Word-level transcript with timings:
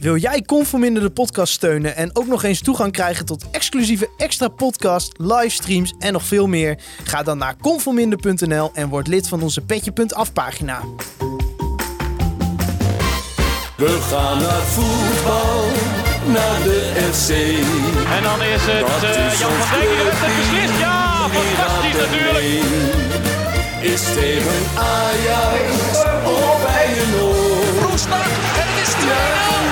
Wil 0.00 0.16
jij 0.16 0.42
Conforminder 0.42 1.02
de 1.02 1.10
podcast 1.10 1.52
steunen 1.52 1.96
en 1.96 2.16
ook 2.16 2.26
nog 2.26 2.42
eens 2.42 2.60
toegang 2.60 2.92
krijgen 2.92 3.26
tot 3.26 3.50
exclusieve 3.50 4.08
extra 4.16 4.48
podcast, 4.48 5.12
livestreams 5.16 5.94
en 5.98 6.12
nog 6.12 6.24
veel 6.24 6.46
meer? 6.46 6.78
Ga 7.04 7.22
dan 7.22 7.38
naar 7.38 7.56
conforminder.nl 7.60 8.70
en 8.74 8.88
word 8.88 9.06
lid 9.06 9.28
van 9.28 9.42
onze 9.42 9.60
petje.af 9.60 10.32
pagina. 10.32 10.80
We 13.76 13.98
gaan 14.10 14.38
naar 14.38 14.62
voetbal, 14.62 15.64
naar 16.32 16.62
de 16.62 16.92
FC. 17.12 17.30
En 18.16 18.22
dan 18.22 18.42
is 18.42 18.62
het 18.66 18.86
Dat 18.86 19.16
eh, 19.16 19.32
is 19.32 19.38
Jan 19.38 19.50
van 19.50 19.78
Dijk 19.78 19.90
die 19.90 20.06
het 20.06 20.36
beslist. 20.36 20.78
Ja, 20.78 21.28
fantastisch 21.28 22.00
natuurlijk. 22.00 22.44
Is 23.80 24.02
tegen 24.02 24.60
Ajax 24.76 26.04
of 26.24 26.62
bij 26.62 26.88
een 27.02 27.20
oor. 27.20 27.88
Roestak 27.88 28.26
en 28.60 28.66
het 28.68 28.88
is 28.88 28.94
2-0. 28.94 29.69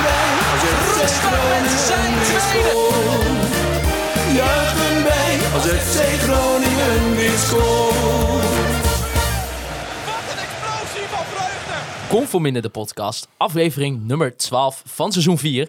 Met 0.58 1.70
zijn 1.86 2.14
tweede. 2.24 2.76
Juichen 4.34 5.02
wij 5.04 5.38
als 5.54 5.64
FC 5.64 6.20
Groningen 6.22 7.16
weer 7.16 7.38
scoort. 7.38 8.42
Wat 10.06 10.24
een 10.32 10.38
explosie 10.38 11.06
van 11.10 11.24
vreugde. 11.24 12.08
Conforminder 12.08 12.62
de 12.62 12.68
podcast, 12.68 13.28
aflevering 13.36 14.06
nummer 14.06 14.36
12 14.36 14.82
van 14.86 15.12
seizoen 15.12 15.38
4. 15.38 15.68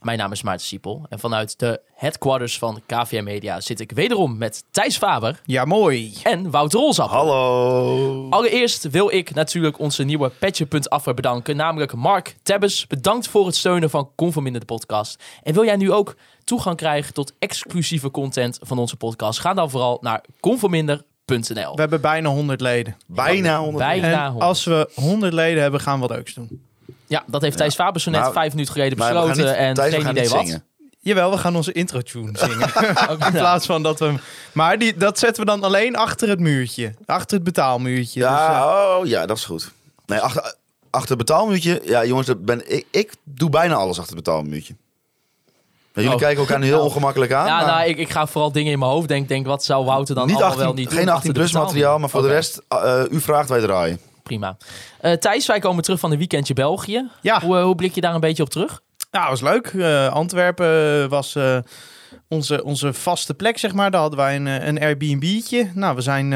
Mijn 0.00 0.18
naam 0.18 0.32
is 0.32 0.42
Maarten 0.42 0.66
Siepel 0.66 1.06
en 1.08 1.18
vanuit 1.18 1.58
de 1.58 1.80
headquarters 1.94 2.58
van 2.58 2.80
KVM 2.86 3.24
Media 3.24 3.60
zit 3.60 3.80
ik 3.80 3.92
wederom 3.92 4.38
met 4.38 4.64
Thijs 4.70 4.96
Faber 4.98 5.40
Ja, 5.44 5.64
mooi. 5.64 6.14
en 6.22 6.50
Wouter 6.50 6.80
Rolzap. 6.80 7.10
Hallo. 7.10 8.26
Allereerst 8.30 8.90
wil 8.90 9.10
ik 9.12 9.34
natuurlijk 9.34 9.78
onze 9.78 10.02
nieuwe 10.04 10.28
Petje.affer 10.38 11.14
bedanken, 11.14 11.56
namelijk 11.56 11.94
Mark 11.94 12.36
Tebbes. 12.42 12.86
Bedankt 12.86 13.28
voor 13.28 13.46
het 13.46 13.56
steunen 13.56 13.90
van 13.90 14.10
Conforminder 14.16 14.60
de 14.60 14.66
podcast. 14.66 15.22
En 15.42 15.54
wil 15.54 15.64
jij 15.64 15.76
nu 15.76 15.92
ook 15.92 16.16
toegang 16.44 16.76
krijgen 16.76 17.14
tot 17.14 17.32
exclusieve 17.38 18.10
content 18.10 18.58
van 18.62 18.78
onze 18.78 18.96
podcast? 18.96 19.38
Ga 19.40 19.54
dan 19.54 19.70
vooral 19.70 19.98
naar 20.00 20.24
conforminder.nl. 20.40 21.74
We 21.74 21.80
hebben 21.80 22.00
bijna 22.00 22.28
100 22.28 22.60
leden. 22.60 22.96
Bijna 23.06 23.58
100. 23.58 23.76
Bijna 23.84 24.06
En 24.12 24.24
100. 24.24 24.42
als 24.44 24.64
we 24.64 24.90
100 24.94 25.32
leden 25.32 25.62
hebben, 25.62 25.80
gaan 25.80 26.00
we 26.00 26.06
wat 26.06 26.16
leuks 26.16 26.34
doen. 26.34 26.68
Ja, 27.10 27.22
dat 27.26 27.42
heeft 27.42 27.56
Thijs 27.56 27.74
Faber 27.74 28.00
zo 28.00 28.10
net 28.10 28.30
vijf 28.32 28.52
minuten 28.52 28.72
geleden 28.72 28.98
besloten 28.98 29.36
niet, 29.36 29.54
en 29.54 29.74
Thijs, 29.74 29.94
geen 29.94 30.08
idee 30.08 30.28
wat. 30.28 30.46
zingen. 30.46 30.64
Jawel, 31.00 31.30
we 31.30 31.38
gaan 31.38 31.56
onze 31.56 31.72
intro-tune 31.72 32.30
zingen. 32.38 32.68
Ook- 33.10 33.24
In 33.26 33.32
plaats 33.32 33.66
van 33.66 33.82
dat 33.82 33.98
we... 33.98 34.14
Maar 34.52 34.78
die, 34.78 34.96
dat 34.96 35.18
zetten 35.18 35.44
we 35.44 35.50
dan 35.50 35.62
alleen 35.64 35.96
achter 35.96 36.28
het 36.28 36.40
muurtje. 36.40 36.94
Achter 37.06 37.34
het 37.36 37.44
betaalmuurtje. 37.44 38.20
Dus, 38.20 38.28
eh, 38.28 38.34
Ja, 38.34 38.96
oh, 38.98 39.06
ja, 39.06 39.26
dat 39.26 39.36
is 39.36 39.44
goed. 39.44 39.70
Nee, 40.06 40.18
achter, 40.18 40.54
achter 40.90 41.08
het 41.08 41.18
betaalmuurtje. 41.18 41.80
Ja, 41.84 42.04
jongens, 42.04 42.26
dat 42.26 42.44
ben, 42.44 42.72
ik, 42.72 42.86
ik 42.90 43.12
doe 43.24 43.50
bijna 43.50 43.74
alles 43.74 43.98
achter 43.98 44.16
het 44.16 44.24
betaalmuurtje. 44.24 44.74
Ja, 45.46 46.02
jullie 46.02 46.10
Oh. 46.12 46.18
kijken 46.18 46.38
elkaar 46.40 46.58
nu 46.58 46.66
heel 46.66 46.84
ongemakkelijk 46.90 47.32
aan. 47.32 47.46
Ja, 47.46 47.56
maar 47.56 47.66
nou, 47.66 47.88
ik, 47.88 47.98
ik 47.98 48.10
ga 48.10 48.26
vooral 48.26 48.52
dingen 48.52 48.72
in 48.72 48.78
mijn 48.78 48.90
hoofd 48.90 49.08
denken. 49.08 49.28
Denk, 49.28 49.46
wat 49.46 49.64
zou 49.64 49.84
Wouter 49.84 50.14
dan 50.14 50.26
niet 50.26 50.34
allemaal 50.34 50.50
18, 50.52 50.66
wel 50.66 50.74
niet 50.76 50.88
doen? 50.88 50.98
geen 50.98 51.08
achter 51.08 51.14
18 51.30 51.32
de 51.32 51.38
plus 51.38 51.52
materiaal, 51.52 51.98
maar 51.98 52.08
voor 52.10 52.22
de 52.22 52.28
rest, 52.28 52.60
eh, 52.68 53.02
u 53.10 53.20
vraagt, 53.20 53.48
wij 53.48 53.60
draaien. 53.60 54.00
Prima. 54.30 54.56
Eh, 55.00 55.12
Thijs, 55.12 55.46
wij 55.46 55.58
komen 55.58 55.82
terug 55.82 56.00
van 56.00 56.10
een 56.10 56.18
weekendje 56.18 56.54
België. 56.54 57.10
Ja. 57.20 57.40
Hoe, 57.40 57.56
eh, 57.56 57.62
hoe 57.62 57.74
blik 57.74 57.94
je 57.94 58.00
daar 58.00 58.14
een 58.14 58.20
beetje 58.20 58.42
op 58.42 58.50
terug? 58.50 58.80
Ja, 59.10 59.28
was 59.28 59.40
leuk. 59.40 59.66
Eh, 59.66 60.12
Antwerpen 60.12 61.08
was 61.08 61.38
onze, 62.28 62.64
onze 62.64 62.92
vaste 62.92 63.34
plek, 63.34 63.58
zeg 63.58 63.72
maar. 63.72 63.90
Daar 63.90 64.00
hadden 64.00 64.18
wij 64.18 64.36
een, 64.36 64.46
een 64.46 64.80
Airbnb'tje. 64.80 65.70
Nou, 65.74 65.94
we 65.94 66.00
zijn 66.00 66.30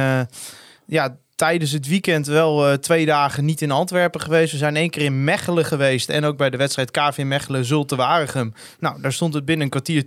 ja, 0.86 1.16
tijdens 1.36 1.70
het 1.70 1.88
weekend 1.88 2.26
wel 2.26 2.66
eh, 2.66 2.72
twee 2.72 3.06
dagen 3.06 3.44
niet 3.44 3.62
in 3.62 3.70
Antwerpen 3.70 4.20
geweest. 4.20 4.52
We 4.52 4.58
zijn 4.58 4.76
één 4.76 4.90
keer 4.90 5.02
in 5.02 5.24
Mechelen 5.24 5.64
geweest. 5.64 6.08
En 6.08 6.24
ook 6.24 6.36
bij 6.36 6.50
de 6.50 6.56
wedstrijd 6.56 6.90
KV 6.90 7.22
Mechelen 7.24 7.64
Zulte 7.64 7.96
Waregem. 7.96 8.54
Nou, 8.78 9.00
daar 9.00 9.12
stond 9.12 9.34
het 9.34 9.44
binnen 9.44 9.64
een 9.64 9.70
kwartier 9.70 10.02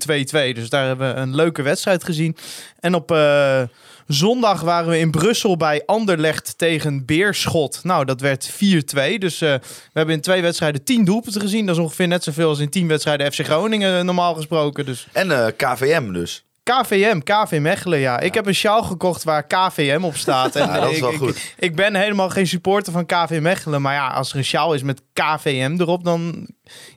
2-2. 0.52 0.56
Dus 0.56 0.69
daar 0.69 0.86
hebben 0.86 1.14
we 1.14 1.22
een 1.22 1.36
leuke 1.36 1.61
wedstrijd 1.61 2.03
gezien. 2.03 2.38
En 2.79 2.96
op 2.96 3.12
eh, 3.12 3.62
zondag 4.07 4.62
waren 4.62 4.90
we 4.90 5.00
in 5.00 5.12
Brussel 5.12 5.57
bij 5.57 5.84
Anderlecht 5.85 6.57
tegen 6.57 7.06
Beerschot. 7.06 7.84
Nou, 7.84 8.06
dat 8.06 8.22
werd 8.22 8.52
4-2. 8.52 8.56
Dus 9.18 9.41
eh, 9.41 9.53
we 9.53 9.94
hebben 9.94 10.16
in 10.16 10.22
twee 10.22 10.41
wedstrijden 10.41 10.84
10 10.84 11.06
doelpunten 11.06 11.41
gezien. 11.41 11.66
Dat 11.66 11.75
is 11.75 11.81
ongeveer 11.81 12.07
net 12.07 12.23
zoveel 12.23 12.50
als 12.50 12.59
in 12.59 12.69
10 12.69 12.88
wedstrijden 12.88 13.31
FC 13.31 13.46
Groningen 13.46 14.06
normaal 14.06 14.35
gesproken. 14.35 14.85
Dus 14.85 15.07
En 15.12 15.56
KVM 15.56 16.12
dus. 16.12 16.47
KVM, 16.72 17.19
KV 17.19 17.57
Mechelen, 17.61 18.00
ja. 18.00 18.19
Ik 18.19 18.33
heb 18.33 18.45
een 18.45 18.55
sjaal 18.55 18.83
gekocht 18.83 19.23
waar 19.23 19.47
KVM 19.47 20.00
op 20.03 20.16
staat. 20.16 20.55
En 20.55 20.67
Ja, 20.73 20.79
dat 20.79 20.89
is 20.89 20.95
ik, 20.95 21.01
wel 21.01 21.11
ik- 21.11 21.17
goed. 21.17 21.53
Ik, 21.57 21.75
ben 21.75 21.95
helemaal 21.95 22.29
geen 22.29 22.47
supporter 22.47 22.94
van 22.94 23.05
KV 23.05 23.39
Mechelen. 23.41 23.81
Maar 23.81 23.94
ja, 23.94 24.07
als 24.07 24.31
er 24.31 24.38
een 24.38 24.44
sjaal 24.44 24.73
is 24.73 24.83
met 24.83 25.01
KVM 25.13 25.75
erop, 25.79 26.03
dan 26.03 26.47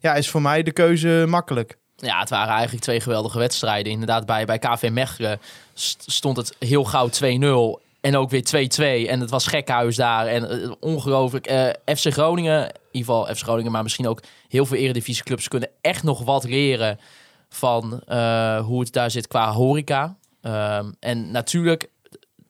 ja, 0.01 0.15
is 0.15 0.31
voor 0.31 0.43
mij 0.43 0.63
de 0.63 0.73
keuze 0.73 1.25
makkelijk. 1.29 1.79
Ja, 1.97 2.19
het 2.21 2.31
waren 2.31 2.53
eigenlijk 2.53 2.83
twee 2.83 3.01
geweldige 3.01 3.39
wedstrijden. 3.39 3.93
Inderdaad, 3.93 4.27
bij, 4.27 4.45
bij 4.45 4.59
KV 4.59 4.89
Mechelen 4.93 5.41
st- 5.75 6.05
stond 6.07 6.37
het 6.37 6.57
heel 6.59 6.85
gauw 6.85 7.09
2-0. 7.09 7.89
En 8.01 8.17
ook 8.17 8.31
weer 8.31 8.69
2-2. 9.05 9.09
En 9.09 9.21
het 9.21 9.31
was 9.31 9.47
gekhuis 9.47 9.97
daar. 9.97 10.27
En 10.27 10.51
eh, 10.63 10.71
ongelooflijk. 10.81 11.47
Eh, 11.47 11.67
FC 11.97 12.13
Groningen, 12.13 12.61
in 12.67 12.73
ieder 12.91 13.15
geval 13.15 13.35
FC 13.35 13.43
Groningen, 13.43 13.73
maar 13.73 13.83
misschien 13.83 14.09
ook 14.09 14.21
heel 14.49 14.67
veel 14.67 14.77
eredivisieclubs 14.77 15.49
kunnen 15.49 15.69
echt 15.81 16.03
nog 16.03 16.25
wat 16.25 16.45
leren 16.45 16.99
van 17.51 18.01
eh, 18.01 18.65
hoe 18.65 18.81
het 18.81 18.93
daar 18.93 19.11
zit 19.11 19.27
qua 19.27 19.53
horeca. 19.53 20.17
Ehm, 20.41 20.93
en 21.01 21.31
natuurlijk, 21.31 21.91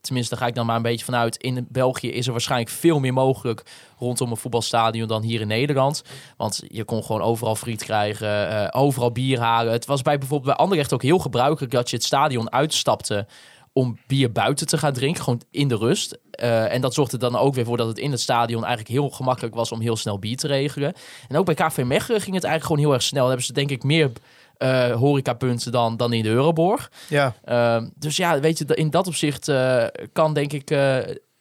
tenminste 0.00 0.34
daar 0.34 0.42
ga 0.42 0.48
ik 0.48 0.54
dan 0.54 0.66
maar 0.66 0.76
een 0.76 0.82
beetje 0.82 1.04
vanuit, 1.04 1.36
in 1.36 1.66
België 1.68 2.10
is 2.10 2.26
er 2.26 2.32
waarschijnlijk 2.32 2.70
veel 2.70 3.00
meer 3.00 3.12
mogelijk 3.12 3.62
rondom 3.98 4.30
een 4.30 4.36
voetbalstadion 4.36 5.08
dan 5.08 5.22
hier 5.22 5.40
in 5.40 5.46
Nederland. 5.46 6.02
Want 6.36 6.62
je 6.68 6.84
kon 6.84 7.04
gewoon 7.04 7.22
overal 7.22 7.56
friet 7.56 7.84
krijgen, 7.84 8.48
eh, 8.48 8.80
overal 8.80 9.12
bier 9.12 9.40
halen. 9.40 9.72
Het 9.72 9.86
was 9.86 10.02
bij 10.02 10.18
bijvoorbeeld 10.18 10.50
bij 10.50 10.64
Anderlecht 10.64 10.92
ook 10.92 11.02
heel 11.02 11.18
gebruikelijk 11.18 11.72
dat 11.72 11.90
je 11.90 11.96
het 11.96 12.04
stadion 12.04 12.52
uitstapte 12.52 13.26
om 13.72 13.98
bier 14.06 14.32
buiten 14.32 14.66
te 14.66 14.78
gaan 14.78 14.92
drinken, 14.92 15.22
gewoon 15.22 15.42
in 15.50 15.68
de 15.68 15.76
rust. 15.76 16.18
Eh, 16.30 16.72
en 16.72 16.80
dat 16.80 16.94
zorgde 16.94 17.16
dan 17.16 17.36
ook 17.36 17.54
weer 17.54 17.64
voor 17.64 17.76
dat 17.76 17.86
het 17.86 17.98
in 17.98 18.10
het 18.10 18.20
stadion 18.20 18.64
eigenlijk 18.64 18.94
heel 18.94 19.10
gemakkelijk 19.10 19.54
was 19.54 19.72
om 19.72 19.80
heel 19.80 19.96
snel 19.96 20.18
bier 20.18 20.36
te 20.36 20.46
regelen. 20.46 20.94
En 21.28 21.36
ook 21.36 21.44
bij 21.44 21.54
KV 21.54 21.82
Mechelen 21.84 22.20
ging 22.20 22.34
het 22.34 22.44
eigenlijk 22.44 22.64
gewoon 22.64 22.78
heel 22.78 22.92
erg 22.92 23.02
snel. 23.02 23.26
Hebben 23.26 23.44
ze 23.44 23.52
denk 23.52 23.70
ik 23.70 23.82
meer 23.82 24.12
eh 24.60 24.90
horecapunten 24.92 25.72
dan, 25.72 25.96
dan 25.96 26.12
in 26.12 26.22
de 26.22 26.28
Euroborg. 26.28 26.90
Ja, 27.08 27.34
Ehm, 27.44 27.88
dus 27.94 28.16
ja, 28.16 28.40
weet 28.40 28.58
je, 28.58 28.64
in 28.74 28.90
dat 28.90 29.06
opzicht 29.06 29.48
eh, 29.48 29.84
kan 30.12 30.34
denk 30.34 30.52
ik 30.52 30.70
eh, 30.70 30.96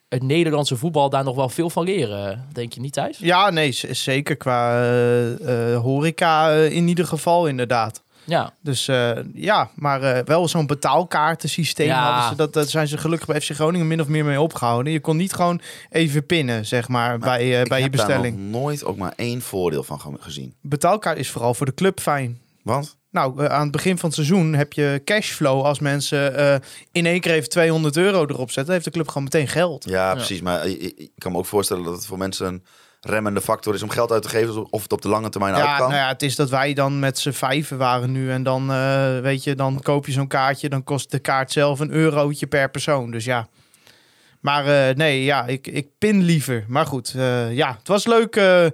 het 0.09 0.23
Nederlandse 0.23 0.75
voetbal 0.77 1.09
daar 1.09 1.23
nog 1.23 1.35
wel 1.35 1.49
veel 1.49 1.69
van 1.69 1.83
leren. 1.83 2.47
Denk 2.53 2.73
je 2.73 2.79
niet, 2.79 2.93
Thijs? 2.93 3.17
ja 3.17 3.49
nee, 3.49 3.71
z- 3.71 3.83
zeker 3.83 4.35
qua 4.37 4.81
horeca 5.75 6.51
in 6.51 6.87
ieder 6.87 7.05
geval 7.05 7.47
inderdaad. 7.47 8.03
Ja, 8.25 8.53
Dus 8.61 8.87
eh, 8.87 9.11
ja, 9.33 9.69
maar 9.75 10.01
eh, 10.01 10.23
wel 10.25 10.47
zo'n 10.47 10.67
betaalkaartensysteem 10.67 11.87
Ja. 11.87 12.03
hadden 12.11 12.29
ze. 12.29 12.35
Dat, 12.35 12.53
dat 12.53 12.69
zijn 12.69 12.87
ze 12.87 12.97
gelukkig 12.97 13.27
bij 13.27 13.41
FC 13.41 13.49
Groningen 13.51 13.87
min 13.87 14.01
of 14.01 14.07
meer 14.07 14.25
mee 14.25 14.41
opgehouden. 14.41 14.93
Je 14.93 14.99
kon 14.99 15.17
niet 15.17 15.33
gewoon 15.33 15.61
even 15.89 16.25
pinnen, 16.25 16.65
zeg 16.65 16.87
maar, 16.87 17.17
bij, 17.19 17.61
Ik 17.61 17.67
bij 17.69 17.77
je 17.77 17.83
heb 17.83 17.95
daar 17.95 18.05
bestelling. 18.07 18.37
nog 18.37 18.61
nooit 18.61 18.85
ook 18.85 18.97
maar 18.97 19.13
één 19.15 19.41
voordeel 19.41 19.83
van 19.83 19.99
ge- 19.99 20.15
gezien. 20.19 20.55
Betaalkaart 20.61 21.17
is 21.17 21.29
vooral 21.29 21.53
voor 21.53 21.65
de 21.65 21.73
club 21.73 21.99
fijn. 21.99 22.39
Want? 22.63 22.97
Nou, 23.11 23.43
eh, 23.43 23.51
aan 23.51 23.61
het 23.61 23.71
begin 23.71 23.97
van 23.97 24.09
het 24.09 24.17
seizoen 24.17 24.53
heb 24.53 24.73
je 24.73 25.01
cashflow. 25.05 25.65
Als 25.65 25.79
mensen 25.79 26.35
eh, 26.35 26.55
in 26.91 27.05
één 27.05 27.19
keer 27.19 27.31
even 27.31 27.49
200 27.49 27.97
euro 27.97 28.25
erop 28.25 28.51
zetten, 28.51 28.73
heeft 28.73 28.85
de 28.85 28.91
club 28.91 29.07
gewoon 29.07 29.23
meteen 29.23 29.47
geld. 29.47 29.85
Ja, 29.89 30.13
precies. 30.13 30.41
Maar 30.41 30.67
ik, 30.67 31.09
kan 31.17 31.31
me 31.31 31.37
ook 31.37 31.45
voorstellen 31.45 31.83
dat 31.83 31.93
het 31.95 32.05
voor 32.05 32.17
mensen 32.17 32.47
een 32.47 32.63
remmende 33.01 33.41
factor 33.41 33.73
is 33.73 33.83
om 33.83 33.89
geld 33.89 34.11
uit 34.11 34.23
te 34.23 34.29
geven. 34.29 34.71
Of 34.71 34.83
het 34.83 34.91
op 34.91 35.01
de 35.01 35.09
lange 35.09 35.29
termijn 35.29 35.53
uit 35.53 35.63
Ja, 35.63 35.77
kan. 35.77 35.89
nou 35.89 36.01
ja, 36.01 36.07
het 36.07 36.21
is 36.21 36.35
dat 36.35 36.49
wij 36.49 36.73
dan 36.73 36.99
met 36.99 37.19
z'n 37.19 37.31
vijven 37.31 37.77
waren 37.77 38.11
nu. 38.11 38.31
En 38.31 38.43
dan, 38.43 38.71
eh, 38.71 39.19
weet 39.19 39.43
je, 39.43 39.55
dan 39.55 39.79
koop 39.81 40.05
je 40.05 40.11
zo'n 40.11 40.27
kaartje. 40.27 40.69
Dan 40.69 40.83
kost 40.83 41.11
de 41.11 41.19
kaart 41.19 41.51
zelf 41.51 41.79
een 41.79 41.91
eurotje 41.91 42.47
per 42.47 42.69
persoon. 42.69 43.11
Dus 43.11 43.25
ja. 43.25 43.47
Maar 44.39 44.89
eh, 44.89 44.95
nee, 44.95 45.23
ja, 45.23 45.45
ik, 45.45 45.67
ik 45.67 45.87
pin 45.97 46.21
liever. 46.21 46.65
Maar 46.67 46.85
goed, 46.85 47.13
eh, 47.15 47.55
ja, 47.55 47.75
het 47.77 47.87
was 47.87 48.07
leuk 48.07 48.35
eh, 48.35 48.65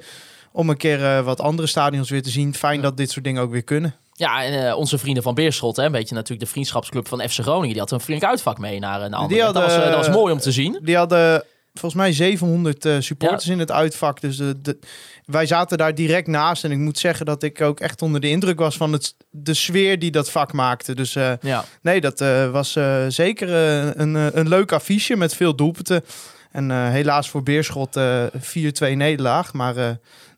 om 0.52 0.69
een 0.69 0.78
keer 0.78 1.23
wat 1.23 1.41
andere 1.41 1.67
stadions 1.67 2.09
weer 2.09 2.23
te 2.23 2.29
zien. 2.29 2.53
Fijn 2.53 2.82
dat 2.82 2.97
dit 2.97 3.11
soort 3.11 3.26
dingen 3.26 3.41
ook 3.41 3.52
weer 3.52 3.64
kunnen. 3.64 3.96
Ja 4.17 4.44
en 4.44 4.67
eh, 4.67 4.78
onze 4.78 4.97
vrienden 4.97 5.23
van 5.23 5.34
Beerschot, 5.34 5.76
hè, 5.76 5.84
een 5.85 5.91
beetje 5.91 6.16
natuurlijk 6.16 6.41
de 6.46 6.52
vriendschapsclub 6.52 7.08
van 7.08 7.22
FC 7.29 7.40
Groningen, 7.40 7.70
die 7.72 7.79
had 7.79 7.91
een 7.91 8.00
flink 8.00 8.23
uitvak 8.23 8.58
mee 8.58 8.79
naar 8.79 9.02
een 9.02 9.14
ander. 9.14 9.38
hadden, 9.44 9.62
dat, 9.62 9.72
was, 9.72 9.82
eh, 9.84 9.90
dat 9.90 9.97
was 9.97 10.08
eh, 10.08 10.14
mooi 10.14 10.34
om 10.34 10.40
te 10.40 10.52
zien. 10.52 10.79
Die 10.82 10.97
hadden 10.97 11.44
volgens 11.73 12.02
mij 12.02 12.14
700 12.14 12.85
eh, 12.85 12.96
supporters 13.00 13.47
in 13.47 13.59
het 13.59 13.72
uitvak. 13.72 14.22
Dus 14.22 14.38
de, 14.38 14.62
de, 14.62 14.79
wij 15.26 15.46
zaten 15.46 15.78
daar 15.78 15.96
direct 15.96 16.28
naast. 16.28 16.64
En 16.64 16.72
ik 16.72 16.78
moet 16.78 16.97
zeggen 17.00 17.26
dat 17.26 17.44
ik 17.44 17.62
ook 17.62 17.79
echt 17.79 18.02
onder 18.02 18.22
de 18.22 18.29
indruk 18.29 18.59
was 18.59 18.78
van 18.78 18.91
het, 18.94 19.16
de 19.29 19.53
sfeer 19.53 20.00
die 20.00 20.12
dat 20.12 20.32
vak 20.32 20.53
maakte. 20.53 20.96
Dus 20.96 21.16
eh, 21.16 21.32
Ja. 21.41 21.66
nee, 21.82 22.02
dat 22.02 22.22
eh, 22.22 22.52
was 22.52 22.76
eh, 22.76 23.06
zeker 23.08 23.50
eh, 23.50 23.90
een, 23.94 24.16
eh, 24.16 24.26
een 24.32 24.47
leuk 24.47 24.72
affiche 24.72 25.16
met 25.16 25.35
veel 25.35 25.56
doelpunten. 25.56 26.03
En 26.52 26.72
eh, 26.72 26.90
helaas 26.90 27.29
voor 27.29 27.44
Beerschot 27.44 27.96
eh 27.96 28.23
4-2 28.34 28.96
nederlaag. 28.96 29.53
Maar 29.53 29.78
eh, 29.78 29.90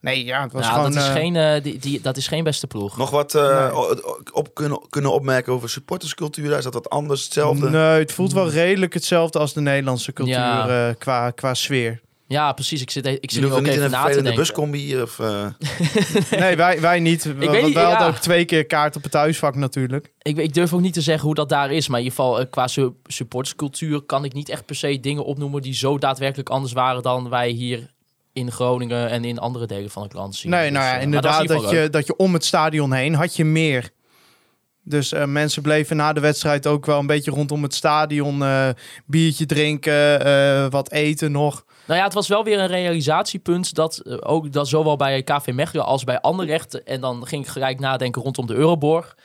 nee, 0.01 0.25
ja, 0.25 0.41
het 0.41 0.51
was 0.51 0.61
Nou, 0.61 0.73
gewoon... 0.75 0.91
dat, 0.91 1.01
is 1.01 1.07
eh, 1.07 1.13
geen, 1.15 1.35
eh, 1.35 1.63
die, 1.63 1.77
die, 1.79 2.01
dat 2.01 2.17
is 2.17 2.27
geen 2.27 2.43
beste 2.43 2.67
ploeg. 2.67 2.97
Nog 2.97 3.09
wat 3.09 3.35
eh, 3.35 3.73
Nee. 3.73 4.33
op 4.33 4.53
kunnen, 4.55 4.79
kunnen 4.89 5.11
opmerken 5.11 5.53
over 5.53 5.69
supporterscultuur? 5.69 6.57
Is 6.57 6.63
dat 6.63 6.73
wat 6.73 6.89
anders? 6.89 7.23
Hetzelfde? 7.23 7.69
Nee, 7.69 7.99
het 7.99 8.11
voelt 8.11 8.33
wel 8.33 8.49
redelijk 8.49 8.93
hetzelfde 8.93 9.39
als 9.39 9.53
de 9.53 9.61
Nederlandse 9.61 10.13
cultuur 10.13 10.35
Ja. 10.35 10.87
eh, 10.89 10.95
qua, 10.97 11.29
qua 11.31 11.53
sfeer. 11.53 12.01
Ja, 12.29 12.53
precies. 12.53 12.81
Ik 12.81 12.89
zit, 12.91 13.05
ik 13.05 13.21
Je 13.21 13.31
zit 13.31 13.41
nu 13.41 13.47
er 13.47 13.53
ook 13.53 13.59
niet 13.59 13.67
in 13.67 13.73
even 13.73 13.85
een 13.85 13.91
na 13.91 13.97
te 13.97 14.03
vervelende 14.13 14.35
denken. 14.35 14.53
buscombi 14.53 15.01
of... 15.01 15.19
eh, 15.19 15.45
Nee, 16.39 16.55
wij, 16.55 16.81
wij 16.81 16.99
niet. 16.99 17.23
We, 17.23 17.33
weet 17.33 17.63
niet, 17.65 17.73
wij 17.73 17.83
hadden 17.83 18.07
ja. 18.07 18.13
ook 18.13 18.17
twee 18.19 18.45
keer 18.45 18.65
kaart 18.65 18.95
op 18.95 19.01
het 19.03 19.11
thuisvak 19.11 19.55
natuurlijk. 19.55 20.13
Ik, 20.21 20.37
ik 20.37 20.53
durf 20.53 20.73
ook 20.73 20.81
niet 20.81 20.93
te 20.93 21.01
zeggen 21.01 21.25
hoe 21.25 21.35
dat 21.35 21.49
daar 21.49 21.71
is. 21.71 21.87
Maar 21.87 21.99
in 21.99 22.05
ieder 22.05 22.19
geval, 22.19 22.47
qua 22.47 22.67
su- 22.67 22.93
supporterscultuur 23.03 24.01
kan 24.01 24.23
ik 24.25 24.33
niet 24.33 24.49
echt 24.49 24.65
per 24.65 24.75
se 24.75 24.99
dingen 24.99 25.25
opnoemen 25.25 25.61
die 25.61 25.73
zo 25.73 25.97
daadwerkelijk 25.97 26.49
anders 26.49 26.73
waren 26.73 27.01
dan 27.01 27.29
wij 27.29 27.49
hier 27.49 27.95
in 28.37 28.51
Groningen 28.51 29.09
en 29.09 29.25
in 29.25 29.39
andere 29.39 29.65
delen 29.65 29.89
van 29.89 30.03
het 30.03 30.13
land 30.13 30.35
zien. 30.35 30.51
Nee, 30.51 30.71
nou 30.71 30.73
Dus, 30.73 30.83
ja, 30.83 30.89
eh, 30.89 30.93
dat 30.93 31.03
inderdaad 31.03 31.47
dat 31.47 31.69
je, 31.69 31.89
dat 31.89 32.07
je 32.07 32.15
om 32.15 32.33
het 32.33 32.45
stadion 32.45 32.93
heen 32.93 33.13
had 33.13 33.35
je 33.35 33.45
meer. 33.45 33.89
Dus 34.83 35.11
eh, 35.11 35.25
mensen 35.25 35.61
bleven 35.61 35.95
na 35.95 36.13
de 36.13 36.19
wedstrijd 36.19 36.67
ook 36.67 36.85
wel 36.85 36.99
een 36.99 37.07
beetje 37.07 37.31
rondom 37.31 37.63
het 37.63 37.73
stadion 37.73 38.43
eh, 38.43 38.69
biertje 39.05 39.45
drinken, 39.45 40.71
wat 40.71 40.91
eten 40.91 41.31
nog. 41.31 41.65
Nou 41.85 41.99
ja, 41.99 42.05
het 42.05 42.13
was 42.13 42.27
wel 42.27 42.43
weer 42.43 42.59
een 42.59 42.67
realisatiepunt 42.67 43.73
dat 43.73 44.23
ook 44.23 44.51
dat 44.51 44.67
zowel 44.67 44.95
bij 44.95 45.23
KV 45.23 45.51
Mechelen 45.53 45.85
als 45.85 46.03
bij 46.03 46.19
Anderlecht 46.19 46.83
en 46.83 47.01
dan 47.01 47.27
ging 47.27 47.43
ik 47.43 47.51
gelijk 47.51 47.79
nadenken 47.79 48.21
rondom 48.21 48.45
de 48.45 48.53
Euroborg 48.53 49.15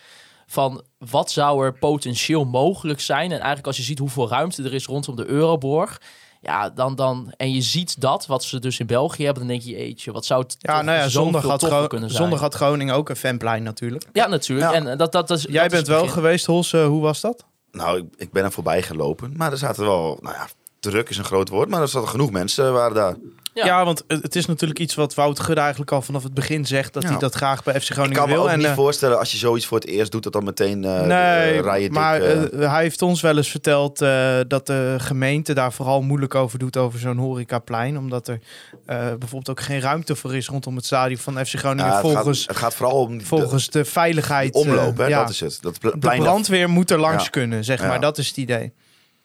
van 0.46 0.84
wat 0.98 1.30
zou 1.30 1.64
er 1.64 1.72
potentieel 1.78 2.44
mogelijk 2.44 3.00
zijn 3.00 3.24
en 3.24 3.36
eigenlijk 3.36 3.66
als 3.66 3.76
je 3.76 3.82
ziet 3.82 3.98
hoeveel 3.98 4.28
ruimte 4.28 4.62
er 4.62 4.74
is 4.74 4.86
rondom 4.86 5.16
de 5.16 5.26
Euroborg, 5.26 6.00
ja, 6.42 6.70
dan 6.70 6.94
dan 6.94 7.32
en 7.36 7.52
je 7.52 7.60
ziet 7.60 8.00
dat 8.00 8.26
wat 8.26 8.44
ze 8.44 8.58
dus 8.60 8.78
in 8.78 8.86
België 8.86 9.24
hebben, 9.24 9.42
dan 9.46 9.52
denk 9.52 9.62
je 9.66 9.76
eetje, 9.76 10.12
wat 10.12 10.24
zou 10.24 10.42
het 10.42 10.56
Ja, 10.58 10.82
nou 10.82 10.98
ja, 10.98 11.08
zondag 11.08 11.42
had, 11.42 11.58
toffer 11.60 11.78
Gro- 11.78 11.86
kunnen 11.86 12.10
zijn. 12.10 12.22
zondag 12.22 12.40
had 12.40 12.54
Groningen 12.54 12.94
ook 12.94 13.08
een 13.08 13.16
fanplein 13.16 13.62
natuurlijk. 13.62 14.04
Ja, 14.12 14.26
natuurlijk. 14.26 14.70
Ja. 14.70 14.76
En 14.76 14.86
eh, 14.88 14.98
dat, 14.98 15.12
dat, 15.12 15.28
dat 15.28 15.38
is, 15.38 15.44
Jij 15.48 15.62
dat 15.62 15.70
bent 15.72 15.86
wel 15.86 16.06
geweest, 16.06 16.46
Hols. 16.46 16.72
eh, 16.72 16.86
hoe 16.86 17.00
was 17.02 17.20
dat? 17.20 17.44
Nou, 17.70 17.98
ik, 17.98 18.04
ik 18.16 18.32
ben 18.32 18.44
er 18.44 18.52
voorbij 18.52 18.82
gelopen. 18.82 19.32
Maar 19.36 19.52
er 19.52 19.58
zaten 19.58 19.84
wel, 19.84 20.18
nou 20.20 20.34
ja, 20.34 20.46
druk 20.90 21.08
is 21.08 21.18
een 21.18 21.24
groot 21.24 21.48
woord. 21.48 21.68
Maar 21.68 21.80
er 21.80 21.88
zaten 21.88 22.08
genoeg 22.08 22.30
mensen 22.30 22.72
waren 22.72 22.94
daar. 22.94 23.14
Ja. 23.54 23.64
Ja, 23.64 23.84
want 23.84 24.04
het 24.06 24.22
het 24.22 24.36
is 24.36 24.46
natuurlijk 24.46 24.78
iets 24.80 24.94
wat 24.94 25.14
Wout 25.14 25.40
Gudde 25.40 25.60
eigenlijk 25.60 25.92
al 25.92 26.02
vanaf 26.02 26.22
het 26.22 26.34
begin 26.34 26.66
zegt. 26.66 26.92
Dat 26.92 27.02
Ja. 27.02 27.08
hij 27.08 27.18
dat 27.18 27.34
graag 27.34 27.62
bij 27.62 27.74
FC 27.80 27.88
Ik 27.88 27.92
Groningen 27.92 28.16
kan 28.18 28.28
me 28.28 28.34
wil. 28.34 28.42
ook 28.42 28.48
en, 28.48 28.58
niet 28.58 28.66
eh, 28.66 28.74
voorstellen 28.74 29.18
als 29.18 29.30
je 29.32 29.36
zoiets 29.38 29.66
voor 29.66 29.78
het 29.78 29.86
eerst 29.86 30.12
doet, 30.12 30.22
dat 30.22 30.32
dan 30.32 30.44
meteen 30.44 30.84
eh 30.84 31.00
Nee, 31.00 31.52
eh, 31.52 31.60
rijden 31.60 31.92
maar 31.92 32.20
eh, 32.20 32.70
hij 32.72 32.82
heeft 32.82 33.02
ons 33.02 33.20
wel 33.20 33.36
eens 33.36 33.50
verteld 33.50 34.00
eh, 34.00 34.38
dat 34.48 34.66
de 34.66 34.94
gemeente 34.98 35.52
daar 35.54 35.72
vooral 35.72 36.02
moeilijk 36.02 36.34
over 36.34 36.58
doet 36.58 36.76
over 36.76 36.98
zo'n 36.98 37.16
horecaplein. 37.18 37.98
Omdat 37.98 38.28
er 38.28 38.38
eh, 38.86 38.96
bijvoorbeeld 38.98 39.50
ook 39.50 39.60
geen 39.60 39.80
ruimte 39.80 40.16
voor 40.16 40.36
is 40.36 40.46
rondom 40.48 40.76
het 40.76 40.84
stadion 40.86 41.18
van 41.18 41.46
FC 41.46 41.54
Groningen. 41.58 41.86
ja, 41.86 41.92
het, 41.92 42.00
volgens, 42.00 42.38
gaat, 42.40 42.48
het 42.48 42.56
gaat 42.56 42.74
vooral 42.74 42.96
om 43.00 43.18
die- 43.18 43.26
volgens 43.26 43.66
de 43.70 43.78
de, 43.78 43.84
veiligheid. 43.84 44.54
omloop, 44.54 44.92
eh, 44.98 45.04
hè, 45.04 45.10
ja. 45.10 45.20
dat 45.20 45.30
is 45.30 45.40
het. 45.40 45.58
Dat 45.60 45.76
de 45.80 45.98
brandweer 45.98 46.68
moet 46.68 46.90
er 46.90 46.98
langs 46.98 47.24
Ja. 47.24 47.30
kunnen, 47.30 47.64
zeg 47.64 47.80
Ja. 47.80 47.86
maar. 47.86 48.00
Dat 48.00 48.18
is 48.18 48.28
het 48.28 48.36
idee. 48.36 48.72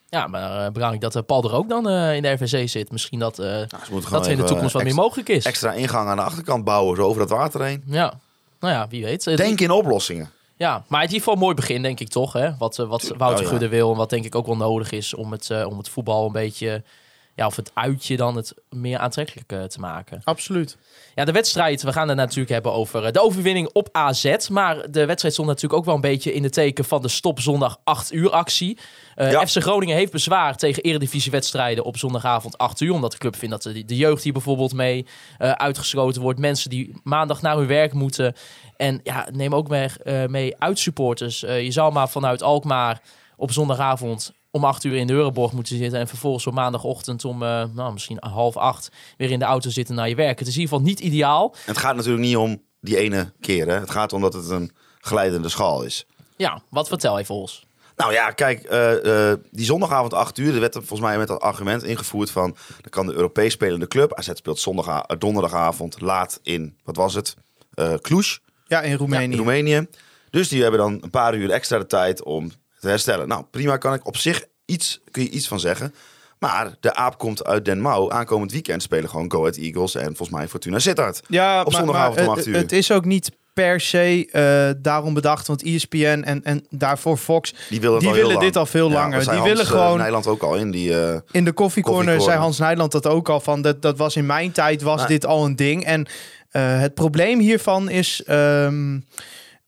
Ja, 0.10 0.28
maar 0.28 0.66
uh, 0.66 0.72
belangrijk 0.72 1.02
dat 1.04 1.16
eh, 1.16 1.22
Paul 1.26 1.44
er 1.44 1.54
ook 1.54 1.70
dan 1.70 1.90
eh, 1.90 2.16
in 2.16 2.22
de 2.22 2.30
RVC 2.32 2.70
zit. 2.70 2.92
Misschien 2.92 3.20
dat, 3.20 3.40
eh, 3.40 3.46
Nou, 3.46 3.66
dat 4.10 4.26
er 4.26 4.32
in 4.32 4.38
de 4.38 4.44
toekomst 4.44 4.74
wat 4.74 4.84
meer 4.84 4.94
mogelijk 4.96 5.30
is. 5.30 5.46
extra 5.46 5.72
ingang 5.74 6.10
aan 6.10 6.16
de 6.16 6.22
achterkant 6.24 6.64
bouwen, 6.64 6.96
zo 6.96 7.02
over 7.02 7.20
dat 7.20 7.30
water 7.30 7.64
heen. 7.64 7.84
Ja, 7.86 8.14
nou 8.60 8.74
ja, 8.74 8.88
wie 8.88 9.04
weet. 9.04 9.28
Eh, 9.28 9.36
Denk 9.38 9.60
in 9.60 9.72
oplossingen. 9.72 10.32
Ja, 10.56 10.84
maar 10.88 11.00
in 11.00 11.06
ieder 11.06 11.18
geval 11.20 11.34
een 11.34 11.40
mooi 11.40 11.56
begin, 11.56 11.82
denk 11.82 12.00
ik 12.00 12.10
toch. 12.10 12.34
Hè? 12.34 12.58
Wat, 12.58 12.80
eh, 12.80 12.88
wat. 12.88 13.14
Wouter 13.18 13.38
Oh, 13.38 13.44
ja. 13.44 13.50
Gudde 13.50 13.68
wil 13.68 13.92
en 13.92 13.98
wat 13.98 14.10
denk 14.10 14.26
ik 14.26 14.36
ook 14.36 14.46
wel 14.46 14.58
nodig 14.58 14.92
is 14.92 15.14
om 15.14 15.32
het, 15.32 15.50
eh, 15.50 15.66
om 15.68 15.78
het 15.78 15.90
voetbal 15.90 16.26
een 16.26 16.32
beetje... 16.32 16.84
Ja, 17.38 17.46
of 17.46 17.56
het 17.56 17.72
uitje 17.74 18.18
dan 18.18 18.36
het 18.36 18.54
meer 18.70 18.98
aantrekkelijk 18.98 19.52
eh, 19.52 19.64
te 19.64 19.80
maken. 19.80 20.22
Absoluut. 20.24 20.78
Ja, 21.16 21.26
de 21.26 21.32
wedstrijd, 21.32 21.82
we 21.84 21.94
gaan 21.94 22.08
het 22.08 22.18
natuurlijk 22.18 22.50
hebben 22.50 22.74
over 22.74 23.06
eh, 23.06 23.12
de 23.12 23.22
overwinning 23.22 23.70
op 23.74 23.90
AZ. 23.92 24.48
Maar 24.50 24.92
de 24.92 25.06
wedstrijd 25.06 25.34
stond 25.34 25.48
natuurlijk 25.48 25.80
ook 25.80 25.86
wel 25.86 25.96
een 25.96 26.02
beetje 26.02 26.34
in 26.34 26.42
de 26.42 26.50
teken 26.50 26.86
van 26.86 27.02
de 27.02 27.08
stop 27.08 27.40
zondag 27.40 27.80
8 27.84 28.14
uur 28.14 28.30
actie. 28.30 28.78
Eh, 29.16 29.32
Ja. 29.32 29.48
FC 29.48 29.62
Groningen 29.62 29.96
heeft 29.96 30.12
bezwaar 30.12 30.56
tegen 30.58 30.84
eredivisiewedstrijden 30.84 31.84
op 31.84 31.98
zondagavond 31.98 32.58
8 32.58 32.82
uur. 32.82 32.94
Omdat 32.94 33.12
de 33.12 33.18
club 33.18 33.36
vindt 33.36 33.64
dat 33.64 33.74
de, 33.74 33.86
de 33.86 33.96
jeugd 33.96 34.24
hier 34.24 34.34
bijvoorbeeld 34.34 34.74
mee 34.74 35.06
eh, 35.38 35.52
uitgesloten 35.52 36.22
wordt. 36.22 36.40
Mensen 36.40 36.70
die 36.70 36.94
maandag 37.04 37.42
naar 37.42 37.58
hun 37.58 37.68
werk 37.68 37.94
moeten. 37.94 38.36
En 38.78 39.00
ja, 39.04 39.28
neem 39.32 39.56
ook 39.56 39.68
mee, 39.68 39.90
eh, 40.04 40.26
mee 40.26 40.60
uitsupporters. 40.60 41.44
Eh, 41.44 41.64
je 41.64 41.72
zou 41.72 41.94
maar 41.94 42.10
vanuit 42.10 42.42
Alkmaar 42.44 43.02
op 43.36 43.52
zondagavond 43.52 44.34
om 44.52 44.64
8 44.66 44.84
uur 44.84 44.96
in 44.96 45.08
de 45.08 45.14
Euroborg 45.14 45.52
moeten 45.52 45.78
zitten. 45.78 46.00
En 46.00 46.08
vervolgens 46.08 46.48
op 46.48 46.54
maandagochtend 46.54 47.26
om 47.26 47.44
eh, 47.44 47.64
nou, 47.74 47.94
misschien 47.94 48.18
half 48.20 48.58
acht 48.58 48.90
weer 49.18 49.32
in 49.32 49.40
de 49.40 49.46
auto 49.46 49.70
zitten 49.70 49.96
naar 49.96 50.10
je 50.10 50.16
werk. 50.16 50.40
Het 50.40 50.48
is 50.48 50.54
in 50.56 50.60
ieder 50.62 50.76
geval 50.78 50.90
niet 50.90 51.00
ideaal. 51.00 51.56
Het 51.66 51.78
gaat 51.78 51.96
natuurlijk 51.96 52.24
niet 52.26 52.38
om 52.38 52.62
die 52.82 52.98
ene 52.98 53.32
keer. 53.40 53.68
Hè. 53.68 53.80
Het 53.80 53.92
gaat 53.92 54.14
om 54.14 54.22
dat 54.22 54.34
het 54.34 54.50
een 54.50 54.72
glijdende 55.00 55.50
schaal 55.50 55.84
is. 55.84 56.06
Ja, 56.38 56.62
wat 56.70 56.88
vertel 56.88 57.20
even 57.20 57.36
ons. 57.36 57.66
Nou 57.96 58.14
ja, 58.14 58.32
kijk, 58.32 58.64
eh, 58.64 59.32
eh, 59.32 59.38
die 59.52 59.66
zondagavond 59.66 60.14
8 60.14 60.38
uur, 60.38 60.54
er 60.54 60.60
werd 60.60 60.76
er 60.76 60.84
volgens 60.84 61.10
mij 61.10 61.18
met 61.18 61.28
dat 61.28 61.42
argument 61.42 61.84
ingevoerd 61.84 62.32
van, 62.32 62.56
dan 62.82 62.90
kan 62.90 63.06
de 63.06 63.14
Europees 63.14 63.54
spelende 63.54 63.88
club, 63.88 64.14
AZ 64.14 64.30
speelt 64.34 64.60
zondag, 64.60 65.06
donderdagavond 65.06 66.02
laat 66.02 66.40
in, 66.44 66.78
wat 66.84 66.96
was 66.96 67.14
het, 67.14 67.36
Eh 67.74 67.94
Cluj, 67.94 68.38
Ja, 68.66 68.82
in 68.82 68.96
Roemenië. 68.96 69.24
in 69.32 69.38
Roemenië. 69.38 69.88
Dus 70.30 70.48
die 70.48 70.62
hebben 70.62 70.80
dan 70.80 70.98
een 71.02 71.10
paar 71.10 71.36
uur 71.36 71.50
extra 71.52 71.78
de 71.78 71.86
tijd 71.86 72.24
om 72.24 72.52
te 72.80 72.88
herstellen. 72.88 73.28
Nou, 73.28 73.44
prima 73.52 73.78
kan 73.78 73.94
ik 73.94 74.08
op 74.08 74.18
zich 74.18 74.46
iets, 74.66 75.00
kun 75.12 75.24
je 75.24 75.30
iets 75.30 75.48
van 75.48 75.60
zeggen. 75.60 75.94
Maar 76.40 76.76
de 76.80 76.96
aap 76.96 77.18
komt 77.18 77.46
uit 77.46 77.66
Den 77.66 77.82
Mouw. 77.82 78.12
Aankomend 78.12 78.52
weekend 78.52 78.82
spelen 78.82 79.10
gewoon 79.10 79.32
Go 79.32 79.40
Ahead 79.40 79.56
Eagles 79.58 79.96
en 79.96 80.06
volgens 80.06 80.30
mij 80.30 80.48
Fortuna 80.48 80.80
Sittard. 80.80 81.22
Ja, 81.28 81.60
Op 81.62 81.72
maar- 81.72 81.80
zondagavond 81.82 82.16
maar 82.16 82.26
om 82.26 82.30
het- 82.30 82.40
8 82.40 82.48
uur. 82.48 82.56
Het 82.56 82.72
is 82.72 82.92
ook 82.92 83.06
niet 83.06 83.32
per 83.54 83.82
se 83.82 84.28
eh, 84.32 84.82
daarom 84.82 85.14
bedacht. 85.14 85.48
Want 85.48 85.64
ESPN 85.64 86.22
en, 86.26 86.44
en 86.44 86.66
daarvoor 86.70 87.18
Fox, 87.18 87.54
Die 87.70 87.82
willen, 87.82 88.00
die 88.00 88.12
willen 88.12 88.40
dit 88.40 88.56
al 88.56 88.66
veel 88.66 88.88
Ja, 88.90 88.94
langer. 88.94 89.20
die 89.20 89.30
Hans, 89.30 89.44
willen 89.48 89.64
eh, 89.64 89.70
gewoon... 89.70 89.98
Nijland 89.98 90.28
ook 90.28 90.42
al 90.44 90.56
in. 90.56 90.72
Die, 90.72 91.00
eh, 91.02 91.20
In 91.32 91.46
de 91.46 91.52
koffiecorner 91.52 92.22
zei 92.22 92.38
Hans 92.38 92.58
Nijland 92.60 92.92
dat 92.92 93.08
ook 93.08 93.30
al 93.30 93.40
van. 93.40 93.62
Dat, 93.62 93.82
dat 93.82 93.98
was 93.98 94.16
in 94.16 94.26
mijn 94.26 94.52
tijd 94.52 94.82
was 94.82 95.08
dit 95.08 95.26
al 95.26 95.46
een 95.46 95.56
ding. 95.56 95.84
En 95.86 96.08
het 96.52 96.94
probleem 96.94 97.40
hiervan 97.40 97.90
is. 97.90 98.24
ehm, 98.24 99.00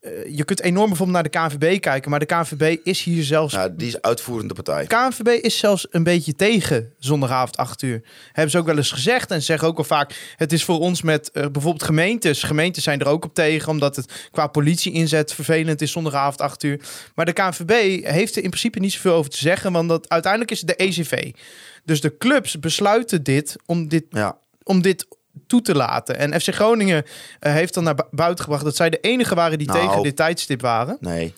eh, 0.00 0.36
je 0.36 0.44
kunt 0.44 0.60
enorm 0.60 0.88
bijvoorbeeld 0.88 1.22
naar 1.22 1.48
de 1.48 1.56
KNVB 1.56 1.80
kijken, 1.80 2.10
maar 2.10 2.18
de 2.18 2.26
KNVB 2.26 2.76
is 2.84 3.02
hier 3.02 3.24
zelfs. 3.24 3.54
ja, 3.54 3.68
die 3.68 3.86
is 3.86 4.02
uitvoerende 4.02 4.54
partij. 4.54 4.86
KNVB 4.86 5.28
is 5.44 5.58
zelfs 5.58 5.86
een 5.90 6.02
beetje 6.02 6.34
tegen 6.34 6.92
zondagavond 6.98 7.56
8 7.56 7.82
uur. 7.82 8.02
Hebben 8.26 8.50
ze 8.50 8.58
ook 8.58 8.66
wel 8.66 8.76
eens 8.76 8.90
gezegd. 8.90 9.30
En 9.30 9.38
ze 9.38 9.44
zeggen 9.44 9.68
ook 9.68 9.78
al 9.78 9.84
vaak: 9.84 10.34
het 10.36 10.52
is 10.52 10.64
voor 10.64 10.78
ons 10.78 11.02
met 11.02 11.30
eh, 11.30 11.46
bijvoorbeeld 11.46 11.82
gemeentes. 11.82 12.42
Gemeentes 12.42 12.82
zijn 12.82 13.00
er 13.00 13.08
ook 13.08 13.24
op 13.24 13.34
tegen, 13.34 13.68
omdat 13.68 13.96
het 13.96 14.28
qua 14.30 14.46
politie 14.46 14.92
inzet 14.92 15.34
vervelend 15.34 15.82
is 15.82 15.92
zondagavond 15.92 16.40
8 16.40 16.62
uur. 16.62 16.80
Maar 17.14 17.24
de 17.24 17.32
KNVB 17.32 18.04
heeft 18.04 18.36
er 18.36 18.42
in 18.42 18.50
principe 18.50 18.78
niet 18.78 18.92
zoveel 18.92 19.14
over 19.14 19.30
te 19.30 19.38
zeggen, 19.38 19.72
want 19.72 19.88
dat, 19.88 20.08
uiteindelijk 20.08 20.50
is 20.50 20.58
het 20.58 20.68
de 20.68 20.76
ECV. 20.76 21.32
Dus 21.84 22.00
de 22.00 22.16
clubs 22.16 22.58
besluiten 22.58 23.22
dit 23.22 23.56
om 23.66 23.88
dit, 23.88 24.04
Ja, 24.10 24.38
om 24.62 24.82
dit 24.82 25.06
toe 25.46 25.62
te 25.62 25.74
laten. 25.74 26.16
En 26.18 26.40
FC 26.40 26.54
Groningen 26.54 27.04
eh, 27.40 27.52
heeft 27.52 27.74
dan 27.74 27.84
naar 27.84 27.94
bu- 27.94 28.02
buiten 28.10 28.44
gebracht 28.44 28.64
dat 28.64 28.76
zij 28.76 28.90
de 28.90 29.00
enige 29.00 29.34
waren 29.34 29.58
die 29.58 29.66
Nou. 29.66 29.86
tegen 29.88 30.02
dit 30.02 30.16
tijdstip 30.16 30.60
waren. 30.60 30.96
nee. 31.00 31.34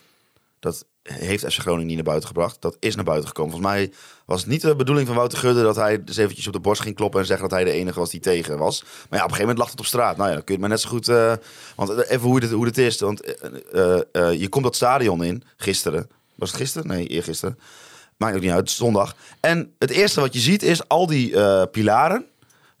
Dat 0.59 0.85
heeft 1.03 1.43
FC 1.53 1.59
Groningen 1.59 1.85
niet 1.87 1.95
naar 1.95 2.05
buiten 2.05 2.27
gebracht. 2.27 2.61
Dat 2.61 2.77
is 2.79 2.95
naar 2.95 3.03
buiten 3.03 3.27
gekomen. 3.27 3.51
Volgens 3.51 3.71
mij 3.73 3.91
was 4.25 4.39
het 4.41 4.49
niet 4.49 4.61
de 4.61 4.75
bedoeling 4.75 5.07
van 5.07 5.15
Wouter 5.15 5.37
Gudde... 5.37 5.61
dat 5.61 5.75
hij 5.75 6.03
dus 6.03 6.17
eventjes 6.17 6.47
op 6.47 6.53
de 6.53 6.59
borst 6.59 6.81
ging 6.81 6.95
kloppen... 6.95 7.19
en 7.19 7.25
zeggen 7.25 7.49
dat 7.49 7.57
hij 7.57 7.67
de 7.67 7.71
enige 7.77 7.99
was 7.99 8.09
die 8.09 8.19
tegen 8.19 8.57
was. 8.57 8.81
Maar 8.83 8.89
ja, 8.91 9.05
op 9.07 9.11
een 9.11 9.19
gegeven 9.19 9.39
moment 9.39 9.57
lag 9.57 9.69
het 9.69 9.79
op 9.79 9.85
straat. 9.85 10.17
Nou 10.17 10.29
ja, 10.29 10.35
dan 10.35 10.43
kun 10.43 10.55
je 10.55 10.61
het 10.61 10.69
maar 10.69 10.77
net 10.79 10.81
zo 10.81 10.89
goed... 10.89 11.07
eh, 11.07 11.33
want 11.75 12.03
even 12.07 12.27
hoe 12.27 12.39
het, 12.41 12.51
hoe 12.51 12.65
het 12.65 12.77
is. 12.77 12.99
Want 12.99 13.21
eh, 13.21 13.49
eh, 13.73 14.01
eh, 14.11 14.39
je 14.39 14.49
komt 14.49 14.63
dat 14.63 14.75
stadion 14.75 15.23
in 15.23 15.43
gisteren. 15.57 16.09
Was 16.35 16.49
het 16.51 16.59
gisteren? 16.59 16.87
Nee, 16.87 17.07
eergisteren. 17.07 17.59
Maakt 18.17 18.35
ook 18.35 18.41
niet 18.41 18.49
uit, 18.51 18.59
het 18.59 18.69
is 18.69 18.75
zondag. 18.75 19.15
En 19.39 19.73
het 19.79 19.89
eerste 19.89 20.19
wat 20.19 20.33
je 20.33 20.39
ziet 20.39 20.63
is 20.63 20.87
al 20.87 21.07
die 21.07 21.35
eh, 21.35 21.63
pilaren... 21.71 22.25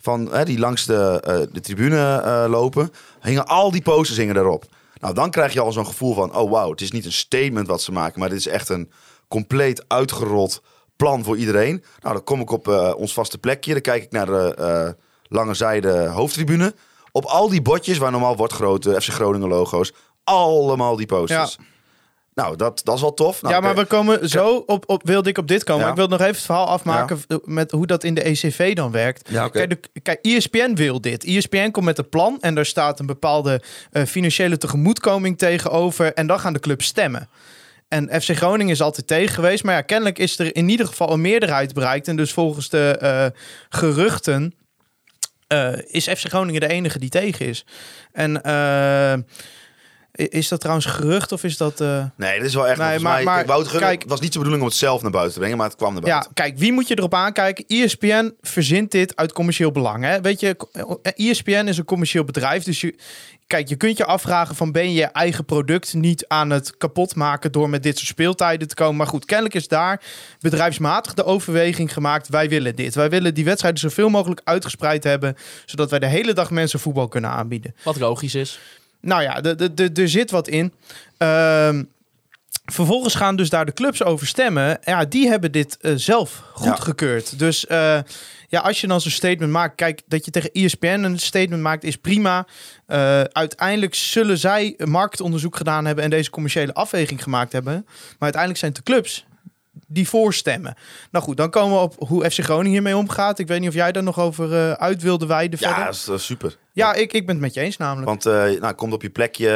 Van, 0.03 0.33
hè, 0.33 0.45
die 0.45 0.59
langs 0.59 0.85
de, 0.85 1.21
eh, 1.23 1.39
de 1.51 1.59
tribune 1.59 2.21
eh, 2.21 2.45
lopen... 2.49 2.91
hingen 3.21 3.47
al 3.47 3.71
die 3.71 3.81
posters 3.81 4.17
hingen 4.17 4.37
erop. 4.37 4.65
Nou, 4.99 5.13
dan 5.13 5.31
krijg 5.31 5.53
je 5.53 5.59
al 5.59 5.71
zo'n 5.71 5.85
gevoel 5.85 6.13
van... 6.13 6.35
oh 6.35 6.51
wauw, 6.51 6.71
het 6.71 6.81
is 6.81 6.91
niet 6.91 7.05
een 7.05 7.11
statement 7.11 7.67
wat 7.67 7.81
ze 7.81 7.91
maken... 7.91 8.19
maar 8.19 8.29
dit 8.29 8.37
is 8.37 8.47
echt 8.47 8.69
een 8.69 8.91
compleet 9.27 9.85
uitgerold 9.87 10.61
plan 10.95 11.23
voor 11.23 11.37
iedereen. 11.37 11.83
Nou, 12.01 12.13
dan 12.13 12.23
kom 12.23 12.41
ik 12.41 12.51
op 12.51 12.67
eh, 12.67 12.93
ons 12.95 13.13
vaste 13.13 13.37
plekje. 13.37 13.71
Dan 13.71 13.81
kijk 13.81 14.03
ik 14.03 14.11
naar 14.11 14.25
de 14.25 14.95
lange 15.27 15.53
zijde 15.53 16.07
hoofdtribune. 16.07 16.75
Op 17.11 17.25
al 17.25 17.49
die 17.49 17.61
bordjes 17.61 17.97
waar 17.97 18.11
normaal 18.11 18.37
wordt 18.37 18.53
grote 18.53 19.01
FC 19.01 19.09
Groningen 19.09 19.47
logo's... 19.47 19.93
allemaal 20.23 20.95
die 20.95 21.05
posters. 21.05 21.57
Nou, 22.35 22.55
dat, 22.55 22.81
dat 22.83 22.95
is 22.95 23.01
wel 23.01 23.13
tof. 23.13 23.41
Nou, 23.41 23.53
ja, 23.53 23.59
maar 23.59 23.75
we 23.75 23.85
komen 23.85 24.29
zo 24.29 24.63
op, 24.65 24.89
op 24.89 25.01
wilde 25.05 25.29
ik 25.29 25.37
op 25.37 25.47
dit 25.47 25.63
komen. 25.63 25.85
Ja. 25.85 25.93
Maar 25.93 26.03
ik 26.03 26.09
wil 26.09 26.17
nog 26.17 26.19
even 26.19 26.35
het 26.35 26.45
verhaal 26.45 26.67
afmaken 26.67 27.21
met 27.43 27.71
hoe 27.71 27.87
dat 27.87 28.03
in 28.03 28.13
de 28.13 28.21
ECV 28.21 28.75
dan 28.75 28.91
werkt. 28.91 29.29
Ja. 29.29 29.47
Kijk, 29.47 29.69
de, 29.69 30.01
kijk, 30.01 30.19
ESPN 30.21 30.73
wil 30.73 31.01
dit. 31.01 31.23
ESPN 31.23 31.71
komt 31.71 31.85
met 31.85 31.97
een 31.97 32.09
plan 32.09 32.37
en 32.41 32.55
daar 32.55 32.65
staat 32.65 32.99
een 32.99 33.05
bepaalde 33.05 33.61
eh, 33.91 34.03
financiële 34.03 34.57
tegemoetkoming 34.57 35.37
tegenover. 35.37 36.13
En 36.13 36.27
dan 36.27 36.39
gaan 36.39 36.53
de 36.53 36.59
clubs 36.59 36.85
stemmen. 36.85 37.29
En 37.87 38.21
FC 38.21 38.35
Groningen 38.35 38.73
is 38.73 38.81
altijd 38.81 39.07
tegen 39.07 39.33
geweest. 39.33 39.63
Maar 39.63 39.75
ja, 39.75 39.81
kennelijk 39.81 40.19
is 40.19 40.39
er 40.39 40.55
in 40.55 40.69
ieder 40.69 40.87
geval 40.87 41.11
een 41.11 41.21
meerderheid 41.21 41.73
bereikt. 41.73 42.07
En 42.07 42.15
dus 42.15 42.31
volgens 42.31 42.69
de 42.69 42.97
eh, 42.99 43.25
geruchten 43.69 44.53
eh, 45.47 45.73
is 45.85 46.07
FC 46.07 46.27
Groningen 46.27 46.61
de 46.61 46.67
enige 46.67 46.99
die 46.99 47.09
tegen 47.09 47.45
is. 47.45 47.65
En 48.11 48.41
Is 50.13 50.47
dat 50.47 50.59
trouwens 50.59 50.85
gerucht 50.87 51.31
of 51.31 51.43
is 51.43 51.57
dat... 51.57 51.81
eh, 51.81 52.05
Nee, 52.17 52.37
dat 52.37 52.47
is 52.47 52.53
wel 52.53 52.67
echt. 52.67 52.77
Nee, 52.77 52.85
volgens 52.85 53.03
maar- 53.03 53.13
mij, 53.23 53.23
maar 53.23 53.45
Wouter 53.45 53.79
kijk- 53.79 54.01
het 54.01 54.09
was 54.09 54.19
niet 54.19 54.31
de 54.33 54.37
bedoeling 54.37 54.63
om 54.63 54.69
het 54.69 54.77
zelf 54.79 55.01
naar 55.01 55.11
buiten 55.11 55.33
te 55.33 55.39
brengen, 55.39 55.57
maar 55.57 55.67
het 55.67 55.75
kwam 55.77 55.93
naar 55.93 56.03
Ja, 56.05 56.09
buiten. 56.09 56.33
kijk, 56.33 56.57
wie 56.57 56.71
moet 56.71 56.87
je 56.87 56.97
erop 56.97 57.13
aankijken? 57.13 57.63
E 57.67 57.83
ESPN 57.83 58.33
verzint 58.41 58.91
dit 58.91 59.15
uit 59.15 59.33
commercieel 59.33 59.71
belang. 59.71 60.03
Hè? 60.03 60.21
Weet 60.21 60.39
je, 60.39 60.55
ESPN 61.15 61.65
is 61.67 61.77
een 61.77 61.85
commercieel 61.85 62.23
bedrijf. 62.23 62.63
Dus 62.63 62.81
je, 62.81 62.95
kijk, 63.47 63.69
je 63.69 63.75
kunt 63.75 63.97
je 63.97 64.05
afvragen 64.05 64.55
van 64.55 64.71
ben 64.71 64.83
je 64.83 64.93
je 64.99 65.05
eigen 65.05 65.45
product 65.45 65.93
niet 65.93 66.27
aan 66.27 66.49
het 66.49 66.77
kapot 66.77 67.15
maken 67.15 67.51
door 67.51 67.69
met 67.69 67.83
dit 67.83 67.95
soort 67.97 68.07
speeltijden 68.09 68.67
te 68.67 68.75
komen. 68.75 68.95
Maar 68.95 69.07
goed, 69.07 69.25
kennelijk 69.25 69.55
is 69.55 69.67
daar 69.67 70.01
bedrijfsmatig 70.39 71.13
de 71.13 71.23
overweging 71.25 71.93
gemaakt. 71.93 72.27
Wij 72.29 72.49
willen 72.49 72.75
dit. 72.75 72.95
Wij 72.95 73.09
willen 73.09 73.33
die 73.33 73.45
wedstrijden 73.45 73.79
zoveel 73.79 74.09
mogelijk 74.09 74.41
uitgespreid 74.43 75.03
hebben. 75.03 75.35
Zodat 75.65 75.89
wij 75.89 75.99
de 75.99 76.07
hele 76.07 76.33
dag 76.33 76.51
mensen 76.51 76.79
voetbal 76.79 77.07
kunnen 77.07 77.29
aanbieden. 77.29 77.75
Wat 77.83 77.99
logisch 77.99 78.35
is. 78.35 78.59
Nou 79.05 79.21
ja, 79.21 79.41
er 79.93 80.09
zit 80.09 80.31
wat 80.31 80.47
in. 80.47 80.73
Ehm, 81.17 81.83
vervolgens 82.65 83.15
gaan 83.15 83.35
dus 83.35 83.49
daar 83.49 83.65
de 83.65 83.73
clubs 83.73 84.03
over 84.03 84.27
stemmen. 84.27 84.79
Ja, 84.83 85.05
die 85.05 85.29
hebben 85.29 85.51
dit 85.51 85.77
eh, 85.77 85.91
zelf 85.95 86.43
goedgekeurd. 86.53 87.39
Dus 87.39 87.67
eh, 87.67 87.99
ja, 88.47 88.59
als 88.59 88.81
je 88.81 88.87
dan 88.87 89.01
zo'n 89.01 89.11
statement 89.11 89.51
maakt... 89.51 89.75
Kijk, 89.75 90.01
dat 90.07 90.25
je 90.25 90.31
tegen 90.31 90.51
ESPN 90.51 90.87
een 90.87 91.19
statement 91.19 91.61
maakt 91.61 91.83
is 91.83 91.95
prima. 91.95 92.47
Eh, 92.85 93.21
uiteindelijk 93.21 93.95
zullen 93.95 94.37
zij 94.37 94.79
marktonderzoek 94.85 95.55
gedaan 95.55 95.85
hebben... 95.85 96.03
en 96.03 96.09
deze 96.09 96.29
commerciële 96.29 96.73
afweging 96.73 97.23
gemaakt 97.23 97.51
hebben. 97.51 97.73
Maar 97.85 98.17
uiteindelijk 98.19 98.59
zijn 98.59 98.71
het 98.71 98.85
de 98.85 98.91
clubs 98.91 99.25
die 99.87 100.09
voorstemmen. 100.09 100.75
Nou 101.11 101.25
goed, 101.25 101.37
dan 101.37 101.49
komen 101.49 101.77
we 101.77 101.83
op 101.83 101.95
hoe 102.07 102.29
FC 102.31 102.39
Groningen 102.39 102.71
hiermee 102.71 102.97
omgaat. 102.97 103.39
Ik 103.39 103.47
weet 103.47 103.59
niet 103.59 103.69
of 103.69 103.75
jij 103.75 103.91
daar 103.91 104.03
nog 104.03 104.19
over 104.19 104.53
eh, 104.53 104.71
uit 104.71 105.01
wilde 105.01 105.25
wijden 105.25 105.59
Ja, 105.61 105.67
verder. 105.67 105.85
dat 105.85 105.93
is, 105.95 106.03
dat 106.05 106.19
is 106.19 106.25
super. 106.25 106.57
Ja, 106.73 106.93
ik, 106.93 107.13
ik 107.13 107.25
ben 107.25 107.35
het 107.35 107.43
met 107.43 107.53
je 107.53 107.61
eens 107.61 107.77
namelijk. 107.77 108.07
Want 108.07 108.25
eh 108.25 108.61
nou, 108.61 108.73
komt 108.73 108.93
op 108.93 109.01
je 109.01 109.09
plekje, 109.09 109.49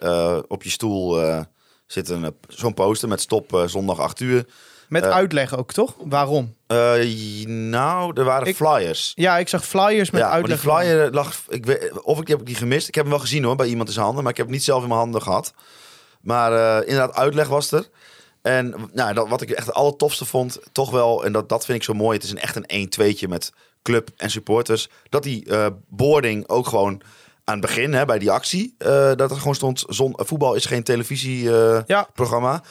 eh, 0.00 0.38
op 0.48 0.62
je 0.62 0.70
stoel 0.70 1.22
eh, 1.22 1.40
zit 1.86 2.08
een, 2.08 2.24
eh, 2.24 2.30
zo'n 2.48 2.74
poster 2.74 3.08
met 3.08 3.20
stop 3.20 3.54
eh, 3.54 3.66
zondag 3.66 3.98
8 3.98 4.20
uur. 4.20 4.46
Met 4.88 5.04
eh, 5.04 5.10
uitleg 5.10 5.56
ook, 5.56 5.72
toch? 5.72 5.94
Waarom? 6.04 6.54
Eh, 6.66 6.92
nou, 7.46 8.12
er 8.18 8.24
waren 8.24 8.46
Ik- 8.48 8.56
flyers. 8.56 9.12
Ja, 9.14 9.38
ik 9.38 9.48
zag 9.48 9.64
flyers 9.66 10.10
met 10.10 10.20
ja, 10.20 10.28
maar 10.28 10.42
die 10.42 10.50
uitleg. 10.52 10.60
flyer 10.60 11.10
lag... 11.10 11.34
Ik 11.48 11.66
weet, 11.66 12.02
of 12.02 12.20
ik 12.20 12.28
heb 12.28 12.40
ik 12.40 12.46
die 12.46 12.54
gemist. 12.54 12.88
Ik 12.88 12.94
heb 12.94 13.04
hem 13.04 13.12
wel 13.12 13.22
gezien 13.22 13.44
hoor, 13.44 13.56
bij 13.56 13.66
iemand 13.66 13.88
in 13.88 13.94
zijn 13.94 14.04
handen. 14.04 14.22
Maar 14.22 14.32
ik 14.32 14.38
heb 14.38 14.46
hem 14.46 14.54
niet 14.54 14.64
zelf 14.64 14.82
in 14.82 14.88
mijn 14.88 15.00
handen 15.00 15.22
gehad. 15.22 15.54
Maar 16.20 16.52
eh, 16.52 16.88
inderdaad, 16.88 17.14
uitleg 17.16 17.48
was 17.48 17.72
er. 17.72 17.88
En 18.44 18.74
nou, 18.92 19.14
dat, 19.14 19.28
wat 19.28 19.40
ik 19.40 19.50
echt 19.50 19.66
het 19.66 19.74
allertofste 19.74 20.24
vond, 20.24 20.58
toch 20.72 20.90
wel... 20.90 21.24
En 21.24 21.32
dat, 21.32 21.48
dat 21.48 21.64
vind 21.64 21.78
ik 21.78 21.84
zo 21.84 21.92
mooi. 21.94 22.16
Het 22.16 22.24
is 22.24 22.30
een, 22.30 22.40
echt 22.40 22.56
een 22.56 22.88
1-2'tje 23.14 23.28
met 23.28 23.52
club 23.82 24.08
en 24.16 24.30
supporters. 24.30 24.88
Dat 25.08 25.22
die 25.22 25.44
eh, 25.50 25.66
boarding 25.88 26.48
ook 26.48 26.66
gewoon 26.66 27.02
aan 27.44 27.58
het 27.58 27.66
begin, 27.66 27.92
hè, 27.94 28.04
bij 28.04 28.18
die 28.18 28.30
actie... 28.30 28.74
eh, 28.78 28.88
dat 29.14 29.30
er 29.30 29.36
gewoon 29.36 29.54
stond, 29.54 29.84
zon, 29.88 30.12
voetbal 30.16 30.54
is 30.54 30.64
geen 30.66 30.82
televisieprogramma. 30.82 32.52
Ja. 32.52 32.62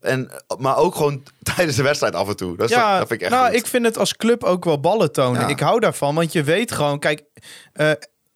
En, 0.00 0.30
maar 0.58 0.76
ook 0.76 0.94
gewoon 0.94 1.22
tijdens 1.56 1.76
de 1.76 1.82
wedstrijd 1.82 2.14
af 2.14 2.28
en 2.28 2.36
toe. 2.36 2.56
Dat, 2.56 2.68
is 2.70 2.74
toch- 2.76 2.84
Ja, 2.84 2.98
dat 2.98 3.08
vind 3.08 3.20
ik 3.20 3.26
echt 3.26 3.36
nou, 3.36 3.46
goed. 3.46 3.56
ik 3.56 3.66
vind 3.66 3.84
het 3.84 3.98
als 3.98 4.16
club 4.16 4.44
ook 4.44 4.64
wel 4.64 4.80
ballen 4.80 5.12
tonen. 5.12 5.40
Ja. 5.40 5.48
Ik 5.48 5.60
hou 5.60 5.80
daarvan, 5.80 6.14
want 6.14 6.32
je 6.32 6.42
weet 6.42 6.72
gewoon... 6.72 6.98
Kijk, 6.98 7.22
eh, 7.72 7.90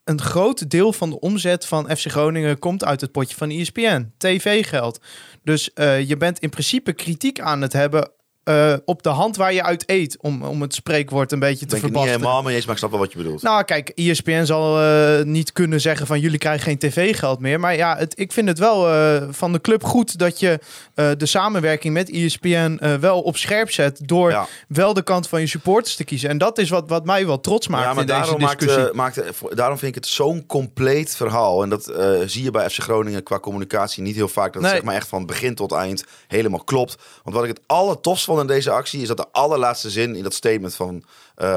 een 0.05 0.21
groot 0.21 0.71
deel 0.71 0.93
van 0.93 1.11
de 1.11 1.21
omzet 1.21 1.67
van 1.67 1.97
FC 1.97 2.11
Groningen 2.11 2.59
komt 2.59 2.85
uit 2.85 3.01
het 3.01 3.13
potje 3.13 3.37
van 3.37 3.51
ESPN. 3.51 4.13
TV-geld. 4.19 4.99
Dus 5.47 5.73
eh, 5.73 6.09
je 6.09 6.17
bent 6.17 6.39
in 6.39 6.51
principe 6.51 6.93
kritiek 6.93 7.41
aan 7.41 7.63
het 7.63 7.73
hebben... 7.73 8.11
eh, 8.45 8.73
op 8.85 9.03
de 9.03 9.09
hand 9.09 9.37
waar 9.37 9.53
je 9.53 9.63
uit 9.63 9.83
eet, 9.87 10.19
om, 10.21 10.43
om 10.43 10.61
het 10.61 10.75
spreekwoord 10.75 11.33
een 11.33 11.39
beetje 11.39 11.67
te 11.67 11.81
ben 11.81 11.91
ik 11.91 11.97
niet 11.97 12.05
helemaal 12.05 12.43
mee 12.43 12.55
eens, 12.55 12.65
maar 12.65 12.73
ik 12.73 12.79
snap 12.79 12.91
wel 12.91 13.01
wat 13.01 13.13
je 13.13 13.19
bedoelt. 13.19 13.43
Nou, 13.43 13.65
kijk, 13.65 13.89
ESPN 13.89 14.45
zal 14.45 14.81
eh, 14.81 15.25
niet 15.25 15.53
kunnen 15.53 15.81
zeggen 15.81 16.07
van 16.07 16.21
jullie 16.21 16.39
krijgen 16.39 16.63
geen 16.63 16.79
tv-geld 16.79 17.41
meer. 17.41 17.61
Maar 17.61 17.77
ja, 17.77 17.97
het, 17.97 18.19
ik 18.19 18.33
vind 18.33 18.49
het 18.49 18.59
wel 18.59 18.81
van 19.33 19.53
de 19.53 19.61
club 19.61 19.85
goed 19.85 20.19
dat 20.19 20.41
je 20.41 20.59
eh, 20.97 21.11
de 21.17 21.27
samenwerking 21.27 21.95
met 21.95 22.11
ESPN 22.11 22.77
eh, 22.81 22.95
wel 22.95 23.23
op 23.23 23.37
scherp 23.37 23.71
zet. 23.71 24.01
Door 24.09 24.31
Ja. 24.31 24.47
wel 24.69 24.95
de 24.95 25.03
kant 25.03 25.29
van 25.29 25.41
je 25.41 25.47
supporters 25.47 25.97
te 25.97 26.05
kiezen. 26.05 26.29
En 26.29 26.39
dat 26.39 26.59
is 26.59 26.69
wat, 26.71 26.89
wat 26.89 27.05
mij 27.05 27.27
wel 27.27 27.41
trots 27.41 27.69
maakt 27.69 27.85
ja, 27.85 27.93
maar 27.93 28.01
in 28.01 28.07
deze 28.07 28.19
daarom, 28.21 28.41
maakt, 28.41 28.59
discussie. 28.61 28.89
eh, 28.91 28.95
maakt, 28.97 29.21
voor- 29.33 29.55
daarom 29.57 29.79
vind 29.79 29.97
ik 29.97 30.03
het 30.03 30.13
zo'n 30.13 30.47
compleet 30.47 31.17
verhaal. 31.17 31.63
En 31.63 31.69
dat 31.69 31.93
zie 32.27 32.43
je 32.43 32.51
bij 32.51 32.71
FC 32.71 32.79
Groningen 32.83 33.23
qua 33.23 33.39
communicatie 33.41 34.03
niet 34.03 34.17
heel 34.17 34.29
vaak. 34.29 34.53
Dat 34.53 34.63
het 34.63 34.71
zeg 34.71 34.83
maar 34.83 34.95
echt 34.95 35.09
van 35.09 35.27
begin 35.27 35.55
tot 35.55 35.73
eind 35.73 36.05
helemaal 36.27 36.65
klopt. 36.65 36.97
Want 37.23 37.37
wat 37.37 37.45
ik 37.45 37.51
het 37.57 37.61
allertofst 37.67 38.25
vond 38.25 38.41
in 38.41 38.47
deze 38.47 38.71
actie... 38.71 39.01
is 39.03 39.09
dat 39.09 39.17
de 39.17 39.27
allerlaatste 39.33 39.91
zin 39.91 40.15
in 40.17 40.23
dat 40.23 40.35
statement 40.35 40.75
van, 40.75 41.05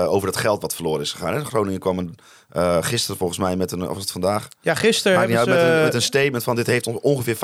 over 0.08 0.28
dat 0.32 0.38
geld 0.38 0.62
wat 0.62 0.76
verloren 0.76 1.02
is 1.02 1.12
gegaan. 1.12 1.34
Hè? 1.34 1.44
Groningen 1.46 1.80
kwam 1.80 1.98
een, 1.98 2.16
eh, 2.50 2.78
gisteren 2.82 3.18
volgens 3.18 3.40
mij 3.40 3.56
met 3.56 3.72
een... 3.72 3.82
of 3.82 3.88
was 3.88 4.02
het 4.02 4.12
vandaag? 4.12 4.48
ja, 4.62 4.76
gisteren 4.76 5.18
uit, 5.18 5.30
met, 5.30 5.48
een, 5.48 5.84
met 5.84 5.94
een 5.94 6.02
statement 6.02 6.44
van 6.44 6.56
dit 6.56 6.68
heeft 6.68 6.88
ons 6.88 7.00
ongeveer 7.02 7.36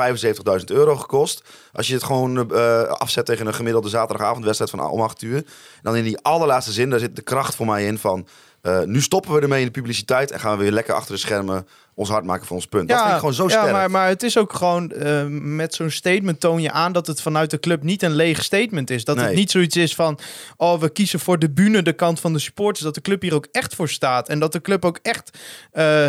75.000 0.60 0.66
euro 0.66 0.96
gekost. 0.96 1.44
Als 1.74 1.88
je 1.88 1.94
het 1.94 2.04
gewoon 2.04 2.52
eh, 2.52 2.82
afzet 2.82 3.26
tegen 3.26 3.48
een 3.48 3.54
gemiddelde 3.54 3.90
zaterdagavondwedstrijd 3.90 4.72
van 4.72 4.90
om 4.90 5.02
8 5.02 5.22
uur. 5.22 5.46
Dan 5.82 5.96
in 5.96 6.04
die 6.04 6.18
allerlaatste 6.18 6.72
zin, 6.72 6.90
daar 6.90 7.00
zit 7.00 7.16
de 7.16 7.22
kracht 7.22 7.56
voor 7.56 7.66
mij 7.66 7.86
in 7.86 7.98
van... 7.98 8.28
eh, 8.66 8.82
nu 8.82 9.02
stoppen 9.02 9.34
we 9.34 9.42
ermee 9.42 9.60
in 9.60 9.66
de 9.66 9.72
publiciteit 9.72 10.32
en 10.32 10.40
gaan 10.40 10.58
we 10.58 10.64
weer 10.64 10.72
lekker 10.72 10.94
achter 10.94 11.14
de 11.14 11.20
schermen 11.20 11.68
ons 11.94 12.10
hard 12.10 12.24
maken 12.24 12.46
voor 12.46 12.56
ons 12.56 12.68
punt. 12.68 12.88
dat 12.90 13.00
vind 13.00 13.12
ik 13.12 13.18
gewoon 13.20 13.34
zo 13.34 13.48
sterk. 13.48 13.66
Ja, 13.66 13.72
maar, 13.72 13.92
maar 13.92 14.08
het 14.08 14.24
is 14.24 14.38
ook 14.38 14.54
gewoon 14.54 14.92
eh, 14.92 15.26
met 15.30 15.74
zo'n 15.74 15.90
statement 15.90 16.40
toon 16.40 16.62
je 16.62 16.72
aan 16.72 16.92
dat 16.92 17.08
het 17.08 17.22
vanuit 17.22 17.50
de 17.50 17.60
club 17.60 17.84
niet 17.84 18.02
een 18.04 18.16
leeg 18.16 18.44
statement 18.44 18.90
is. 18.90 19.04
Dat 19.04 19.20
het 19.20 19.34
niet 19.34 19.52
zoiets 19.52 19.76
is 19.76 19.96
van, 19.96 20.20
oh, 20.58 20.80
we 20.80 20.90
kiezen 20.90 21.20
voor 21.20 21.40
de 21.40 21.50
bühne, 21.50 21.82
de 21.82 21.94
kant 21.94 22.20
van 22.20 22.34
de 22.34 22.40
supporters. 22.40 22.84
Dat 22.84 22.96
de 22.96 23.02
club 23.02 23.22
hier 23.22 23.34
ook 23.34 23.48
echt 23.52 23.76
voor 23.76 23.90
staat. 23.90 24.30
En 24.30 24.40
dat 24.40 24.52
de 24.52 24.62
club 24.62 24.86
ook 24.86 25.00
echt 25.02 25.38
eh, 25.72 26.08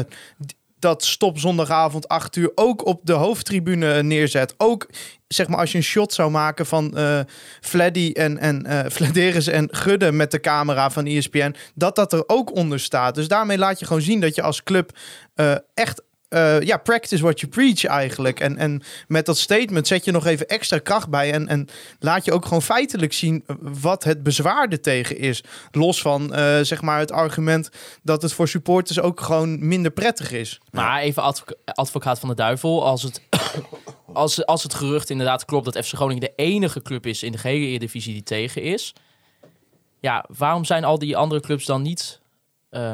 dat 0.79 1.05
stop 1.05 1.39
zondagavond 1.39 2.09
8 2.09 2.37
uur 2.37 2.51
ook 2.55 2.87
op 2.87 3.01
de 3.05 3.13
hoofdtribune 3.13 4.03
neerzet. 4.03 4.55
Ook 4.57 4.89
zeg 5.29 5.49
maar 5.49 5.59
als 5.59 5.73
je 5.73 5.79
een 5.79 5.85
shot 5.85 6.13
zou 6.13 6.31
maken 6.31 6.67
van 6.67 6.99
Fleddy 7.61 8.11
en, 8.13 8.39
en 8.39 8.67
eh 8.67 8.91
Flederis 8.97 9.47
en 9.47 9.69
Gudde 9.71 10.13
met 10.13 10.31
de 10.31 10.41
camera 10.41 10.91
van 10.91 11.07
ESPN, 11.07 11.55
dat 11.75 11.97
dat 11.97 12.13
er 12.13 12.25
ook 12.27 12.55
onder 12.55 12.81
staat. 12.81 13.15
Dus 13.15 13.29
daarmee 13.29 13.59
laat 13.59 13.79
je 13.79 13.87
gewoon 13.87 14.03
zien 14.03 14.21
dat 14.21 14.35
je 14.35 14.43
als 14.43 14.63
club 14.63 14.91
eh, 15.35 15.55
echt 15.75 16.03
eh, 16.29 16.61
ja, 16.61 16.77
practice 16.77 17.23
what 17.23 17.41
you 17.41 17.53
preach 17.53 17.85
eigenlijk. 17.85 18.41
En, 18.41 18.57
en 18.57 18.83
met 19.09 19.27
dat 19.27 19.39
statement 19.39 19.87
zet 19.87 20.05
je 20.05 20.11
nog 20.11 20.27
even 20.27 20.49
extra 20.49 20.79
kracht 20.79 21.09
bij. 21.09 21.33
En, 21.33 21.49
en 21.49 21.69
laat 21.99 22.25
je 22.25 22.33
ook 22.33 22.45
gewoon 22.45 22.63
feitelijk 22.63 23.13
zien 23.13 23.45
wat 23.61 24.05
het 24.05 24.23
bezwaar 24.23 24.69
er 24.69 24.81
tegen 24.81 25.19
is. 25.19 25.45
Los 25.71 26.01
van 26.01 26.35
eh, 26.35 26.61
zeg 26.61 26.83
maar 26.83 26.99
het 26.99 27.13
argument 27.13 27.71
dat 28.03 28.23
het 28.23 28.33
voor 28.33 28.49
supporters 28.49 29.01
ook 29.01 29.21
gewoon 29.21 29.69
minder 29.69 29.91
prettig 29.91 30.33
is. 30.33 30.61
Maar 30.71 31.01
even 31.01 31.23
advoca- 31.23 31.55
advocaat 31.65 32.19
van 32.19 32.29
de 32.29 32.35
duivel. 32.35 32.87
Als 32.87 33.03
het, 33.03 33.23
als, 34.13 34.47
als 34.47 34.63
het 34.63 34.75
gerucht 34.75 35.11
inderdaad 35.11 35.45
klopt 35.45 35.65
dat 35.65 35.87
FC 35.87 35.95
Groningen 35.95 36.23
de 36.23 36.33
enige 36.37 36.83
club 36.83 37.07
is 37.07 37.23
in 37.23 37.33
de 37.33 37.39
gehele 37.39 37.67
Eredivisie 37.67 38.13
die 38.13 38.23
tegen 38.23 38.63
is. 38.63 38.95
Ja, 40.01 40.25
waarom 40.39 40.65
zijn 40.65 40.85
al 40.85 40.99
die 40.99 41.17
andere 41.17 41.41
clubs 41.41 41.65
dan 41.65 41.83
niet 41.83 42.21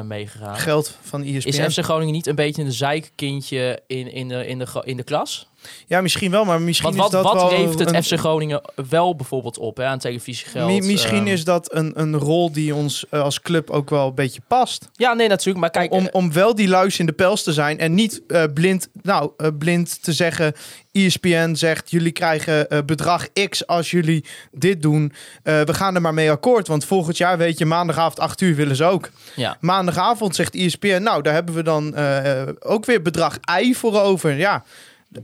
meegegaan? 0.03 0.57
Geld 0.57 0.97
van 1.01 1.21
E 1.21 1.35
ESPN. 1.35 1.47
Is 1.47 1.73
FC 1.73 1.83
Groningen 1.83 2.13
niet 2.13 2.27
een 2.27 2.35
beetje 2.35 2.63
een 2.63 2.71
zeikkindje 2.71 3.81
in, 3.87 4.11
in, 4.11 4.27
de, 4.27 4.47
in, 4.47 4.59
de, 4.59 4.81
in 4.83 4.97
de 4.97 5.03
klas? 5.03 5.47
Ja, 5.87 6.01
misschien 6.01 6.31
wel, 6.31 6.45
maar 6.45 6.61
misschien 6.61 6.95
wat, 6.95 7.05
is 7.05 7.11
dat 7.11 7.23
wat 7.23 7.33
wel 7.33 7.49
levert 7.49 7.79
het 7.79 7.93
een- 7.93 8.03
FC 8.03 8.19
Groningen 8.19 8.61
wel 8.89 9.15
bijvoorbeeld 9.15 9.57
op 9.57 9.77
hè, 9.77 9.85
aan 9.85 9.99
televisiegeld? 9.99 10.65
Mi- 10.67 10.81
misschien 10.81 11.17
Ehm, 11.17 11.27
is 11.27 11.43
dat 11.43 11.73
een, 11.75 11.91
een 11.95 12.15
rol 12.17 12.51
die 12.51 12.75
ons 12.75 13.05
eh, 13.09 13.21
als 13.21 13.41
club 13.41 13.69
ook 13.69 13.89
wel 13.89 14.07
een 14.07 14.15
beetje 14.15 14.41
past. 14.47 14.89
Ja, 14.93 15.13
nee, 15.13 15.27
natuurlijk. 15.27 15.59
Maar 15.59 15.69
kijk, 15.69 15.91
om, 15.91 16.07
om 16.11 16.33
wel 16.33 16.55
die 16.55 16.67
luis 16.67 16.99
in 16.99 17.05
de 17.05 17.11
pels 17.11 17.43
te 17.43 17.53
zijn 17.53 17.79
en 17.79 17.93
niet 17.93 18.21
eh, 18.27 18.43
blind, 18.53 18.87
nou, 19.01 19.31
eh, 19.37 19.47
blind 19.57 20.03
te 20.03 20.13
zeggen. 20.13 20.53
ESPN 20.91 21.53
zegt 21.55 21.91
jullie 21.91 22.11
krijgen 22.11 22.69
eh, 22.69 22.79
bedrag 22.85 23.27
X 23.49 23.67
als 23.67 23.91
jullie 23.91 24.25
dit 24.51 24.81
doen. 24.81 25.13
Eh, 25.43 25.61
we 25.61 25.73
gaan 25.73 25.95
er 25.95 26.01
maar 26.01 26.13
mee 26.13 26.31
akkoord, 26.31 26.67
want 26.67 26.85
volgend 26.85 27.17
jaar 27.17 27.37
weet 27.37 27.57
je 27.57 27.65
maandagavond 27.65 28.19
8 28.19 28.41
uur 28.41 28.55
willen 28.55 28.75
ze 28.75 28.83
ook. 28.83 29.09
ja. 29.35 29.57
Maandagavond 29.59 30.35
zegt 30.35 30.55
ESPN, 30.55 31.01
nou 31.03 31.21
daar 31.21 31.33
hebben 31.33 31.55
we 31.55 31.63
dan 31.63 31.95
eh, 31.95 32.41
eh, 32.41 32.47
ook 32.59 32.85
weer 32.85 33.01
bedrag 33.01 33.37
I 33.61 33.75
voor 33.75 34.01
over. 34.01 34.33
Ja. 34.37 34.63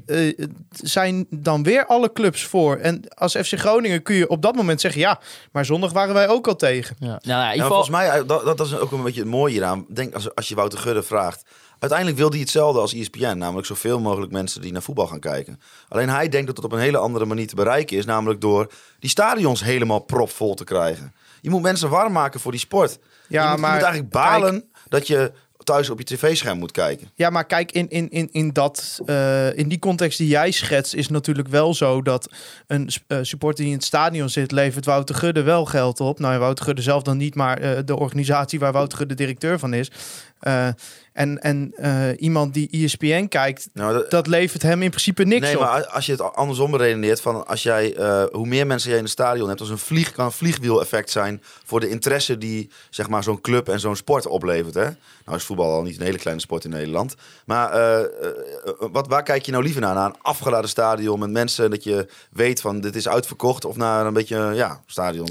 Eh, 0.06 0.46
zijn 0.72 1.28
dan 1.30 1.64
weer 1.64 1.86
alle 1.86 2.12
clubs 2.14 2.44
voor. 2.44 2.78
En 2.78 3.02
als 3.14 3.36
FC 3.36 3.60
Groningen 3.60 4.02
kun 4.02 4.16
je 4.16 4.30
op 4.30 4.42
dat 4.42 4.56
moment 4.56 4.82
zeggen: 4.82 5.02
ja, 5.02 5.20
maar 5.52 5.66
zondag 5.66 5.92
waren 5.92 6.14
wij 6.14 6.28
ook 6.28 6.48
al 6.48 6.56
tegen. 6.56 6.96
Ja. 7.00 7.20
Nou, 7.22 7.56
ja, 7.56 7.68
volgens 7.68 7.90
mij, 7.90 8.10
eh, 8.10 8.28
dat, 8.28 8.46
dat 8.46 8.60
is 8.60 8.78
ook 8.78 8.92
een 8.92 9.04
beetje 9.04 9.22
het 9.22 9.30
mooie 9.30 9.52
hieraan. 9.52 9.86
Denk 9.90 10.14
als, 10.14 10.36
als 10.36 10.48
je 10.48 10.56
Wouter 10.56 10.80
Gudde 10.80 11.04
vraagt. 11.04 11.44
Uiteindelijk 11.80 12.20
wil 12.20 12.30
hij 12.30 12.40
hetzelfde 12.40 12.80
als 12.80 12.94
ESPN. 12.94 13.38
Namelijk 13.38 13.68
zoveel 13.68 14.00
mogelijk 14.00 14.32
mensen 14.32 14.62
die 14.62 14.72
naar 14.72 14.82
voetbal 14.82 15.08
gaan 15.08 15.20
kijken. 15.20 15.60
Alleen 15.90 16.10
hij 16.10 16.30
denkt 16.30 16.48
dat 16.48 16.56
het 16.56 16.66
op 16.66 16.72
een 16.72 16.80
hele 16.80 16.98
andere 16.98 17.26
manier 17.26 17.48
te 17.48 17.56
bereiken 17.56 17.98
is. 17.98 18.06
Namelijk 18.06 18.42
door 18.42 18.72
die 19.00 19.10
stadions 19.10 19.64
helemaal 19.64 20.00
propvol 20.00 20.54
te 20.54 20.64
krijgen. 20.64 21.14
Je 21.42 21.50
moet 21.50 21.62
mensen 21.62 21.90
warm 21.90 22.12
maken 22.12 22.40
voor 22.40 22.52
die 22.52 22.60
sport. 22.60 23.00
Ja, 23.28 23.44
je, 23.44 23.48
moet, 23.48 23.56
je 23.56 23.62
maar 23.62 23.74
moet 23.74 23.84
eigenlijk 23.84 24.12
balen 24.12 24.70
dat 24.88 25.08
je 25.08 25.32
thuis 25.70 25.90
op 25.90 25.98
je 25.98 26.06
tv-scherm 26.06 26.60
moet 26.60 26.72
kijken. 26.72 27.12
Ja, 27.16 27.30
maar 27.30 27.46
kijk, 27.46 27.72
in, 27.72 27.90
in, 27.90 28.10
in, 28.10 28.30
in, 28.32 28.50
dat, 28.54 29.00
eh, 29.06 29.58
in 29.58 29.68
die 29.68 29.80
context 29.80 30.18
die 30.18 30.28
jij 30.28 30.52
schetst, 30.52 30.94
is 30.94 31.10
natuurlijk 31.10 31.48
wel 31.48 31.74
zo 31.74 32.02
dat 32.02 32.30
een 32.68 32.90
eh, 33.08 33.18
supporter 33.22 33.64
die 33.64 33.74
in 33.74 33.78
het 33.78 33.86
stadion 33.86 34.30
zit, 34.30 34.52
levert 34.52 34.86
Wouter 34.86 35.16
Gudde 35.16 35.42
wel 35.42 35.66
geld 35.66 36.00
op. 36.00 36.20
Nou, 36.20 36.40
Wouter 36.40 36.66
Gudde 36.66 36.82
zelf 36.82 37.04
dan 37.04 37.18
niet, 37.18 37.36
maar 37.36 37.58
eh, 37.58 37.80
de 37.86 38.00
organisatie 38.00 38.60
waar 38.60 38.72
Wouter 38.72 38.98
Gudde 38.98 39.16
directeur 39.16 39.60
van 39.60 39.74
is. 39.74 39.92
Eh, 40.40 40.68
en 41.14 41.40
en 41.42 41.74
eh, 41.76 42.22
iemand 42.22 42.54
die 42.54 42.70
ESPN 42.72 43.28
kijkt, 43.28 43.70
Nou, 43.74 43.94
dat- 43.94 44.12
dat 44.12 44.28
levert 44.28 44.62
hem 44.62 44.82
in 44.82 44.90
principe 44.90 45.24
niks 45.24 45.42
Nee, 45.46 45.56
op. 45.56 45.62
maar 45.62 45.86
als 45.88 46.06
je 46.06 46.12
het 46.12 46.22
andersom 46.36 46.72
beredeneert, 46.72 47.22
van 47.22 47.48
als 47.48 47.64
jij, 47.64 47.96
eh, 47.96 48.24
hoe 48.32 48.48
meer 48.48 48.68
mensen 48.68 48.90
jij 48.90 48.98
in 48.98 49.04
het 49.04 49.14
stadion 49.14 49.48
hebt, 49.48 49.60
als 49.60 49.70
een 49.70 49.78
vlieg 49.78 50.12
kan 50.12 50.26
een 50.26 50.32
vliegwiel-effect 50.32 51.10
zijn 51.10 51.42
voor 51.66 51.80
de 51.80 51.90
interesse 51.90 52.38
die 52.38 52.70
zeg 52.90 53.10
maar 53.10 53.24
zo'n 53.24 53.42
club 53.42 53.70
en 53.70 53.80
zo'n 53.80 53.96
sport 53.96 54.26
oplevert. 54.28 54.74
Hè? 54.74 54.88
Nou 55.26 55.38
is 55.38 55.44
voetbal 55.44 55.72
al 55.74 55.82
niet 55.84 56.00
een 56.00 56.06
hele 56.06 56.18
kleine 56.18 56.42
sport 56.42 56.64
in 56.64 56.70
Nederland. 56.70 57.16
Maar 57.46 58.08
wat, 58.92 59.08
waar 59.08 59.24
kijk 59.24 59.46
je 59.46 59.52
nou 59.52 59.64
liever 59.64 59.82
naar? 59.82 59.94
Naar 59.96 60.06
een 60.06 60.22
afgeladen 60.22 60.70
stadion 60.70 61.20
met 61.20 61.30
mensen 61.30 61.70
dat 61.70 61.84
je 61.84 62.08
weet 62.32 62.62
van 62.62 62.82
dit 62.82 62.96
is 62.96 63.08
uitverkocht 63.08 63.66
of 63.66 63.76
naar 63.76 64.06
een 64.06 64.14
beetje 64.14 64.52
ja 64.56 64.82
stadion. 64.86 65.28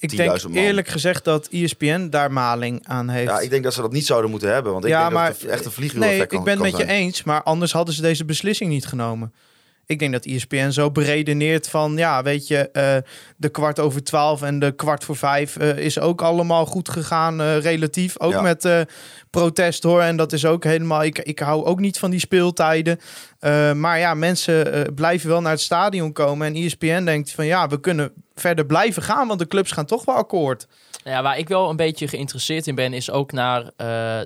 Ik 0.00 0.10
10.000 0.10 0.16
denk 0.16 0.42
man. 0.42 0.52
eerlijk 0.52 0.88
gezegd 0.88 1.24
dat 1.24 1.48
ESPN 1.50 2.08
daar 2.08 2.32
maling 2.32 2.86
aan 2.86 3.08
heeft. 3.08 3.28
Ja, 3.30 3.40
ik 3.40 3.50
denk 3.50 3.64
dat 3.64 3.74
ze 3.74 3.80
dat 3.80 3.92
niet 3.92 4.06
zouden 4.06 4.30
moeten 4.30 4.52
hebben, 4.52 4.72
want 4.72 4.84
ik 4.84 4.90
Ja, 4.90 5.00
denk 5.00 5.12
maar- 5.12 5.30
dat 5.30 5.40
het 5.40 5.50
echt 5.50 5.58
een 5.58 5.64
Nee, 5.64 5.72
vliegwiel-effect 5.74 6.28
kan 6.28 6.38
ik 6.38 6.44
ben 6.44 6.52
het 6.62 6.62
met 6.72 6.76
je 6.80 6.86
eens, 6.86 7.22
maar 7.22 7.42
anders 7.42 7.72
hadden 7.72 7.94
ze 7.94 8.02
deze 8.02 8.24
beslissing 8.24 8.70
niet 8.70 8.86
genomen. 8.86 9.32
Ik 9.86 9.98
denk 9.98 10.12
dat 10.12 10.24
ESPN 10.24 10.70
zo 10.70 10.90
beredeneert 10.90 11.68
van, 11.68 11.96
ja, 11.96 12.22
weet 12.22 12.46
je, 12.46 12.70
eh, 12.70 12.96
de 13.36 13.48
kwart 13.48 13.78
over 13.78 14.02
twaalf 14.04 14.42
en 14.42 14.58
de 14.58 14.72
kwart 14.72 15.04
voor 15.04 15.16
vijf 15.16 15.56
eh, 15.56 15.76
is 15.78 15.98
ook 15.98 16.22
allemaal 16.22 16.66
goed 16.66 16.88
gegaan, 16.88 17.40
eh, 17.40 17.58
relatief. 17.58 18.20
Ook 18.20 18.32
Ja. 18.32 18.40
met 18.40 18.86
protest 19.30 19.82
hoor. 19.82 20.00
En 20.02 20.16
dat 20.16 20.32
is 20.32 20.44
ook 20.44 20.64
helemaal, 20.64 21.04
ik, 21.04 21.18
ik 21.18 21.38
hou 21.38 21.64
ook 21.64 21.80
niet 21.80 21.98
van 21.98 22.10
die 22.10 22.20
speeltijden. 22.20 22.98
Maar 23.76 23.98
ja, 23.98 24.14
mensen 24.14 24.86
blijven 24.94 25.28
wel 25.28 25.40
naar 25.40 25.52
het 25.52 25.60
stadion 25.60 26.12
komen. 26.12 26.46
En 26.46 26.54
ESPN 26.54 27.04
denkt 27.04 27.30
van, 27.30 27.46
ja, 27.46 27.68
we 27.68 27.80
kunnen 27.80 28.12
verder 28.40 28.66
blijven 28.66 29.02
gaan, 29.02 29.26
want 29.28 29.38
de 29.38 29.46
clubs 29.46 29.70
gaan 29.72 29.86
toch 29.86 30.04
wel 30.04 30.14
akkoord. 30.14 30.66
Ja, 31.04 31.22
waar 31.22 31.38
ik 31.38 31.48
wel 31.48 31.70
een 31.70 31.76
beetje 31.76 32.08
geïnteresseerd 32.08 32.66
in 32.66 32.74
ben, 32.74 32.92
is 32.92 33.10
ook 33.10 33.32
naar 33.32 33.60
eh, 33.62 33.66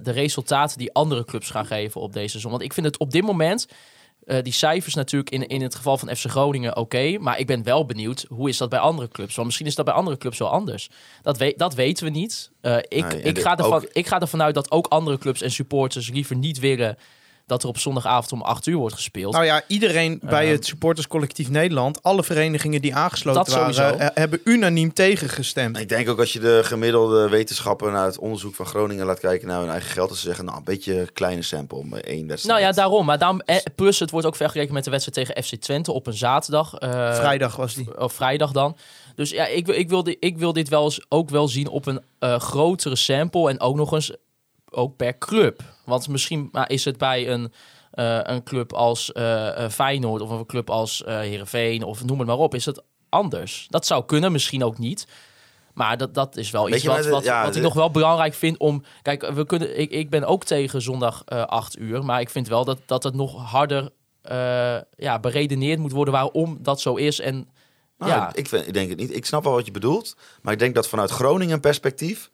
de 0.02 0.10
resultaten 0.12 0.78
die 0.78 0.92
andere 0.92 1.24
clubs 1.24 1.50
gaan 1.50 1.66
geven 1.66 2.00
op 2.00 2.12
deze 2.12 2.28
seizoen. 2.28 2.50
Want 2.50 2.62
ik 2.62 2.72
vind 2.72 2.86
het 2.86 2.98
op 2.98 3.10
dit 3.10 3.22
moment, 3.22 3.66
eh, 4.26 4.42
die 4.42 4.52
cijfers 4.52 4.94
natuurlijk 4.94 5.30
in, 5.30 5.46
in 5.46 5.62
het 5.62 5.74
geval 5.74 5.98
van 5.98 6.16
FC 6.16 6.26
Groningen 6.30 6.76
oké, 6.76 7.18
maar 7.18 7.38
ik 7.38 7.46
ben 7.46 7.62
wel 7.62 7.86
benieuwd, 7.86 8.24
hoe 8.28 8.48
is 8.48 8.56
dat 8.56 8.68
bij 8.68 8.78
andere 8.78 9.08
clubs? 9.08 9.34
Want 9.34 9.46
misschien 9.46 9.66
is 9.68 9.74
dat 9.74 9.84
bij 9.84 9.94
andere 9.94 10.16
clubs 10.16 10.38
wel 10.38 10.50
anders. 10.50 10.88
Dat, 11.22 11.38
weet 11.38 11.58
dat 11.58 11.74
weten 11.74 12.04
we 12.04 12.10
niet. 12.10 12.50
Eh, 12.60 12.76
ik, 12.76 13.12
Nee, 13.12 13.22
ik, 13.22 13.38
ga 13.40 13.56
ervan, 13.56 13.72
ook- 13.72 13.88
ik 13.92 14.06
ga 14.06 14.20
ervan 14.20 14.42
uit 14.42 14.54
dat 14.54 14.70
ook 14.70 14.86
andere 14.86 15.18
clubs 15.18 15.42
en 15.42 15.50
supporters 15.50 16.10
liever 16.10 16.36
niet 16.36 16.58
willen 16.58 16.96
dat 17.46 17.62
er 17.62 17.68
op 17.68 17.78
zondagavond 17.78 18.32
om 18.32 18.42
8 18.42 18.66
uur 18.66 18.76
wordt 18.76 18.94
gespeeld. 18.94 19.32
Nou 19.32 19.44
ja, 19.44 19.62
iedereen 19.66 20.20
bij 20.22 20.44
Ehm. 20.44 20.52
het 20.52 20.66
supporterscollectief 20.66 21.50
Nederland, 21.50 22.02
alle 22.02 22.22
verenigingen 22.24 22.80
die 22.82 22.94
aangesloten 22.94 23.52
sowieso. 23.52 23.82
waren, 23.82 24.00
eh, 24.00 24.08
hebben 24.14 24.40
unaniem 24.44 24.92
tegengestemd. 24.92 25.78
Ik 25.78 25.88
denk 25.88 26.08
ook 26.08 26.18
als 26.18 26.32
je 26.32 26.38
de 26.38 26.60
gemiddelde 26.64 27.28
wetenschapper 27.28 27.90
naar 27.92 28.04
het 28.06 28.18
onderzoek 28.18 28.54
van 28.54 28.66
Groningen 28.66 29.06
laat 29.06 29.20
kijken 29.20 29.48
naar 29.48 29.60
hun 29.60 29.70
eigen 29.70 29.90
geld, 29.90 30.08
dat 30.08 30.18
ze 30.18 30.26
zeggen, 30.26 30.44
nou, 30.44 30.56
een 30.58 30.64
beetje 30.64 31.08
kleine 31.12 31.42
sample, 31.42 31.84
maar 31.84 32.00
één 32.00 32.26
wedstrijd. 32.26 32.58
Nou 32.58 32.60
ja, 32.70 32.76
daarom. 32.76 33.06
Maar 33.06 33.18
daarom, 33.18 33.40
eh, 33.40 33.56
plus 33.74 33.98
het 33.98 34.10
wordt 34.10 34.26
ook 34.26 34.36
vergeleken 34.36 34.74
met 34.74 34.84
de 34.84 34.90
wedstrijd 34.90 35.26
tegen 35.28 35.42
FC 35.44 35.54
Twente 35.62 35.92
op 35.92 36.06
een 36.06 36.12
zaterdag. 36.16 36.74
eh, 36.74 37.14
Vrijdag 37.14 37.56
was 37.56 37.74
die. 37.74 37.98
Of 38.00 38.12
vrijdag 38.12 38.52
dan. 38.52 38.76
Dus 39.14 39.30
ja, 39.30 39.46
ik, 39.46 39.66
wil- 39.66 39.74
ik, 39.74 39.88
wil, 39.88 40.02
dit, 40.02 40.16
ik 40.20 40.38
wil 40.38 40.52
dit 40.52 40.68
wel 40.68 40.84
eens, 40.84 41.04
ook 41.08 41.30
wel 41.30 41.48
zien 41.48 41.68
op 41.68 41.86
een 41.86 42.00
eh, 42.18 42.38
grotere 42.40 42.96
sample. 42.96 43.50
En 43.50 43.60
ook 43.60 43.76
nog 43.76 43.92
eens 43.92 44.12
ook 44.74 44.96
per 44.96 45.18
club. 45.18 45.62
Want 45.84 46.08
misschien 46.08 46.48
maar 46.52 46.70
is 46.70 46.84
het 46.84 46.98
bij 46.98 47.28
een, 47.28 47.52
eh, 47.90 48.18
een 48.22 48.42
club 48.42 48.72
als 48.72 49.12
eh, 49.12 49.68
Feyenoord 49.68 50.22
of 50.22 50.30
een 50.30 50.46
club 50.46 50.70
als 50.70 51.04
eh 51.04 51.18
Heerenveen 51.18 51.82
of 51.82 52.04
noem 52.04 52.18
het 52.18 52.28
maar 52.28 52.38
op, 52.38 52.54
is 52.54 52.64
het 52.64 52.82
anders. 53.08 53.66
Dat 53.70 53.86
zou 53.86 54.04
kunnen, 54.04 54.32
misschien 54.32 54.64
ook 54.64 54.78
niet. 54.78 55.06
Maar 55.74 55.96
dat, 55.96 56.14
dat 56.14 56.36
is 56.36 56.50
wel 56.50 56.64
Weet 56.64 56.74
iets 56.74 56.84
wat, 56.84 57.06
wat, 57.06 57.24
ja, 57.24 57.44
wat 57.44 57.56
ik 57.56 57.62
nog 57.62 57.74
wel 57.74 57.90
belangrijk 57.90 58.34
vind 58.34 58.58
om... 58.58 58.82
Kijk, 59.02 59.30
we 59.30 59.46
kunnen, 59.46 59.78
ik, 59.78 59.90
ik 59.90 60.10
ben 60.10 60.24
ook 60.24 60.44
tegen 60.44 60.82
zondag 60.82 61.22
eh 61.24 61.42
8 61.42 61.78
uur. 61.78 62.04
Maar 62.04 62.20
ik 62.20 62.30
vind 62.30 62.48
wel 62.48 62.64
dat, 62.64 62.78
dat 62.86 63.02
het 63.02 63.14
nog 63.14 63.50
harder 63.50 63.90
eh, 64.22 64.76
ja, 64.96 65.18
beredeneerd 65.20 65.78
moet 65.78 65.92
worden 65.92 66.14
waarom 66.14 66.58
dat 66.60 66.80
zo 66.80 66.94
is. 66.94 67.20
En 67.20 67.48
Nou, 67.98 68.10
ja, 68.10 68.34
ik, 68.34 68.48
vind, 68.48 68.66
ik 68.66 68.74
denk 68.74 68.88
het 68.88 68.98
niet. 68.98 69.16
Ik 69.16 69.26
snap 69.26 69.44
wel 69.44 69.52
wat 69.52 69.66
je 69.66 69.72
bedoelt, 69.72 70.16
maar 70.42 70.52
ik 70.52 70.58
denk 70.58 70.74
dat 70.74 70.88
vanuit 70.88 71.10
Groningen 71.10 71.60
perspectief, 71.60 72.30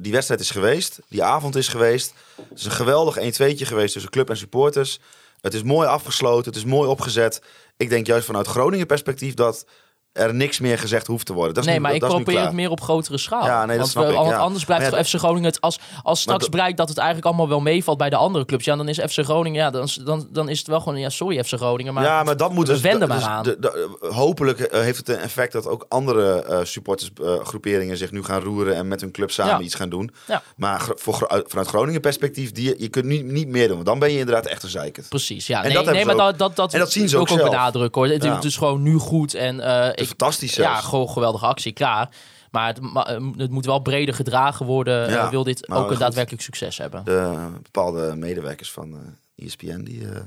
die 0.00 0.12
wedstrijd 0.12 0.40
is 0.40 0.50
geweest, 0.50 0.98
die 1.08 1.22
avond 1.22 1.56
is 1.56 1.68
geweest, 1.68 2.14
het 2.36 2.58
is 2.58 2.64
een 2.64 2.70
geweldig 2.70 3.18
1-2'tje 3.18 3.66
geweest 3.66 3.92
tussen 3.92 4.10
club 4.10 4.30
en 4.30 4.36
supporters. 4.36 5.00
Het 5.40 5.54
is 5.54 5.62
mooi 5.62 5.88
afgesloten, 5.88 6.44
het 6.44 6.56
is 6.56 6.64
mooi 6.64 6.88
opgezet. 6.88 7.42
Ik 7.76 7.88
denk 7.88 8.06
juist 8.06 8.26
vanuit 8.26 8.46
Groningen 8.46 8.86
perspectief 8.86 9.34
dat 9.34 9.66
er 10.12 10.34
niks 10.34 10.58
meer 10.58 10.78
gezegd 10.78 11.06
hoeft 11.06 11.26
te 11.26 11.32
worden. 11.32 11.54
Dat 11.54 11.62
is 11.62 11.68
nee, 11.70 11.78
nu, 11.78 11.82
maar 11.84 11.94
ik 11.94 12.00
dat 12.00 12.10
probeer 12.10 12.40
het 12.40 12.52
meer 12.52 12.70
op 12.70 12.80
grotere 12.80 13.18
schaal. 13.18 13.44
Ja, 13.44 13.58
nee, 13.58 13.66
dat 13.66 13.76
want 13.76 13.88
snap 13.90 14.04
we- 14.04 14.10
ik, 14.10 14.16
want 14.16 14.28
ja. 14.30 14.36
anders 14.36 14.64
blijft 14.64 14.90
ja, 14.90 15.04
FC 15.04 15.14
Groningen 15.14 15.48
het 15.48 15.60
als, 15.60 15.78
als 16.02 16.20
straks 16.20 16.48
blijkt 16.48 16.76
dat 16.76 16.88
het 16.88 16.98
eigenlijk 16.98 17.26
allemaal 17.26 17.48
wel 17.48 17.60
meevalt 17.60 17.98
bij 17.98 18.10
de 18.10 18.16
andere 18.16 18.44
clubs. 18.44 18.64
Ja, 18.64 18.76
dan 18.76 18.88
is 18.88 18.98
FC 18.98 19.18
Groningen, 19.24 19.60
ja, 19.60 19.70
dan, 19.70 19.82
is- 19.82 19.94
dan, 19.94 20.28
dan 20.30 20.48
is 20.48 20.58
het 20.58 20.66
wel 20.66 20.80
gewoon, 20.80 20.98
ja, 20.98 21.08
sorry 21.08 21.44
FC 21.44 21.52
Groningen, 21.54 21.94
maar, 21.94 22.04
ja, 22.04 22.22
maar 22.22 22.36
dat 22.36 22.52
moet 22.52 22.66
we 22.66 22.72
dus, 22.72 22.82
wenden 22.82 23.08
dus 23.08 23.18
maar 23.20 23.28
aan. 23.28 23.42
de- 23.42 23.56
de- 23.60 23.96
hopelijk 24.12 24.60
eh, 24.60 24.80
heeft 24.80 24.98
het 24.98 25.08
een 25.08 25.18
effect 25.18 25.52
dat 25.52 25.66
ook 25.66 25.86
andere 25.88 26.42
eh 26.42 26.58
supportersgroeperingen 26.62 27.96
zich 27.96 28.10
nu 28.10 28.22
gaan 28.24 28.40
roeren 28.40 28.74
en 28.76 28.88
met 28.88 29.00
hun 29.00 29.10
club 29.10 29.30
samen 29.30 29.58
Ja. 29.58 29.60
iets 29.60 29.74
gaan 29.74 29.88
doen. 29.88 30.10
Ja. 30.26 30.42
Maar 30.56 30.88
voor, 30.94 31.42
vanuit 31.46 31.68
Groningen 31.68 32.00
perspectief, 32.00 32.52
die, 32.52 32.74
je 32.78 32.88
kunt 32.88 33.04
niet, 33.04 33.24
niet 33.24 33.48
meer 33.48 33.66
doen. 33.66 33.74
Want 33.74 33.86
dan 33.88 33.98
ben 33.98 34.12
je 34.12 34.18
inderdaad 34.18 34.46
echt 34.46 34.62
een 34.62 34.68
zeikert. 34.68 35.08
Precies, 35.08 35.46
ja. 35.46 35.58
En 35.62 35.64
Nee, 35.72 35.84
dat 35.84 35.84
nee 35.94 36.04
maar 36.04 36.14
ook. 36.14 36.20
dat, 36.20 36.38
dat, 36.38 36.56
dat, 36.56 36.72
En 36.72 36.78
dat 36.78 36.92
zien 36.92 37.08
ze 37.08 37.16
ook 37.16 37.22
ook 37.30 37.38
zelf. 37.38 37.50
benadrukken 37.50 38.02
hoor. 38.02 38.10
Het, 38.10 38.44
is 38.44 38.56
gewoon 38.56 38.82
nu 38.82 38.96
goed 38.96 39.34
en 39.34 39.60
eh, 39.60 39.88
ik, 40.00 40.08
fantastisch 40.08 40.54
ja, 40.54 40.62
zelfs. 40.62 40.86
gewoon 40.86 41.08
geweldige 41.08 41.46
actie, 41.46 41.72
klaar. 41.72 42.08
Maar 42.50 42.66
het, 42.66 42.78
eh, 42.78 43.26
het 43.36 43.50
moet 43.50 43.66
wel 43.66 43.78
breder 43.78 44.14
gedragen 44.14 44.66
worden. 44.66 45.10
Ja, 45.10 45.24
eh, 45.24 45.30
wil 45.30 45.44
dit 45.44 45.68
ook 45.68 45.82
een 45.82 45.88
goed. 45.88 45.98
daadwerkelijk 45.98 46.42
succes 46.42 46.78
hebben. 46.78 47.04
De 47.04 47.48
bepaalde 47.62 48.14
medewerkers 48.16 48.70
van 48.70 48.94
eh 48.94 49.46
ESPN, 49.46 49.82
die, 49.82 50.08
eh, 50.08 50.20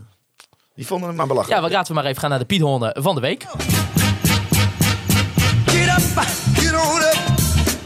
die 0.76 0.88
vonden 0.88 1.08
het 1.08 1.18
maar 1.18 1.28
belachelijk. 1.28 1.60
Ja, 1.60 1.68
we 1.68 1.74
laten 1.74 1.88
we 1.88 2.02
maar 2.02 2.10
even 2.10 2.22
gaan 2.22 2.30
naar 2.30 2.40
de 2.40 2.46
Piedhonden 2.46 3.04
van 3.04 3.16
de 3.16 3.22
week. 3.22 3.46
Get 5.66 5.88
up, 5.88 6.24
get 6.54 6.74
on 6.74 7.02
up. 7.02 7.22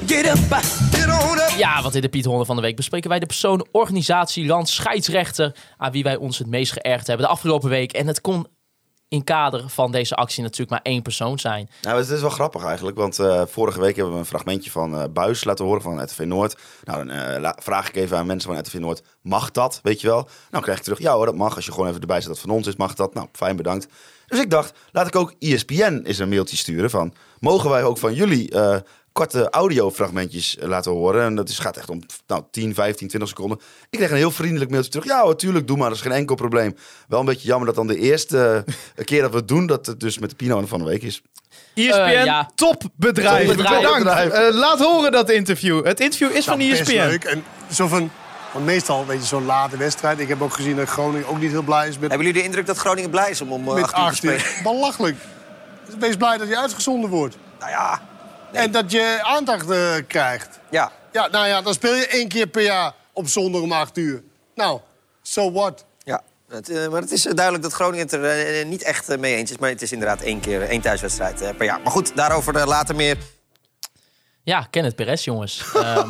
Get 0.06 0.26
up, 0.26 0.58
get 0.92 1.06
on 1.06 1.38
up. 1.38 1.54
Ja, 1.58 1.82
want 1.82 1.96
in 1.96 2.02
de 2.02 2.10
Piedhonden 2.10 2.46
van 2.46 2.56
de 2.56 2.62
week 2.62 2.76
bespreken 2.76 3.10
wij 3.10 3.20
de 3.20 3.26
persoon, 3.26 3.68
organisatie, 3.72 4.46
land, 4.46 4.70
scheidsrechter... 4.70 5.56
aan 5.78 5.92
wie 5.92 6.04
wij 6.04 6.16
ons 6.16 6.38
het 6.38 6.48
meest 6.48 6.72
geërgerd 6.72 7.08
hebben 7.08 7.26
de 7.26 7.32
afgelopen 7.32 7.70
week. 7.70 7.92
En 7.92 8.08
het 8.08 8.22
kon 8.22 8.48
in 9.10 9.24
kader 9.24 9.70
van 9.70 9.92
deze 9.92 10.16
actie 10.16 10.44
natuurlijk 10.44 10.70
maar 10.70 10.94
één 10.94 11.02
persoon 11.02 11.40
zijn. 11.40 11.70
Nou, 11.82 11.98
het 11.98 12.10
is 12.10 12.22
wel 12.22 12.30
grappig 12.30 12.64
eigenlijk, 12.64 12.98
want 12.98 13.20
eh, 13.20 13.42
vorige 13.46 13.80
week 13.80 13.96
hebben 13.96 14.14
we 14.14 14.20
een 14.20 14.26
fragmentje 14.26 14.72
van 14.72 14.98
eh 14.98 15.04
Buis 15.14 15.44
laten 15.44 15.66
horen 15.66 15.82
van 15.82 16.04
RTV 16.04 16.20
Noord. 16.20 16.58
Nou, 16.84 17.06
dan 17.06 17.16
eh, 17.16 17.52
vraag 17.56 17.88
ik 17.88 17.96
even 17.96 18.18
aan 18.18 18.26
mensen 18.26 18.54
van 18.54 18.60
RTV 18.60 18.74
Noord, 18.74 19.04
mag 19.22 19.52
dat, 19.52 19.80
weet 19.84 20.02
je 20.02 20.08
wel? 20.08 20.28
Nou, 20.52 20.64
krijg 20.64 20.78
ik 20.78 20.84
terug, 20.84 21.00
ja 21.00 21.14
hoor, 21.14 21.26
dat 21.26 21.36
mag. 21.36 21.56
Als 21.56 21.66
je 21.66 21.72
gewoon 21.72 21.88
even 21.88 22.02
erbij 22.02 22.22
zet 22.22 22.30
dat 22.30 22.40
van 22.40 22.50
ons 22.50 22.68
is, 22.68 22.76
mag 22.76 22.94
dat. 22.94 23.14
Nou, 23.14 23.28
fijn, 23.32 23.56
bedankt. 23.56 23.88
Dus 24.28 24.40
ik 24.40 24.50
dacht, 24.50 24.74
laat 24.92 25.08
ik 25.08 25.16
ook 25.16 25.34
ESPN 25.40 26.02
eens 26.04 26.18
een 26.18 26.30
mailtje 26.30 26.58
sturen 26.58 26.90
van, 26.90 27.14
mogen 27.40 27.70
wij 27.70 27.84
ook 27.84 27.98
van 27.98 28.14
jullie 28.14 28.52
korte 29.18 29.50
audiofragmentjes 29.50 30.58
eh, 30.58 30.68
laten 30.68 30.92
horen? 30.92 31.24
En 31.24 31.36
dat 31.36 31.50
is, 31.50 31.60
gaat 31.60 31.78
echt 31.78 31.90
om 31.90 32.02
nou, 32.28 32.44
10, 32.52 32.74
15, 32.74 33.08
20 33.08 33.30
seconden. 33.30 33.60
Ik 33.90 33.98
kreeg 33.98 34.10
een 34.12 34.16
heel 34.18 34.32
vriendelijk 34.32 34.72
mailtje 34.72 34.92
terug. 34.92 35.06
Ja, 35.08 35.24
natuurlijk, 35.26 35.68
doe 35.68 35.78
maar, 35.78 35.88
dat 35.90 35.98
is 35.98 36.04
geen 36.04 36.12
enkel 36.12 36.36
probleem. 36.36 36.76
Wel 37.08 37.20
een 37.20 37.26
beetje 37.26 37.48
jammer 37.48 37.66
dat 37.68 37.76
dan 37.76 37.88
de 37.88 37.98
eerste 38.00 38.64
eh, 38.96 39.06
keer 39.06 39.22
dat 39.22 39.32
we 39.32 39.38
het 39.38 39.48
doen, 39.48 39.66
dat 39.68 39.86
het 39.86 40.00
dus 40.00 40.20
met 40.20 40.30
de 40.30 40.36
Pino 40.36 40.66
van 40.66 40.80
de 40.80 40.86
week 40.86 41.04
is. 41.04 41.22
ESPN, 41.74 41.92
Eh, 42.00 42.24
ja. 42.26 42.50
topbedrijf. 42.56 43.48
Topbedrijf. 43.48 43.56
Bedankt. 43.56 43.86
Topbedrijf. 43.88 44.32
Eh, 44.32 44.56
laat 44.56 44.80
horen 44.80 45.12
dat 45.12 45.30
interview. 45.30 45.86
Het 45.86 46.00
interview 46.00 46.36
is 46.38 46.46
van 46.46 46.60
E 46.60 46.70
ESPN. 46.72 46.84
best 46.84 46.92
leuk. 46.92 47.24
En 47.24 47.44
zo 47.72 47.88
van, 47.88 48.10
want 48.54 48.66
meestal, 48.66 49.06
weet 49.06 49.20
je, 49.20 49.26
zo'n 49.26 49.46
late 49.46 49.78
wedstrijd. 49.78 50.20
Ik 50.20 50.28
heb 50.28 50.42
ook 50.42 50.54
gezien 50.54 50.76
dat 50.76 50.88
Groningen 50.90 51.28
ook 51.28 51.40
niet 51.40 51.52
heel 51.52 51.62
blij 51.62 51.88
is 51.88 51.98
met, 52.00 52.10
Hebben 52.10 52.28
jullie 52.28 52.42
de 52.42 52.48
indruk 52.48 52.66
dat 52.66 52.78
Groningen 52.78 53.10
blij 53.10 53.30
is 53.30 53.42
om 53.42 53.52
om 53.52 53.68
eh, 53.68 53.74
met 53.74 53.84
8 53.84 53.94
uur 53.94 53.98
te 53.98 54.02
8 54.02 54.24
uur? 54.24 54.40
spelen? 54.40 54.64
Belachelijk. 54.64 55.16
Wees 56.00 56.16
blij 56.16 56.38
dat 56.38 56.48
je 56.48 56.58
uitgezonden 56.58 57.10
wordt. 57.10 57.38
Nou 57.60 57.72
ja, 57.72 58.02
En 58.58 58.72
dat 58.72 58.92
je 58.92 59.20
aandacht 59.22 59.70
eh, 59.70 59.96
krijgt. 60.08 60.60
ja. 60.70 60.92
Ja, 61.12 61.28
nou 61.28 61.48
ja, 61.48 61.62
dan 61.62 61.74
speel 61.74 61.94
je 61.94 62.08
één 62.08 62.28
keer 62.28 62.48
per 62.48 62.62
jaar 62.64 62.94
op 63.14 63.28
zondag 63.28 63.62
om 63.62 63.72
8 63.72 63.98
uur. 63.98 64.24
Nou, 64.56 64.80
so 65.22 65.52
what? 65.52 65.86
ja. 66.04 66.24
Het, 66.50 66.70
eh, 66.70 66.88
maar 66.88 67.02
het 67.02 67.12
is 67.12 67.26
eh, 67.26 67.34
duidelijk 67.34 67.64
dat 67.64 67.74
Groningen 67.74 68.06
het 68.06 68.14
er 68.14 68.66
niet 68.66 68.84
echt 68.84 69.18
mee 69.18 69.36
eens 69.36 69.52
is. 69.52 69.58
Maar 69.58 69.70
het 69.70 69.82
is 69.82 69.92
inderdaad 69.92 70.22
één 70.22 70.40
keer 70.40 70.62
één 70.62 70.82
thuiswedstrijd 70.82 71.42
eh, 71.42 71.50
per 71.58 71.66
jaar. 71.66 71.82
Maar 71.82 71.92
goed, 71.92 72.16
daarover 72.16 72.68
later 72.68 72.96
meer. 72.96 73.18
Ja, 74.44 74.68
Kenneth 74.70 74.96
Perez, 74.96 75.24
jongens. 75.24 75.64
Ehm, 75.74 76.10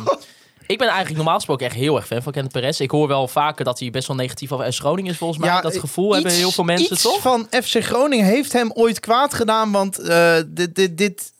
ik 0.66 0.78
ben 0.78 0.86
eigenlijk 0.86 1.16
normaal 1.16 1.34
gesproken 1.34 1.66
echt 1.66 1.74
heel 1.74 1.96
erg 1.96 2.06
fan 2.06 2.22
van 2.22 2.32
Kenneth 2.32 2.52
Perez. 2.52 2.80
Ik 2.80 2.90
hoor 2.90 3.08
wel 3.08 3.28
vaker 3.28 3.64
dat 3.64 3.78
hij 3.78 3.90
best 3.90 4.06
wel 4.06 4.16
negatief 4.16 4.52
over 4.52 4.72
S 4.72 4.78
Groningen 4.78 5.12
is, 5.12 5.18
volgens 5.18 5.38
mij. 5.38 5.60
dat 5.60 5.78
gevoel 5.78 6.14
hebben 6.14 6.32
heel 6.32 6.50
veel 6.50 6.64
mensen, 6.64 6.92
iets 6.92 7.02
toch? 7.02 7.20
van 7.20 7.46
FC 7.50 7.84
Groningen 7.84 8.24
heeft 8.26 8.52
hem 8.52 8.70
ooit 8.74 9.00
kwaad 9.00 9.34
gedaan, 9.34 9.72
want 9.72 9.98
eh, 9.98 10.36
dit, 10.46 10.74
dit, 10.74 10.98
dit, 10.98 11.32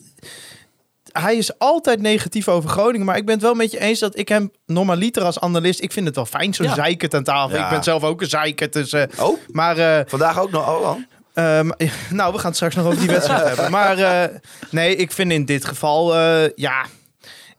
hij 1.22 1.36
is 1.36 1.58
altijd 1.58 2.00
negatief 2.00 2.48
over 2.48 2.70
Groningen. 2.70 3.06
Maar 3.06 3.16
ik 3.16 3.24
ben 3.24 3.34
het 3.34 3.42
wel 3.42 3.54
met 3.54 3.70
je 3.70 3.80
eens 3.80 3.98
dat 3.98 4.18
ik 4.18 4.28
hem 4.28 4.50
normaliter 4.66 5.22
als 5.22 5.40
analist... 5.40 5.82
Ik 5.82 5.92
vind 5.92 6.06
het 6.06 6.14
wel 6.14 6.26
fijn, 6.26 6.54
zo'n 6.54 6.66
Ja. 6.66 6.74
zeikert 6.74 7.14
aan 7.14 7.24
tafel. 7.24 7.56
Ja. 7.56 7.64
Ik 7.64 7.70
ben 7.70 7.82
zelf 7.82 8.04
ook 8.04 8.20
een 8.20 8.28
zeikert, 8.28 8.72
dus... 8.72 8.92
eh, 8.92 9.02
Oh, 9.18 9.38
maar 9.50 9.78
eh, 9.78 10.00
vandaag 10.06 10.40
ook 10.40 10.50
nog. 10.50 10.68
Oh, 10.68 10.86
al. 10.86 10.98
Ehm, 11.34 11.70
nou, 12.10 12.32
we 12.32 12.38
gaan 12.38 12.46
het 12.46 12.54
straks 12.56 12.74
nog 12.74 12.86
over 12.86 12.98
die 12.98 13.08
wedstrijd 13.08 13.46
hebben. 13.48 13.70
Maar 13.70 13.98
eh, 13.98 14.34
nee, 14.70 14.96
ik 14.96 15.12
vind 15.12 15.32
in 15.32 15.44
dit 15.44 15.64
geval, 15.64 16.14
eh, 16.16 16.50
ja, 16.54 16.84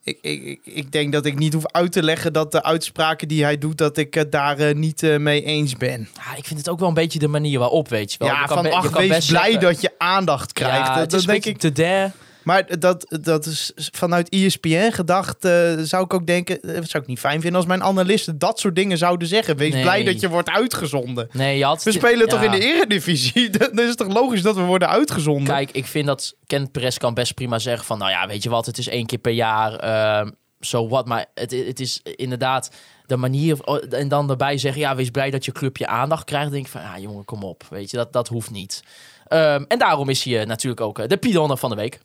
ik, 0.04 0.17
ik, 0.22 0.60
ik- 0.63 0.91
denk 0.91 1.12
dat 1.13 1.26
ik 1.26 1.38
niet 1.39 1.54
hoef 1.54 1.65
uit 1.72 1.91
te 1.91 2.04
leggen 2.04 2.34
dat 2.34 2.52
de 2.52 2.63
uitspraken 2.63 3.28
die 3.28 3.43
hij 3.43 3.58
doet, 3.58 3.78
dat 3.78 3.98
ik 3.98 4.13
het 4.13 4.32
daar 4.32 4.76
niet 4.76 5.02
mee 5.17 5.43
eens 5.43 5.76
ben. 5.78 6.08
Ja, 6.15 6.36
ik 6.38 6.45
vind 6.45 6.60
het 6.60 6.69
ook 6.69 6.80
wel 6.80 6.88
een 6.88 6.93
beetje 6.93 7.19
de 7.19 7.28
manier 7.28 7.60
waarop, 7.60 7.89
weet 7.89 8.12
je 8.12 8.17
wel. 8.19 8.28
ja, 8.28 8.41
Je 8.41 8.48
kan 8.48 8.63
van 8.63 8.72
ach, 8.72 8.89
wees 8.89 9.08
best 9.08 9.30
blij 9.30 9.41
zeggen- 9.43 9.62
dat 9.62 9.82
je 9.82 9.91
aandacht 9.98 10.54
krijgt. 10.54 10.78
Ja, 10.78 10.86
dat, 10.93 10.95
het 11.02 11.10
dat 11.10 11.19
is 11.19 11.26
een 11.26 11.32
denk 11.32 11.43
beetje 11.43 11.67
ik. 11.69 11.74
te 11.76 11.82
der. 11.82 12.12
Maar 12.50 12.80
dat, 12.80 13.18
dat 13.22 13.46
is 13.46 13.72
vanuit 13.76 14.30
ESPN 14.30 14.92
gedacht, 14.92 15.46
eh, 15.46 15.74
zou 15.78 16.04
ik 16.04 16.14
ook 16.14 16.28
denken, 16.28 16.62
eh, 16.62 16.82
zou 16.84 17.04
ik 17.04 17.10
niet 17.10 17.20
fijn 17.20 17.42
vinden 17.42 17.60
als 17.60 17.66
mijn 17.66 17.84
analisten 17.84 18.40
dat 18.40 18.60
soort 18.60 18.76
dingen 18.76 18.98
zouden 18.98 19.28
zeggen. 19.28 19.58
Wees 19.58 19.74
Nee. 19.74 19.82
blij 19.82 20.04
dat 20.04 20.20
je 20.20 20.30
wordt 20.30 20.50
uitgezonden. 20.50 21.28
Nee, 21.32 21.58
je 21.58 21.64
had... 21.64 21.84
We 21.84 21.92
spelen 21.92 22.28
toch 22.28 22.44
in 22.44 22.52
de 22.52 22.60
eredivisie? 22.60 23.50
Dan 23.58 23.80
is 23.80 23.88
het 23.88 23.98
toch 23.98 24.14
logisch 24.14 24.42
dat 24.42 24.56
we 24.56 24.62
worden 24.62 24.90
uitgezonden? 24.90 25.54
Kijk, 25.54 25.72
ik 25.72 25.86
vind 25.86 26.06
dat 26.06 26.36
Kent 26.46 26.72
Perez 26.72 26.98
kan 26.98 27.14
best 27.14 27.34
prima 27.34 27.60
zeggen 27.60 27.86
van... 27.86 27.98
nou 27.98 28.12
ja, 28.12 28.28
weet 28.28 28.44
je 28.44 28.50
wat, 28.50 28.66
het 28.66 28.78
is 28.78 28.88
één 28.88 29.06
keer 29.06 29.20
per 29.20 29.34
jaar, 29.34 29.76
ehm, 29.76 30.30
zo 30.60 30.88
wat. 30.88 31.08
Maar 31.08 31.26
het, 31.34 31.52
het 31.52 31.80
is 31.80 32.02
inderdaad 32.04 32.72
de 33.06 33.18
manier... 33.18 33.60
En 33.90 34.08
dan 34.08 34.30
erbij 34.30 34.58
zeggen, 34.58 34.82
ja, 34.82 34.96
wees 34.96 35.10
blij 35.10 35.30
dat 35.30 35.46
je 35.46 35.52
club 35.52 35.78
je 35.78 35.88
aandacht 35.88 36.24
krijgt. 36.24 36.52
denk 36.52 36.66
ik 36.66 36.72
van, 36.72 36.82
ja 36.82 37.00
jongen, 37.00 37.26
kom 37.26 37.44
op. 37.44 37.64
Weet 37.70 37.92
je, 37.92 37.98
dat, 37.98 38.14
dat 38.14 38.28
hoeft 38.28 38.52
niet. 38.52 38.84
Ehm, 39.30 39.63
en 39.68 39.80
daarom 39.80 40.10
is 40.10 40.24
hij 40.24 40.39
eh, 40.42 40.48
natuurlijk 40.48 40.82
ook 40.82 41.00
eh, 41.00 41.08
de 41.08 41.18
Pidonner 41.18 41.58
van 41.58 41.70
de 41.70 41.76
week. 41.76 42.00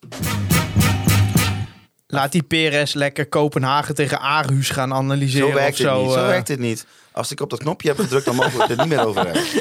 Laat 2.07 2.33
die 2.33 2.43
Perez 2.43 2.93
lekker 2.95 3.27
Kopenhagen 3.27 3.95
tegen 3.95 4.21
Aarhus 4.21 4.71
gaan 4.71 4.93
analyseren 4.93 5.49
Zo 5.49 5.55
werkt 5.55 5.77
dit 5.77 5.87
zo. 5.87 6.03
niet. 6.03 6.13
Zo 6.13 6.19
eh. 6.19 6.27
werkt 6.27 6.47
dit 6.47 6.59
niet. 6.59 6.87
Als 7.13 7.33
ik 7.33 7.41
op 7.41 7.51
dat 7.51 7.59
knopje 7.59 7.89
heb 7.89 7.99
gedrukt, 7.99 8.25
dan 8.25 8.35
mogen 8.35 8.53
we 8.53 8.61
het 8.63 8.71
er 8.71 8.77
niet 8.77 8.89
meer 8.89 9.07
over 9.07 9.25
hebben. 9.25 9.43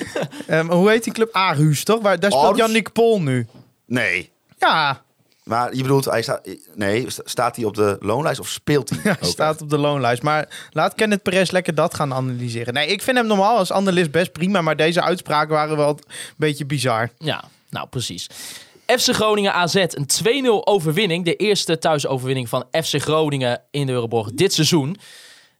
Ehm, 0.47 0.69
hoe 0.69 0.89
heet 0.89 1.03
die 1.03 1.13
club? 1.13 1.29
Aarhus, 1.35 1.83
toch? 1.83 2.01
Waar, 2.01 2.19
daar 2.19 2.31
speelt? 2.31 2.57
Yannick 2.57 2.91
Pol 2.91 3.21
nu. 3.21 3.47
Nee. 3.85 4.31
Ja, 4.57 5.02
Maar 5.43 5.75
je 5.75 5.81
bedoelt, 5.81 6.05
hij 6.05 6.21
staat, 6.21 6.47
nee, 6.75 7.09
sta- 7.09 7.21
staat 7.25 7.55
hij 7.55 7.65
op 7.65 7.75
de 7.75 7.97
loonlijst 7.99 8.39
of 8.39 8.47
speelt 8.47 8.89
hij? 8.89 8.99
hij 9.19 9.29
staat 9.29 9.51
echt? 9.53 9.61
op 9.61 9.69
de 9.69 9.77
loonlijst. 9.77 10.23
Maar 10.23 10.67
laat 10.71 10.93
Kenneth 10.95 11.21
Perez 11.23 11.51
lekker 11.51 11.75
dat 11.75 11.93
gaan 11.93 12.13
analyseren. 12.13 12.73
Nee, 12.73 12.87
ik 12.87 13.01
vind 13.01 13.17
hem 13.17 13.27
normaal 13.27 13.57
als 13.57 13.71
analist 13.71 14.11
best 14.11 14.31
prima. 14.31 14.61
Maar 14.61 14.75
deze 14.75 15.01
uitspraken 15.01 15.53
waren 15.53 15.77
wel 15.77 15.89
een 15.89 15.99
beetje 16.37 16.65
bizar. 16.65 17.09
Ja, 17.17 17.43
nou 17.69 17.87
precies. 17.87 18.27
FC 18.85 19.09
Groningen 19.13 19.53
AZ, 19.53 19.75
een 19.75 20.07
2-0 20.45 20.63
overwinning. 20.63 21.25
De 21.25 21.35
eerste 21.35 21.77
thuisoverwinning 21.77 22.49
van 22.49 22.65
FC 22.71 23.01
Groningen 23.01 23.61
in 23.71 23.85
de 23.85 23.91
Euroborg 23.91 24.31
dit 24.33 24.53
seizoen. 24.53 24.97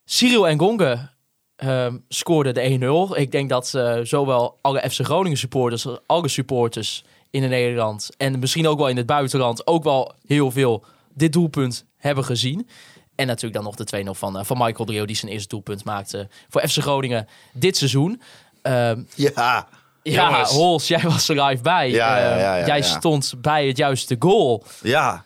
Cyril 0.05 0.47
en 0.47 0.59
Gonge 0.59 1.09
ehm 1.55 1.97
scoorden 2.07 2.53
de 2.53 3.11
1-0. 3.15 3.17
Ik 3.19 3.31
denk 3.31 3.49
dat 3.49 3.73
eh, 3.73 3.99
zowel 4.03 4.57
alle 4.61 4.89
FC 4.89 4.99
Groningen 5.05 5.37
supporters 5.37 5.87
als 5.87 5.99
alle 6.05 6.27
supporters 6.27 7.03
in 7.33 7.49
Nederland 7.49 8.09
en 8.17 8.39
misschien 8.39 8.67
ook 8.67 8.77
wel 8.77 8.87
in 8.87 8.97
het 8.97 9.05
buitenland 9.05 9.67
ook 9.67 9.83
wel 9.83 10.13
heel 10.25 10.51
veel 10.51 10.85
dit 11.13 11.33
doelpunt 11.33 11.85
hebben 11.97 12.23
gezien. 12.25 12.67
En 13.15 13.27
natuurlijk 13.27 13.53
dan 13.53 13.63
nog 13.63 13.75
de 13.75 13.83
2-0 13.83 14.09
van, 14.13 14.37
eh, 14.37 14.45
van 14.45 14.57
Michael 14.57 14.85
Drio 14.85 15.05
die 15.05 15.15
zijn 15.15 15.31
eerste 15.31 15.47
doelpunt 15.47 15.83
maakte 15.83 16.27
voor 16.49 16.67
FC 16.67 16.77
Groningen 16.77 17.27
dit 17.53 17.77
seizoen. 17.77 18.21
Ehm, 18.61 19.03
Ja, 19.15 19.67
ja, 20.03 20.29
Jongens. 20.29 20.51
Hols, 20.51 20.87
jij 20.87 21.01
was 21.01 21.29
er 21.29 21.43
live 21.43 21.61
bij. 21.61 21.89
Ja, 21.89 22.17
ja, 22.17 22.31
Eh, 22.35 22.41
ja, 22.41 22.55
ja, 22.55 22.65
jij 22.65 22.81
stond 22.81 23.33
bij 23.37 23.67
het 23.67 23.77
juiste 23.77 24.15
goal. 24.19 24.63
ja. 24.81 25.25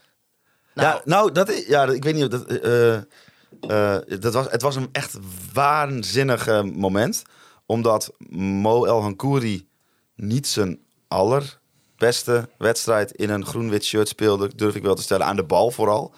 Nou. 0.73 0.87
ja, 0.89 1.01
nou, 1.05 1.31
dat 1.31 1.49
is, 1.49 1.67
ja, 1.67 1.83
ik 1.85 2.03
weet 2.03 2.15
niet 2.15 2.31
dat, 2.31 2.45
eh, 2.45 2.95
eh, 2.95 3.01
dat 4.19 4.33
was, 4.33 4.45
het 4.49 4.61
was 4.61 4.75
een 4.75 4.89
echt 4.91 5.17
waanzinnig 5.53 6.63
moment. 6.63 7.23
Omdat 7.65 8.11
Mo 8.29 8.85
El 8.85 9.01
Hankouri 9.01 9.67
niet 10.15 10.47
zijn 10.47 10.79
allerbeste 11.97 12.49
wedstrijd 12.57 13.11
in 13.11 13.29
een 13.29 13.45
groen-wit 13.45 13.85
shirt 13.85 14.07
speelde, 14.07 14.55
durf 14.55 14.75
ik 14.75 14.81
wel 14.83 14.95
te 14.95 15.01
stellen, 15.01 15.25
aan 15.25 15.35
de 15.35 15.43
bal 15.43 15.71
vooral. 15.71 16.13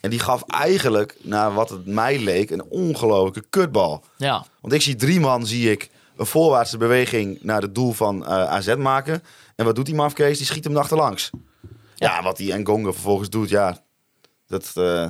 En 0.00 0.10
die 0.10 0.18
gaf 0.18 0.42
eigenlijk, 0.46 1.16
naar 1.22 1.54
wat 1.54 1.70
het 1.70 1.86
mij 1.86 2.18
leek, 2.18 2.50
een 2.50 2.64
ongelofelijke 2.64 3.44
kutbal. 3.50 4.04
Ja, 4.16 4.46
Want 4.60 4.72
ik 4.72 4.82
zie 4.82 4.96
drie 4.96 5.20
man, 5.20 5.46
zie 5.46 5.70
ik 5.70 5.90
een 6.16 6.26
voorwaartse 6.26 6.76
beweging 6.76 7.38
naar 7.42 7.62
het 7.62 7.74
doel 7.74 7.92
van 7.92 8.26
eh, 8.26 8.30
AZ 8.30 8.74
maken. 8.74 9.22
En 9.56 9.64
wat 9.64 9.74
doet 9.74 9.86
die 9.86 9.94
mafkees? 9.94 10.36
Die 10.38 10.46
schiet 10.46 10.64
hem 10.64 10.76
achterlangs. 10.76 11.30
Ja, 11.94 12.22
wat 12.22 12.36
die 12.36 12.58
Ngonga 12.58 12.92
vervolgens 12.92 13.30
doet, 13.30 13.48
ja, 13.48 13.78
dat 14.46 14.72
eh, 14.74 15.06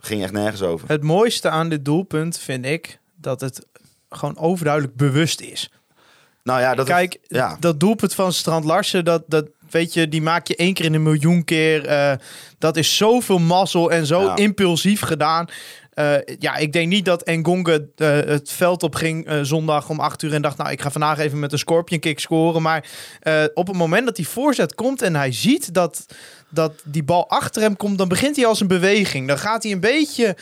ging 0.00 0.22
echt 0.22 0.32
nergens 0.32 0.62
over. 0.62 0.88
Het 0.88 1.02
mooiste 1.02 1.48
aan 1.48 1.68
dit 1.68 1.84
doelpunt 1.84 2.38
vind 2.38 2.64
ik 2.64 3.00
dat 3.14 3.40
het 3.40 3.66
gewoon 4.08 4.38
overduidelijk 4.38 4.96
bewust 4.96 5.40
is. 5.40 5.70
Nou 6.46 6.60
ja, 6.60 6.74
dat 6.74 6.86
Kijk, 6.86 7.18
ja. 7.26 7.56
dat 7.60 7.80
doelpunt 7.80 8.14
van 8.14 8.32
Strand 8.32 8.64
Larsen, 8.64 9.04
dat, 9.04 9.22
dat 9.26 9.46
weet 9.70 9.94
je, 9.94 10.08
die 10.08 10.22
maak 10.22 10.46
je 10.46 10.56
één 10.56 10.74
keer 10.74 10.84
in 10.84 10.94
een 10.94 11.02
miljoen 11.02 11.44
keer. 11.44 11.86
Eh, 11.86 12.12
dat 12.58 12.76
is 12.76 12.96
zoveel 12.96 13.38
mazzel 13.38 13.90
en 13.90 14.06
zo 14.06 14.22
Ja. 14.22 14.36
impulsief 14.36 15.00
gedaan. 15.00 15.46
Eh, 15.90 16.14
ja, 16.38 16.56
ik 16.56 16.72
denk 16.72 16.88
niet 16.88 17.04
dat 17.04 17.22
Engonge 17.22 17.88
eh, 17.96 18.08
het 18.08 18.52
veld 18.52 18.82
op 18.82 18.94
ging 18.94 19.28
zondag 19.42 19.88
om 19.88 20.00
8 20.00 20.22
uur 20.22 20.34
en 20.34 20.42
dacht, 20.42 20.56
nou, 20.56 20.70
ik 20.70 20.80
ga 20.80 20.90
vandaag 20.90 21.18
even 21.18 21.38
met 21.38 21.52
een 21.52 21.58
scorpion 21.58 22.00
kick 22.00 22.20
scoren. 22.20 22.62
Maar 22.62 22.84
op 23.54 23.66
het 23.66 23.76
moment 23.76 24.04
dat 24.06 24.16
die 24.16 24.28
voorzet 24.28 24.74
komt 24.74 25.02
en 25.02 25.16
hij 25.16 25.32
ziet 25.32 25.74
dat, 25.74 26.06
dat 26.48 26.72
die 26.84 27.04
bal 27.04 27.28
achter 27.28 27.62
hem 27.62 27.76
komt, 27.76 27.98
dan 27.98 28.08
begint 28.08 28.36
hij 28.36 28.46
als 28.46 28.60
een 28.60 28.66
beweging. 28.66 29.28
Dan 29.28 29.38
gaat 29.38 29.62
hij 29.62 29.72
een 29.72 29.80
beetje 29.80 30.36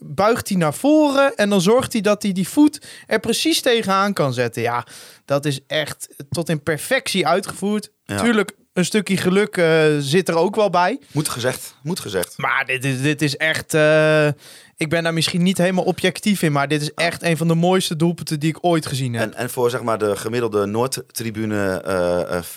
buigt 0.00 0.48
hij 0.48 0.58
naar 0.58 0.74
voren 0.74 1.36
en 1.36 1.48
dan 1.50 1.60
zorgt 1.60 1.92
hij 1.92 2.02
dat 2.02 2.22
hij 2.22 2.32
die 2.32 2.48
voet 2.48 2.86
er 3.06 3.20
precies 3.20 3.60
tegenaan 3.60 4.12
kan 4.12 4.32
zetten. 4.32 4.62
Ja, 4.62 4.86
dat 5.24 5.44
is 5.44 5.60
echt 5.66 6.08
tot 6.30 6.48
in 6.48 6.62
perfectie 6.62 7.26
uitgevoerd. 7.26 7.90
Ja. 8.04 8.22
Tuurlijk, 8.22 8.52
een 8.72 8.84
stukje 8.84 9.16
geluk 9.16 9.56
eh, 9.56 9.84
zit 9.98 10.28
er 10.28 10.36
ook 10.36 10.56
wel 10.56 10.70
bij. 10.70 11.00
Moet 11.12 11.28
gezegd, 11.28 11.74
moet 11.82 12.00
gezegd. 12.00 12.34
Maar 12.36 12.64
dit 12.66 12.84
is, 12.84 13.02
dit 13.02 13.22
is 13.22 13.36
echt... 13.36 13.74
eh, 13.74 14.26
ik 14.76 14.88
ben 14.88 15.02
daar 15.02 15.14
misschien 15.14 15.42
niet 15.42 15.58
helemaal 15.58 15.84
objectief 15.84 16.42
in, 16.42 16.52
maar 16.52 16.68
dit 16.68 16.82
is 16.82 16.94
echt 16.94 17.22
een 17.22 17.36
van 17.36 17.48
de 17.48 17.54
mooiste 17.54 17.96
doelpunten 17.96 18.40
die 18.40 18.48
ik 18.48 18.58
ooit 18.60 18.86
gezien 18.86 19.14
heb. 19.14 19.32
En, 19.32 19.38
en 19.38 19.50
voor 19.50 19.70
zeg 19.70 19.82
maar 19.82 19.98
de 19.98 20.16
gemiddelde 20.16 20.66
Noordtribune 20.66 21.80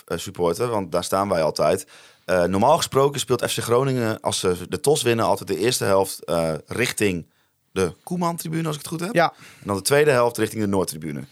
eh, 0.06 0.16
supporter, 0.16 0.68
want 0.68 0.92
daar 0.92 1.04
staan 1.04 1.28
wij 1.28 1.42
altijd. 1.42 1.86
Normaal 2.26 2.76
gesproken 2.76 3.20
speelt 3.20 3.50
FC 3.50 3.58
Groningen, 3.58 4.20
als 4.20 4.38
ze 4.38 4.56
de 4.68 4.80
TOS 4.80 5.02
winnen, 5.02 5.24
altijd 5.24 5.48
de 5.48 5.58
eerste 5.58 5.84
helft 5.84 6.18
richting 6.66 7.26
de 7.74 7.94
Koeman-tribune, 8.02 8.66
als 8.66 8.76
ik 8.76 8.82
het 8.82 8.90
goed 8.90 9.00
heb. 9.00 9.14
Ja, 9.14 9.32
En 9.60 9.66
dan 9.66 9.76
de 9.76 9.82
tweede 9.82 10.10
helft 10.10 10.38
richting 10.38 10.62
de 10.62 10.68
Noordtribune. 10.68 11.24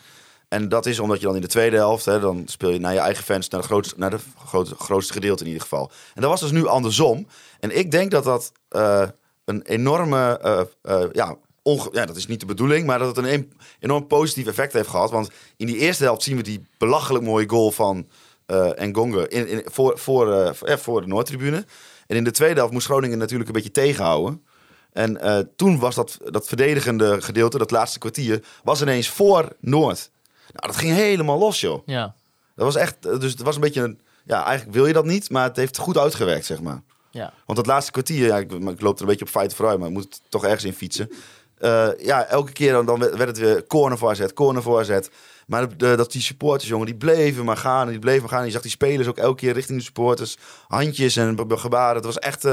En 0.48 0.68
dat 0.68 0.87
is 0.87 0.98
omdat 0.98 1.20
je 1.20 1.26
dan 1.26 1.35
in 1.35 1.40
de 1.40 1.46
tweede 1.46 1.76
helft, 1.76 2.05
hè, 2.05 2.20
dan 2.20 2.42
speel 2.46 2.70
je 2.70 2.78
naar 2.78 2.92
je 2.92 2.98
eigen 2.98 3.24
fans, 3.24 3.48
naar 3.48 3.61
de 3.61 3.66
grootste, 3.66 3.94
naar 3.98 4.11
de 4.11 4.18
grootste, 4.46 4.74
grootste 4.74 5.12
gedeelte 5.12 5.40
in 5.42 5.46
ieder 5.46 5.62
geval. 5.62 5.90
En 6.14 6.20
dat 6.20 6.31
was 6.31 6.40
dus 6.40 6.50
nu 6.50 6.66
andersom. 6.66 7.26
En 7.61 7.78
ik 7.78 7.90
denk 7.90 8.11
dat 8.11 8.24
dat 8.24 8.52
eh, 8.68 9.09
een 9.44 9.62
enorme, 9.62 10.38
eh, 10.38 10.61
eh, 11.02 11.09
ja, 11.12 11.37
onge- 11.62 11.88
ja, 11.92 12.07
dat 12.07 12.16
is 12.16 12.26
niet 12.26 12.40
de 12.40 12.46
bedoeling, 12.46 12.87
maar 12.87 12.98
dat 12.98 13.16
het 13.16 13.26
een 13.26 13.52
enorm 13.81 14.07
positief 14.07 14.46
effect 14.46 14.72
heeft 14.72 14.88
gehad. 14.88 15.11
Want 15.11 15.31
in 15.57 15.66
die 15.66 15.76
eerste 15.76 16.05
helft 16.05 16.22
zien 16.22 16.37
we 16.37 16.42
die 16.42 16.62
belachelijk 16.78 17.24
mooie 17.24 17.48
goal 17.48 17.70
van 17.70 18.09
eh 18.46 18.70
Ngonge 18.87 19.28
in, 19.28 19.48
in, 19.48 19.62
voor, 19.64 19.98
voor, 19.98 20.33
eh, 20.33 20.52
voor, 20.52 20.68
ja, 20.68 20.78
voor 20.78 21.00
de 21.00 21.07
Noordtribune. 21.07 21.64
En 22.07 22.16
in 22.16 22.24
de 22.24 22.31
tweede 22.31 22.55
helft 22.57 22.72
moest 22.72 22.87
Groningen 22.87 23.18
natuurlijk 23.18 23.48
een 23.48 23.55
beetje 23.55 23.70
tegenhouden. 23.70 24.42
En 24.92 25.20
eh, 25.20 25.38
toen 25.57 25.78
was 25.78 25.94
dat, 25.94 26.18
dat 26.24 26.46
verdedigende 26.48 27.22
gedeelte, 27.22 27.59
dat 27.59 27.70
laatste 27.70 27.98
kwartier, 27.98 28.42
was 28.64 28.83
ineens 28.83 29.09
voor 29.09 29.48
Noord. 29.61 30.11
Nou, 30.52 30.66
dat 30.66 30.76
ging 30.76 30.92
helemaal 30.94 31.38
los, 31.38 31.61
joh. 31.61 31.83
ja, 31.87 32.14
Dat 32.57 32.64
was 32.64 32.76
echt, 32.76 33.07
eh, 33.07 33.18
dus 33.18 33.31
het 33.33 33.42
was 33.42 33.55
een 33.55 33.61
beetje 33.61 33.83
een, 33.83 34.00
ja, 34.24 34.44
eigenlijk 34.44 34.76
wil 34.76 34.87
je 34.87 34.92
dat 34.92 35.05
niet, 35.05 35.31
maar 35.31 35.44
het 35.44 35.57
heeft 35.57 35.78
goed 35.78 35.98
uitgewerkt, 35.98 36.46
zeg 36.46 36.61
maar. 36.61 36.83
ja. 37.11 37.33
Want 37.46 37.59
dat 37.59 37.66
laatste 37.66 37.92
kwartier, 37.92 38.26
ja, 38.26 38.38
ik, 38.38 38.50
loop 38.81 38.94
er 38.96 39.00
een 39.02 39.07
beetje 39.09 39.24
op 39.24 39.31
feiten 39.31 39.57
vooruit, 39.57 39.78
maar 39.78 39.88
ik 39.88 39.94
moet 39.94 40.20
toch 40.28 40.44
ergens 40.44 40.64
in 40.64 40.72
fietsen. 40.74 41.11
Eh, 41.59 41.88
ja, 41.98 42.24
elke 42.24 42.52
keer 42.52 42.72
dan, 42.72 42.87
dan 42.87 42.98
werd 42.98 43.18
het 43.20 43.38
weer 43.38 43.66
corner 43.66 43.98
voor 43.98 44.11
AZ, 44.11 44.26
corner 44.35 44.62
voor 44.62 44.78
AZ. 44.81 44.98
Maar 45.46 45.68
de, 45.68 45.76
de- 45.76 45.96
dat 45.96 46.12
die 46.12 46.22
supporters, 46.22 46.68
jongen, 46.68 46.87
die 46.87 46.94
bleven 46.96 47.44
maar 47.44 47.57
gaan. 47.57 47.85
en 47.85 47.90
Die 47.90 47.98
bleven 47.98 48.20
maar 48.20 48.31
gaan. 48.31 48.38
En 48.40 48.46
je 48.46 48.52
zag 48.52 48.62
die 48.62 48.70
spelers 48.70 49.09
ook 49.09 49.18
elke 49.18 49.37
keer 49.40 49.52
richting 49.52 49.78
de 49.78 49.85
supporters. 49.85 50.37
Handjes 50.68 51.16
en 51.16 51.38
gebaren. 51.48 51.96
Het 51.96 52.05
was 52.05 52.18
echt... 52.18 52.44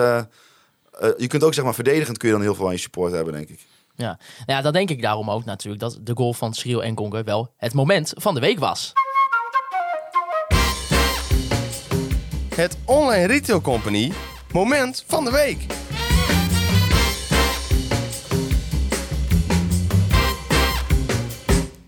eh, 0.99 1.09
je 1.17 1.27
kunt 1.27 1.43
ook, 1.43 1.53
zeg 1.53 1.63
maar, 1.63 1.73
verdedigend 1.73 2.17
kun 2.17 2.27
je 2.27 2.33
dan 2.33 2.43
heel 2.43 2.55
veel 2.55 2.65
aan 2.65 2.71
je 2.71 2.77
support 2.79 3.11
hebben, 3.11 3.33
denk 3.33 3.49
ik. 3.49 3.59
Ja. 3.95 4.19
Nou 4.45 4.57
ja, 4.57 4.61
dan 4.61 4.73
denk 4.73 4.89
ik 4.89 5.01
daarom 5.01 5.29
ook 5.31 5.45
natuurlijk 5.45 5.81
dat 5.81 5.99
de 6.01 6.15
goal 6.15 6.33
van 6.33 6.53
Cyril 6.53 6.83
en 6.83 6.97
Gonge 6.97 7.23
wel 7.23 7.53
het 7.57 7.73
moment 7.73 8.13
van 8.15 8.33
de 8.33 8.39
week 8.39 8.59
was. 8.59 8.93
Het 12.55 12.77
Online 12.85 13.25
Retail 13.27 13.61
Company 13.61 14.11
Moment 14.51 15.03
van 15.07 15.25
de 15.25 15.31
Week. 15.31 15.65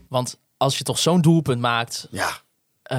Want 0.07 0.39
als 0.57 0.77
je 0.77 0.83
toch 0.83 0.99
zo'n 0.99 1.21
doelpunt 1.21 1.61
maakt, 1.61 2.07
Ja, 2.11 2.40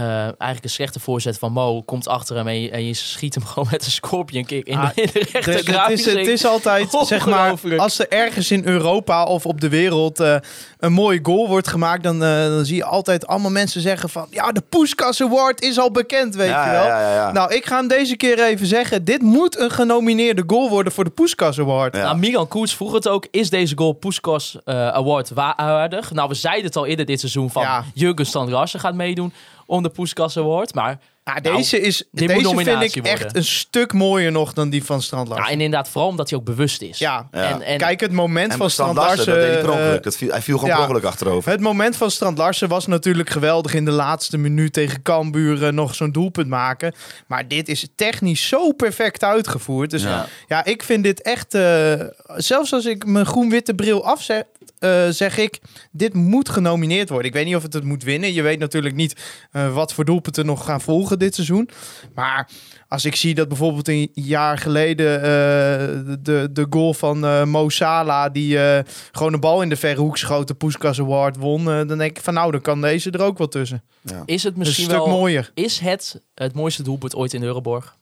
eigenlijk 0.01 0.65
een 0.65 0.71
slechte 0.71 1.01
voorzet 1.01 1.39
van 1.39 1.53
Mo 1.53 1.83
komt 1.83 2.09
achter 2.09 2.37
hem 2.37 2.49
en 2.49 2.61
je, 2.61 2.71
en 2.71 2.87
je 2.87 2.95
schiet 2.95 3.35
hem 3.35 3.45
gewoon 3.53 3.69
met 3.71 3.85
een 3.85 3.91
scorpion 3.91 4.45
kick 4.45 4.67
in, 4.67 4.77
Ah, 4.79 4.89
de, 4.95 5.03
in 5.03 5.11
de 5.13 5.27
rechter 5.33 5.81
het, 5.83 5.91
is, 5.91 6.05
het 6.05 6.27
is 6.27 6.47
altijd, 6.47 6.91
zeg 7.07 7.27
maar, 7.27 7.55
als 7.77 7.99
er 7.99 8.09
ergens 8.09 8.51
in 8.51 8.65
Europa 8.65 9.25
of 9.25 9.47
op 9.47 9.61
de 9.61 9.69
wereld 9.69 10.21
eh, 10.21 10.37
een 10.79 10.93
mooie 10.93 11.21
goal 11.23 11.49
wordt 11.49 11.69
gemaakt, 11.69 12.03
dan, 12.03 12.25
eh, 12.25 12.45
dan 12.47 12.65
zie 12.65 12.77
je 12.77 12.85
altijd 12.85 13.27
allemaal 13.27 13.51
mensen 13.51 13.81
zeggen 13.81 14.09
van, 14.09 14.27
ja, 14.31 14.53
de 14.53 14.63
Poeskas 14.69 15.23
Award 15.23 15.63
is 15.63 15.79
al 15.79 15.91
bekend, 15.91 16.35
weet 16.35 16.49
Ja, 16.49 16.65
je 16.65 16.71
wel. 16.71 16.85
ja, 16.87 17.01
ja, 17.01 17.15
ja. 17.15 17.33
Nou, 17.33 17.55
ik 17.55 17.67
ga 17.67 17.77
hem 17.77 17.89
deze 17.89 18.17
keer 18.17 18.45
even 18.45 18.67
zeggen, 18.67 19.05
dit 19.05 19.23
moet 19.23 19.59
een 19.59 19.71
genomineerde 19.71 20.45
goal 20.47 20.69
worden 20.69 20.93
voor 20.93 21.05
de 21.05 21.11
Poeskas 21.11 21.59
Award. 21.59 21.97
Ja. 21.97 22.03
Nou, 22.03 22.17
Milan 22.17 22.49
Koets 22.49 22.75
vroeg 22.75 22.93
het 22.93 23.09
ook. 23.09 23.27
Is 23.31 23.51
deze 23.51 23.77
goal 23.77 23.93
Puskas 23.93 24.57
eh, 24.65 24.89
Award 24.89 25.31
waardig? 25.31 26.11
Nou, 26.13 26.29
we 26.29 26.35
zeiden 26.35 26.65
het 26.65 26.77
al 26.77 26.87
eerder 26.87 27.07
dit 27.07 27.21
seizoen 27.21 27.51
van 27.51 27.63
Ja. 27.63 27.85
Jurgen 27.95 28.27
Standrassen 28.27 28.81
gaat 28.81 28.95
meedoen 28.95 29.33
om 29.73 29.83
de 29.83 29.91
Award. 30.37 30.75
Maar 30.75 31.01
Ja, 31.25 31.39
Nou, 31.41 31.57
deze 31.57 31.81
is, 31.81 32.05
deze 32.11 32.55
vind 32.57 32.97
ik 32.97 33.07
echt 33.07 33.37
een 33.37 33.45
stuk 33.45 33.93
mooier 33.93 34.33
nog 34.33 34.53
dan 34.53 34.71
die 34.71 34.85
van 34.85 35.03
Strand 35.03 35.29
ja, 35.29 35.35
Larsen. 35.35 35.53
en 35.53 35.61
inderdaad 35.61 35.89
vooral 35.89 36.11
omdat 36.11 36.31
hij 36.31 36.39
ook 36.39 36.45
bewust 36.45 36.83
is. 36.83 36.99
Ja, 36.99 37.29
Ja. 37.31 37.51
En, 37.51 37.63
en, 37.63 37.79
kijk, 37.79 38.01
het 38.01 38.13
moment 38.13 38.53
En 38.53 38.59
van 38.59 38.71
Strand 38.71 38.97
Larsen, 38.97 39.27
dat 39.27 39.35
deed 39.35 39.53
hij 39.53 39.61
per 39.63 39.95
eh. 39.95 40.03
Dat 40.03 40.17
viel, 40.17 40.31
hij 40.31 40.43
viel 40.43 40.59
gewoon 40.59 40.71
ja. 40.71 40.77
per 40.77 40.87
ongeluk 40.89 41.05
achterover. 41.05 41.51
Het 41.51 41.61
moment 41.61 41.97
van 41.97 42.11
Strand 42.11 42.39
Larsen 42.39 42.69
was 42.69 42.87
natuurlijk 42.87 43.31
geweldig 43.31 43.75
in 43.75 43.85
de 43.85 43.91
laatste 43.91 44.39
minuut 44.39 44.73
tegen 44.73 45.03
Cambuur 45.03 45.67
eh, 45.67 45.73
nog 45.73 45.95
zo'n 45.95 46.13
doelpunt 46.13 46.49
maken. 46.49 46.95
Maar 47.27 47.49
dit 47.49 47.69
is 47.69 47.89
technisch 47.97 48.49
zo 48.49 48.73
perfect 48.73 49.25
uitgevoerd. 49.25 49.91
Dus 49.91 50.03
ja, 50.03 50.27
Ja. 50.49 50.65
ik 50.65 50.83
vind 50.83 51.05
dit 51.05 51.23
echt... 51.23 51.55
eh, 51.55 51.93
zelfs 52.37 52.73
als 52.73 52.85
ik 52.85 53.07
mijn 53.07 53.27
groen-witte 53.27 53.75
bril 53.75 54.05
afzet, 54.05 54.47
eh, 54.79 55.09
zeg 55.09 55.39
ik... 55.39 55.61
Dit 55.91 56.15
moet 56.15 56.49
genomineerd 56.49 57.09
worden. 57.09 57.27
Ik 57.27 57.35
weet 57.35 57.45
niet 57.45 57.57
of 57.57 57.63
het 57.63 57.73
het 57.73 57.85
moet 57.85 58.03
winnen. 58.03 58.33
Je 58.33 58.43
weet 58.43 58.59
natuurlijk 58.59 58.95
niet 58.95 59.17
eh, 59.53 59.75
wat 59.75 59.95
voor 59.95 60.05
doelpunten 60.05 60.47
nog 60.47 60.65
gaan 60.65 60.81
volgen 60.81 61.12
dit 61.19 61.35
seizoen. 61.35 61.69
Maar 62.15 62.49
als 62.89 63.05
ik 63.05 63.17
zie 63.17 63.35
dat 63.35 63.49
bijvoorbeeld 63.49 63.89
een 63.89 64.11
jaar 64.13 64.59
geleden 64.59 65.17
eh, 65.17 65.23
de, 66.21 66.49
de 66.53 66.67
goal 66.71 66.95
van 66.95 67.25
eh 67.25 67.45
Mo 67.45 67.69
Salah... 67.69 68.33
die 68.33 68.59
eh, 68.59 68.85
gewoon 69.13 69.33
een 69.33 69.41
bal 69.41 69.63
in 69.63 69.69
de 69.69 69.77
verre 69.77 70.01
hoek 70.01 70.17
schoot, 70.19 70.49
de 70.49 70.55
Puskas 70.55 71.01
Award 71.01 71.37
won... 71.37 71.65
dan 71.65 71.87
denk 71.99 72.17
ik 72.19 72.25
van 72.25 72.35
nou, 72.35 72.51
dan 72.51 72.61
kan 72.61 72.81
deze 72.81 73.11
er 73.11 73.23
ook 73.23 73.39
wel 73.39 73.49
tussen. 73.49 73.83
is 74.25 74.43
het 74.43 74.53
Een 74.53 74.59
misschien 74.59 74.85
stuk 74.85 74.97
wel... 74.97 75.07
mooier. 75.09 75.51
Is 75.55 75.79
het 75.79 76.21
het 76.35 76.55
mooiste 76.55 76.83
doelpunt 76.83 77.15
ooit 77.15 77.33
in 77.35 77.41
de 77.41 77.47
Euroborg? 77.47 77.97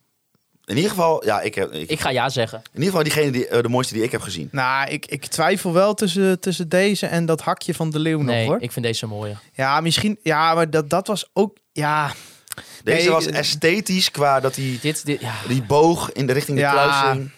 In 0.65 0.77
ieder 0.77 0.91
geval, 0.91 1.25
ja, 1.25 1.41
ik 1.41 1.55
heb, 1.55 1.73
ik, 1.73 1.89
Ik 1.91 2.01
ga 2.01 2.11
ja 2.11 2.29
zeggen. 2.29 2.59
in 2.59 2.83
ieder 2.83 2.89
geval 2.89 3.03
diegene 3.03 3.31
die, 3.31 3.63
de 3.63 3.69
mooiste 3.69 3.95
die 3.95 4.03
ik 4.03 4.13
heb 4.13 4.21
gezien. 4.21 4.49
Nou, 4.53 4.91
ik, 4.91 5.07
ik 5.07 5.27
twijfel 5.27 5.73
wel 5.73 5.95
tussen, 5.95 6.41
tussen 6.41 6.69
deze 6.69 7.07
en 7.07 7.27
dat 7.27 7.41
hakje 7.41 7.75
van 7.75 7.91
de 7.91 7.99
Leeuw 7.99 8.21
Nee, 8.23 8.39
nog 8.45 8.53
hoor. 8.55 8.63
ik 8.63 8.73
vind 8.73 8.85
deze 8.85 9.07
mooier. 9.07 9.41
Ja, 9.53 9.81
misschien. 9.81 10.19
Ja, 10.23 10.55
maar 10.55 10.71
dat, 10.71 10.91
dat 10.91 11.07
was 11.07 11.29
ook. 11.33 11.57
Ja, 11.73 12.13
Deze 12.85 12.97
Nee, 13.03 13.11
was 13.11 13.27
eh, 13.27 13.39
esthetisch 13.39 14.11
qua 14.11 14.41
dat 14.41 14.57
hij 14.57 14.79
Dit, 14.81 15.07
dit, 15.07 15.21
ja. 15.21 15.35
die 15.49 15.63
boog 15.63 16.13
in 16.13 16.27
de 16.27 16.33
richting 16.33 16.57
de 16.57 16.63
Ja. 16.63 16.71
kruising. 16.73 17.31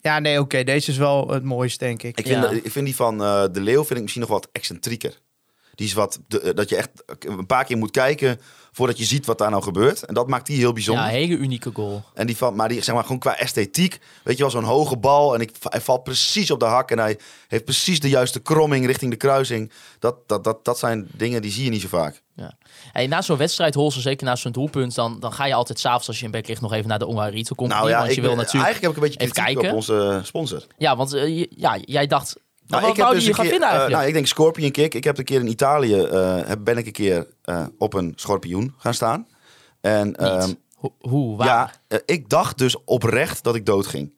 ja 0.00 0.18
nee, 0.18 0.40
oké. 0.40 0.64
deze 0.64 0.90
is 0.90 0.96
wel 0.96 1.28
het 1.28 1.44
mooiste, 1.44 1.84
denk 1.84 2.02
ik. 2.02 2.18
Ik 2.18 2.26
vind, 2.26 2.42
Ja. 2.42 2.50
ik 2.50 2.70
vind 2.72 2.84
die 2.86 2.96
van 2.96 3.22
eh, 3.22 3.44
de 3.52 3.60
Leeuw 3.60 3.80
vind 3.84 3.94
ik 3.94 4.00
misschien 4.00 4.20
nog 4.22 4.30
wat 4.30 4.48
excentrieker. 4.52 5.18
Die 5.74 5.86
is 5.88 5.94
wat, 5.94 6.20
de- 6.28 6.40
eh, 6.40 6.54
dat 6.54 6.68
je 6.68 6.76
echt 6.76 6.88
een 7.18 7.46
paar 7.46 7.64
keer 7.64 7.76
moet 7.76 7.90
kijken 7.90 8.40
voordat 8.72 8.98
je 8.98 9.04
ziet 9.04 9.26
wat 9.26 9.38
daar 9.38 9.50
nou 9.50 9.62
gebeurt. 9.62 10.02
En 10.04 10.14
dat 10.14 10.28
maakt 10.28 10.46
die 10.46 10.56
heel 10.58 10.72
bijzonder. 10.72 11.04
ja, 11.04 11.10
hele 11.10 11.36
unieke 11.36 11.70
goal. 11.74 12.04
En 12.14 12.26
die 12.26 12.36
van, 12.36 12.54
maar 12.54 12.68
die 12.68 12.82
zeg 12.82 12.94
maar 12.94 13.04
gewoon 13.04 13.18
qua 13.18 13.36
esthetiek, 13.38 13.98
weet 14.24 14.36
je 14.36 14.42
wel, 14.42 14.50
zo'n 14.50 14.64
hoge 14.64 14.96
bal 14.96 15.34
en 15.34 15.40
ik, 15.40 15.50
hij 15.62 15.80
valt 15.80 16.02
precies 16.04 16.50
op 16.50 16.58
de 16.60 16.64
hak 16.66 16.90
en 16.90 16.98
hij 16.98 17.18
heeft 17.48 17.64
precies 17.64 18.00
de 18.00 18.08
juiste 18.08 18.40
kromming 18.40 18.86
richting 18.86 19.10
de 19.10 19.16
kruising. 19.16 19.72
Dat, 19.98 20.28
dat, 20.28 20.44
dat, 20.44 20.64
dat 20.64 20.78
zijn 20.78 21.08
dingen 21.12 21.42
die 21.42 21.50
zie 21.50 21.64
je 21.64 21.70
niet 21.70 21.80
zo 21.82 21.88
vaak. 21.88 22.22
Ja. 22.40 22.52
Hey, 22.92 23.06
na 23.06 23.22
zo'n 23.22 23.36
wedstrijd, 23.36 23.74
Holsen, 23.74 24.02
zeker 24.02 24.26
na 24.26 24.36
zo'n 24.36 24.52
doelpunt, 24.52 24.94
dan, 24.94 25.20
dan 25.20 25.32
ga 25.32 25.46
je 25.46 25.54
altijd 25.54 25.78
s'avonds 25.78 26.08
als 26.08 26.18
je 26.18 26.24
in 26.24 26.30
bed 26.30 26.48
ligt 26.48 26.60
nog 26.60 26.72
even 26.72 26.88
naar 26.88 26.98
de 26.98 27.04
Retail 27.04 27.44
Company. 27.44 27.68
Nou 27.68 27.88
ja, 27.88 28.00
want 28.00 28.14
je 28.14 28.20
wil 28.20 28.34
natuurlijk... 28.36 28.64
eigenlijk 28.64 28.80
heb 28.80 28.90
ik 28.90 28.96
een 28.96 29.02
beetje 29.02 29.20
even 29.20 29.34
kritiek 29.34 29.56
op 29.56 29.62
kijken. 29.62 29.76
onze 29.76 30.20
sponsor. 30.24 30.66
Ja, 30.78 30.96
want 30.96 31.12
eh, 31.12 31.46
ja, 31.50 31.78
jij 31.80 32.06
dacht... 32.06 32.36
Nou, 32.66 32.82
wat 32.82 32.90
ik 32.90 32.96
heb 32.96 33.04
wou 33.06 33.16
dus 33.18 33.26
je 33.26 33.34
gaan 33.34 33.44
keer, 33.44 33.50
vinden 33.52 33.68
eh, 33.68 33.74
eigenlijk? 33.74 33.96
nou, 33.96 34.08
ik 34.08 34.14
denk 34.14 34.26
Scorpion 34.26 34.70
Kick. 34.70 34.94
Ik 34.94 35.04
heb 35.04 35.18
een 35.18 35.24
keer 35.24 35.40
in 35.40 35.48
Italië, 35.48 36.02
eh, 36.02 36.52
ben 36.58 36.76
ik 36.76 36.86
een 36.86 36.92
keer 36.92 37.26
eh, 37.42 37.66
op 37.78 37.94
een 37.94 38.12
schorpioen 38.16 38.74
gaan 38.78 38.94
staan. 38.94 39.26
En 39.80 40.16
ehm. 40.16 40.52
Ho- 40.74 40.94
Hoe, 40.98 41.36
waar? 41.36 41.46
ja, 41.46 41.70
eh, 41.88 41.98
ik 42.04 42.28
dacht 42.28 42.58
dus 42.58 42.84
oprecht 42.84 43.44
dat 43.44 43.54
ik 43.54 43.66
dood 43.66 43.86
ging. 43.86 44.12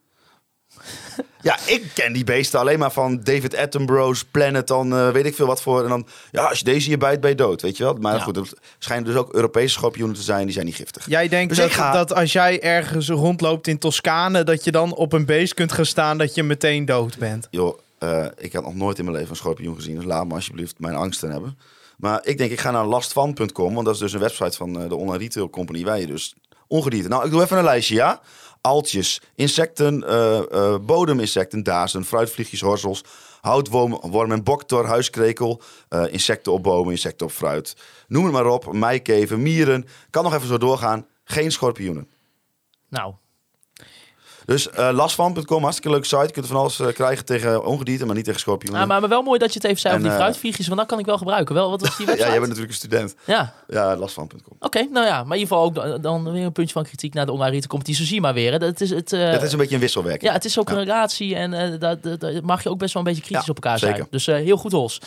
ja, 1.42 1.56
ik 1.66 1.90
ken 1.94 2.12
die 2.12 2.24
beesten 2.24 2.60
alleen 2.60 2.78
maar 2.78 2.92
van 2.92 3.20
David 3.22 3.56
Attenborough's 3.56 4.24
Planet, 4.24 4.66
dan 4.66 4.92
eh, 4.96 5.08
weet 5.10 5.26
ik 5.26 5.34
veel 5.34 5.46
wat 5.46 5.62
voor. 5.62 5.82
En 5.82 5.88
dan, 5.88 6.06
ja, 6.30 6.44
als 6.44 6.58
je 6.58 6.64
deze 6.64 6.88
hier 6.88 6.98
bijt, 6.98 7.20
ben 7.20 7.30
je 7.30 7.36
dood, 7.36 7.62
weet 7.62 7.76
je 7.76 7.84
wel. 7.84 7.94
Maar 7.94 8.14
Ja. 8.14 8.20
goed, 8.20 8.36
er 8.36 8.50
schijnen 8.78 9.04
dus 9.06 9.14
ook 9.16 9.32
Europese 9.34 9.72
schorpioenen 9.72 10.16
te 10.16 10.22
zijn, 10.22 10.44
die 10.44 10.52
zijn 10.54 10.66
niet 10.66 10.74
giftig. 10.74 11.06
Jij 11.08 11.28
denkt 11.28 11.48
Dus 11.48 11.58
dat, 11.58 11.66
ik 11.66 11.72
ga- 11.72 11.92
dat 11.92 12.14
als 12.14 12.32
jij 12.32 12.62
ergens 12.62 13.08
rondloopt 13.08 13.66
in 13.66 13.78
Toscane, 13.78 14.44
dat 14.44 14.64
je 14.64 14.70
dan 14.72 14.94
op 14.94 15.12
een 15.12 15.26
beest 15.26 15.54
kunt 15.54 15.72
gaan 15.72 15.86
staan 15.86 16.18
dat 16.18 16.34
je 16.34 16.42
meteen 16.42 16.84
dood 16.84 17.18
bent. 17.18 17.48
Joh, 17.50 17.78
eh, 17.98 18.24
ik 18.38 18.52
had 18.52 18.62
nog 18.64 18.74
nooit 18.74 18.98
in 18.98 19.04
mijn 19.04 19.16
leven 19.16 19.30
een 19.30 19.36
schorpioen 19.36 19.74
gezien. 19.74 19.94
Dus 19.94 20.04
laat 20.04 20.26
me 20.26 20.34
alsjeblieft 20.34 20.74
mijn 20.78 20.94
angsten 20.94 21.30
hebben. 21.30 21.58
Maar 21.96 22.20
ik 22.24 22.38
denk, 22.38 22.50
ik 22.50 22.60
ga 22.60 22.70
naar 22.70 22.84
lastvan.com. 22.86 23.74
Want 23.74 23.86
dat 23.86 23.94
is 23.94 24.00
dus 24.00 24.12
een 24.12 24.20
website 24.20 24.56
van 24.56 24.80
eh, 24.82 24.88
de 24.88 24.94
online 24.94 25.18
retail 25.18 25.50
company. 25.50 25.84
Waar 25.84 26.00
je 26.00 26.06
dus 26.06 26.34
ongedierte... 26.66 27.08
Nou, 27.08 27.24
ik 27.24 27.30
doe 27.30 27.42
even 27.42 27.58
een 27.58 27.64
lijstje, 27.64 27.94
ja? 27.94 28.20
Altjes, 28.62 29.20
insecten, 29.35 30.09
eh, 30.09 30.38
eh, 30.38 30.79
bodeminsecten, 30.81 31.62
dazen, 31.62 32.05
fruitvliegjes, 32.05 32.61
horzels... 32.61 33.05
Houtworm 33.42 34.42
boktor, 34.44 34.87
huiskrekel, 34.87 35.62
eh, 35.88 36.12
insecten 36.12 36.53
op 36.53 36.62
bomen, 36.62 36.92
insecten 36.92 37.27
op 37.27 37.33
fruit. 37.33 37.77
Noem 38.09 38.25
het 38.25 38.33
maar 38.33 38.46
op, 38.46 38.72
meikeven, 38.72 39.42
mieren. 39.42 39.87
Kan 40.11 40.25
nog 40.25 40.35
even 40.35 40.46
zo 40.46 40.59
doorgaan. 40.59 41.07
Geen 41.25 41.53
schorpioenen. 41.53 42.09
Nou, 42.88 43.14
Dus 44.44 44.70
eh 44.70 44.88
lastvan.com, 44.92 45.62
hartstikke 45.62 45.90
leuke 45.90 46.07
site. 46.07 46.22
Je 46.26 46.31
kunt 46.33 46.46
van 46.46 46.57
alles 46.57 46.81
eh, 46.81 46.87
krijgen 46.87 47.24
tegen 47.24 47.64
ongedierte, 47.64 48.07
maar 48.07 48.14
niet 48.14 48.24
tegen 48.24 48.40
schorpioenen. 48.40 48.81
ah, 48.83 48.88
maar, 48.88 49.00
maar 49.00 49.09
wel 49.09 49.22
mooi 49.22 49.38
dat 49.38 49.48
je 49.52 49.55
het 49.59 49.64
even 49.68 49.81
zei 49.81 49.94
over 49.94 50.07
die 50.07 50.16
eh, 50.16 50.22
fruitvliegjes, 50.22 50.66
want 50.66 50.78
dat 50.78 50.88
kan 50.88 50.98
ik 50.98 51.07
wel 51.07 51.18
gebruiken. 51.18 51.55
Wel, 51.55 51.70
wat 51.70 51.81
was 51.81 51.96
die 51.96 52.07
ja, 52.07 52.12
website? 52.12 52.31
jij 52.31 52.40
bent 52.40 52.48
natuurlijk 52.48 52.70
een 52.72 52.88
student. 52.88 53.14
Ja, 53.26 53.55
Ja, 53.68 53.96
lastvan.com. 53.96 54.57
oké. 54.61 54.87
nou 54.90 55.07
ja, 55.07 55.24
maar 55.24 55.37
in 55.37 55.42
ieder 55.42 55.57
geval 55.57 55.62
ook 55.64 55.74
dan- 55.74 56.00
dan 56.00 56.33
weer 56.33 56.44
een 56.44 56.52
puntje 56.52 56.72
van 56.72 56.83
kritiek 56.85 57.14
naar 57.14 57.26
de 57.26 57.33
online 57.33 57.66
competitie. 57.66 58.05
Zo 58.05 58.11
zie 58.11 58.20
maar 58.20 58.35
weer. 58.35 58.52
Hè. 58.52 58.59
Dat 58.59 58.81
is 58.81 58.90
het, 58.90 59.12
eh, 59.12 59.31
het 59.31 59.42
is 59.42 59.52
een 59.52 59.59
beetje 59.59 59.74
een 59.74 59.81
wisselwerking. 59.81 60.24
Ja, 60.24 60.33
het 60.33 60.44
is 60.44 60.59
ook 60.59 60.70
een 60.70 60.76
relatie 60.78 61.35
en 61.35 61.52
eh 61.55 61.81
daar 61.81 61.96
daar 62.18 62.33
mag 62.44 62.62
je 62.62 62.68
ook 62.70 62.78
best 62.78 62.94
wel 62.94 63.02
een 63.02 63.09
beetje 63.09 63.24
kritisch 63.24 63.44
Ja, 63.46 63.50
op 63.50 63.62
elkaar 63.62 63.78
zeker. 63.78 63.96
zijn. 63.96 64.09
Dus 64.11 64.26
eh, 64.26 64.35
heel 64.35 64.57
goed, 64.57 64.72
Hols. 64.72 64.98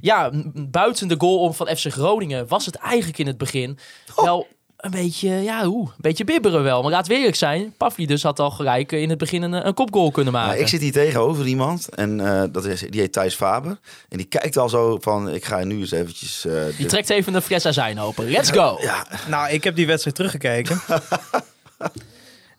Ja, 0.00 0.30
buiten 0.54 1.08
de 1.08 1.14
goal 1.18 1.38
om 1.38 1.54
van 1.54 1.66
FC 1.76 1.86
Groningen 1.92 2.48
was 2.48 2.66
het 2.66 2.74
eigenlijk 2.74 3.18
in 3.18 3.26
het 3.26 3.38
begin 3.38 3.78
wel 4.16 4.46
een 4.82 4.90
beetje, 4.90 5.28
ja, 5.30 5.64
hoe, 5.64 5.86
een 5.86 5.92
beetje 5.98 6.24
bibberen 6.24 6.62
wel. 6.62 6.82
Maar 6.82 6.90
laat 6.90 7.06
het 7.06 7.16
eerlijk 7.16 7.36
zijn, 7.36 7.74
Pavlidis 7.76 8.22
had 8.22 8.38
al 8.38 8.50
gelijk 8.50 8.92
in 8.92 9.08
het 9.08 9.18
begin 9.18 9.42
een, 9.42 9.66
een 9.66 9.74
kopgoal 9.74 10.10
kunnen 10.10 10.32
maken. 10.32 10.50
Nou, 10.50 10.60
ik 10.62 10.68
zit 10.68 10.80
hier 10.80 10.92
tegenover 10.92 11.46
iemand 11.46 11.88
en 11.88 12.20
eh, 12.26 12.42
dat 12.52 12.64
is, 12.64 12.80
die 12.80 13.00
heet 13.00 13.12
Thijs 13.12 13.34
Faber. 13.34 13.78
En 14.08 14.16
die 14.16 14.26
kijkt 14.26 14.56
al 14.56 14.68
zo 14.68 14.98
van, 15.00 15.30
ik 15.30 15.44
ga 15.44 15.64
nu 15.64 15.78
eens 15.80 15.90
eventjes... 15.90 16.44
eh, 16.44 16.52
Die 16.66 16.76
dit- 16.76 16.88
trekt 16.88 17.10
even 17.10 17.34
een 17.34 17.42
fles 17.42 17.66
azijn 17.66 18.00
open. 18.00 18.30
Let's 18.30 18.50
go! 18.50 18.78
Ja, 18.80 19.06
Nou, 19.28 19.50
ik 19.50 19.64
heb 19.64 19.76
die 19.76 19.86
wedstrijd 19.86 20.16
teruggekeken. 20.16 20.80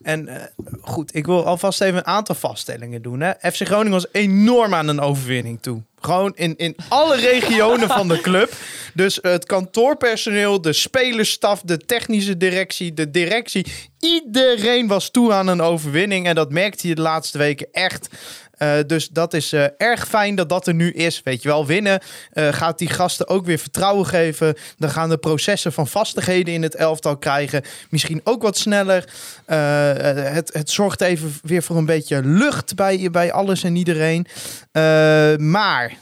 en 0.04 0.28
eh, 0.28 0.44
goed, 0.82 1.16
ik 1.16 1.26
wil 1.26 1.46
alvast 1.46 1.82
even 1.82 1.98
een 1.98 2.06
aantal 2.06 2.36
vaststellingen 2.36 3.02
doen. 3.02 3.20
Hè. 3.20 3.32
FC 3.52 3.66
Groningen 3.66 3.92
was 3.92 4.08
enorm 4.12 4.74
aan 4.74 4.88
een 4.88 5.00
overwinning 5.00 5.62
toe. 5.62 5.82
Gewoon 6.00 6.32
in, 6.36 6.58
in 6.58 6.76
alle 6.89 7.16
regionen 7.16 7.88
van 7.88 8.08
de 8.08 8.22
club. 8.22 8.54
Dus 8.94 9.20
het 9.22 9.46
kantoorpersoneel, 9.46 10.62
de 10.62 10.74
spelersstaf, 10.74 11.62
de 11.62 11.78
technische 11.78 12.38
directie, 12.38 12.94
de 12.94 13.12
directie. 13.12 13.66
Iedereen 14.00 14.88
was 14.88 15.10
toe 15.10 15.34
aan 15.34 15.48
een 15.48 15.62
overwinning. 15.62 16.28
En 16.28 16.36
dat 16.36 16.52
merkte 16.52 16.88
je 16.88 16.96
de 16.96 17.02
laatste 17.02 17.38
weken 17.38 17.68
echt. 17.72 18.10
Eh, 18.58 18.74
dus 18.88 19.10
dat 19.10 19.34
is 19.34 19.54
eh, 19.54 19.66
erg 19.78 20.08
fijn 20.08 20.36
dat 20.36 20.50
dat 20.50 20.68
er 20.68 20.74
nu 20.74 20.92
is. 20.92 21.22
Weet 21.24 21.42
je 21.42 21.50
wel, 21.50 21.66
winnen 21.66 22.02
eh, 22.32 22.54
gaat 22.54 22.78
die 22.78 22.89
gasten 22.89 23.28
ook 23.28 23.46
weer 23.46 23.58
vertrouwen 23.58 24.06
geven. 24.06 24.56
Dan 24.78 24.89
gaan 24.89 25.10
de 25.10 25.18
processen 25.18 25.74
van 25.74 25.88
vastigheden 25.88 26.54
in 26.54 26.62
het 26.62 26.76
elftal 26.76 27.18
krijgen. 27.18 27.63
Misschien 27.89 28.22
ook 28.24 28.42
wat 28.42 28.58
sneller. 28.58 29.10
Het, 29.46 30.54
het 30.54 30.70
zorgt 30.70 31.02
even 31.02 31.34
weer 31.42 31.63
voor 31.63 31.78
een 31.78 31.86
beetje 31.86 32.22
lucht 32.24 32.76
bij, 32.76 33.10
bij 33.12 33.32
alles 33.32 33.63
en 33.63 33.76
iedereen. 33.76 34.28
Maar 35.38 35.98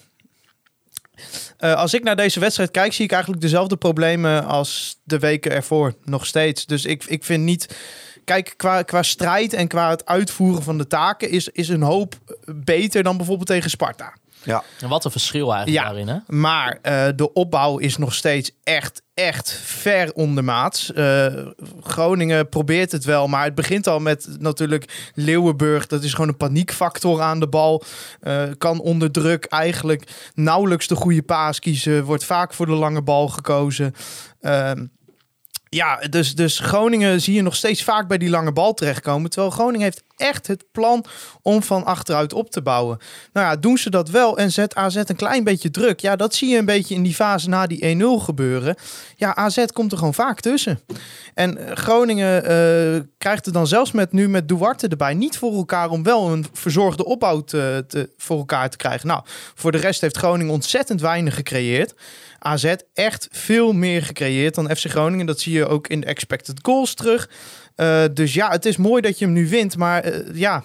als 1.57 1.93
ik 1.93 2.03
naar 2.03 2.15
deze 2.15 2.39
wedstrijd 2.39 2.71
kijk, 2.71 2.93
zie 2.93 3.05
ik 3.05 3.11
eigenlijk 3.11 3.41
dezelfde 3.41 3.77
problemen 3.77 4.45
als 4.45 4.99
de 5.03 5.19
weken 5.19 5.51
ervoor. 5.51 5.93
Nog 6.03 6.25
steeds. 6.25 6.65
Dus 6.65 6.85
ik, 6.85 7.03
ik 7.03 7.23
vind 7.23 7.43
niet. 7.43 7.67
Kijk, 8.25 8.53
qua, 8.57 8.81
qua 8.81 9.03
strijd 9.03 9.53
en 9.53 9.67
qua 9.67 9.89
het 9.89 10.05
uitvoeren 10.05 10.63
van 10.63 10.77
de 10.77 10.87
taken 10.87 11.29
is, 11.29 11.47
is 11.49 11.69
een 11.69 11.81
hoop 11.81 12.15
beter 12.55 13.03
dan 13.03 13.17
bijvoorbeeld 13.17 13.47
tegen 13.47 13.69
Sparta. 13.69 14.13
ja. 14.43 14.63
En 14.79 14.89
wat 14.89 15.05
een 15.05 15.11
verschil 15.11 15.53
eigenlijk 15.53 15.83
Ja. 15.85 15.89
daarin, 15.91 16.07
hè? 16.07 16.17
Maar 16.37 16.79
eh, 16.81 17.07
de 17.15 17.33
opbouw 17.33 17.77
is 17.77 17.97
nog 17.97 18.13
steeds 18.13 18.51
echt, 18.63 19.01
echt 19.13 19.51
ver 19.63 20.13
ondermaats. 20.13 20.93
Eh, 20.93 21.25
Groningen 21.81 22.49
probeert 22.49 22.91
het 22.91 23.03
wel, 23.05 23.27
maar 23.27 23.43
het 23.43 23.55
begint 23.55 23.87
al 23.87 23.99
met 23.99 24.27
natuurlijk 24.39 25.11
Leeuwenburg. 25.15 25.87
Dat 25.87 26.03
is 26.03 26.13
gewoon 26.13 26.27
een 26.29 26.37
paniekfactor 26.37 27.21
aan 27.21 27.39
de 27.39 27.47
bal. 27.47 27.83
Eh, 28.21 28.43
kan 28.57 28.79
onder 28.79 29.11
druk 29.11 29.45
eigenlijk 29.45 30.31
nauwelijks 30.33 30.87
de 30.87 30.95
goede 30.95 31.23
paas 31.23 31.59
kiezen. 31.59 32.03
Wordt 32.03 32.23
vaak 32.25 32.53
voor 32.53 32.65
de 32.65 32.71
lange 32.71 33.01
bal 33.01 33.27
gekozen. 33.27 33.93
Ja, 35.75 35.95
dus, 36.09 36.35
dus 36.35 36.59
Groningen 36.59 37.21
zie 37.21 37.33
je 37.33 37.41
nog 37.41 37.55
steeds 37.55 37.83
vaak 37.83 38.07
bij 38.07 38.17
die 38.17 38.29
lange 38.29 38.51
bal 38.51 38.73
terechtkomen. 38.73 39.29
Terwijl 39.29 39.51
Groningen 39.51 39.81
heeft 39.81 40.03
echt 40.17 40.47
het 40.47 40.65
plan 40.71 41.05
om 41.41 41.63
van 41.63 41.85
achteruit 41.85 42.33
op 42.33 42.49
te 42.51 42.61
bouwen. 42.61 42.97
Nou 43.33 43.47
ja, 43.47 43.55
doen 43.55 43.77
ze 43.77 43.89
dat 43.89 44.09
wel 44.09 44.37
en 44.37 44.51
zet 44.51 44.75
AZ 44.75 44.95
een 44.95 45.15
klein 45.15 45.43
beetje 45.43 45.71
druk. 45.71 45.99
Ja, 45.99 46.15
dat 46.15 46.35
zie 46.35 46.49
je 46.49 46.57
een 46.57 46.65
beetje 46.65 46.95
in 46.95 47.03
die 47.03 47.13
fase 47.13 47.49
na 47.49 47.67
die 47.67 47.97
1-0 48.01 48.23
gebeuren. 48.23 48.75
Ja, 49.15 49.35
AZ 49.35 49.65
komt 49.73 49.91
er 49.91 49.97
gewoon 49.97 50.13
vaak 50.13 50.39
tussen. 50.39 50.79
En 51.33 51.57
eh, 51.57 51.75
Groningen 51.75 52.43
eh, 52.43 53.01
krijgt 53.17 53.45
het 53.45 53.53
dan 53.53 53.67
zelfs 53.67 53.91
met 53.91 54.11
nu 54.11 54.29
met 54.29 54.47
Duarte 54.47 54.87
erbij 54.87 55.13
niet 55.13 55.37
voor 55.37 55.53
elkaar 55.53 55.89
om 55.89 56.03
wel 56.03 56.31
een 56.31 56.45
verzorgde 56.53 57.05
opbouw 57.05 57.41
te, 57.41 57.85
te- 57.87 58.09
voor 58.17 58.37
elkaar 58.37 58.69
te 58.69 58.77
krijgen. 58.77 59.07
Nou, 59.07 59.21
voor 59.55 59.71
de 59.71 59.77
rest 59.77 60.01
heeft 60.01 60.17
Groningen 60.17 60.53
ontzettend 60.53 61.01
weinig 61.01 61.35
gecreëerd. 61.35 61.93
AZ 62.43 62.75
echt 62.93 63.27
veel 63.31 63.73
meer 63.73 64.03
gecreëerd 64.03 64.55
dan 64.55 64.75
FC 64.75 64.89
Groningen. 64.89 65.25
Dat 65.25 65.39
zie 65.39 65.53
je 65.53 65.67
ook 65.67 65.87
in 65.87 65.99
de 65.99 66.05
expected 66.05 66.59
goals 66.61 66.93
terug. 66.93 67.29
Eh, 67.75 68.03
dus 68.13 68.33
ja, 68.33 68.49
het 68.49 68.65
is 68.65 68.77
mooi 68.77 69.01
dat 69.01 69.19
je 69.19 69.25
hem 69.25 69.33
nu 69.33 69.49
wint. 69.49 69.77
Maar 69.77 70.03
eh, 70.03 70.35
ja, 70.35 70.63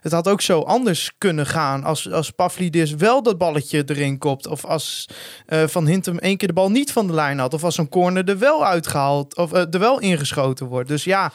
het 0.00 0.12
had 0.12 0.28
ook 0.28 0.40
zo 0.40 0.60
anders 0.60 1.12
kunnen 1.18 1.46
gaan. 1.46 1.84
Als, 1.84 2.10
als 2.10 2.30
Pavlidis 2.30 2.94
wel 2.94 3.22
dat 3.22 3.38
balletje 3.38 3.82
erin 3.86 4.18
kopt. 4.18 4.46
Of 4.46 4.64
als 4.64 5.08
eh, 5.46 5.66
Van 5.66 5.86
Hintem 5.86 6.18
één 6.18 6.36
keer 6.36 6.48
de 6.48 6.54
bal 6.54 6.70
niet 6.70 6.92
van 6.92 7.06
de 7.06 7.12
lijn 7.12 7.38
had. 7.38 7.54
Of 7.54 7.64
als 7.64 7.74
zo'n 7.74 7.88
corner 7.88 8.28
er 8.28 8.38
wel 8.38 8.66
uitgehaald. 8.66 9.36
Of 9.36 9.52
er 9.52 9.78
wel 9.78 10.00
ingeschoten 10.00 10.66
wordt. 10.66 10.88
Dus 10.88 11.04
ja, 11.04 11.32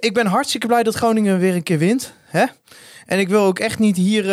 ik 0.00 0.14
ben 0.14 0.26
hartstikke 0.26 0.66
blij 0.66 0.82
dat 0.82 0.94
Groningen 0.94 1.38
weer 1.38 1.54
een 1.54 1.62
keer 1.62 1.78
wint. 1.78 2.12
Hè? 2.24 2.44
En 3.06 3.18
ik 3.18 3.28
wil 3.28 3.42
ook 3.44 3.58
echt 3.58 3.78
niet 3.78 3.96
hier 3.96 4.30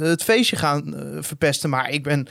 het 0.00 0.22
feestje 0.22 0.56
gaan 0.56 0.94
verpesten. 1.20 1.70
Maar 1.70 1.90
ik 1.90 2.02
ben 2.02 2.28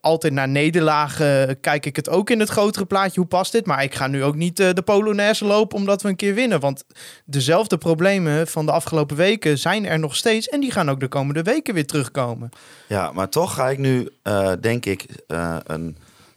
altijd 0.00 0.32
naar 0.32 0.48
nederlagen. 0.48 1.48
eh, 1.48 1.54
kijk 1.60 1.86
ik 1.86 1.96
het 1.96 2.08
ook 2.08 2.30
in 2.30 2.40
het 2.40 2.48
grotere 2.48 2.84
plaatje. 2.84 3.20
Hoe 3.20 3.28
past 3.28 3.52
dit? 3.52 3.66
Maar 3.66 3.82
ik 3.82 3.94
ga 3.94 4.06
nu 4.06 4.24
ook 4.24 4.34
niet 4.34 4.60
eh, 4.60 4.72
de 4.72 4.82
Polonaise 4.82 5.44
lopen 5.44 5.78
omdat 5.78 6.02
we 6.02 6.08
een 6.08 6.16
keer 6.16 6.34
winnen. 6.34 6.60
Want 6.60 6.84
dezelfde 7.24 7.78
problemen 7.78 8.46
van 8.46 8.66
de 8.66 8.72
afgelopen 8.72 9.16
weken 9.16 9.58
zijn 9.58 9.86
er 9.86 9.98
nog 9.98 10.16
steeds. 10.16 10.48
En 10.48 10.60
die 10.60 10.70
gaan 10.70 10.90
ook 10.90 11.00
de 11.00 11.08
komende 11.08 11.42
weken 11.42 11.74
weer 11.74 11.86
terugkomen. 11.86 12.50
Ja, 12.88 13.12
maar 13.12 13.28
toch 13.28 13.54
ga 13.54 13.70
ik 13.70 13.78
nu, 13.78 14.08
eh, 14.22 14.52
denk 14.60 14.86
ik, 14.86 15.06
eh, 15.26 15.56
een 15.64 15.96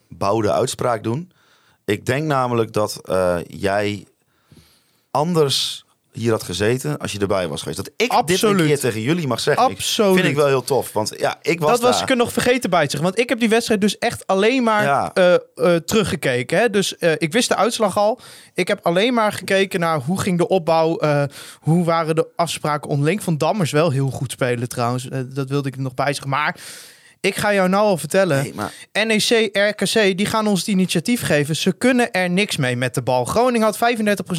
bouwde 0.10 0.51
uitspraak 0.51 1.03
doen. 1.03 1.31
Ik 1.86 2.05
denk 2.05 2.25
namelijk 2.25 2.73
dat 2.73 2.99
eh, 3.03 3.38
jij 3.47 4.05
anders 5.12 5.85
hier 6.15 6.32
had 6.32 6.43
gezeten 6.43 6.97
als 6.97 7.12
je 7.12 7.19
erbij 7.19 7.47
was 7.47 7.60
geweest. 7.60 7.78
Dat 7.78 7.88
ik 7.88 7.93
dit 7.97 8.12
een 8.12 8.17
Absoluut. 8.17 8.65
keer 8.65 8.80
tegen 8.80 9.01
jullie 9.01 9.28
mag 9.28 9.39
zeggen. 9.39 9.69
Ik- 9.69 9.78
Absoluut. 9.78 10.15
Vind 10.15 10.28
ik 10.28 10.36
wel 10.36 10.47
heel 10.47 10.63
tof. 10.63 10.93
Want 10.93 11.13
ja, 11.17 11.38
ik 11.41 11.60
was 11.60 11.69
dat 11.71 11.82
was 11.82 12.01
ik 12.01 12.10
er 12.10 12.15
nog 12.15 12.32
vergeten 12.34 12.69
bij 12.69 12.84
te 12.84 12.89
zeggen. 12.89 13.10
Want 13.10 13.19
ik 13.19 13.30
heb 13.30 13.39
die 13.39 13.49
wedstrijd 13.49 13.82
dus 13.82 13.97
echt 13.97 14.28
alleen 14.28 14.63
maar 14.63 14.84
Ja. 14.84 15.12
eh, 15.13 15.34
eh, 15.34 15.75
teruggekeken. 15.75 16.58
Hè? 16.58 16.69
Dus 16.69 16.97
eh, 16.97 17.12
ik 17.17 17.32
wist 17.32 17.49
de 17.49 17.56
uitslag 17.56 17.97
al. 17.97 18.19
Ik 18.54 18.67
heb 18.67 18.80
alleen 18.86 19.13
maar 19.13 19.34
gekeken 19.34 19.80
naar 19.80 19.99
hoe 19.99 20.19
ging 20.21 20.38
de 20.38 20.47
opbouw. 20.47 20.99
hoe 21.62 21.86
waren 21.86 22.15
de 22.15 22.28
afspraken 22.36 22.89
onderling. 22.89 23.23
Van 23.23 23.38
Dammers 23.38 23.71
wel 23.71 23.89
heel 23.91 24.10
goed 24.10 24.32
spelen 24.32 24.69
trouwens. 24.69 25.08
Dat 25.25 25.49
wilde 25.49 25.67
ik 25.67 25.75
er 25.75 25.82
nog 25.82 25.93
bij 25.93 26.13
zeggen. 26.13 26.30
Maar 26.30 26.56
ik 27.25 27.35
ga 27.35 27.53
jou 27.53 27.69
nou 27.69 27.83
al 27.83 27.97
vertellen. 27.97 28.43
Nee, 28.43 28.53
maar 28.53 28.71
NEC, 28.91 29.49
RKC, 29.51 30.17
die 30.17 30.25
gaan 30.25 30.47
ons 30.47 30.59
het 30.59 30.67
initiatief 30.67 31.21
geven. 31.21 31.55
Ze 31.55 31.73
kunnen 31.73 32.11
er 32.11 32.29
niks 32.29 32.57
mee 32.57 32.75
met 32.75 32.93
de 32.93 33.01
bal. 33.01 33.25
Groningen 33.25 33.67
had 33.67 33.77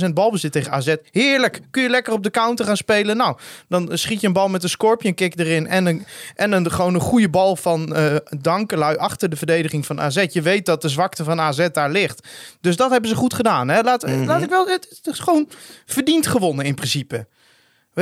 35% 0.07 0.13
balbezit 0.13 0.53
tegen 0.53 0.73
AZ. 0.73 0.95
Heerlijk. 1.11 1.61
Kun 1.71 1.83
je 1.83 1.89
lekker 1.89 2.13
op 2.13 2.23
de 2.23 2.31
counter 2.31 2.65
gaan 2.65 2.77
spelen. 2.77 3.17
Nou, 3.17 3.37
dan 3.69 3.91
schiet 3.93 4.21
je 4.21 4.27
een 4.27 4.33
bal 4.33 4.49
met 4.49 4.63
een 4.63 4.69
scorpion 4.69 5.15
kick 5.15 5.39
erin. 5.39 5.67
En 5.67 5.87
een, 5.87 6.07
en 6.35 6.53
een, 6.53 6.71
gewoon 6.71 6.95
een 6.95 7.01
goede 7.01 7.29
bal 7.29 7.57
van 7.57 7.95
eh 7.95 8.17
Dankelui 8.41 8.97
achter 8.97 9.31
de 9.31 9.37
verdediging 9.37 9.87
van 9.87 10.01
AZ. 10.01 10.27
Je 10.29 10.43
weet 10.43 10.67
dat 10.67 10.83
de 10.83 10.89
zwakte 10.89 11.25
van 11.25 11.41
AZ 11.41 11.69
daar 11.73 11.91
ligt. 11.91 12.29
Dus 12.61 12.77
dat 12.77 12.91
hebben 12.91 13.11
ze 13.11 13.17
goed 13.17 13.35
gedaan. 13.35 13.69
Hè? 13.69 13.81
Laat, 13.81 14.09
laat 14.09 14.43
ik 14.43 14.49
wel, 14.49 14.67
het 14.67 15.01
is 15.03 15.19
gewoon 15.19 15.49
verdiend 15.87 16.27
gewonnen 16.27 16.65
in 16.65 16.75
principe. 16.75 17.27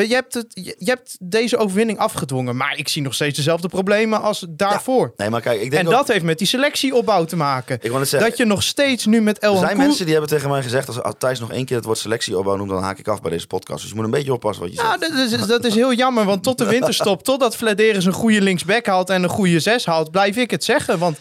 Je 0.02 0.14
hebt, 0.14 0.34
het, 0.34 0.46
je 0.54 0.74
hebt 0.84 1.16
deze 1.20 1.56
overwinning 1.56 1.98
afgedwongen. 1.98 2.56
Maar 2.56 2.78
ik 2.78 2.88
zie 2.88 3.02
nog 3.02 3.14
steeds 3.14 3.36
dezelfde 3.36 3.68
problemen 3.68 4.20
als 4.22 4.46
daarvoor. 4.48 5.12
nee, 5.16 5.30
maar 5.30 5.40
kijk, 5.40 5.60
ik 5.60 5.70
denk 5.70 5.82
En 5.82 5.88
ook- 5.88 5.94
dat 5.94 6.08
heeft 6.08 6.24
met 6.24 6.38
die 6.38 6.46
selectieopbouw 6.46 7.24
te 7.24 7.36
maken. 7.36 7.78
Ik 7.80 7.90
zeggen, 7.92 8.20
dat 8.20 8.36
je 8.36 8.44
nog 8.44 8.62
steeds 8.62 9.06
nu 9.06 9.20
met 9.20 9.38
El 9.38 9.52
er 9.52 9.58
zijn 9.58 9.76
mensen 9.76 10.04
die 10.04 10.12
hebben 10.14 10.30
tegen 10.30 10.50
mij 10.50 10.62
gezegd... 10.62 10.88
als 10.88 11.02
als 11.02 11.14
Thijs 11.18 11.40
nog 11.40 11.52
één 11.52 11.64
keer 11.64 11.76
het 11.76 11.84
woord 11.84 11.98
selectieopbouw 11.98 12.56
noemt... 12.56 12.70
dan 12.70 12.82
haak 12.82 12.98
ik 12.98 13.08
af 13.08 13.20
bij 13.20 13.30
deze 13.30 13.46
podcast. 13.46 13.80
Dus 13.80 13.88
je 13.88 13.94
moet 13.96 14.04
een 14.04 14.10
beetje 14.10 14.32
oppassen 14.32 14.64
wat 14.64 14.74
je 14.74 14.80
zegt. 14.80 15.00
dat 15.00 15.40
is, 15.40 15.46
dat 15.46 15.64
is 15.64 15.74
heel 15.74 15.92
jammer, 15.92 16.24
want 16.24 16.42
tot 16.42 16.58
de 16.58 16.66
winterstop, 16.66 17.22
totdat 17.32 17.56
Flederis 17.56 18.04
een 18.04 18.12
goede 18.12 18.40
linksback 18.40 18.86
haalt 18.86 19.10
en 19.10 19.22
een 19.22 19.28
goede 19.28 19.60
zes 19.60 19.86
haalt, 19.86 20.10
blijf 20.10 20.36
ik 20.36 20.50
het 20.50 20.64
zeggen. 20.64 20.98
Want 20.98 21.18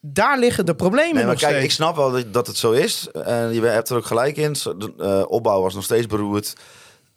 daar 0.00 0.38
liggen 0.38 0.66
de 0.66 0.74
problemen 0.74 1.14
Nee, 1.14 1.24
maar 1.24 1.36
kijk, 1.36 1.50
steeds. 1.50 1.64
ik 1.64 1.70
snap 1.70 1.96
wel 1.96 2.30
dat, 2.30 2.46
het 2.46 2.56
zo 2.56 2.72
is. 2.72 3.08
En 3.24 3.52
je 3.54 3.60
hebt 3.60 3.88
er 3.88 3.96
ook 3.96 4.06
gelijk 4.06 4.36
in. 4.36 4.52
De 4.52 4.92
eh, 4.98 5.22
opbouw 5.28 5.60
was 5.62 5.74
nog 5.74 5.84
steeds 5.84 6.06
beroerd. 6.06 6.54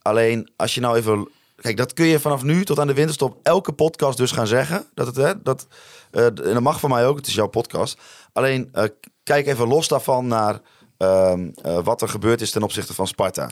Alleen, 0.03 0.51
als 0.55 0.75
je 0.75 0.81
nou 0.81 0.97
even... 0.97 1.29
Kijk, 1.55 1.77
dat 1.77 1.93
kun 1.93 2.05
je 2.05 2.19
vanaf 2.19 2.43
nu 2.43 2.65
tot 2.65 2.79
aan 2.79 2.87
de 2.87 2.93
winterstop 2.93 3.39
elke 3.43 3.71
podcast 3.71 4.17
dus 4.17 4.31
gaan 4.31 4.47
zeggen. 4.47 4.85
Dat 4.93 5.07
het, 5.07 5.15
hè, 5.15 5.41
dat, 5.41 5.67
eh, 6.11 6.25
en 6.25 6.35
dat 6.35 6.61
mag 6.61 6.79
van 6.79 6.89
mij 6.89 7.07
ook, 7.07 7.17
het 7.17 7.27
is 7.27 7.33
jouw 7.33 7.47
podcast. 7.47 7.97
Alleen, 8.33 8.69
eh, 8.71 8.83
kijk 9.23 9.47
even 9.47 9.67
los 9.67 9.87
daarvan 9.87 10.27
naar 10.27 10.59
ehm, 10.97 11.49
eh, 11.61 11.83
wat 11.83 12.01
er 12.01 12.09
gebeurd 12.09 12.41
is 12.41 12.51
ten 12.51 12.63
opzichte 12.63 12.93
van 12.93 13.07
Sparta. 13.07 13.51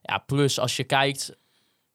Ja, 0.00 0.18
plus 0.18 0.58
als 0.58 0.76
je 0.76 0.84
kijkt 0.84 1.36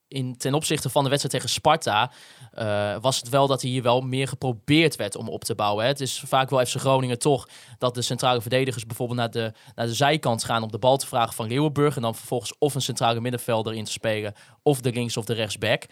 in, 0.08 0.38
ten 0.38 0.54
opzichte 0.54 0.90
van 0.90 1.04
de 1.04 1.10
wedstrijd 1.10 1.36
tegen 1.36 1.56
Sparta, 1.56 2.12
eh, 2.52 2.96
was 3.02 3.18
het 3.18 3.30
wel 3.30 3.48
dat 3.48 3.62
hier 3.62 3.84
wel 3.84 4.02
meer 4.02 4.28
geprobeerd 4.28 4.96
werd 4.96 5.16
om 5.16 5.30
op 5.30 5.44
te 5.44 5.56
bouwen. 5.56 5.84
Hè. 5.84 5.90
Het 5.90 6.02
is 6.02 6.24
vaak 6.26 6.50
wel 6.50 6.66
FC 6.66 6.76
Groningen 6.76 7.20
toch 7.20 7.48
dat 7.78 7.96
de 7.96 8.02
centrale 8.02 8.42
verdedigers 8.42 8.86
bijvoorbeeld 8.86 9.20
naar 9.20 9.32
de, 9.32 9.54
naar 9.76 9.86
de 9.86 9.94
zijkant 9.94 10.44
gaan 10.44 10.64
om 10.64 10.72
de 10.72 10.80
bal 10.80 10.98
te 10.98 11.08
vragen 11.08 11.34
van 11.34 11.48
Leeuwenburg. 11.48 11.96
En 11.96 12.02
dan 12.02 12.16
vervolgens 12.16 12.54
of 12.58 12.76
een 12.76 12.82
centrale 12.82 13.20
middenvelder 13.20 13.74
in 13.74 13.84
te 13.84 13.92
spelen, 13.92 14.34
of 14.64 14.82
de 14.82 14.92
links 14.92 15.18
of 15.18 15.26
de 15.26 15.34
rechtsback. 15.34 15.86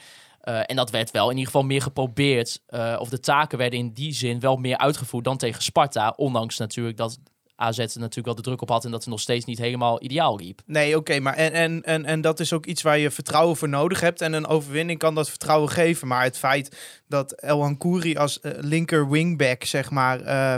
Eh, 0.45 0.59
en 0.65 0.75
dat 0.75 0.89
werd 0.89 1.11
wel 1.11 1.25
in 1.25 1.37
ieder 1.37 1.45
geval 1.45 1.63
meer 1.67 1.81
geprobeerd. 1.81 2.61
eh, 2.65 2.95
of 2.99 3.09
de 3.09 3.19
taken 3.19 3.57
werden 3.57 3.79
in 3.79 3.93
die 3.93 4.13
zin 4.13 4.39
wel 4.39 4.55
meer 4.55 4.77
uitgevoerd 4.77 5.23
dan 5.23 5.37
tegen 5.37 5.63
Sparta. 5.63 6.13
Ondanks 6.15 6.57
natuurlijk 6.57 6.97
dat 6.97 7.19
AZ 7.55 7.77
natuurlijk 7.77 8.25
wel 8.25 8.35
de 8.35 8.41
druk 8.41 8.61
op 8.61 8.69
had 8.69 8.85
en 8.85 8.91
dat 8.91 8.99
het 8.99 9.09
nog 9.09 9.19
steeds 9.19 9.45
niet 9.45 9.57
helemaal 9.57 10.03
ideaal 10.03 10.37
liep. 10.37 10.61
Nee, 10.65 10.97
oké, 10.97 11.19
maar 11.19 11.33
en, 11.33 11.51
en, 11.51 11.83
en, 11.83 12.05
en 12.05 12.21
dat 12.21 12.39
is 12.39 12.53
ook 12.53 12.65
iets 12.65 12.81
waar 12.81 12.97
je 12.97 13.11
vertrouwen 13.11 13.55
voor 13.55 13.69
nodig 13.69 13.99
hebt. 13.99 14.21
En 14.21 14.33
een 14.33 14.47
overwinning 14.47 14.99
kan 14.99 15.15
dat 15.15 15.29
vertrouwen 15.29 15.69
geven. 15.69 16.07
Maar 16.07 16.23
het 16.23 16.37
feit 16.37 16.77
dat 17.07 17.31
El 17.31 17.61
Hankouri 17.61 18.15
als 18.17 18.39
eh, 18.39 18.51
linker 18.59 19.09
wingback, 19.09 19.63
zeg 19.63 19.91
maar, 19.91 20.21
eh, 20.21 20.55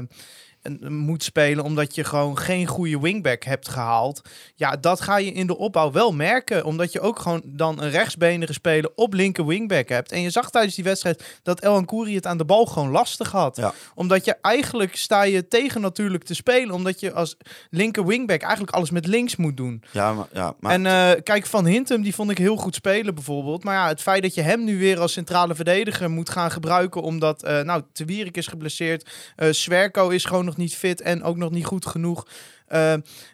moet 0.88 1.24
spelen 1.24 1.64
omdat 1.64 1.96
je 1.96 2.04
gewoon 2.04 2.38
geen 2.38 2.68
goede 2.68 3.00
wingback 3.00 3.44
hebt 3.44 3.70
gehaald. 3.70 4.22
Ja, 4.56 4.76
dat 4.76 5.02
ga 5.02 5.18
je 5.18 5.32
in 5.32 5.48
de 5.48 5.58
opbouw 5.58 5.92
wel 5.92 6.14
merken. 6.14 6.66
Omdat 6.66 6.92
je 6.92 7.00
ook 7.00 7.20
gewoon 7.20 7.42
dan 7.46 7.82
een 7.82 7.90
rechtsbenige 7.90 8.54
speler 8.54 8.92
op 8.96 9.14
linker 9.14 9.46
wingback 9.46 9.90
hebt. 9.90 10.12
En 10.12 10.22
je 10.22 10.30
zag 10.30 10.50
tijdens 10.50 10.76
die 10.76 10.84
wedstrijd 10.84 11.40
dat 11.44 11.60
El 11.60 11.74
Hankouri 11.74 12.16
het 12.16 12.26
aan 12.26 12.38
de 12.38 12.46
bal 12.46 12.66
gewoon 12.66 12.90
lastig 12.90 13.32
had. 13.32 13.56
Ja. 13.56 13.74
Omdat 13.96 14.26
je 14.26 14.36
eigenlijk 14.42 14.96
sta 14.96 15.22
je 15.22 15.48
tegen 15.48 15.82
natuurlijk 15.82 16.24
te 16.24 16.34
spelen. 16.34 16.76
Omdat 16.76 17.00
je 17.00 17.14
als 17.14 17.38
linker 17.70 18.06
wingback 18.06 18.42
eigenlijk 18.42 18.76
alles 18.76 18.92
met 18.92 19.08
links 19.08 19.36
moet 19.36 19.58
doen. 19.58 19.84
Ja, 19.92 20.14
maar, 20.14 20.28
ja, 20.34 20.56
maar 20.60 20.72
En 20.72 20.86
eh, 20.86 21.12
kijk, 21.24 21.46
Van 21.46 21.66
Hintem, 21.66 22.02
die 22.02 22.16
vond 22.16 22.32
ik 22.32 22.38
heel 22.38 22.56
goed 22.56 22.76
spelen 22.76 23.16
bijvoorbeeld. 23.16 23.64
Maar 23.64 23.76
ja, 23.76 23.88
het 23.88 24.02
feit 24.02 24.22
dat 24.22 24.34
je 24.34 24.42
hem 24.42 24.64
nu 24.64 24.78
weer 24.80 25.00
als 25.00 25.14
centrale 25.14 25.56
verdediger 25.56 26.10
moet 26.10 26.30
gaan 26.30 26.52
gebruiken... 26.52 27.02
omdat, 27.02 27.44
eh 27.44 27.62
nou, 27.62 27.82
Te 27.94 28.06
Wierik 28.06 28.38
is 28.38 28.48
geblesseerd. 28.48 29.10
eh 29.36 29.52
Swerko 29.52 30.10
is 30.10 30.26
gewoon 30.26 30.46
nog 30.46 30.57
niet 30.58 30.76
fit 30.76 31.02
en 31.02 31.24
ook 31.24 31.38
nog 31.38 31.52
niet 31.52 31.66
goed 31.66 31.86
genoeg. 31.86 32.26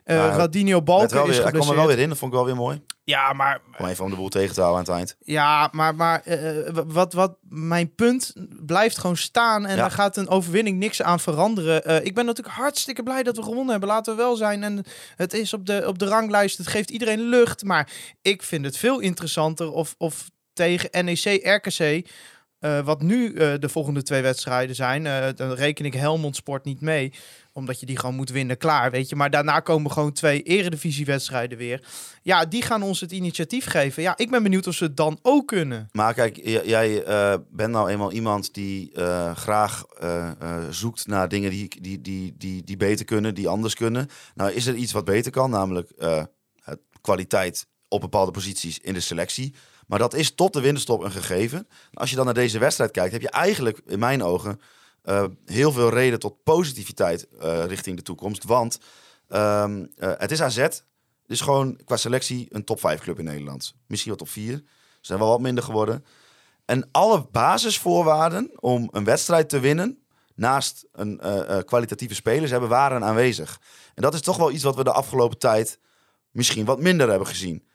Radinho 0.04 0.72
werd 0.72 0.86
Balken 0.86 1.28
is 1.28 1.38
hij 1.38 1.52
kwam 1.52 1.70
er 1.70 1.76
wel 1.76 1.88
weer 1.88 2.00
in, 2.00 2.10
dat 2.10 2.18
vond 2.18 2.32
ik 2.32 2.38
wel 2.38 2.48
weer 2.48 2.56
mooi. 2.56 2.82
Ja, 3.06 3.34
maar 3.34 3.62
Om 3.78 3.86
even 3.86 4.04
om 4.04 4.10
de 4.10 4.16
boel 4.16 4.30
tegen 4.30 4.54
te 4.56 4.62
houden 4.62 4.80
aan 4.80 4.86
het 4.96 4.96
eind. 4.96 5.16
Ja, 5.20 5.70
maar, 5.72 5.96
maar 5.96 6.22
eh, 6.22 6.74
wat, 6.86 7.14
wat 7.14 7.38
mijn 7.50 7.96
punt 7.96 8.34
blijft 8.66 8.98
gewoon 8.98 9.18
staan. 9.18 9.66
En 9.66 9.76
Ja. 9.76 9.82
daar 9.82 9.92
gaat 9.92 10.18
een 10.18 10.30
overwinning 10.30 10.78
niks 10.80 11.02
aan 11.02 11.20
veranderen. 11.20 12.06
Ik 12.06 12.16
ben 12.16 12.26
natuurlijk 12.26 12.56
hartstikke 12.56 13.04
blij 13.04 13.24
dat 13.24 13.36
we 13.36 13.44
gewonnen 13.44 13.70
hebben. 13.72 13.90
Laten 13.90 14.16
we 14.16 14.22
wel 14.22 14.36
zijn. 14.36 14.64
En 14.64 14.84
het 15.16 15.34
is 15.34 15.54
op 15.54 15.66
de, 15.66 15.84
op 15.88 16.00
de 16.00 16.06
ranglijst. 16.06 16.58
Het 16.58 16.68
geeft 16.68 16.90
iedereen 16.90 17.22
lucht. 17.22 17.64
Maar 17.64 17.90
ik 18.22 18.44
vind 18.44 18.66
het 18.66 18.78
veel 18.78 19.00
interessanter 19.00 19.72
of, 19.72 19.96
of 19.98 20.30
tegen 20.54 21.06
NEC, 21.06 21.40
RKC. 21.46 22.08
Eh, 22.64 22.80
wat 22.86 23.02
nu 23.02 23.34
eh, 23.34 23.54
de 23.60 23.70
volgende 23.70 24.04
twee 24.04 24.22
wedstrijden 24.22 24.76
zijn. 24.76 25.06
eh, 25.06 25.28
dan 25.36 25.54
reken 25.54 25.86
ik 25.86 25.94
Helmond 25.94 26.36
Sport 26.36 26.66
niet 26.66 26.82
mee. 26.82 27.14
Omdat 27.54 27.80
je 27.80 27.86
die 27.86 28.00
gewoon 28.00 28.16
moet 28.16 28.30
winnen, 28.30 28.58
klaar, 28.58 28.92
weet 28.92 29.10
je. 29.10 29.16
Maar 29.16 29.30
daarna 29.30 29.60
komen 29.60 29.92
gewoon 29.92 30.12
twee 30.12 30.42
eredivisiewedstrijden 30.42 31.58
weer. 31.58 31.84
Ja, 32.22 32.46
die 32.46 32.62
gaan 32.62 32.84
ons 32.84 33.00
het 33.00 33.12
initiatief 33.12 33.66
geven. 33.66 34.04
Ja, 34.04 34.18
ik 34.18 34.32
ben 34.32 34.44
benieuwd 34.44 34.68
of 34.68 34.74
ze 34.74 34.84
het 34.84 34.98
dan 34.98 35.20
ook 35.22 35.48
kunnen. 35.48 35.90
Maar 35.92 36.14
kijk, 36.14 36.40
jij 36.66 37.04
bent 37.50 37.72
nou 37.72 37.90
eenmaal 37.90 38.12
iemand 38.12 38.54
die 38.54 38.92
graag 39.34 39.84
zoekt 40.70 41.08
naar 41.08 41.30
dingen 41.30 41.50
die, 41.50 41.82
die, 41.82 42.02
die, 42.02 42.36
die, 42.38 42.64
die 42.64 42.78
beter 42.78 43.06
kunnen, 43.06 43.36
die 43.36 43.48
anders 43.48 43.76
kunnen. 43.76 44.08
Nou, 44.36 44.52
is 44.52 44.66
er 44.66 44.76
iets 44.76 44.92
wat 44.92 45.06
beter 45.06 45.32
kan, 45.32 45.50
namelijk 45.50 45.92
kwaliteit 47.02 47.68
op 47.88 48.02
bepaalde 48.02 48.32
posities 48.32 48.80
in 48.80 48.94
de 48.94 49.00
selectie. 49.00 49.54
Maar 49.88 50.00
dat 50.00 50.14
is 50.14 50.36
tot 50.36 50.54
de 50.54 50.62
winterstop 50.62 51.04
een 51.04 51.12
gegeven. 51.12 51.68
Als 51.94 52.10
je 52.10 52.16
dan 52.16 52.26
naar 52.26 52.34
deze 52.34 52.60
wedstrijd 52.60 52.92
kijkt, 52.92 53.12
heb 53.12 53.22
je 53.22 53.30
eigenlijk 53.30 53.82
in 53.86 54.00
mijn 54.00 54.24
ogen 54.24 54.60
eh, 55.02 55.26
heel 55.46 55.72
veel 55.72 55.90
reden 55.90 56.20
tot 56.20 56.44
positiviteit 56.44 57.28
eh, 57.40 57.66
richting 57.66 57.98
de 57.98 58.04
toekomst. 58.04 58.44
Want 58.44 58.80
Ehm, 59.34 59.86
eh, 59.98 60.12
het 60.18 60.32
is 60.32 60.42
AZ. 60.42 60.58
Het 60.58 60.84
is 61.28 61.42
gewoon 61.42 61.80
qua 61.86 61.98
selectie 61.98 62.48
een 62.50 62.64
top 62.64 62.80
5 62.80 63.00
club 63.00 63.20
in 63.20 63.26
Nederland. 63.26 63.76
Misschien 63.88 64.12
wel 64.12 64.20
top 64.20 64.30
4. 64.30 64.56
Ze 64.56 64.64
zijn 65.02 65.20
wel 65.20 65.28
wat 65.28 65.42
minder 65.42 65.64
geworden. 65.64 66.06
En 66.66 66.90
alle 66.92 67.28
basisvoorwaarden 67.32 68.52
om 68.60 68.90
een 68.92 69.04
wedstrijd 69.04 69.50
te 69.50 69.60
winnen, 69.60 70.04
naast 70.36 70.86
een 70.92 71.22
kwalitatieve 71.66 72.16
spelers 72.16 72.52
hebben, 72.52 72.70
waren 72.70 73.04
aanwezig. 73.04 73.62
En 73.96 74.02
dat 74.02 74.14
is 74.14 74.22
toch 74.22 74.38
wel 74.38 74.52
iets 74.52 74.64
wat 74.64 74.76
we 74.76 74.84
de 74.84 74.92
afgelopen 74.92 75.38
tijd 75.38 75.80
misschien 76.32 76.66
wat 76.66 76.80
minder 76.80 77.10
hebben 77.10 77.28
gezien. 77.28 77.68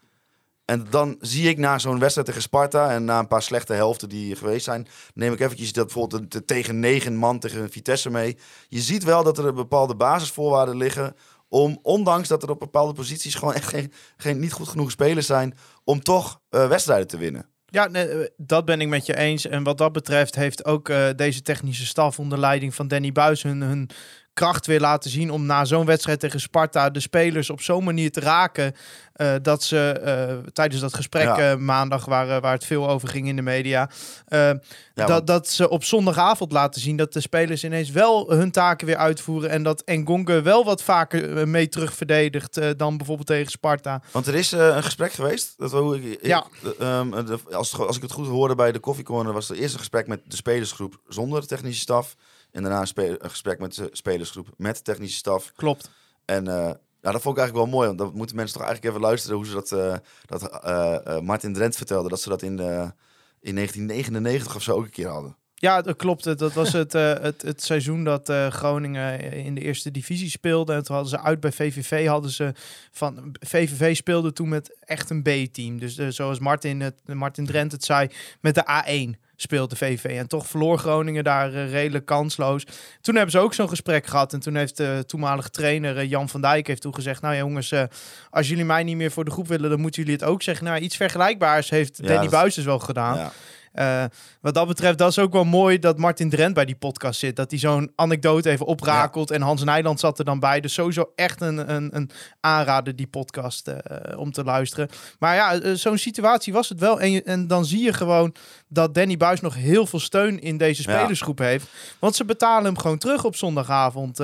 En 0.71 0.87
dan 0.91 1.17
zie 1.21 1.49
ik 1.49 1.59
na 1.59 1.79
zo'n 1.79 1.99
wedstrijd 1.99 2.27
tegen 2.27 2.43
Sparta 2.43 2.91
en 2.91 3.05
na 3.05 3.19
een 3.19 3.29
paar 3.29 3.43
slechte 3.43 3.73
helften 3.73 4.09
die 4.09 4.37
geweest 4.37 4.65
zijn, 4.65 4.87
neem 5.15 5.33
ik 5.33 5.41
eventjes 5.41 5.73
dat 5.73 5.85
bijvoorbeeld 5.85 6.47
tegen 6.47 6.81
negen 6.81 7.17
man 7.17 7.39
tegen 7.39 7.71
Vitesse 7.71 8.11
mee. 8.11 8.39
Je 8.69 8.81
ziet 8.81 9.05
wel 9.05 9.23
dat 9.23 9.39
er 9.39 9.55
bepaalde 9.55 9.97
basisvoorwaarden 9.97 10.77
liggen 10.77 11.15
om, 11.49 11.79
ondanks 11.83 12.29
dat 12.29 12.43
er 12.43 12.51
op 12.51 12.59
bepaalde 12.59 12.93
posities 12.93 13.35
gewoon 13.35 13.55
echt 13.55 13.69
geen, 13.69 13.93
geen 14.17 14.39
niet 14.39 14.53
goed 14.53 14.69
genoeg 14.69 14.91
spelers 14.91 15.27
zijn, 15.27 15.55
om 15.85 16.03
toch 16.03 16.41
eh, 16.49 16.69
wedstrijden 16.69 17.07
te 17.07 17.19
winnen. 17.19 17.47
Ja, 17.67 17.87
nee, 17.89 18.09
eh, 18.09 18.29
dat 18.37 18.65
ben 18.65 18.81
ik 18.81 18.89
met 18.89 19.07
je 19.07 19.17
eens. 19.17 19.47
En 19.47 19.63
wat 19.63 19.79
dat 19.79 19.93
betreft 19.93 20.35
heeft 20.35 20.65
ook 20.65 20.89
eh, 20.89 21.09
deze 21.17 21.43
technische 21.43 21.87
staf 21.87 22.19
onder 22.19 22.39
leiding 22.39 22.75
van 22.75 22.89
Danny 22.89 23.13
Buis 23.13 23.43
hun, 23.43 23.61
hun 23.61 23.91
kracht 24.39 24.67
weer 24.67 24.81
laten 24.81 25.11
zien 25.11 25.31
om 25.31 25.47
na 25.47 25.65
zo'n 25.65 25.87
wedstrijd 25.87 26.21
tegen 26.21 26.41
Sparta 26.41 26.91
de 26.91 27.01
spelers 27.01 27.51
op 27.51 27.61
zo'n 27.61 27.85
manier 27.85 28.13
te 28.13 28.21
raken 28.21 28.75
eh, 29.13 29.35
dat 29.43 29.63
ze 29.63 29.89
eh, 29.91 30.51
tijdens 30.53 30.81
dat 30.81 30.95
gesprek 30.95 31.23
Ja. 31.25 31.39
eh, 31.51 31.57
maandag 31.57 32.05
waar, 32.05 32.41
waar 32.41 32.53
het 32.53 32.65
veel 32.65 32.89
over 32.89 33.09
ging 33.09 33.29
in 33.29 33.37
de 33.37 33.43
media, 33.43 33.91
Ja, 34.29 34.53
dat, 34.95 35.09
want- 35.09 35.27
dat 35.27 35.49
ze 35.49 35.69
op 35.69 35.85
zondagavond 35.85 36.53
laten 36.53 36.81
zien 36.81 36.97
dat 36.97 37.13
de 37.13 37.21
spelers 37.21 37.65
ineens 37.65 37.91
wel 37.91 38.31
hun 38.31 38.51
taken 38.51 38.87
weer 38.87 38.97
uitvoeren 38.97 39.51
en 39.51 39.63
dat 39.63 39.83
Engonge 39.83 40.43
wel 40.43 40.65
wat 40.65 40.83
vaker 40.83 41.49
mee 41.49 41.69
terug 41.69 41.95
verdedigt 41.95 42.57
eh, 42.57 42.71
dan 42.77 42.97
bijvoorbeeld 42.97 43.27
tegen 43.27 43.51
Sparta. 43.51 44.03
Want 44.13 44.27
er 44.27 44.35
is 44.35 44.53
een 44.53 44.83
gesprek 44.83 45.13
geweest. 45.13 45.55
Dat, 45.57 45.71
hoe 45.73 45.97
ik, 45.97 46.05
ik- 46.05 46.27
Ja. 46.27 46.45
eh, 46.79 46.99
ehm, 46.99 47.11
de- 47.11 47.39
als, 47.53 47.73
het- 47.73 47.81
als 47.87 47.97
ik 47.97 48.03
het 48.03 48.13
goed 48.13 48.27
hoorde 48.27 48.55
bij 48.55 48.73
de 48.73 48.79
koffiecorner, 48.79 49.33
was 49.33 49.51
er 49.51 49.57
eerst 49.57 49.73
een 49.73 49.79
gesprek 49.79 50.07
met 50.07 50.21
de 50.25 50.37
spelersgroep 50.37 51.01
zonder 51.09 51.41
de 51.41 51.47
technische 51.47 51.81
staf. 51.81 52.15
En 52.51 52.63
daarna 52.63 52.81
een, 52.81 52.87
spe- 52.87 53.17
een 53.19 53.31
gesprek 53.31 53.59
met 53.59 53.75
de 53.75 53.89
spelersgroep 53.93 54.49
met 54.57 54.77
de 54.77 54.83
technische 54.83 55.17
staf. 55.17 55.53
Klopt. 55.57 55.91
En 56.25 56.49
eh, 56.49 56.55
nou, 56.55 57.15
dat 57.15 57.23
vond 57.23 57.37
ik 57.37 57.43
eigenlijk 57.43 57.71
wel 57.71 57.79
mooi. 57.79 57.87
Want 57.87 57.99
dan 57.99 58.13
moeten 58.15 58.37
mensen 58.37 58.59
toch 58.59 58.67
eigenlijk 58.67 58.95
even 58.95 59.09
luisteren 59.09 59.37
hoe 59.37 59.47
ze 59.47 59.53
dat, 59.53 59.73
eh, 59.73 59.95
dat 60.27 60.63
eh, 60.63 61.21
Martin 61.21 61.53
Drent 61.53 61.77
vertelde. 61.77 62.09
Dat 62.09 62.21
ze 62.21 62.29
dat 62.29 62.43
in, 62.43 62.57
de, 62.57 62.93
in 63.41 63.55
1999 63.55 64.55
of 64.57 64.63
zo 64.63 64.73
ook 64.73 64.85
een 64.85 64.91
keer 64.91 65.09
hadden. 65.09 65.37
Ja, 65.55 65.83
dat 65.83 65.97
klopt. 65.97 66.39
Dat 66.39 66.53
was 66.53 66.73
het, 66.73 66.93
het, 66.93 67.43
het 67.43 67.63
seizoen 67.63 68.05
dat 68.05 68.33
Groningen 68.49 69.21
in 69.33 69.55
de 69.55 69.61
eerste 69.61 69.91
divisie 69.91 70.31
speelde. 70.31 70.73
En 70.73 70.85
toen 70.85 70.95
hadden 70.95 71.19
ze 71.19 71.25
uit 71.25 71.41
bij 71.41 71.53
VVV. 71.53 72.07
Hadden 72.07 72.31
ze 72.31 72.53
van, 72.91 73.35
VVV 73.41 73.97
speelde 73.97 74.33
toen 74.33 74.49
met 74.49 74.77
echt 74.81 75.11
een 75.11 75.23
B-team. 75.23 75.79
Dus 75.79 75.97
zoals 75.97 76.39
Martin, 76.39 76.81
het, 76.81 76.95
Martin 77.05 77.47
Drent 77.47 77.73
het 77.73 77.85
zei, 77.85 78.09
met 78.41 78.55
de 78.55 78.65
A1 78.85 79.28
speelde 79.41 79.77
VVV. 79.77 80.05
En 80.05 80.29
toch 80.29 80.47
verloor 80.47 80.79
Groningen 80.79 81.25
daar 81.25 81.55
eh, 81.55 81.71
redelijk 81.71 82.07
kansloos. 82.07 82.65
Toen 83.01 83.15
hebben 83.15 83.33
ze 83.33 83.39
ook 83.39 83.55
zo'n 83.55 83.69
gesprek 83.69 84.07
gehad. 84.07 84.33
En 84.33 84.41
toen 84.41 84.55
heeft 84.55 84.77
de 84.77 85.05
toenmalige 85.07 85.51
trainer 85.51 85.97
eh, 85.97 86.11
Jan 86.11 86.29
van 86.29 86.41
Dijk 86.41 86.67
heeft 86.67 86.83
toen 86.83 86.95
gezegd... 86.95 87.23
Nou 87.23 87.35
ja, 87.35 87.41
jongens, 87.41 87.73
eh, 87.73 87.83
als 88.31 88.49
jullie 88.49 88.65
mij 88.65 88.83
niet 88.83 88.97
meer 88.97 89.11
voor 89.11 89.25
de 89.25 89.31
groep 89.31 89.49
willen... 89.49 89.71
dan 89.71 89.81
moeten 89.81 90.03
jullie 90.03 90.17
het 90.17 90.29
ook 90.29 90.43
zeggen. 90.43 90.65
Nou, 90.65 90.79
iets 90.79 90.97
vergelijkbaars 90.97 91.71
heeft 91.71 91.99
Ja, 92.03 92.07
Danny 92.07 92.29
Buis 92.29 92.55
dus 92.55 92.65
wel 92.65 92.79
gedaan. 92.79 93.17
Ja. 93.17 93.33
Eh, 93.79 94.05
wat 94.41 94.55
dat 94.55 94.67
betreft, 94.67 94.99
dat 94.99 95.11
is 95.11 95.19
ook 95.19 95.33
wel 95.33 95.45
mooi 95.45 95.79
dat 95.79 95.99
Martin 95.99 96.31
Drent 96.31 96.55
bij 96.55 96.65
die 96.65 96.77
podcast 96.77 97.19
zit. 97.21 97.37
Dat 97.37 97.51
hij 97.51 97.59
zo'n 97.61 97.93
anekdote 97.95 98.51
even 98.51 98.67
oprakelt. 98.67 99.31
En 99.31 99.43
Hans 99.43 99.65
Nijland 99.65 100.01
zat 100.01 100.19
er 100.19 100.25
dan 100.25 100.41
bij. 100.41 100.61
Dus 100.61 100.73
sowieso 100.75 101.13
echt 101.15 101.41
een, 101.41 101.75
een, 101.75 101.97
een 101.97 102.11
aanrader, 102.41 102.97
die 102.97 103.07
podcast, 103.07 103.69
eh, 103.69 104.19
om 104.19 104.33
te 104.33 104.45
luisteren. 104.45 104.89
Maar 105.19 105.35
ja, 105.35 105.61
eh, 105.61 105.73
zo'n 105.75 105.99
situatie 105.99 106.53
was 106.53 106.69
het 106.69 106.81
wel. 106.81 107.01
En, 107.01 107.11
je- 107.11 107.23
en 107.23 107.47
dan 107.47 107.65
zie 107.65 107.83
je 107.85 107.93
gewoon 107.93 108.35
dat 108.69 108.95
Danny 108.95 109.17
Buis 109.17 109.41
nog 109.41 109.55
heel 109.55 109.87
veel 109.87 110.01
steun 110.01 110.41
in 110.41 110.57
deze 110.57 110.83
Ja. 110.91 110.99
spelersgroep 110.99 111.39
heeft. 111.39 111.67
Want 111.99 112.17
ze 112.17 112.25
betalen 112.25 112.65
hem 112.65 112.79
gewoon 112.79 112.99
terug 112.99 113.25
op 113.25 113.37
zondagavond. 113.37 114.21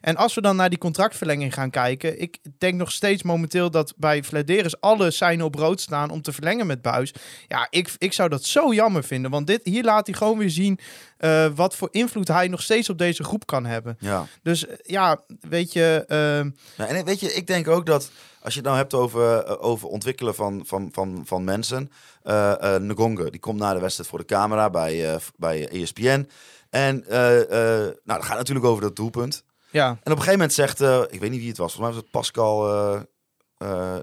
en 0.00 0.16
als 0.16 0.34
we 0.34 0.40
dan 0.40 0.56
naar 0.56 0.68
die 0.68 0.78
contractverlenging 0.78 1.54
gaan 1.54 1.70
kijken. 1.70 2.20
Ik 2.20 2.38
denk 2.58 2.74
nog 2.74 2.92
steeds 2.92 3.22
momenteel 3.22 3.70
dat 3.70 3.94
bij 3.96 4.22
Vladeris 4.22 4.80
alle 4.80 5.10
seinen 5.10 5.44
op 5.46 5.54
rood 5.54 5.80
staan 5.80 6.10
om 6.10 6.22
te 6.22 6.32
verlengen 6.32 6.66
met 6.66 6.82
Buis. 6.82 7.14
Ja, 7.48 7.66
ik, 7.70 7.94
ik 7.98 8.12
zou 8.12 8.28
dat 8.28 8.44
zo 8.44 8.72
jammer 8.74 8.97
vinden. 9.02 9.30
Want 9.30 9.46
dit, 9.46 9.60
hier 9.64 9.84
laat 9.84 10.06
hij 10.06 10.16
gewoon 10.16 10.38
weer 10.38 10.50
zien 10.50 10.78
eh, 11.18 11.46
wat 11.54 11.76
voor 11.76 11.88
invloed 11.90 12.28
hij 12.28 12.48
nog 12.48 12.62
steeds 12.62 12.88
op 12.90 12.98
deze 12.98 13.24
groep 13.24 13.46
kan 13.46 13.66
hebben. 13.66 13.96
Ja. 14.00 14.26
Dus 14.42 14.66
eh, 14.66 14.76
ja, 14.82 15.20
weet 15.40 15.72
je... 15.72 16.04
ehm, 16.08 16.50
Ja, 16.76 16.86
en 16.94 17.04
weet 17.04 17.20
je, 17.20 17.32
ik 17.34 17.46
denk 17.46 17.68
ook 17.68 17.86
dat 17.86 18.10
als 18.42 18.52
je 18.54 18.58
het 18.60 18.68
nou 18.68 18.78
hebt 18.80 18.94
over, 18.94 19.38
eh, 19.44 19.54
over 19.64 19.88
ontwikkelen 19.88 20.34
van, 20.34 20.62
van, 20.66 20.88
van, 20.92 21.22
van 21.26 21.44
mensen. 21.44 21.90
eh 22.22 22.76
Ngonge, 22.78 23.30
die 23.30 23.40
komt 23.40 23.58
naar 23.58 23.74
de 23.74 23.80
wedstrijd 23.80 24.10
voor 24.10 24.18
de 24.18 24.24
camera 24.24 24.70
bij, 24.70 25.18
bij 25.36 25.68
ESPN. 25.68 26.28
En 26.70 27.04
nou, 27.08 27.94
dat 28.04 28.24
gaat 28.24 28.36
natuurlijk 28.36 28.66
over 28.66 28.82
dat 28.82 28.96
doelpunt. 28.96 29.44
ja, 29.70 29.86
En 29.88 29.92
op 29.96 30.04
een 30.04 30.12
gegeven 30.12 30.32
moment 30.32 30.52
zegt, 30.52 30.80
ik 31.12 31.20
weet 31.20 31.30
niet 31.30 31.40
wie 31.40 31.48
het 31.48 31.58
was, 31.58 31.72
volgens 31.74 31.78
mij 31.78 31.88
was 31.88 31.96
het 31.96 32.10
Pascal 32.10 33.06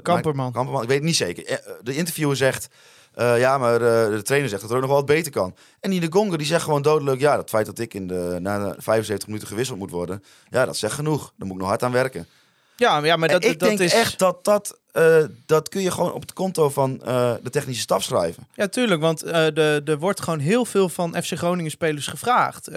Kamperman. 0.01 0.51
Kamperman, 0.51 0.81
ik 0.81 0.87
weet 0.87 0.97
het 0.97 1.05
niet 1.05 1.15
zeker. 1.15 1.61
De 1.81 1.95
interviewer 1.95 2.35
zegt, 2.35 2.67
eh, 3.15 3.39
ja, 3.39 3.57
maar 3.57 3.73
eh, 3.73 4.09
de 4.09 4.21
trainer 4.21 4.49
zegt 4.49 4.61
dat 4.61 4.69
er 4.69 4.75
ook 4.75 4.81
nog 4.81 4.91
wel 4.91 4.99
wat 4.99 5.15
beter 5.15 5.31
kan. 5.31 5.55
En 5.79 5.89
die 5.89 5.99
de 5.99 6.07
Gonga 6.09 6.37
die 6.37 6.47
zegt 6.47 6.63
gewoon 6.63 6.81
dodelijk, 6.81 7.19
ja, 7.19 7.35
dat 7.35 7.49
feit 7.49 7.65
dat 7.65 7.79
ik 7.79 7.93
in 7.93 8.07
de, 8.07 8.37
na 8.39 8.69
de 8.69 8.75
75 8.77 9.27
minuten 9.27 9.47
gewisseld 9.47 9.79
moet 9.79 9.91
worden, 9.91 10.23
ja, 10.49 10.65
dat 10.65 10.77
zegt 10.77 10.93
genoeg. 10.93 11.33
Daar 11.37 11.47
moet 11.47 11.55
ik 11.55 11.61
nog 11.61 11.67
hard 11.67 11.83
aan 11.83 11.91
werken. 11.91 12.27
ja, 12.75 13.03
ja, 13.03 13.15
maar 13.15 13.29
En 13.29 13.39
dat, 13.39 13.43
ik 13.43 13.59
dat 13.59 13.69
denk 13.69 13.79
is... 13.79 13.93
echt 13.93 14.19
dat 14.19 14.43
dat, 14.43 14.79
eh, 14.91 15.23
dat 15.45 15.69
kun 15.69 15.81
je 15.81 15.91
gewoon 15.91 16.13
op 16.13 16.21
het 16.21 16.33
konto 16.33 16.69
van 16.69 16.97
de 17.43 17.49
technische 17.51 17.81
staf 17.81 18.03
schrijven. 18.03 18.47
Ja, 18.53 18.67
tuurlijk, 18.67 19.01
want 19.01 19.23
eh, 19.23 19.45
de, 19.53 19.81
er 19.85 19.97
wordt 19.97 20.21
gewoon 20.21 20.39
heel 20.39 20.65
veel 20.65 20.89
van 20.89 21.23
FC 21.23 21.31
Groningen 21.37 21.71
spelers 21.71 22.07
gevraagd. 22.07 22.69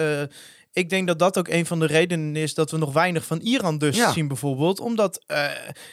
Eh, 0.79 0.85
ik 0.85 0.91
denk 0.91 1.07
dat 1.07 1.18
dat 1.18 1.39
ook 1.39 1.49
een 1.49 1.66
van 1.66 1.79
de 1.81 1.87
redenen 1.87 2.37
is 2.37 2.55
dat 2.55 2.70
we 2.70 2.79
nog 2.79 2.93
weinig 2.93 3.24
van 3.24 3.39
Iran 3.39 3.79
dus 3.79 3.97
Ja. 3.97 4.12
zien 4.12 4.29
bijvoorbeeld. 4.29 4.81
Omdat 4.81 5.22
eh, 5.26 5.45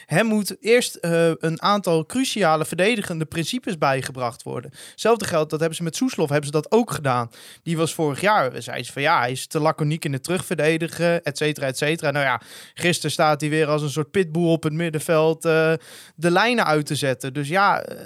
hem 0.06 0.26
moet 0.26 0.56
eerst 0.60 0.94
eh, 0.94 1.30
een 1.38 1.62
aantal 1.62 2.06
cruciale 2.06 2.64
verdedigende 2.64 3.24
principes 3.24 3.78
bijgebracht 3.78 4.42
worden. 4.42 4.70
Hetzelfde 4.90 5.24
geldt, 5.24 5.50
dat 5.50 5.58
hebben 5.60 5.76
ze 5.76 5.82
met 5.84 5.96
Soeslof 5.96 6.28
hebben 6.28 6.46
ze 6.46 6.52
dat 6.52 6.70
ook 6.70 6.90
gedaan. 6.90 7.30
Die 7.62 7.76
was 7.76 7.94
vorig 7.94 8.20
jaar, 8.20 8.62
zei 8.62 8.82
ze 8.82 8.92
van 8.92 9.02
ja, 9.02 9.18
hij 9.18 9.30
is 9.30 9.46
te 9.46 9.60
laconiek 9.60 10.04
in 10.04 10.12
het 10.12 10.22
terugverdedigen, 10.22 11.24
et 11.24 11.36
cetera, 11.36 11.66
et 11.66 11.78
cetera. 11.78 12.10
Nou 12.10 12.24
ja, 12.24 12.40
gisteren 12.74 13.10
staat 13.10 13.40
hij 13.40 13.50
weer 13.50 13.66
als 13.66 13.82
een 13.82 13.90
soort 13.90 14.10
pitbull 14.10 14.48
op 14.48 14.62
het 14.62 14.72
middenveld 14.72 15.44
eh, 15.44 15.72
de 16.14 16.30
lijnen 16.30 16.66
uit 16.66 16.86
te 16.86 16.94
zetten. 16.94 17.32
Dus 17.32 17.48
ja, 17.48 17.82
eh, 17.82 17.96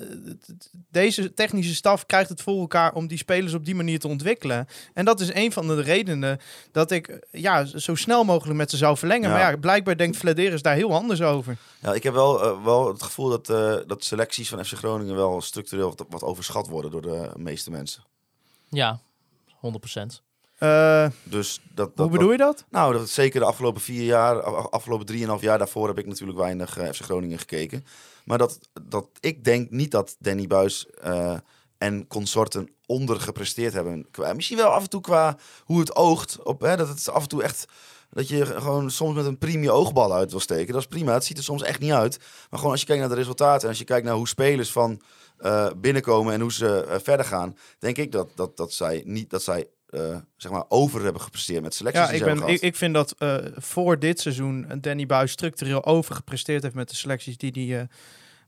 deze 0.91 1.35
technische 1.35 1.75
staf 1.75 2.07
krijgt 2.07 2.29
het 2.29 2.43
voor 2.43 2.61
elkaar 2.61 2.93
om 2.93 3.07
die 3.07 3.19
spelers 3.19 3.55
op 3.55 3.65
die 3.65 3.75
manier 3.75 3.99
te 3.99 4.09
ontwikkelen. 4.09 4.67
En 4.95 5.05
dat 5.05 5.21
is 5.21 5.35
een 5.35 5.53
van 5.53 5.67
de 5.67 5.81
redenen 5.81 6.39
dat 6.73 6.91
ik 6.91 7.09
eh, 7.09 7.17
ja, 7.43 7.65
zo 7.65 7.95
snel 7.95 8.25
mogelijk 8.25 8.57
met 8.59 8.71
ze 8.71 8.77
zou 8.77 8.97
verlengen. 8.97 9.29
Ja. 9.31 9.37
Maar 9.37 9.51
ja, 9.51 9.57
blijkbaar 9.57 9.97
denkt 9.97 10.17
Vladeris 10.17 10.63
daar 10.63 10.75
heel 10.75 10.95
anders 10.95 11.23
over. 11.23 11.57
Ja, 11.81 11.95
ik 11.95 12.03
heb 12.03 12.13
wel, 12.15 12.43
eh, 12.45 12.65
wel 12.65 12.89
het 12.89 13.03
gevoel 13.03 13.29
dat, 13.29 13.49
eh, 13.49 13.77
dat 13.87 14.05
selecties 14.05 14.49
van 14.49 14.65
FC 14.65 14.73
Groningen 14.77 15.15
wel 15.17 15.41
structureel 15.41 15.89
wat, 15.97 16.07
wat 16.09 16.23
overschat 16.23 16.69
worden 16.69 16.91
door 16.91 17.03
de 17.03 17.31
meeste 17.37 17.71
mensen. 17.71 18.03
Ja, 18.69 19.01
100%. 19.61 20.23
Eh, 20.59 21.07
Dus 21.23 21.61
dat, 21.75 21.97
dat, 21.97 22.07
hoe 22.09 22.17
bedoel 22.17 22.33
je 22.33 22.39
dat? 22.39 22.65
Nou, 22.71 22.93
dat 22.93 23.09
zeker 23.09 23.41
de 23.41 23.47
afgelopen 23.47 23.81
vier 23.81 24.05
jaar, 24.05 24.43
af- 24.43 24.71
afgelopen 24.71 25.07
drieënhalf 25.07 25.41
jaar 25.41 25.59
daarvoor 25.59 25.89
heb 25.89 25.99
ik 25.99 26.07
natuurlijk 26.07 26.39
weinig 26.39 26.71
FC 26.71 27.03
Groningen 27.03 27.39
gekeken. 27.39 27.85
Maar 28.25 28.39
dat, 28.39 28.59
dat 28.83 29.07
ik 29.21 29.45
denk 29.45 29.71
niet 29.71 29.91
dat 29.91 30.17
Danny 30.19 30.47
Buis 30.47 30.87
eh, 31.03 31.37
en 31.81 32.07
consorten 32.07 32.69
ondergepresteerd 32.87 33.73
hebben. 33.73 34.07
Misschien 34.35 34.57
wel 34.57 34.69
af 34.69 34.83
en 34.83 34.89
toe 34.89 35.01
qua 35.01 35.37
hoe 35.65 35.81
het 35.81 35.97
oogt. 35.97 36.43
Op, 36.43 36.61
hè, 36.61 36.77
dat 36.77 36.89
het 36.89 37.11
af 37.11 37.23
en 37.23 37.29
toe 37.29 37.43
echt. 37.43 37.65
Dat 38.11 38.29
je 38.29 38.47
gewoon 38.47 38.91
soms 38.91 39.15
met 39.15 39.25
een 39.25 39.39
premie 39.39 39.71
oogbal 39.71 40.15
uit 40.15 40.31
wil 40.31 40.41
steken. 40.41 40.73
Dat 40.73 40.83
is 40.83 40.89
prima. 40.89 41.13
Het 41.13 41.25
ziet 41.25 41.37
er 41.37 41.45
soms 41.45 41.63
echt 41.63 41.81
niet 41.81 41.93
uit. 41.93 42.19
Maar 42.19 42.59
gewoon 42.59 42.71
als 42.71 42.81
je 42.81 42.87
kijkt 42.87 43.01
naar 43.01 43.11
de 43.11 43.17
resultaten. 43.17 43.63
En 43.63 43.69
als 43.69 43.79
je 43.79 43.85
kijkt 43.85 44.07
naar 44.07 44.15
hoe 44.15 44.29
spelers 44.29 44.73
van 44.73 45.03
eh, 45.37 45.71
binnenkomen 45.77 46.35
en 46.35 46.41
hoe 46.41 46.53
ze 46.53 46.85
eh, 46.85 46.97
verder 47.03 47.27
gaan. 47.27 47.57
Denk 47.79 47.97
ik 47.97 48.13
dat, 48.13 48.31
dat, 48.35 48.57
dat 48.57 48.73
zij 48.73 49.03
niet 49.05 49.31
dat 49.31 49.43
zij 49.43 49.69
eh, 49.87 50.17
zeg 50.37 50.53
maar 50.53 50.65
over 50.69 51.03
hebben 51.03 51.23
gepresteerd 51.23 51.63
met 51.63 51.75
selecties. 51.75 52.03
Ja, 52.03 52.11
die 52.11 52.19
ik, 52.19 52.25
ben, 52.25 52.49
ik, 52.49 52.61
ik 52.61 52.77
vind 52.77 52.95
dat 52.95 53.15
voor 53.57 53.99
dit 53.99 54.21
seizoen 54.21 54.67
Danny 54.81 55.07
Buis 55.07 55.31
structureel 55.31 55.85
overgepresteerd 55.85 56.63
heeft 56.63 56.75
met 56.75 56.89
de 56.89 56.95
selecties 56.95 57.37
die 57.37 57.53
hij 57.53 57.81
eh, 57.81 57.87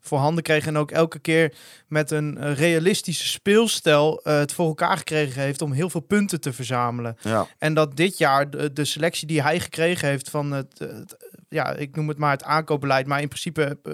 voorhanden 0.03 0.43
kreeg. 0.43 0.67
En 0.67 0.77
ook 0.77 0.91
elke 0.91 1.19
keer 1.19 1.55
met 1.89 2.11
een 2.11 2.39
eh, 2.39 2.55
realistische 2.55 3.27
speelstijl 3.27 4.21
eh, 4.23 4.39
het 4.39 4.53
voor 4.53 4.67
elkaar 4.67 4.97
gekregen 4.97 5.43
heeft 5.43 5.63
om 5.63 5.73
heel 5.73 5.91
veel 5.91 6.01
punten 6.01 6.41
te 6.41 6.53
verzamelen. 6.53 7.17
ja. 7.21 7.47
En 7.59 7.75
dat 7.75 7.97
dit 7.97 8.19
jaar 8.19 8.51
de, 8.51 8.73
de 8.73 8.85
selectie 8.85 9.27
die 9.27 9.43
hij 9.43 9.61
gekregen 9.61 10.09
heeft 10.09 10.31
van 10.31 10.51
het, 10.53 10.79
het- 10.79 11.17
ja, 11.49 11.75
ik 11.75 11.97
noem 11.97 12.09
het 12.09 12.19
maar 12.19 12.31
het 12.31 12.45
aankoopbeleid, 12.45 13.07
maar 13.07 13.21
in 13.21 13.29
principe 13.29 13.79
eh, 13.83 13.93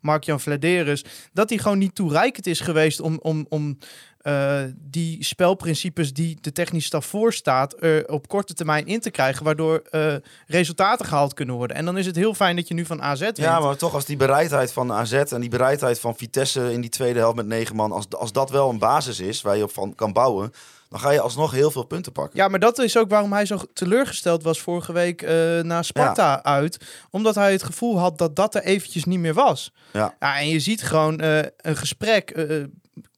Mark-Jan 0.00 0.40
Vladeris, 0.40 1.04
dat 1.32 1.48
hij 1.48 1.58
gewoon 1.58 1.78
niet 1.78 1.94
toereikend 1.94 2.46
is 2.46 2.60
geweest 2.60 3.00
om, 3.00 3.18
om, 3.22 3.46
om 3.48 3.78
eh, 4.24 4.62
die 4.76 5.24
spelprincipes 5.24 6.12
die 6.12 6.38
de 6.40 6.52
technische 6.52 6.86
staf 6.86 7.06
voorstaat, 7.06 7.82
er 7.82 8.08
op 8.08 8.28
korte 8.28 8.54
termijn 8.54 8.86
in 8.86 9.00
te 9.00 9.10
krijgen, 9.10 9.44
waardoor 9.44 9.82
eh, 9.90 10.14
resultaten 10.46 11.06
gehaald 11.06 11.34
kunnen 11.34 11.54
worden. 11.54 11.76
En 11.76 11.84
dan 11.84 11.98
is 11.98 12.06
het 12.06 12.16
heel 12.16 12.34
fijn 12.34 12.56
dat 12.56 12.68
je 12.68 12.74
nu 12.74 12.84
van 12.84 13.02
AZ 13.02 13.20
wint. 13.20 13.36
Ja, 13.36 13.60
maar 13.60 13.76
toch 13.76 13.94
als 13.94 14.04
die 14.04 14.16
bereidheid 14.16 14.72
van 14.72 14.92
AZ 14.92 15.12
en 15.12 15.40
die 15.40 15.50
bereidheid 15.50 16.00
van 16.00 16.16
Vitesse 16.16 16.72
in 16.72 16.80
die 16.80 16.90
tweede 16.90 17.18
helft 17.18 17.36
met 17.36 17.46
negen 17.46 17.76
man, 17.76 17.92
als, 17.92 18.06
als 18.10 18.32
dat 18.32 18.50
wel 18.50 18.70
een 18.70 18.78
basis 18.78 19.20
is 19.20 19.42
waar 19.42 19.56
je 19.56 19.62
op 19.62 19.72
van 19.72 19.94
kan 19.94 20.12
bouwen, 20.12 20.52
dan 20.88 21.00
ga 21.00 21.10
je 21.10 21.20
alsnog 21.20 21.52
heel 21.52 21.70
veel 21.70 21.84
punten 21.84 22.12
pakken. 22.12 22.38
Ja, 22.38 22.48
maar 22.48 22.60
dat 22.60 22.78
is 22.78 22.96
ook 22.98 23.08
waarom 23.08 23.32
hij 23.32 23.46
zo 23.46 23.58
teleurgesteld 23.72 24.42
was 24.42 24.60
vorige 24.60 24.92
week 24.92 25.22
eh 25.22 25.60
naar 25.60 25.84
Sparta 25.84 26.42
uit. 26.42 26.78
Omdat 27.10 27.34
hij 27.34 27.52
het 27.52 27.62
gevoel 27.62 27.98
had 27.98 28.18
dat 28.18 28.36
dat 28.36 28.54
er 28.54 28.62
eventjes 28.62 29.04
niet 29.04 29.18
meer 29.18 29.34
was. 29.34 29.72
Ja. 29.92 30.14
Ja, 30.20 30.38
en 30.38 30.48
je 30.48 30.60
ziet 30.60 30.82
gewoon, 30.82 31.22
een 31.22 31.76
gesprek 31.76 32.46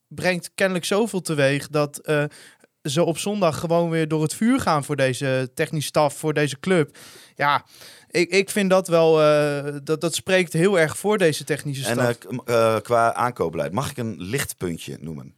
brengt 0.07 0.51
kennelijk 0.55 0.85
zoveel 0.85 1.21
teweeg 1.21 1.67
dat 1.67 1.97
eh, 1.97 2.23
ze 2.83 3.03
op 3.03 3.17
zondag 3.17 3.59
gewoon 3.59 3.89
weer 3.89 4.07
door 4.07 4.21
het 4.21 4.33
vuur 4.33 4.59
gaan 4.59 4.83
voor 4.83 4.95
deze 4.95 5.51
technische 5.53 5.87
staf, 5.87 6.13
voor 6.13 6.33
deze 6.33 6.59
club. 6.59 6.97
Ja, 7.35 7.65
ik, 8.09 8.29
ik 8.29 8.49
vind 8.49 8.69
dat 8.69 8.87
wel, 8.87 9.21
eh, 9.21 9.75
dat, 9.83 10.01
dat 10.01 10.15
spreekt 10.15 10.53
heel 10.53 10.79
erg 10.79 10.97
voor 10.97 11.17
deze 11.17 11.43
technische 11.43 11.85
En 11.85 11.93
staf. 11.93 12.07
eh, 12.09 12.37
k- 12.37 12.49
eh, 12.49 12.75
qua 12.81 13.13
aankoopbeleid, 13.13 13.71
mag 13.71 13.89
ik 13.89 13.97
een 13.97 14.15
lichtpuntje 14.21 14.97
noemen? 15.01 15.35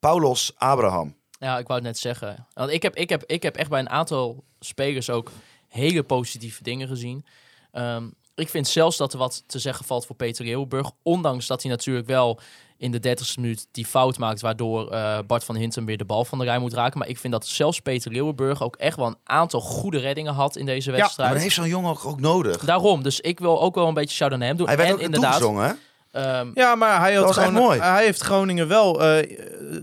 Paulos 0.00 0.52
Abraham. 0.56 1.16
Ja, 1.38 1.58
ik 1.58 1.66
wou 1.66 1.78
het 1.78 1.88
net 1.88 1.98
zeggen. 1.98 2.46
Want 2.52 2.70
ik 2.70 2.82
heb, 2.82 2.96
ik, 2.96 3.08
heb, 3.08 3.24
ik 3.26 3.42
heb 3.42 3.56
echt 3.56 3.70
bij 3.70 3.80
een 3.80 3.88
aantal 3.90 4.44
spelers 4.60 5.10
ook 5.10 5.30
hele 5.68 6.02
positieve 6.02 6.62
dingen 6.62 6.88
gezien. 6.88 7.24
Ehm, 7.72 8.08
ik 8.34 8.48
vind 8.48 8.68
zelfs 8.68 8.96
dat 8.96 9.12
er 9.12 9.18
wat 9.18 9.42
te 9.46 9.58
zeggen 9.58 9.84
valt 9.84 10.06
voor 10.06 10.16
Peter 10.16 10.44
Leeuwenburg. 10.44 10.90
Ondanks 11.02 11.46
dat 11.46 11.62
hij 11.62 11.70
natuurlijk 11.70 12.06
wel 12.06 12.40
in 12.76 12.90
de 12.90 13.16
30ste 13.16 13.40
minuut 13.40 13.66
die 13.70 13.86
fout 13.86 14.18
maakt... 14.18 14.40
waardoor 14.40 14.90
eh, 14.90 15.18
Bart 15.26 15.44
van 15.44 15.56
Hintem 15.56 15.84
weer 15.84 15.96
de 15.96 16.04
bal 16.04 16.24
van 16.24 16.38
de 16.38 16.44
rij 16.44 16.58
moet 16.58 16.72
raken. 16.72 16.98
Maar 16.98 17.08
ik 17.08 17.18
vind 17.18 17.32
dat 17.32 17.46
zelfs 17.46 17.80
Peter 17.80 18.12
Leeuwenburg 18.12 18.62
ook 18.62 18.76
echt 18.76 18.96
wel 18.96 19.06
een 19.06 19.18
aantal 19.24 19.60
goede 19.60 19.98
reddingen 19.98 20.34
had 20.34 20.56
in 20.56 20.66
deze 20.66 20.90
Maar 20.90 21.00
wedstrijd. 21.00 21.32
dat 21.32 21.42
heeft 21.42 21.54
zo'n 21.54 21.68
jongen 21.68 21.90
ook, 21.90 22.04
ook 22.04 22.20
nodig. 22.20 22.64
Daarom, 22.64 23.02
dus 23.02 23.20
ik 23.20 23.38
wil 23.38 23.60
ook 23.60 23.74
wel 23.74 23.88
een 23.88 23.94
beetje 23.94 24.16
shout 24.16 24.32
aan 24.32 24.40
hem 24.40 24.56
doen. 24.56 24.66
Hij 24.66 24.76
werd 24.76 24.88
en 24.88 24.94
ook 24.94 25.00
inderdaad, 25.00 25.30
toegezongen, 25.32 25.68
hè? 25.68 25.72
Ehm, 26.12 26.50
Ja, 26.54 26.74
maar 26.74 27.00
hij, 27.00 27.14
had 27.14 27.32
gewoon, 27.32 27.52
mooi. 27.52 27.80
hij 27.80 28.04
heeft 28.04 28.20
Groningen 28.20 28.68
wel, 28.68 29.02
eh, 29.02 29.36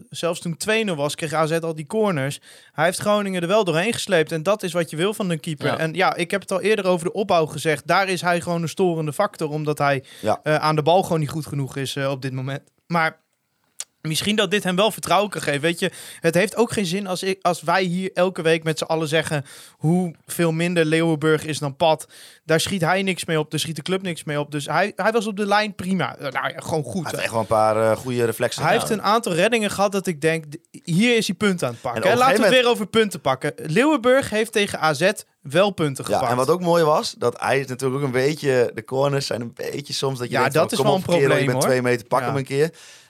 zelfs 0.10 0.40
toen 0.40 0.58
2-0 0.58 0.96
was, 0.96 1.16
kreeg 1.16 1.34
AZ 1.34 1.52
al 1.52 1.76
die 1.76 1.86
corners. 1.88 2.40
Hij 2.72 2.86
heeft 2.86 3.00
Groningen 3.00 3.42
er 3.42 3.48
wel 3.48 3.64
doorheen 3.64 3.94
gesleept. 3.94 4.32
En 4.32 4.44
dat 4.44 4.64
is 4.64 4.74
wat 4.74 4.90
je 4.90 4.96
wil 4.96 5.14
van 5.14 5.30
een 5.30 5.40
keeper. 5.40 5.68
Ja. 5.68 5.78
En 5.78 5.94
ja, 5.94 6.16
ik 6.16 6.32
heb 6.32 6.42
het 6.42 6.52
al 6.52 6.62
eerder 6.62 6.86
over 6.86 7.06
de 7.06 7.14
opbouw 7.14 7.46
gezegd. 7.46 7.88
Daar 7.88 8.10
is 8.10 8.22
hij 8.22 8.42
gewoon 8.42 8.62
een 8.62 8.70
storende 8.70 9.14
factor, 9.14 9.50
omdat 9.50 9.78
hij 9.78 10.04
Ja. 10.22 10.40
eh, 10.44 10.56
aan 10.56 10.76
de 10.76 10.84
bal 10.84 11.04
gewoon 11.04 11.20
niet 11.20 11.30
goed 11.30 11.46
genoeg 11.46 11.76
is 11.76 11.96
eh, 11.96 12.10
op 12.10 12.22
dit 12.22 12.34
moment. 12.34 12.62
Maar 12.88 13.18
misschien 14.02 14.36
dat 14.36 14.52
dit 14.52 14.64
hem 14.64 14.76
wel 14.76 14.92
vertrouwen 14.92 15.30
kan 15.30 15.42
geven. 15.42 15.62
Weet 15.62 15.80
je, 15.80 15.92
het 16.20 16.34
heeft 16.36 16.56
ook 16.56 16.72
geen 16.72 16.86
zin 16.86 17.08
als, 17.08 17.24
ik, 17.24 17.40
als 17.42 17.62
wij 17.62 17.84
hier 17.84 18.12
elke 18.14 18.42
week 18.42 18.64
met 18.64 18.78
z'n 18.78 18.84
allen 18.84 19.08
zeggen 19.08 19.46
hoe 19.78 20.16
veel 20.26 20.52
minder 20.52 20.86
Leeuwenburg 20.86 21.46
is 21.46 21.60
dan 21.60 21.76
Pat. 21.76 22.08
Daar 22.46 22.60
schiet 22.60 22.82
hij 22.82 23.04
niks 23.04 23.26
mee 23.26 23.40
op, 23.40 23.52
daar 23.52 23.60
schiet 23.60 23.76
de 23.76 23.82
club 23.82 24.02
niks 24.02 24.24
mee 24.24 24.40
op. 24.40 24.52
Dus 24.52 24.66
hij, 24.66 24.92
hij 24.96 25.12
was 25.12 25.28
op 25.28 25.38
de 25.38 25.46
lijn 25.46 25.76
prima. 25.76 26.16
Eh, 26.18 26.32
Nou 26.32 26.50
ja, 26.50 26.60
gewoon 26.60 26.84
goed. 26.84 27.02
Hij 27.04 27.12
heeft 27.12 27.24
echt 27.24 27.32
wel 27.32 27.42
een 27.42 27.48
paar 27.48 27.92
eh, 27.92 27.98
goede 27.98 28.26
reflexen. 28.26 28.64
Hij 28.64 28.72
heeft 28.74 28.90
een 28.90 29.02
aantal 29.02 29.34
reddingen 29.34 29.72
gehad 29.72 29.92
dat 29.92 30.08
ik 30.08 30.22
denk, 30.22 30.44
hier 30.84 31.18
is 31.18 31.28
hij 31.28 31.36
punten 31.36 31.68
aan 31.68 31.74
het 31.74 31.82
pakken. 31.82 32.04
En 32.12 32.18
Laten 32.18 32.36
we 32.38 32.42
het 32.46 32.54
weer 32.54 32.68
over 32.68 32.88
punten 32.88 33.22
pakken. 33.22 33.54
Leeuwenburg 33.56 34.30
heeft 34.30 34.52
tegen 34.52 34.80
AZ 34.80 35.12
wel 35.42 35.72
punten 35.72 36.06
Ja, 36.08 36.14
gepakt. 36.14 36.32
en 36.32 36.38
wat 36.38 36.50
ook 36.50 36.62
mooi 36.62 36.84
was, 36.84 37.16
dat 37.18 37.40
hij 37.40 37.60
is 37.60 37.66
natuurlijk 37.68 38.00
ook 38.00 38.06
een 38.06 38.12
beetje... 38.12 38.72
De 38.74 38.84
corners 38.84 39.26
zijn 39.26 39.42
een 39.42 39.54
beetje 39.56 39.94
soms 39.94 40.20
dat 40.20 40.28
je 40.28 40.34
Ja, 40.34 40.40
denkt 40.40 40.54
dat 40.54 40.72
is 40.72 40.80
wel 40.82 40.92
op, 40.92 40.98
een 40.98 41.04
kerel, 41.04 41.20
probleem, 41.20 41.40
je 41.40 41.46
bent 41.46 41.58
hoor. 41.58 41.68
twee 41.72 41.82
meter, 41.82 42.08
pak 42.08 42.20
Ja. 42.20 42.26
hem 42.26 42.36
een 42.36 42.44
keer. 42.44 42.70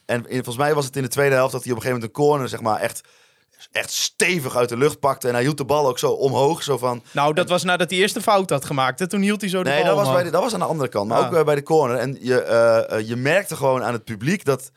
En 0.10 0.26
in- 0.28 0.34
volgens 0.44 0.58
mij 0.58 0.74
was 0.74 0.86
het 0.86 0.96
in 0.96 1.02
de 1.02 1.08
tweede 1.08 1.36
helft 1.36 1.52
dat 1.52 1.64
hij 1.64 1.72
op 1.72 1.78
een 1.78 1.84
gegeven 1.84 2.02
moment 2.08 2.18
een 2.20 2.26
corner 2.26 2.50
zeg 2.50 2.62
maar 2.62 2.80
echt, 2.80 3.02
echt 3.72 3.92
stevig 3.92 4.56
uit 4.56 4.70
de 4.70 4.78
lucht 4.78 5.00
pakte. 5.00 5.28
En 5.28 5.34
hij 5.34 5.44
hield 5.44 5.58
de 5.58 5.66
bal 5.66 5.88
ook 5.88 6.00
zo 6.00 6.12
omhoog, 6.12 6.64
zo 6.64 6.78
van... 6.78 7.04
Nou, 7.12 7.34
dat 7.34 7.50
was 7.50 7.64
nadat 7.64 7.90
hij 7.90 8.00
eerst 8.00 8.16
een 8.16 8.22
fout 8.22 8.50
had 8.50 8.66
gemaakt. 8.66 9.00
Hè. 9.00 9.08
Toen 9.08 9.22
hield 9.22 9.42
hij 9.42 9.50
zo 9.50 9.64
de 9.64 9.70
Nee, 9.70 9.84
bal 9.84 9.96
dat 9.96 10.06
was, 10.06 10.14
bij 10.14 10.24
de, 10.24 10.30
dat 10.30 10.42
was 10.42 10.54
aan 10.54 10.60
de 10.60 10.66
andere 10.66 10.90
kant. 10.90 11.08
Maar 11.08 11.18
Ah. 11.20 11.26
ook 11.28 11.34
eh, 11.34 11.44
bij 11.44 11.56
de 11.56 11.64
corner. 11.64 11.98
En 11.98 12.18
je, 12.22 12.42
eh, 12.42 12.98
eh, 12.98 13.08
je 13.08 13.16
merkte 13.16 13.56
gewoon 13.56 13.84
aan 13.84 13.94
het 13.94 14.04
publiek 14.04 14.46
dat... 14.46 14.72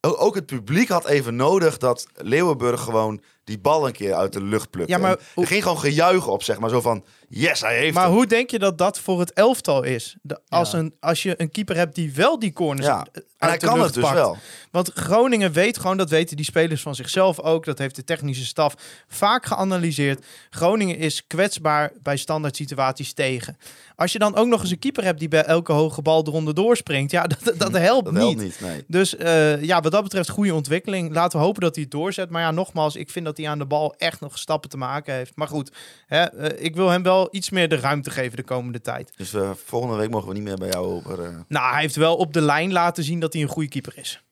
o- 0.00 0.16
Ook 0.16 0.34
het 0.34 0.46
publiek 0.46 0.88
had 0.88 1.06
even 1.06 1.36
nodig 1.36 1.76
dat 1.78 2.06
Leeuwenburg 2.14 2.80
gewoon 2.80 3.22
die 3.44 3.58
bal 3.58 3.86
een 3.86 3.92
keer 3.92 4.14
uit 4.14 4.32
de 4.32 4.42
lucht 4.42 4.70
plukte. 4.70 4.92
Ja, 4.92 4.98
maar 4.98 5.18
hoe- 5.34 5.42
er 5.44 5.48
ging 5.50 5.62
gewoon 5.62 5.78
gejuich 5.78 6.26
op, 6.26 6.42
zeg 6.42 6.58
maar. 6.58 6.70
Zo 6.70 6.80
van, 6.80 7.04
yes, 7.28 7.60
hij 7.60 7.76
heeft 7.78 7.94
Maar 7.94 8.04
hem. 8.04 8.12
hoe 8.12 8.26
denk 8.26 8.50
je 8.50 8.58
dat 8.58 8.78
dat 8.78 8.98
voor 8.98 9.20
het 9.20 9.32
elftal 9.32 9.82
is? 9.82 10.16
De- 10.22 10.40
als, 10.48 10.70
Ja. 10.70 10.78
een, 10.78 10.94
als 11.00 11.22
je 11.22 11.34
een 11.40 11.50
keeper 11.50 11.76
hebt 11.76 11.94
die 11.94 12.12
wel 12.14 12.38
die 12.38 12.52
corners 12.52 12.86
Ja, 12.86 12.96
uit 12.98 13.24
en 13.38 13.48
hij 13.48 13.58
de 13.58 13.66
kan 13.66 13.74
lucht 13.74 13.86
het 13.86 13.94
dus 13.94 14.04
pakt. 14.04 14.16
wel. 14.16 14.36
Want 14.70 14.90
Groningen 14.94 15.52
weet 15.52 15.78
gewoon, 15.78 15.96
dat 15.96 16.10
weten 16.10 16.36
die 16.36 16.44
spelers 16.44 16.82
van 16.82 16.94
zichzelf 16.94 17.40
ook. 17.40 17.64
Dat 17.64 17.78
heeft 17.78 17.96
de 17.96 18.04
technische 18.04 18.44
staf 18.44 18.74
vaak 19.08 19.46
geanalyseerd. 19.46 20.24
Groningen 20.50 20.96
is 20.98 21.26
kwetsbaar 21.26 21.92
bij 22.02 22.16
standaard 22.16 22.56
situaties 22.56 23.12
tegen. 23.12 23.56
Als 23.96 24.12
je 24.12 24.18
dan 24.18 24.34
ook 24.36 24.46
nog 24.46 24.60
eens 24.60 24.70
een 24.70 24.78
keeper 24.78 25.04
hebt 25.04 25.18
die 25.18 25.28
bij 25.28 25.44
elke 25.44 25.72
hoge 25.72 26.02
bal 26.02 26.26
eronder 26.26 26.54
doorspringt. 26.54 27.10
Ja, 27.10 27.26
dat, 27.44 27.58
dat, 27.58 27.72
helpt 27.72 28.04
Dat 28.04 28.12
niet. 28.14 28.22
helpt 28.22 28.40
niet, 28.40 28.60
nee. 28.60 28.84
Dus 28.86 29.16
eh, 29.16 29.62
ja, 29.62 29.80
wat 29.80 29.92
dat 29.92 30.02
betreft 30.02 30.28
goede 30.28 30.54
ontwikkeling. 30.54 31.12
Laten 31.14 31.38
we 31.38 31.44
hopen 31.44 31.60
dat 31.62 31.74
hij 31.74 31.82
het 31.84 31.92
doorzet. 31.92 32.30
Maar 32.30 32.42
ja, 32.42 32.50
nogmaals, 32.50 32.96
ik 32.96 33.10
vind 33.10 33.24
dat 33.24 33.33
hij 33.36 33.48
aan 33.48 33.58
de 33.58 33.66
bal 33.66 33.94
echt 33.96 34.20
nog 34.20 34.38
stappen 34.38 34.70
te 34.70 34.76
maken 34.76 35.14
heeft. 35.14 35.36
Maar 35.36 35.48
goed, 35.48 35.72
hè, 36.06 36.22
eh, 36.24 36.64
ik 36.64 36.74
wil 36.74 36.88
hem 36.88 37.02
wel 37.02 37.28
iets 37.30 37.50
meer 37.50 37.68
de 37.68 37.76
ruimte 37.76 38.10
geven 38.10 38.36
de 38.36 38.42
komende 38.44 38.80
tijd. 38.80 39.12
Dus 39.16 39.34
eh, 39.34 39.50
volgende 39.64 39.96
week 39.96 40.10
mogen 40.10 40.28
we 40.28 40.34
niet 40.34 40.42
meer 40.42 40.56
bij 40.58 40.68
jou 40.70 40.86
over... 40.86 41.24
eh, 41.24 41.36
Nou, 41.48 41.72
hij 41.72 41.80
heeft 41.80 41.96
wel 41.96 42.16
op 42.16 42.32
de 42.32 42.40
lijn 42.40 42.72
laten 42.72 43.04
zien 43.04 43.20
dat 43.20 43.32
hij 43.32 43.42
een 43.42 43.48
goede 43.48 43.68
keeper 43.68 43.98
is. 43.98 44.22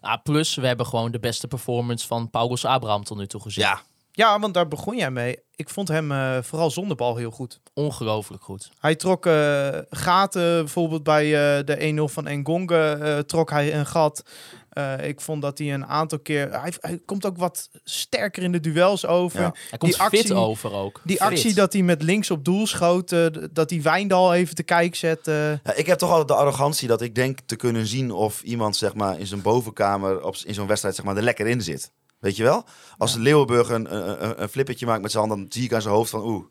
ah, 0.00 0.22
plus, 0.22 0.54
we 0.54 0.66
hebben 0.66 0.86
gewoon 0.86 1.10
de 1.12 1.20
beste 1.20 1.46
performance 1.48 2.06
van 2.06 2.30
Paulus 2.30 2.64
Abraham 2.64 3.04
tot 3.04 3.16
nu 3.18 3.26
toe 3.26 3.40
gezien. 3.40 3.64
Ja, 3.64 3.80
Ja, 4.12 4.38
want 4.38 4.54
daar 4.54 4.68
begon 4.68 4.96
jij 4.96 5.10
mee. 5.10 5.38
Ik 5.56 5.68
vond 5.68 5.88
hem 5.88 6.12
eh, 6.12 6.38
vooral 6.42 6.70
zonder 6.70 6.96
bal 6.96 7.16
heel 7.16 7.30
goed. 7.30 7.60
Ongelooflijk 7.74 8.42
goed. 8.42 8.70
Hij 8.80 8.94
trok 8.94 9.26
eh, 9.26 9.68
gaten, 9.90 10.42
bijvoorbeeld 10.64 11.02
bij 11.02 11.24
eh, 11.58 11.64
de 11.64 12.06
1-0 12.08 12.12
van 12.12 12.26
Engonge 12.26 12.76
eh, 12.78 13.18
trok 13.18 13.50
hij 13.50 13.74
een 13.74 13.86
gat. 13.86 14.22
Eh, 14.74 15.08
ik 15.08 15.20
vond 15.20 15.42
dat 15.42 15.58
hij 15.58 15.74
een 15.74 15.86
aantal 15.86 16.18
keer... 16.18 16.60
Hij, 16.60 16.72
hij 16.80 17.00
komt 17.04 17.26
ook 17.26 17.36
wat 17.36 17.68
sterker 17.84 18.42
in 18.42 18.52
de 18.52 18.60
duels 18.60 19.06
over. 19.06 19.40
Ja. 19.40 19.54
Hij 19.70 19.78
komt 19.78 19.92
Die 19.92 20.00
actie- 20.00 20.18
fit 20.18 20.32
over 20.32 20.72
ook. 20.72 21.00
Die 21.04 21.16
Fit. 21.16 21.26
actie 21.26 21.54
dat 21.54 21.72
hij 21.72 21.82
met 21.82 22.02
links 22.02 22.30
op 22.30 22.44
doel 22.44 22.66
schoot, 22.66 23.12
eh, 23.12 23.26
dat 23.52 23.70
hij 23.70 23.82
Wijndal 23.82 24.34
even 24.34 24.54
te 24.54 24.62
kijk 24.62 24.94
zet. 24.94 25.28
eh, 25.28 25.50
Ja, 25.50 25.74
ik 25.74 25.86
heb 25.86 25.98
toch 25.98 26.10
altijd 26.10 26.28
de 26.28 26.34
arrogantie 26.34 26.88
dat 26.88 27.00
ik 27.02 27.14
denk 27.14 27.38
te 27.46 27.56
kunnen 27.56 27.86
zien 27.86 28.10
of 28.10 28.42
iemand 28.42 28.76
zeg 28.76 28.94
maar, 28.94 29.18
in 29.18 29.26
zijn 29.26 29.42
bovenkamer 29.42 30.22
op, 30.24 30.36
in 30.44 30.54
zo'n 30.54 30.66
wedstrijd 30.66 30.94
zeg 30.94 31.04
maar, 31.04 31.16
er 31.16 31.22
lekker 31.22 31.46
in 31.46 31.62
zit. 31.62 31.92
Weet 32.18 32.36
je 32.36 32.42
wel? 32.42 32.64
Als 32.98 33.14
Leeuwenburg 33.14 33.68
een, 33.68 33.94
een, 33.96 34.24
een- 34.24 34.42
een 34.42 34.48
flippertje 34.48 34.86
maakt 34.86 35.02
met 35.02 35.10
zijn 35.10 35.28
hand, 35.28 35.40
dan 35.40 35.46
zie 35.52 35.64
ik 35.64 35.72
aan 35.72 35.82
zijn 35.82 35.94
hoofd 35.94 36.10
van 36.10 36.22
oeh. 36.24 36.44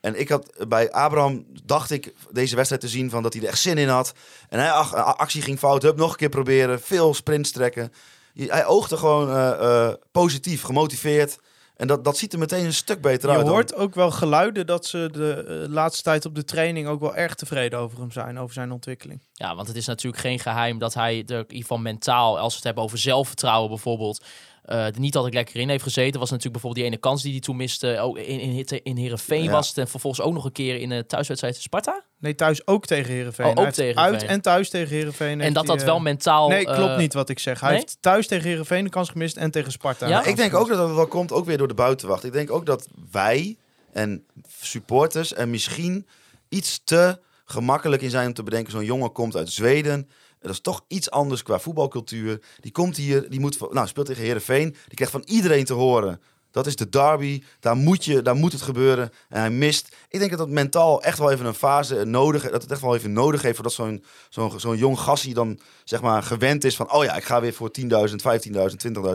En 0.00 0.20
ik 0.20 0.28
had 0.28 0.64
bij 0.68 0.92
Abraham, 0.92 1.46
dacht 1.64 1.90
ik 1.90 2.12
deze 2.32 2.54
wedstrijd 2.56 2.82
te 2.82 2.88
zien 2.88 3.10
van 3.10 3.22
dat 3.22 3.32
hij 3.32 3.42
er 3.42 3.48
echt 3.48 3.58
zin 3.60 3.78
in 3.78 3.88
had. 3.88 4.12
En 4.48 4.58
hij, 4.58 4.70
ach, 4.70 4.94
actie 4.94 5.42
ging 5.42 5.58
fout, 5.58 5.82
hup, 5.82 5.96
nog 5.96 6.10
een 6.10 6.16
keer 6.16 6.28
proberen, 6.28 6.80
veel 6.80 7.14
sprints 7.14 7.50
trekken. 7.50 7.92
Je- 8.32 8.50
Hij 8.50 8.66
oogde 8.66 8.96
gewoon 8.96 9.28
eh, 9.30 9.86
eh, 9.86 9.94
positief, 10.12 10.62
gemotiveerd. 10.62 11.38
En 11.76 11.86
dat, 11.86 12.04
dat 12.04 12.16
ziet 12.16 12.32
er 12.32 12.38
meteen 12.38 12.64
een 12.64 12.72
stuk 12.74 13.00
beter 13.00 13.30
je 13.30 13.36
uit. 13.36 13.44
dan- 13.44 13.54
hoort 13.54 13.74
ook 13.74 13.94
wel 13.94 14.10
geluiden 14.10 14.66
dat 14.66 14.86
ze 14.86 15.08
de 15.12 15.44
eh, 15.64 15.72
laatste 15.72 16.02
tijd 16.02 16.24
op 16.24 16.34
de 16.34 16.44
training 16.44 16.88
ook 16.88 17.00
wel 17.00 17.14
erg 17.16 17.34
tevreden 17.34 17.78
over 17.78 17.98
hem 17.98 18.10
zijn, 18.12 18.38
over 18.38 18.54
zijn 18.54 18.72
ontwikkeling. 18.72 19.20
Ja, 19.32 19.54
want 19.54 19.68
het 19.68 19.76
is 19.76 19.86
natuurlijk 19.86 20.22
geen 20.22 20.38
geheim 20.38 20.78
dat 20.78 20.94
hij 20.94 21.10
er 21.12 21.18
in 21.18 21.38
ieder 21.38 21.56
geval 21.56 21.78
mentaal, 21.78 22.38
als 22.38 22.48
we 22.50 22.54
het 22.56 22.64
hebben 22.64 22.82
over 22.84 22.98
zelfvertrouwen 22.98 23.68
bijvoorbeeld, 23.68 24.24
eh, 24.66 24.84
er 24.84 25.00
niet 25.00 25.16
altijd 25.16 25.34
lekker 25.34 25.56
in 25.56 25.68
heeft 25.68 25.82
gezeten. 25.82 26.20
Was 26.20 26.30
natuurlijk 26.30 26.62
bijvoorbeeld 26.62 26.84
die 26.84 26.94
ene 26.94 27.00
kans 27.00 27.22
die 27.22 27.32
hij 27.32 27.40
toen 27.40 27.56
miste. 27.56 27.98
Oh, 28.02 28.18
in, 28.18 28.40
in, 28.40 28.82
in, 28.82 28.96
Heerenveen 28.96 29.42
Ja. 29.42 29.50
was 29.50 29.68
het. 29.68 29.78
En 29.78 29.88
vervolgens 29.88 30.26
ook 30.26 30.32
nog 30.32 30.44
een 30.44 30.52
keer 30.52 30.76
in 30.76 30.88
de 30.88 31.06
thuiswedstrijd 31.06 31.56
Sparta. 31.56 32.04
Nee, 32.18 32.34
thuis 32.34 32.66
ook 32.66 32.86
tegen 32.86 33.12
Herenveen. 33.12 33.46
Oh, 33.46 33.64
ook 33.64 33.70
tegen 33.70 34.02
Uit 34.02 34.22
en 34.22 34.40
thuis 34.40 34.70
tegen 34.70 34.96
Herenveen. 34.96 35.40
En 35.40 35.52
dat 35.52 35.66
dat 35.66 35.82
wel 35.82 36.00
mentaal... 36.00 36.48
Nee, 36.48 36.64
klopt 36.64 36.90
eh, 36.90 36.98
niet 36.98 37.14
wat 37.14 37.28
ik 37.28 37.38
zeg. 37.38 37.60
Hij 37.60 37.70
nee? 37.70 37.78
heeft 37.78 37.96
thuis 38.00 38.26
tegen 38.26 38.48
Herenveen 38.48 38.84
de 38.84 38.90
kans 38.90 39.08
gemist 39.08 39.36
en 39.36 39.50
tegen 39.50 39.72
Sparta. 39.72 40.08
Ja? 40.08 40.24
ik 40.24 40.36
denk 40.36 40.54
ook 40.54 40.68
dat 40.68 40.78
het 40.78 40.94
wel 40.94 41.06
komt, 41.06 41.32
ook 41.32 41.46
weer 41.46 41.58
door 41.58 41.68
de 41.68 41.74
buitenwacht. 41.74 42.24
Ik 42.24 42.32
denk 42.32 42.50
ook 42.50 42.66
dat 42.66 42.88
wij 43.10 43.56
en 43.92 44.24
supporters 44.58 45.34
er 45.34 45.48
misschien 45.48 46.06
iets 46.48 46.80
te 46.84 47.18
gemakkelijk 47.44 48.02
in 48.02 48.10
zijn 48.10 48.26
om 48.26 48.34
te 48.34 48.42
bedenken. 48.42 48.72
Zo'n 48.72 48.84
jongen 48.84 49.12
komt 49.12 49.36
uit 49.36 49.50
Zweden. 49.50 50.08
Dat 50.40 50.50
is 50.50 50.60
toch 50.60 50.84
iets 50.88 51.10
anders 51.10 51.42
qua 51.42 51.58
voetbalcultuur. 51.58 52.42
Die 52.60 52.72
komt 52.72 52.96
hier, 52.96 53.30
die 53.30 53.40
moet, 53.40 53.72
nou 53.72 53.86
speelt 53.86 54.06
tegen 54.06 54.24
Herenveen. 54.24 54.70
Die 54.70 54.94
krijgt 54.94 55.12
van 55.12 55.22
iedereen 55.26 55.64
te 55.64 55.72
horen 55.72 56.20
Dat 56.56 56.66
is 56.66 56.76
de 56.76 56.88
derby. 56.88 57.42
Daar 57.60 57.76
moet, 57.76 58.04
je, 58.04 58.22
daar 58.22 58.34
moet 58.36 58.52
het 58.52 58.62
gebeuren. 58.62 59.10
En 59.28 59.40
hij 59.40 59.50
mist. 59.50 59.96
Ik 60.08 60.18
denk 60.18 60.30
dat 60.30 60.38
dat 60.38 60.48
mentaal 60.48 61.02
echt 61.02 61.18
wel 61.18 61.30
even 61.30 61.46
een 61.46 61.54
fase 61.54 62.04
nodig 62.04 62.50
Dat 62.50 62.62
het 62.62 62.70
echt 62.70 62.80
wel 62.80 62.94
even 62.94 63.12
nodig 63.12 63.42
heeft. 63.42 63.54
Voordat 63.54 63.72
zo'n 63.72 64.04
zo'n 64.28 64.60
zo'n 64.60 64.76
jong 64.76 64.98
gassie 64.98 65.34
dan 65.34 65.58
zeg 65.84 66.00
maar 66.00 66.22
gewend 66.22 66.64
is 66.64 66.76
van. 66.76 66.92
Oh 66.92 67.04
ja, 67.04 67.16
ik 67.16 67.24
ga 67.24 67.40
weer 67.40 67.52
voor 67.52 67.70
10.000, 67.80 67.86
15.000, 67.86 67.90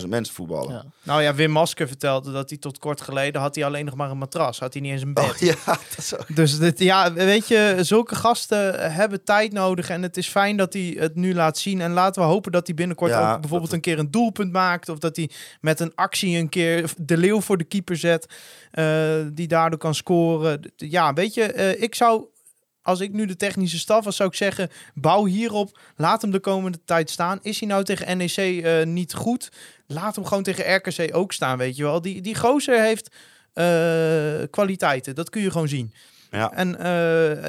20.000 0.01 0.07
mensen 0.07 0.35
voetballen. 0.35 0.73
Ja. 0.73 0.83
Nou 1.03 1.21
ja, 1.21 1.35
Wim 1.35 1.51
Masker 1.51 1.87
vertelde 1.87 2.31
dat 2.31 2.49
hij 2.49 2.57
tot 2.59 2.77
kort 2.77 3.01
geleden 3.01 3.41
had 3.41 3.55
hij 3.55 3.65
alleen 3.65 3.85
nog 3.85 3.95
maar 3.95 4.09
een 4.11 4.17
matras. 4.17 4.59
Had 4.59 4.73
hij 4.73 4.81
niet 4.81 4.91
eens 4.91 5.01
een 5.01 5.13
bed. 5.13 5.23
Oh, 5.23 5.37
ja, 5.49 5.55
dat 5.65 5.77
is 5.97 6.15
ook- 6.17 6.35
Dus 6.35 6.57
dit, 6.59 6.79
ja, 6.79 7.13
weet 7.13 7.47
je, 7.47 7.77
zulke 7.79 8.15
gasten 8.15 8.91
hebben 8.93 9.23
tijd 9.23 9.51
nodig. 9.53 9.89
En 9.89 10.01
het 10.03 10.17
is 10.17 10.27
fijn 10.27 10.57
dat 10.57 10.73
hij 10.73 10.95
het 10.99 11.15
nu 11.15 11.33
laat 11.33 11.57
zien. 11.57 11.81
En 11.81 11.91
laten 11.91 12.21
we 12.21 12.27
hopen 12.27 12.51
dat 12.51 12.67
hij 12.67 12.75
binnenkort 12.75 13.11
Ja, 13.11 13.33
ook 13.33 13.39
bijvoorbeeld 13.39 13.69
dat- 13.71 13.73
een 13.85 13.85
keer 13.93 13.99
een 13.99 14.11
doelpunt 14.11 14.51
maakt. 14.51 14.89
Of 14.89 14.97
dat 14.97 15.15
hij 15.15 15.29
met 15.61 15.79
een 15.79 15.91
actie 15.95 16.37
een 16.37 16.49
keer 16.49 16.93
de 16.97 17.17
leeuw 17.31 17.41
voor 17.41 17.57
de 17.57 17.63
keeper 17.63 17.97
zet. 17.97 18.25
eh, 18.71 19.15
die 19.33 19.47
daardoor 19.47 19.79
kan 19.79 19.95
scoren. 19.95 20.59
Ja, 20.75 21.13
weet 21.13 21.33
je, 21.33 21.43
eh, 21.43 21.81
ik 21.81 21.95
zou. 21.95 22.25
Als 22.83 22.99
ik 22.99 23.13
nu 23.13 23.25
de 23.25 23.35
technische 23.35 23.79
staf 23.79 24.03
was, 24.05 24.15
zou 24.15 24.29
ik 24.29 24.35
zeggen: 24.35 24.69
bouw 24.93 25.25
hierop. 25.25 25.79
Laat 25.95 26.21
hem 26.21 26.31
de 26.31 26.39
komende 26.39 26.79
tijd 26.85 27.09
staan. 27.09 27.39
Is 27.41 27.59
hij 27.59 27.67
nou 27.69 27.83
tegen 27.83 28.17
NEC 28.17 28.37
eh, 28.37 28.83
niet 28.85 29.13
goed? 29.13 29.49
Laat 29.87 30.15
hem 30.15 30.25
gewoon 30.25 30.43
tegen 30.43 30.75
RKC 30.75 31.15
ook 31.15 31.31
staan, 31.33 31.57
weet 31.57 31.75
je 31.75 31.83
wel. 31.83 32.01
Die, 32.01 32.21
die 32.21 32.35
gozer 32.35 32.81
heeft 32.81 33.09
kwaliteiten. 34.49 35.15
Dat 35.15 35.29
kun 35.29 35.41
je 35.41 35.51
gewoon 35.51 35.67
zien. 35.67 35.93
Ja. 36.31 36.51
En 36.53 36.75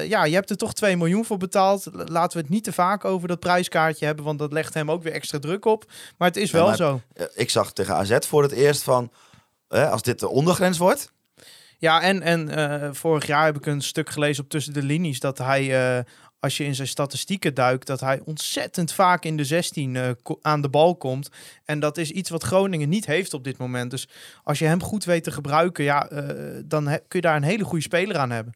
ja, 0.07 0.25
je 0.25 0.33
hebt 0.33 0.49
er 0.49 0.57
toch 0.57 0.73
2 0.73 0.97
miljoen 0.97 1.25
voor 1.25 1.37
betaald. 1.37 1.87
Laten 1.93 2.37
we 2.37 2.43
het 2.43 2.53
niet 2.53 2.63
te 2.63 2.71
vaak 2.73 3.05
over 3.05 3.27
dat 3.27 3.39
prijskaartje 3.39 4.05
hebben, 4.05 4.25
want 4.25 4.39
dat 4.39 4.51
legt 4.53 4.73
hem 4.73 4.91
ook 4.91 5.03
weer 5.03 5.13
extra 5.13 5.39
druk 5.39 5.65
op. 5.65 5.85
Maar 6.17 6.27
het 6.27 6.37
is 6.37 6.51
Ja, 6.51 6.57
wel 6.65 6.75
zo. 6.75 7.01
Ik 7.35 7.49
zag 7.49 7.73
tegen 7.73 7.95
AZ 7.95 8.17
voor 8.19 8.43
het 8.43 8.51
eerst 8.51 8.83
van. 8.83 9.11
Eh, 9.73 9.91
als 9.91 10.01
dit 10.01 10.19
de 10.19 10.29
ondergrens 10.29 10.77
wordt. 10.77 11.11
Ja, 11.77 12.01
en, 12.01 12.21
en 12.21 12.49
eh, 12.49 12.89
vorig 12.93 13.25
jaar 13.25 13.45
heb 13.45 13.57
ik 13.57 13.65
een 13.65 13.81
stuk 13.81 14.09
gelezen 14.09 14.43
op 14.43 14.49
tussen 14.49 14.73
de 14.73 14.83
linies 14.83 15.19
dat 15.19 15.37
hij, 15.37 15.95
eh, 15.97 16.03
als 16.39 16.57
je 16.57 16.63
in 16.63 16.75
zijn 16.75 16.87
statistieken 16.87 17.53
duikt, 17.53 17.87
dat 17.87 17.99
hij 17.99 18.21
ontzettend 18.25 18.93
vaak 18.93 19.25
in 19.25 19.37
de 19.37 19.45
16 19.45 19.95
eh, 19.95 20.09
aan 20.41 20.61
de 20.61 20.69
bal 20.69 20.95
komt. 20.95 21.29
En 21.65 21.79
dat 21.79 21.97
is 21.97 22.11
iets 22.11 22.29
wat 22.29 22.43
Groningen 22.43 22.89
niet 22.89 23.05
heeft 23.05 23.33
op 23.33 23.43
dit 23.43 23.57
moment. 23.57 23.91
Dus 23.91 24.07
als 24.43 24.59
je 24.59 24.65
hem 24.65 24.83
goed 24.83 25.03
weet 25.03 25.23
te 25.23 25.31
gebruiken, 25.31 25.83
ja, 25.83 26.09
eh, 26.09 26.23
dan 26.65 26.85
kun 26.85 26.99
je 27.07 27.21
daar 27.21 27.35
een 27.35 27.43
hele 27.43 27.63
goede 27.63 27.83
speler 27.83 28.17
aan 28.17 28.31
hebben. 28.31 28.53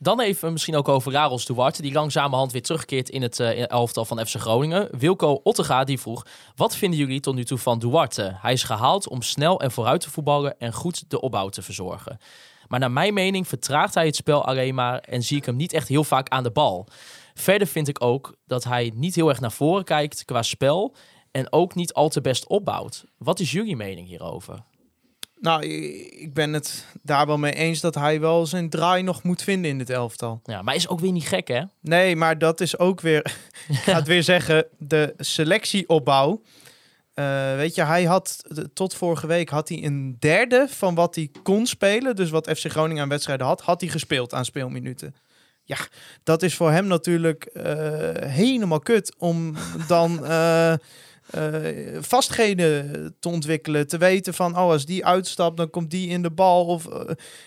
Dan 0.00 0.20
even 0.20 0.52
misschien 0.52 0.76
ook 0.76 0.88
over 0.88 1.12
Raros 1.12 1.44
Duarte, 1.44 1.82
die 1.82 1.92
langzamerhand 1.92 2.52
weer 2.52 2.62
terugkeert 2.62 3.08
in 3.08 3.22
het 3.22 3.40
eh, 3.40 3.70
elftal 3.70 4.04
van 4.04 4.26
FC 4.26 4.34
Groningen. 4.34 4.88
Wilco 4.98 5.40
Ottega 5.42 5.84
die 5.84 6.00
vroeg, 6.00 6.26
wat 6.56 6.76
vinden 6.76 6.98
jullie 6.98 7.20
tot 7.20 7.34
nu 7.34 7.44
toe 7.44 7.58
van 7.58 7.78
Duarte? 7.78 8.36
Hij 8.40 8.52
is 8.52 8.62
gehaald 8.62 9.08
om 9.08 9.22
snel 9.22 9.60
en 9.60 9.70
vooruit 9.70 10.00
te 10.00 10.10
voetballen 10.10 10.58
en 10.58 10.72
goed 10.72 11.10
de 11.10 11.20
opbouw 11.20 11.48
te 11.48 11.62
verzorgen. 11.62 12.18
Maar 12.68 12.80
naar 12.80 12.90
mijn 12.90 13.14
mening 13.14 13.48
vertraagt 13.48 13.94
hij 13.94 14.06
het 14.06 14.16
spel 14.16 14.44
alleen 14.44 14.74
maar 14.74 14.98
en 14.98 15.22
zie 15.22 15.36
ik 15.36 15.44
hem 15.44 15.56
niet 15.56 15.72
echt 15.72 15.88
heel 15.88 16.04
vaak 16.04 16.28
aan 16.28 16.42
de 16.42 16.50
bal. 16.50 16.86
Verder 17.34 17.66
vind 17.66 17.88
ik 17.88 18.02
ook 18.02 18.34
dat 18.46 18.64
hij 18.64 18.92
niet 18.94 19.14
heel 19.14 19.28
erg 19.28 19.40
naar 19.40 19.52
voren 19.52 19.84
kijkt 19.84 20.24
qua 20.24 20.42
spel 20.42 20.94
en 21.30 21.52
ook 21.52 21.74
niet 21.74 21.92
al 21.92 22.08
te 22.08 22.20
best 22.20 22.46
opbouwt. 22.46 23.04
Wat 23.16 23.40
is 23.40 23.50
jullie 23.50 23.76
mening 23.76 24.08
hierover? 24.08 24.62
Nou, 25.40 25.64
ik 25.64 26.34
ben 26.34 26.52
het 26.52 26.84
daar 27.02 27.26
wel 27.26 27.38
mee 27.38 27.54
eens 27.54 27.80
dat 27.80 27.94
hij 27.94 28.20
wel 28.20 28.46
zijn 28.46 28.70
draai 28.70 29.02
nog 29.02 29.22
moet 29.22 29.42
vinden 29.42 29.70
in 29.70 29.78
dit 29.78 29.90
elftal. 29.90 30.40
Ja, 30.44 30.62
maar 30.62 30.74
is 30.74 30.88
ook 30.88 31.00
weer 31.00 31.12
niet 31.12 31.28
gek 31.28 31.48
hè? 31.48 31.62
Nee, 31.80 32.16
maar 32.16 32.38
dat 32.38 32.60
is 32.60 32.78
ook 32.78 33.00
weer, 33.00 33.18
ik 33.68 33.76
ga 33.76 33.94
het 33.94 34.06
weer 34.06 34.22
zeggen, 34.34 34.66
de 34.78 35.14
selectieopbouw. 35.16 36.42
Eh, 37.14 37.56
weet 37.56 37.74
je, 37.74 37.82
hij 37.82 38.04
had 38.04 38.44
tot 38.74 38.94
vorige 38.94 39.26
week 39.26 39.48
had 39.48 39.68
hij 39.68 39.84
een 39.84 40.16
derde 40.18 40.66
van 40.68 40.94
wat 40.94 41.14
hij 41.14 41.30
kon 41.42 41.66
spelen. 41.66 42.16
Dus 42.16 42.30
wat 42.30 42.50
FC 42.50 42.70
Groningen 42.70 43.02
aan 43.02 43.08
wedstrijden 43.08 43.46
had, 43.46 43.60
had 43.60 43.80
hij 43.80 43.90
gespeeld 43.90 44.34
aan 44.34 44.44
speelminuten. 44.44 45.14
Ja, 45.64 45.78
dat 46.22 46.42
is 46.42 46.54
voor 46.54 46.70
hem 46.70 46.86
natuurlijk 46.86 47.44
eh, 47.44 47.74
helemaal 48.30 48.78
kut 48.78 49.14
om 49.18 49.54
dan 49.86 50.24
eh, 50.26 50.74
eh, 51.30 51.98
vastheden 52.00 53.16
te 53.20 53.28
ontwikkelen. 53.28 53.86
Te 53.86 53.98
weten 53.98 54.34
van, 54.34 54.52
oh, 54.52 54.70
als 54.70 54.86
die 54.86 55.06
uitstapt, 55.06 55.56
dan 55.56 55.70
komt 55.70 55.90
die 55.90 56.08
in 56.08 56.22
de 56.22 56.30
bal 56.30 56.64
of 56.66 56.86
eh, 56.86 57.00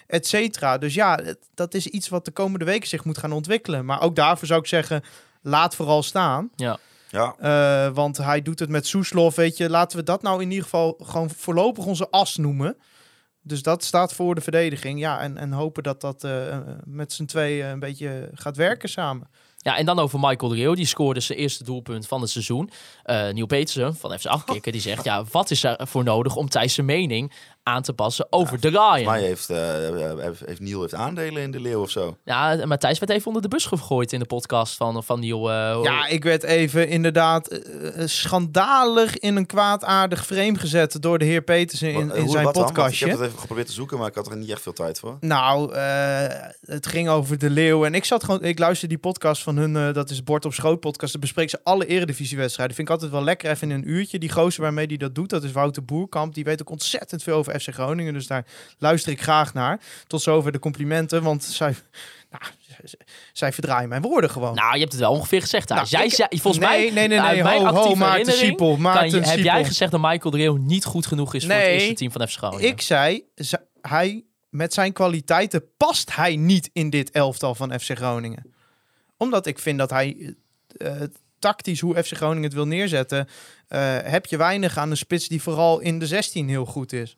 et 0.08 0.28
cetera. 0.28 0.78
Dus 0.78 0.94
ja, 0.94 1.20
het- 1.24 1.48
dat 1.54 1.74
is 1.74 1.88
iets 1.88 2.10
wat 2.10 2.26
de 2.26 2.32
komende 2.32 2.66
weken 2.66 2.88
zich 2.88 3.04
moet 3.06 3.18
gaan 3.18 3.32
ontwikkelen. 3.32 3.86
Maar 3.86 4.02
ook 4.02 4.16
daarvoor 4.16 4.48
zou 4.48 4.60
ik 4.60 4.68
zeggen, 4.68 5.02
laat 5.42 5.76
vooral 5.76 6.04
staan. 6.04 6.50
Ja. 6.56 6.78
Ja. 7.10 7.36
Eh, 7.40 7.94
want 7.94 8.18
hij 8.18 8.42
doet 8.42 8.60
het 8.60 8.70
met 8.70 8.88
Soeslof, 8.88 9.36
weet 9.36 9.58
je. 9.58 9.70
Laten 9.70 9.98
we 9.98 10.04
dat 10.04 10.22
nou 10.22 10.42
in 10.42 10.50
ieder 10.50 10.64
geval 10.64 10.98
gewoon 11.04 11.30
voorlopig 11.30 11.86
onze 11.86 12.10
as 12.10 12.38
noemen. 12.38 12.78
Dus 13.44 13.62
dat 13.62 13.84
staat 13.84 14.14
voor 14.14 14.36
de 14.36 14.42
verdediging. 14.42 15.00
Ja, 15.00 15.20
en, 15.20 15.38
en 15.38 15.52
hopen 15.52 15.84
dat 15.84 16.02
dat 16.02 16.24
eh, 16.24 16.58
met 16.84 17.14
z'n 17.14 17.26
tweeën 17.26 17.66
een 17.68 17.80
beetje 17.80 18.30
gaat 18.34 18.58
werken 18.58 18.90
samen. 18.90 19.28
Ja, 19.64 19.78
en 19.78 19.86
dan 19.86 20.00
over 20.00 20.20
Michael 20.20 20.52
Leeuw. 20.52 20.74
Die 20.74 20.86
scoorde 20.86 21.20
zijn 21.20 21.38
eerste 21.38 21.64
doelpunt 21.64 22.08
van 22.08 22.22
het 22.22 22.30
seizoen. 22.30 22.70
Eh 23.04 23.16
Neil 23.16 23.46
Petersen 23.46 23.96
van 23.96 24.20
FC 24.20 24.26
Afkikken 24.26 24.72
die 24.72 24.82
zegt... 24.82 25.04
ja, 25.04 25.24
wat 25.32 25.52
is 25.52 25.64
er 25.64 25.88
voor 25.88 26.04
nodig 26.04 26.36
om 26.36 26.50
Thijs' 26.50 26.78
mening 26.78 27.32
aan 27.64 27.82
te 27.82 27.94
passen 27.94 28.28
over 28.30 28.60
de 28.60 28.68
Ryan? 28.68 29.04
mij 29.06 29.22
heeft, 29.22 29.50
eh, 29.50 29.58
heeft, 30.20 30.42
heeft 30.46 30.60
Niel 30.60 30.82
heeft 30.82 30.94
aandelen 30.94 31.42
in 31.42 31.52
de 31.52 31.60
leeuw 31.60 31.82
of 31.82 31.90
zo. 31.90 32.18
Ja, 32.26 32.66
maar 32.66 32.78
Thijs 32.78 33.00
werd 33.00 33.12
even 33.12 33.28
onder 33.28 33.42
de 33.42 33.48
bus 33.48 33.66
gegooid 33.66 34.14
in 34.14 34.20
de 34.20 34.26
podcast 34.26 34.76
van, 34.76 35.04
van 35.04 35.20
Neil. 35.20 35.52
eh, 35.52 35.80
Ja, 35.84 36.08
ik 36.08 36.24
werd 36.24 36.44
even 36.44 36.88
inderdaad 36.88 37.48
eh, 37.48 38.02
eh, 38.02 38.08
schandalig 38.08 39.18
in 39.20 39.36
een 39.36 39.46
kwaadaardig 39.46 40.26
frame 40.26 40.58
gezet 40.58 41.02
door 41.02 41.18
de 41.20 41.26
heer 41.26 41.42
Petersen 41.42 41.92
in, 41.94 42.00
in 42.16 42.22
hoe- 42.22 42.30
zijn 42.32 42.44
dan? 42.44 42.54
Podcastje. 42.54 43.06
Ik 43.06 43.12
heb 43.12 43.20
het 43.20 43.28
even 43.28 43.40
geprobeerd 43.40 43.68
te 43.68 43.74
zoeken, 43.74 43.98
maar 43.98 44.08
ik 44.08 44.16
had 44.16 44.30
er 44.32 44.38
niet 44.38 44.50
echt 44.50 44.62
veel 44.62 44.74
tijd 44.74 45.00
voor. 45.00 45.18
Nou, 45.20 45.74
eh, 45.74 46.26
het 46.66 46.88
ging 46.88 47.10
over 47.10 47.38
de 47.38 47.50
leeuw. 47.50 47.86
En 47.86 47.94
ik 47.96 48.06
zat 48.06 48.24
gewoon, 48.24 48.44
ik 48.44 48.60
luister 48.60 48.88
die 48.88 48.98
podcast 48.98 49.44
van 49.44 49.58
hun, 49.58 49.76
eh, 49.76 49.94
dat 49.94 50.10
is 50.10 50.24
Bord 50.24 50.46
op 50.46 50.54
Schoot 50.54 50.80
podcast. 50.80 51.12
Daar 51.12 51.22
bespreekt 51.22 51.50
ze 51.52 51.60
alle 51.64 51.86
eredivisiewedstrijden. 51.86 52.76
Vind 52.76 52.88
ik 52.88 52.94
altijd 52.94 53.12
wel 53.12 53.24
lekker 53.24 53.50
even 53.52 53.72
in 53.72 53.76
een 53.76 53.90
uurtje. 53.90 54.20
Die 54.20 54.32
gozer 54.32 54.62
waarmee 54.62 54.88
die 54.88 54.98
dat 54.98 55.16
doet, 55.16 55.30
dat 55.30 55.44
is 55.44 55.52
Wouter 55.52 55.86
Boerkamp. 55.86 56.34
Die 56.34 56.44
weet 56.44 56.62
ook 56.62 56.70
ontzettend 56.70 57.24
veel 57.24 57.36
over 57.36 57.51
FC 57.60 57.74
Groningen. 57.74 58.14
Dus 58.14 58.28
daar 58.28 58.46
luister 58.78 59.12
ik 59.12 59.22
graag 59.22 59.54
naar. 59.54 59.80
Tot 60.08 60.22
zover 60.22 60.52
de 60.52 60.60
complimenten, 60.60 61.24
want 61.24 61.44
zij, 61.44 61.76
nou, 62.30 62.44
zij 63.34 63.54
verdraaien 63.54 63.90
mijn 63.90 64.02
woorden 64.02 64.30
gewoon. 64.30 64.56
Nou, 64.56 64.74
je 64.74 64.80
hebt 64.80 64.92
het 64.92 65.02
wel 65.02 65.12
ongeveer 65.12 65.42
gezegd. 65.42 65.70
Nou, 65.70 65.86
jij 65.90 66.06
ik- 66.06 66.14
zei, 66.14 66.28
volgens 66.32 66.58
nee, 66.66 66.70
mij, 66.92 67.08
nee, 67.08 67.20
nee, 67.20 67.44
mijn 67.44 67.62
ho, 67.62 67.66
ho, 67.66 67.78
actieve 67.78 67.98
Maarten 68.00 68.34
Siepel, 68.34 68.72
kan 68.72 68.82
Maarten 68.82 69.20
je- 69.22 69.28
heb 69.28 69.40
jij 69.40 69.66
gezegd 69.66 69.92
dat 69.92 70.02
Michael 70.02 70.32
de 70.32 70.38
Leeuw 70.38 70.56
niet 70.56 70.86
goed 70.86 71.06
genoeg 71.06 71.34
is 71.34 71.46
voor 71.46 71.54
het 71.54 71.64
eerste 71.64 71.94
team 71.94 72.12
van 72.12 72.28
FC 72.28 72.38
Groningen? 72.38 72.68
Ik 72.68 72.82
zei, 72.82 73.24
hij, 73.82 74.24
met 74.50 74.74
zijn 74.74 74.94
kwaliteiten 74.94 75.64
past 75.78 76.16
hij 76.16 76.36
niet 76.36 76.70
in 76.74 76.90
dit 76.90 77.12
elftal 77.12 77.56
van 77.56 77.80
FC 77.80 77.90
Groningen. 77.98 78.54
Omdat 79.18 79.46
ik 79.46 79.60
vind 79.60 79.78
dat 79.78 79.90
hij 79.90 80.36
eh, 80.78 80.92
tactisch, 81.40 81.80
hoe 81.80 82.04
FC 82.04 82.12
Groningen 82.16 82.44
het 82.44 82.54
wil 82.54 82.68
neerzetten, 82.68 83.28
eh, 83.68 83.98
heb 84.04 84.26
je 84.26 84.38
weinig 84.38 84.78
aan 84.78 84.90
een 84.92 84.98
spits 84.98 85.28
die 85.28 85.42
vooral 85.42 85.80
in 85.80 86.00
de 86.00 86.08
16 86.08 86.50
heel 86.50 86.66
goed 86.66 86.94
is. 86.94 87.18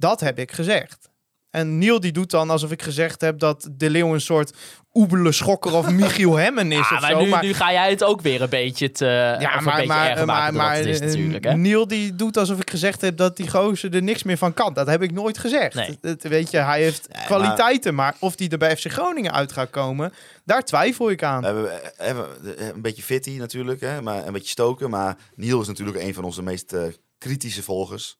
Dat 0.00 0.20
heb 0.20 0.38
ik 0.38 0.52
gezegd. 0.52 1.10
En 1.50 1.78
Niel 1.78 2.00
die 2.00 2.12
doet 2.12 2.30
dan 2.30 2.50
alsof 2.50 2.70
ik 2.70 2.82
gezegd 2.82 3.20
heb 3.20 3.38
dat 3.38 3.68
De 3.72 3.90
Leeuw 3.90 4.14
een 4.14 4.20
soort 4.20 4.56
oebele 4.92 5.32
schokker 5.32 5.74
of 5.74 5.90
Michiel 5.90 6.36
Hemmen 6.44 6.72
is 6.72 6.88
Ja, 6.88 6.96
of 6.96 7.00
maar, 7.00 7.10
zo. 7.10 7.20
nu, 7.20 7.28
maar 7.28 7.42
nu 7.42 7.54
ga 7.54 7.72
jij 7.72 7.90
het 7.90 8.04
ook 8.04 8.20
weer 8.20 8.42
een 8.42 8.48
beetje 8.48 8.90
te 8.90 9.04
ja, 9.04 9.36
of 9.36 9.40
maar, 9.40 9.58
een 9.58 9.64
beetje 9.64 9.86
maar, 9.86 10.10
erger 10.10 10.26
maar, 10.26 10.36
maken 10.36 10.54
maar, 10.54 10.76
dat 10.76 10.84
het 10.84 10.94
is 10.94 11.00
eh, 11.00 11.06
natuurlijk. 11.06 11.44
Hè? 11.44 11.56
Neil 11.56 11.88
die 11.88 12.14
doet 12.14 12.36
alsof 12.36 12.60
ik 12.60 12.70
gezegd 12.70 13.00
heb 13.00 13.16
dat 13.16 13.36
die 13.36 13.50
gozer 13.50 13.94
er 13.94 14.02
niks 14.02 14.22
meer 14.22 14.36
van 14.36 14.54
kan. 14.54 14.74
Dat 14.74 14.86
heb 14.86 15.02
ik 15.02 15.12
nooit 15.12 15.38
gezegd. 15.38 15.74
Nee. 15.74 15.98
Het, 16.00 16.22
weet 16.22 16.50
je, 16.50 16.56
hij 16.56 16.82
heeft 16.82 17.08
kwaliteiten, 17.24 17.94
maar... 17.94 18.14
of 18.18 18.36
die 18.36 18.48
er 18.48 18.58
bij 18.58 18.76
FC 18.76 18.90
Groningen 18.90 19.32
uit 19.32 19.52
gaat 19.52 19.70
komen, 19.70 20.12
daar 20.44 20.64
twijfel 20.64 21.10
ik 21.10 21.22
aan. 21.22 21.40
We 21.40 21.46
hebben, 21.46 21.64
we 21.64 21.92
hebben 21.96 22.74
een 22.74 22.82
beetje 22.82 23.02
fitty 23.02 23.36
natuurlijk, 23.36 23.80
hè, 23.80 24.02
maar 24.02 24.26
een 24.26 24.32
beetje 24.32 24.48
stoken. 24.48 24.90
Maar 24.90 25.16
Niel 25.34 25.60
is 25.60 25.66
natuurlijk 25.66 25.98
een 25.98 26.14
van 26.14 26.24
onze 26.24 26.42
meest 26.42 26.72
eh, 26.72 26.82
kritische 27.18 27.62
volgers. 27.62 28.19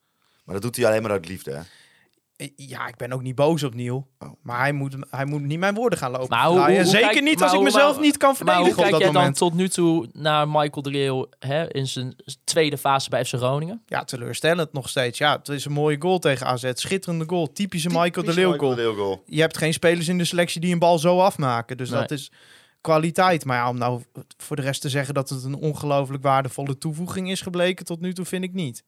Maar 0.50 0.60
dat 0.60 0.62
doet 0.62 0.76
hij 0.82 0.86
alleen 0.90 1.02
maar 1.02 1.10
uit 1.10 1.28
liefde. 1.28 1.50
Hè. 1.52 1.60
Ja, 2.56 2.86
ik 2.88 2.96
ben 2.96 3.12
ook 3.12 3.22
niet 3.22 3.34
boos 3.34 3.62
op 3.62 3.74
Neil. 3.74 4.08
Oh. 4.18 4.28
Maar 4.42 4.58
hij 4.58 4.72
moet, 4.72 4.96
hij 5.10 5.24
moet 5.24 5.42
niet 5.42 5.58
mijn 5.58 5.74
woorden 5.74 5.98
gaan 5.98 6.10
lopen. 6.10 6.28
Maar 6.28 6.46
hoe- 6.46 6.54
draaien. 6.56 6.74
hoe- 6.74 6.82
hoe 6.82 6.92
Zeker 6.92 7.10
kijk- 7.10 7.24
niet 7.24 7.38
maar 7.38 7.48
als 7.48 7.56
ik 7.58 7.62
mezelf 7.62 7.94
maar- 7.94 8.04
niet 8.04 8.16
kan 8.16 8.28
Maar 8.28 8.36
verdedigen 8.36 8.66
hoe 8.66 8.74
kijk 8.82 8.94
op 8.94 9.00
jij 9.00 9.10
dat 9.12 9.22
dan 9.22 9.32
tot 9.32 9.54
nu 9.54 9.68
toe 9.68 10.08
naar 10.12 10.48
Michael 10.48 10.82
de 10.82 10.90
Leeuw 10.90 11.26
hè, 11.38 11.72
in 11.72 11.86
zijn 11.88 12.16
tweede 12.44 12.78
fase 12.78 13.08
bij 13.10 13.24
FC 13.24 13.34
Groningen? 13.34 13.82
Ja, 13.86 14.04
teleurstellend 14.04 14.72
nog 14.72 14.88
steeds. 14.88 15.18
Ja, 15.18 15.36
het 15.36 15.48
is 15.48 15.64
een 15.64 15.72
mooie 15.72 15.96
goal 16.00 16.18
tegen 16.18 16.46
AZ. 16.46 16.70
Schitterende 16.74 17.24
goal. 17.28 17.52
Typische 17.52 17.88
Michael 17.88 18.26
de 18.26 18.34
Leeuw 18.34 18.56
goal. 18.56 19.22
Je 19.26 19.40
hebt 19.40 19.56
geen 19.56 19.72
spelers 19.72 20.08
in 20.08 20.18
de 20.18 20.24
selectie 20.24 20.60
die 20.60 20.72
een 20.72 20.78
bal 20.78 20.98
zo 20.98 21.18
afmaken. 21.20 21.76
Dus 21.76 21.90
Nee. 21.90 22.00
dat 22.00 22.10
is 22.10 22.32
kwaliteit. 22.80 23.44
Maar 23.44 23.56
ja, 23.56 23.68
om 23.68 23.78
nou 23.78 24.02
voor 24.36 24.56
de 24.56 24.62
rest 24.62 24.80
te 24.80 24.88
zeggen 24.88 25.14
dat 25.14 25.28
het 25.28 25.44
een 25.44 25.54
ongelooflijk 25.56 26.22
waardevolle 26.22 26.78
toevoeging 26.78 27.30
is 27.30 27.40
gebleken 27.40 27.84
tot 27.84 28.00
nu 28.00 28.12
toe, 28.14 28.24
vind 28.24 28.44
ik 28.44 28.52
niet. 28.52 28.82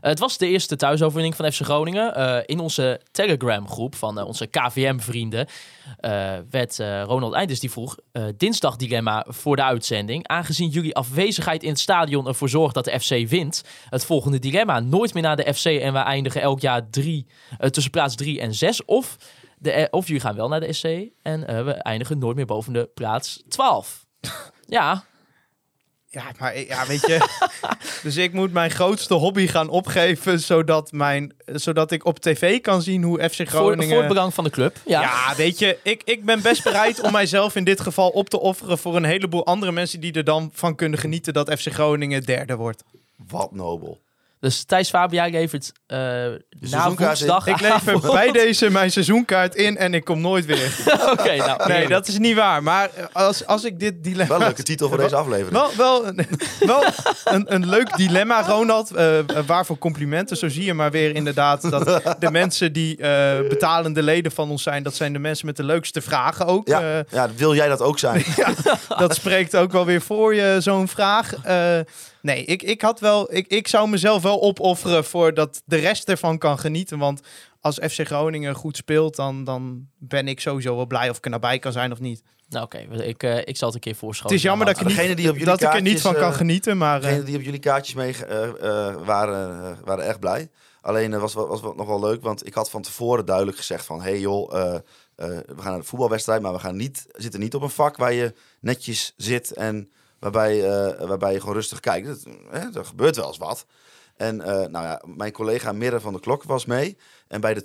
Het 0.00 0.18
was 0.18 0.38
de 0.38 0.46
eerste 0.46 0.76
thuisoverwinning 0.76 1.36
van 1.36 1.52
FC 1.52 1.60
Groningen. 1.64 2.14
Eh, 2.14 2.38
in 2.46 2.58
onze 2.58 3.00
Telegram-groep 3.10 3.94
van 3.94 4.18
eh, 4.18 4.26
onze 4.26 4.46
KVM-vrienden 4.46 5.46
eh, 6.00 6.32
werd 6.50 6.78
eh, 6.78 7.02
Ronald 7.02 7.32
Einders 7.34 7.60
die 7.60 7.70
vroeg... 7.70 7.96
eh, 8.12 8.24
dinsdag 8.36 8.76
dilemma 8.76 9.26
voor 9.28 9.56
de 9.56 9.62
uitzending. 9.62 10.26
Aangezien 10.28 10.68
jullie 10.68 10.94
afwezigheid 10.94 11.62
in 11.62 11.68
het 11.68 11.78
stadion 11.80 12.26
ervoor 12.26 12.48
zorgt 12.48 12.74
dat 12.74 12.84
de 12.84 13.00
FC 13.00 13.28
wint... 13.28 13.62
het 13.88 14.04
volgende 14.04 14.38
dilemma. 14.38 14.80
Nooit 14.80 15.14
meer 15.14 15.22
naar 15.22 15.36
de 15.36 15.54
FC 15.54 15.64
en 15.64 15.92
we 15.92 15.98
eindigen 15.98 16.40
elk 16.40 16.60
jaar 16.60 16.90
drie, 16.90 17.26
eh, 17.58 17.70
tussen 17.70 17.92
plaats 17.92 18.14
3 18.14 18.40
en 18.40 18.54
6. 18.54 18.84
Of, 18.84 19.16
de, 19.58 19.70
eh, 19.72 19.86
of 19.90 20.06
jullie 20.06 20.22
gaan 20.22 20.36
wel 20.36 20.48
naar 20.48 20.60
de 20.60 20.72
SC 20.72 20.84
en 21.22 21.46
eh, 21.46 21.64
we 21.64 21.72
eindigen 21.72 22.18
nooit 22.18 22.36
meer 22.36 22.46
boven 22.46 22.72
de 22.72 22.90
plaats 22.94 23.42
12. 23.48 24.06
ja, 24.66 25.04
Ja, 26.10 26.24
maar 26.38 26.58
ja, 26.58 26.86
weet 26.86 27.06
je. 27.06 27.28
dus 28.02 28.16
ik 28.16 28.32
moet 28.32 28.52
mijn 28.52 28.70
grootste 28.70 29.14
hobby 29.14 29.46
gaan 29.46 29.68
opgeven, 29.68 30.40
zodat, 30.40 30.92
mijn, 30.92 31.32
zodat 31.46 31.90
ik 31.90 32.04
op 32.04 32.18
tv 32.18 32.60
kan 32.60 32.82
zien 32.82 33.02
hoe 33.02 33.28
FC 33.28 33.36
voor, 33.36 33.46
Groningen... 33.46 33.88
voor 33.88 33.98
het 33.98 34.08
belang 34.08 34.34
van 34.34 34.44
de 34.44 34.50
club. 34.50 34.76
Ja. 34.86 35.00
Ja, 35.00 35.34
weet 35.36 35.58
je, 35.58 35.78
ik, 35.82 36.02
ik 36.04 36.24
ben 36.24 36.42
best 36.42 36.64
bereid 36.64 37.00
om 37.00 37.12
mijzelf 37.12 37.56
in 37.56 37.64
dit 37.64 37.80
geval 37.80 38.08
op 38.08 38.28
te 38.28 38.40
offeren 38.40 38.78
voor 38.78 38.96
een 38.96 39.04
heleboel 39.04 39.46
andere 39.46 39.72
mensen 39.72 40.00
die 40.00 40.12
er 40.12 40.24
dan 40.24 40.50
van 40.54 40.74
kunnen 40.74 40.98
genieten 40.98 41.32
dat 41.32 41.52
FC 41.60 41.72
Groningen 41.72 42.24
derde 42.24 42.56
wordt. 42.56 42.84
Wat 43.28 43.52
nobel. 43.52 43.98
Dus 44.40 44.64
Thijs 44.64 44.88
Fabia 44.88 45.26
levert 45.26 45.72
eh 45.86 45.98
na 46.60 46.92
woensdag... 46.94 47.46
Ik 47.46 47.60
lever 47.60 48.00
bij 48.00 48.30
deze 48.32 48.70
mijn 48.70 48.90
seizoenkaart 48.90 49.54
in 49.54 49.76
en 49.76 49.94
ik 49.94 50.04
kom 50.04 50.20
nooit 50.20 50.44
weer. 50.46 50.78
Oké, 51.12 51.36
nou. 51.36 51.68
Nee, 51.68 51.88
dat 51.88 52.08
is 52.08 52.18
niet 52.18 52.34
waar. 52.36 52.62
Maar 52.62 52.90
als, 53.12 53.46
als 53.46 53.64
ik 53.64 53.78
dit 53.80 54.04
dilemma... 54.04 54.26
Wel 54.28 54.36
een 54.36 54.44
leuke 54.44 54.62
titel 54.62 54.88
voor 54.88 54.98
deze 54.98 55.16
aflevering. 55.16 55.52
Wel, 55.52 55.70
wel, 55.76 56.06
een, 56.06 56.26
wel 56.60 56.84
een, 57.24 57.54
een 57.54 57.68
leuk 57.68 57.96
dilemma, 57.96 58.42
Ronald. 58.42 58.90
eh, 58.90 59.18
waarvoor 59.46 59.78
complimenten. 59.78 60.36
Zo 60.36 60.48
zie 60.48 60.64
je 60.64 60.74
maar 60.74 60.90
weer 60.90 61.14
inderdaad 61.14 61.70
dat 61.70 62.02
de 62.18 62.30
mensen 62.30 62.72
die 62.72 62.96
eh, 62.96 63.48
betalende 63.48 64.02
leden 64.02 64.32
van 64.32 64.50
ons 64.50 64.62
zijn... 64.62 64.82
dat 64.82 64.94
zijn 64.94 65.12
de 65.12 65.18
mensen 65.18 65.46
met 65.46 65.56
de 65.56 65.64
leukste 65.64 66.00
vragen 66.00 66.46
ook. 66.46 66.68
Ja, 66.68 66.80
Eh, 66.80 66.98
ja, 67.10 67.28
wil 67.36 67.54
jij 67.54 67.68
dat 67.68 67.82
ook 67.82 67.98
zijn? 67.98 68.24
dat 68.98 69.14
spreekt 69.14 69.56
ook 69.56 69.72
wel 69.72 69.84
weer 69.84 70.00
voor 70.02 70.34
je, 70.34 70.56
zo'n 70.58 70.88
vraag. 70.88 71.34
Nee, 72.28 72.44
ik, 72.44 72.62
ik 72.62 72.82
had 72.82 73.00
wel... 73.00 73.34
Ik, 73.34 73.46
ik 73.46 73.68
zou 73.68 73.88
mezelf 73.88 74.22
wel 74.22 74.42
opofferen 74.42 75.04
voor 75.04 75.34
dat 75.34 75.62
de 75.64 75.76
rest 75.76 76.08
ervan 76.08 76.38
kan 76.38 76.58
genieten. 76.58 76.98
Want 76.98 77.20
als 77.60 77.78
FC 77.90 78.06
Groningen 78.06 78.54
goed 78.54 78.76
speelt, 78.76 79.16
dan, 79.16 79.44
dan 79.44 79.86
ben 79.98 80.28
ik 80.28 80.40
sowieso 80.40 80.76
wel 80.76 80.86
blij 80.86 81.10
of 81.10 81.16
ik 81.16 81.24
er 81.24 81.30
nou 81.30 81.42
bij 81.42 81.58
kan 81.58 81.72
zijn 81.72 81.92
of 81.92 82.00
niet. 82.00 82.22
Nou, 82.48 82.64
oké. 82.64 82.78
ik, 82.78 83.22
eh, 83.22 83.36
ik 83.44 83.56
zal 83.56 83.66
het 83.66 83.76
een 83.76 83.80
keer 83.82 83.94
voorschoten. 83.94 84.30
Het 84.36 84.44
is 84.44 84.48
jammer 84.48 84.66
dat 84.66 84.76
ik, 84.76 84.82
er 84.82 84.88
Degene 84.88 85.08
niet, 85.08 85.16
die 85.16 85.28
op 85.28 85.32
jullie 85.32 85.48
dat 85.48 85.62
ik 85.62 85.68
er 85.68 85.74
niet 85.74 85.82
kaartjes, 85.82 86.02
van 86.02 86.14
kan 86.14 86.30
eh, 86.30 86.36
genieten, 86.36 86.76
maar... 86.78 86.96
eh, 86.96 87.02
Degenen 87.02 87.24
die 87.24 87.36
op 87.36 87.42
jullie 87.42 87.60
kaartjes 87.60 87.94
mee 87.94 88.14
eh, 88.24 88.44
eh, 88.88 88.94
waren, 89.04 89.78
waren 89.84 90.04
echt 90.06 90.20
blij. 90.20 90.48
Alleen 90.80 91.18
was, 91.20 91.34
was 91.34 91.60
wel 91.60 91.74
nog 91.76 91.86
wel 91.86 92.00
leuk, 92.00 92.22
want 92.22 92.46
ik 92.46 92.54
had 92.54 92.70
van 92.70 92.82
tevoren 92.82 93.24
duidelijk 93.26 93.56
gezegd 93.56 93.84
van... 93.84 94.02
hey 94.02 94.20
joh, 94.20 94.54
eh, 94.54 94.74
eh, 94.74 94.80
we 95.46 95.54
gaan 95.56 95.70
naar 95.70 95.78
de 95.80 95.86
voetbalwedstrijd, 95.86 96.42
maar 96.42 96.52
we 96.52 96.58
gaan 96.58 96.76
niet, 96.76 97.06
zitten 97.12 97.40
niet 97.40 97.54
op 97.54 97.62
een 97.62 97.70
vak 97.70 97.96
waar 97.96 98.12
je 98.12 98.34
netjes 98.60 99.12
zit... 99.16 99.52
en 99.52 99.90
waarbij, 100.18 100.64
eh, 100.64 101.06
waarbij 101.08 101.32
je 101.32 101.40
gewoon 101.40 101.54
rustig 101.54 101.80
kijkt. 101.80 102.06
Dat, 102.06 102.18
hè, 102.50 102.78
er 102.78 102.84
gebeurt 102.84 103.16
wel 103.16 103.26
eens 103.26 103.36
wat. 103.36 103.66
En 104.16 104.40
eh, 104.40 104.52
nou 104.52 104.84
ja, 104.84 105.02
mijn 105.06 105.32
collega 105.32 105.72
Mirre 105.72 106.00
van 106.00 106.12
de 106.12 106.20
Klok 106.20 106.42
was 106.42 106.64
mee. 106.66 106.96
En 107.28 107.40
bij 107.40 107.54
de 107.54 107.62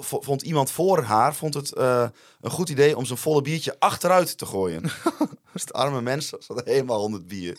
2-0 0.00 0.02
vo- 0.02 0.20
vond 0.20 0.42
iemand 0.42 0.70
voor 0.70 1.02
haar 1.02 1.34
vond 1.34 1.54
het 1.54 1.72
eh, 1.72 2.06
een 2.40 2.50
goed 2.50 2.68
idee 2.68 2.96
om 2.96 3.04
zijn 3.04 3.18
volle 3.18 3.42
biertje 3.42 3.76
achteruit 3.78 4.38
te 4.38 4.46
gooien. 4.46 4.82
dus 5.52 5.62
het 5.62 5.72
arme 5.72 6.00
mens 6.02 6.28
zat 6.38 6.62
helemaal 6.64 7.02
onder 7.02 7.18
het 7.18 7.28
bier. 7.28 7.58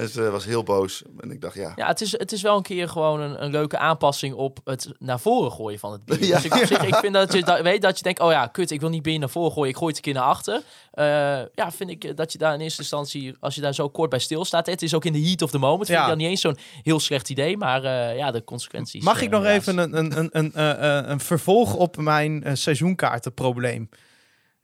Dus 0.00 0.16
eh, 0.16 0.30
was 0.30 0.44
heel 0.44 0.62
boos. 0.62 1.02
En 1.20 1.30
ik 1.30 1.40
dacht, 1.40 1.54
ja. 1.54 1.72
Ja, 1.76 1.86
het 1.86 2.00
is, 2.00 2.12
het 2.12 2.32
is 2.32 2.42
wel 2.42 2.56
een 2.56 2.62
keer 2.62 2.88
gewoon 2.88 3.20
een, 3.20 3.44
een 3.44 3.50
leuke 3.50 3.78
aanpassing 3.78 4.34
op 4.34 4.58
het 4.64 4.92
naar 4.98 5.20
voren 5.20 5.52
gooien 5.52 5.78
van 5.78 5.92
het 5.92 6.04
bier. 6.04 6.24
Ja. 6.26 6.34
Dus 6.40 6.44
ik, 6.44 6.52
zich, 6.66 6.82
ik 6.82 6.94
vind 6.94 7.14
dat 7.14 7.32
je 7.32 7.42
da- 7.44 7.62
weet 7.62 7.82
dat 7.82 7.96
je 7.96 8.02
denkt, 8.02 8.20
oh 8.20 8.30
ja, 8.30 8.46
kut, 8.46 8.70
ik 8.70 8.80
wil 8.80 8.88
niet 8.88 9.02
bier 9.02 9.18
naar 9.18 9.28
voren 9.30 9.52
gooien, 9.52 9.70
ik 9.70 9.76
gooi 9.76 9.88
het 9.88 9.96
een 9.96 10.02
keer 10.12 10.20
naar 10.20 10.30
achter. 10.30 10.62
Eh, 10.92 11.04
ja, 11.54 11.70
vind 11.72 11.90
ik 11.90 12.04
eh, 12.04 12.14
dat 12.16 12.32
je 12.32 12.38
daar 12.38 12.54
in 12.54 12.60
eerste 12.60 12.80
instantie, 12.80 13.34
als 13.40 13.54
je 13.54 13.60
daar 13.60 13.74
zo 13.74 13.88
kort 13.88 14.10
bij 14.10 14.18
stilstaat, 14.18 14.66
het 14.66 14.82
is 14.82 14.94
ook 14.94 15.04
in 15.04 15.12
de 15.12 15.20
heat 15.22 15.42
of 15.42 15.50
the 15.50 15.58
moment, 15.58 15.86
vind 15.86 15.98
Ja. 15.98 16.02
ik 16.04 16.08
dan 16.10 16.18
niet 16.18 16.28
eens 16.28 16.40
zo'n 16.40 16.58
heel 16.82 17.00
slecht 17.00 17.28
idee, 17.30 17.56
maar 17.56 17.84
eh, 17.84 18.16
ja, 18.16 18.30
de 18.30 18.44
consequenties. 18.44 19.04
Mag 19.04 19.20
ik 19.22 19.30
nog 19.30 19.44
even 19.44 19.78
een, 19.78 19.96
een, 19.98 20.18
een, 20.18 20.28
een, 20.32 20.52
eh, 20.54 20.98
eh, 20.98 21.08
een 21.08 21.20
vervolg 21.20 21.74
op 21.74 21.96
mijn 21.96 22.56
seizoenkaartenprobleem? 22.56 23.88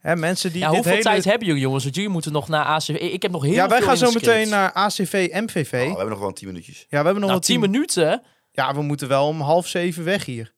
Hè, 0.07 0.15
mensen 0.15 0.51
die 0.51 0.59
Ja, 0.61 0.65
dit 0.67 0.75
hoeveel 0.75 0.91
hele... 0.91 1.03
tijd 1.03 1.23
hebben 1.25 1.47
jullie 1.47 1.61
jongens? 1.61 1.83
Want 1.83 1.95
jullie 1.95 2.09
moeten 2.09 2.31
nog 2.31 2.47
naar 2.47 2.65
ACV. 2.65 2.87
Ik 2.89 3.21
heb 3.21 3.31
nog 3.31 3.43
heel 3.43 3.53
ja, 3.53 3.67
wij 3.67 3.77
veel 3.77 3.87
gaan 3.87 3.97
zo 3.97 4.11
meteen 4.11 4.49
naar 4.49 4.71
ACV 4.73 5.27
MVV. 5.31 5.73
Oh, 5.73 5.91
we 5.91 5.97
hebben 5.97 6.09
nog 6.09 6.19
wel 6.19 6.33
10 6.33 6.47
minuutjes. 6.47 6.77
Ja, 6.77 6.85
we 6.89 6.95
hebben 6.95 7.13
nog 7.13 7.29
Nou, 7.29 7.31
wel 7.31 7.39
10 7.39 7.59
tien 7.59 7.71
minuten. 7.71 8.23
Ja, 8.51 8.73
we 8.73 8.81
moeten 8.81 9.07
wel 9.07 9.27
om 9.27 9.41
half 9.41 9.67
zeven 9.67 10.03
weg 10.03 10.25
hier. 10.25 10.53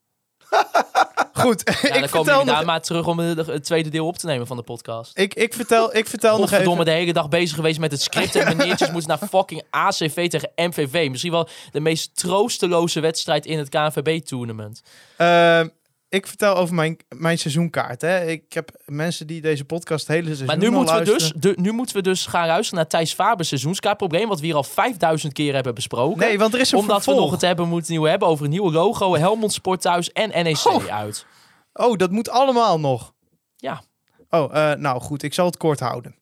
Goed, 1.34 1.80
Ja, 1.82 1.93
ik, 1.93 2.00
dan 2.00 2.10
komen 2.10 2.32
jullie 2.32 2.45
daar 2.45 2.56
nog, 2.56 2.66
maar 2.66 2.82
terug 2.82 3.08
om 3.08 3.20
het 3.20 3.64
tweede 3.64 3.89
deel 3.89 4.08
op 4.08 4.18
te 4.18 4.26
nemen 4.26 4.47
van 4.47 4.58
de 4.58 4.64
podcast. 4.64 5.18
ik, 5.18 5.34
ik 5.34 5.54
vertel, 5.54 5.95
ik 5.95 6.08
vertel 6.08 6.32
nog 6.32 6.39
Godverdomme, 6.39 6.82
even... 6.82 6.93
de 6.93 7.00
hele 7.00 7.14
dag 7.14 7.30
bezig 7.30 7.56
geweest 7.56 7.80
met 7.80 7.91
het 7.91 8.02
script. 8.02 8.36
En 8.36 8.58
meneertjes 8.58 8.91
moeten 8.91 9.10
naar 9.10 9.30
fucking 9.30 9.64
ACV 9.70 10.30
tegen 10.30 10.52
MVV. 10.56 11.08
Misschien 11.10 11.32
wel 11.32 11.47
de 11.72 11.80
meest 11.80 12.16
troosteloze 12.16 13.00
wedstrijd 13.00 13.45
in 13.45 13.58
het 13.58 13.70
KNVB-tournament. 13.70 14.82
Ehm, 15.18 15.68
ik 16.10 16.28
vertel 16.28 16.55
over 16.55 16.76
mijn, 16.76 16.97
mijn 17.16 17.38
seizoenkaart. 17.38 18.01
Hè. 18.01 18.26
Ik 18.26 18.53
heb 18.53 18.72
mensen 18.86 19.28
die 19.28 19.41
deze 19.41 19.66
podcast 19.66 20.07
hele 20.07 20.24
seizoen 20.26 20.45
Maar 20.45 20.57
nu 20.57 20.70
moeten, 20.70 20.97
we 20.97 21.03
dus, 21.03 21.34
de, 21.36 21.53
nu 21.55 21.72
moeten 21.72 21.95
we 21.95 22.01
dus 22.01 22.26
gaan 22.26 22.47
luisteren 22.47 22.76
naar 22.76 22.88
Thijs 22.89 23.14
Faber's 23.14 23.47
seizoenskaartprobleem. 23.47 24.28
Wat 24.28 24.39
we 24.39 24.45
hier 24.45 24.55
al 24.55 24.64
5000 24.64 25.34
keer 25.34 25.53
hebben 25.53 25.76
besproken. 25.76 26.20
Nee, 26.20 26.39
want 26.39 26.53
er 26.53 26.60
is 26.60 26.72
een 26.72 26.78
Omdat 26.78 27.05
we 27.05 27.14
nog 27.14 27.32
het 27.32 27.41
hebben 27.41 27.68
moeten 27.68 27.91
nieuw 27.91 28.03
hebben 28.03 28.28
over 28.28 28.43
een 28.45 28.51
nieuwe 28.51 28.72
logo. 28.72 29.16
Helmond 29.16 29.53
Sport 29.53 29.82
thuis 29.82 30.12
en 30.12 30.43
NEC 30.43 30.66
Oh. 30.66 30.86
uit. 30.86 31.26
Oh, 31.74 31.97
dat 31.97 32.12
moet 32.12 32.30
allemaal 32.30 32.80
nog. 32.80 33.14
Ja. 33.55 33.82
Oh, 34.30 34.55
eh, 34.72 34.78
nou 34.78 35.01
goed, 35.01 35.24
ik 35.24 35.34
zal 35.34 35.45
het 35.45 35.57
kort 35.57 35.80
houden. 35.80 36.16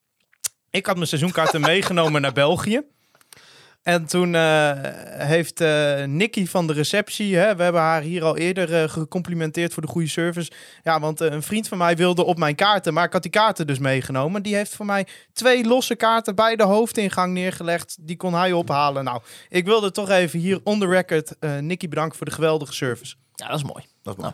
Ik 0.69 0.85
had 0.85 0.95
mijn 0.95 1.07
seizoenkaarten 1.07 1.61
meegenomen 1.71 2.21
naar 2.21 2.33
België. 2.33 2.81
En 3.87 4.05
toen 4.05 4.35
eh, 4.35 4.71
heeft 5.27 5.61
eh 5.61 6.03
Nicky 6.03 6.45
van 6.45 6.67
de 6.67 6.73
receptie, 6.73 7.35
hè, 7.35 7.55
we 7.55 7.63
hebben 7.63 7.81
haar 7.81 8.01
hier 8.01 8.23
al 8.23 8.37
eerder 8.37 8.81
eh, 8.81 8.89
gecomplimenteerd 8.89 9.73
voor 9.73 9.83
de 9.83 9.89
goede 9.89 10.07
service. 10.07 10.51
Ja, 10.83 10.99
want 10.99 11.19
een 11.19 11.43
vriend 11.43 11.67
van 11.67 11.77
mij 11.77 11.95
wilde 11.95 12.23
op 12.23 12.37
mijn 12.37 12.55
kaarten, 12.55 12.93
maar 12.93 13.05
ik 13.05 13.13
had 13.13 13.21
die 13.21 13.31
kaarten 13.31 13.67
dus 13.67 13.79
meegenomen. 13.79 14.43
Die 14.43 14.55
heeft 14.55 14.75
voor 14.75 14.85
mij 14.85 15.07
twee 15.33 15.65
losse 15.65 15.95
kaarten 15.95 16.35
bij 16.35 16.55
de 16.55 16.63
hoofdingang 16.63 17.33
neergelegd. 17.33 17.97
Die 18.01 18.17
kon 18.17 18.33
hij 18.33 18.51
ophalen. 18.51 19.03
Nou, 19.03 19.21
ik 19.49 19.65
wilde 19.65 19.91
toch 19.91 20.09
even 20.09 20.39
hier 20.39 20.59
on 20.63 20.79
the 20.79 20.87
record 20.87 21.37
eh 21.39 21.57
Nicky 21.57 21.87
bedanken 21.87 22.17
voor 22.17 22.25
de 22.25 22.33
geweldige 22.33 22.73
service. 22.73 23.15
Ja, 23.33 23.47
dat 23.47 23.57
is 23.57 23.63
mooi. 23.63 23.85
Dat 24.03 24.17
is 24.17 24.23
mooi. 24.23 24.33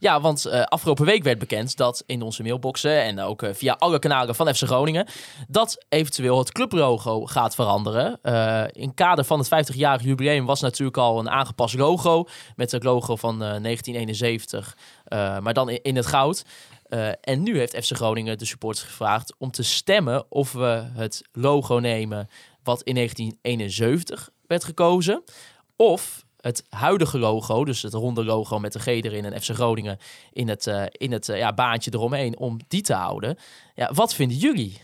Ja, 0.00 0.20
want 0.20 0.44
eh, 0.44 0.62
afgelopen 0.62 1.04
week 1.04 1.22
werd 1.22 1.38
bekend 1.38 1.76
dat 1.76 2.02
in 2.06 2.22
onze 2.22 2.42
mailboxen 2.42 3.02
en 3.02 3.20
ook 3.20 3.42
eh, 3.42 3.54
via 3.54 3.76
alle 3.78 3.98
kanalen 3.98 4.34
van 4.34 4.54
FC 4.54 4.62
Groningen, 4.62 5.06
dat 5.48 5.84
eventueel 5.88 6.38
het 6.38 6.52
clublogo 6.52 7.26
gaat 7.26 7.54
veranderen. 7.54 8.18
Eh, 8.22 8.64
in 8.72 8.94
kader 8.94 9.24
van 9.24 9.38
het 9.38 9.48
50-jarig 9.48 10.02
jubileum 10.02 10.46
was 10.46 10.60
natuurlijk 10.60 10.96
al 10.96 11.18
een 11.18 11.30
aangepast 11.30 11.74
logo 11.74 12.24
met 12.56 12.70
het 12.70 12.82
logo 12.82 13.16
van 13.16 13.32
eh, 13.32 13.38
1971, 13.38 14.76
eh, 15.04 15.38
maar 15.38 15.54
dan 15.54 15.68
in, 15.68 15.82
in 15.82 15.96
het 15.96 16.06
goud. 16.06 16.44
En 17.20 17.42
nu 17.42 17.58
heeft 17.58 17.84
FC 17.84 17.96
Groningen 17.96 18.38
de 18.38 18.44
supporters 18.44 18.86
gevraagd 18.86 19.34
om 19.38 19.50
te 19.50 19.62
stemmen 19.62 20.24
of 20.28 20.52
we 20.52 20.84
het 20.92 21.22
logo 21.32 21.78
nemen 21.78 22.28
wat 22.62 22.82
in 22.82 22.94
1971 22.94 24.30
werd 24.46 24.64
gekozen. 24.64 25.22
Of 25.76 26.24
het 26.40 26.64
huidige 26.68 27.18
logo, 27.18 27.64
dus 27.64 27.82
het 27.82 27.92
ronde 27.92 28.24
logo 28.24 28.58
met 28.58 28.72
de 28.72 28.78
G 28.78 28.86
erin 28.86 29.24
en 29.24 29.42
FC 29.42 29.50
Groningen 29.50 29.98
in 30.32 30.48
het, 30.48 30.66
eh, 30.66 30.82
in 30.90 31.12
het 31.12 31.28
eh, 31.28 31.38
ja, 31.38 31.52
baantje 31.52 31.90
eromheen, 31.94 32.38
om 32.38 32.58
die 32.68 32.82
te 32.82 32.94
houden. 32.94 33.38
Ja, 33.74 33.90
wat 33.92 34.14
vinden 34.14 34.36
jullie? 34.36 34.80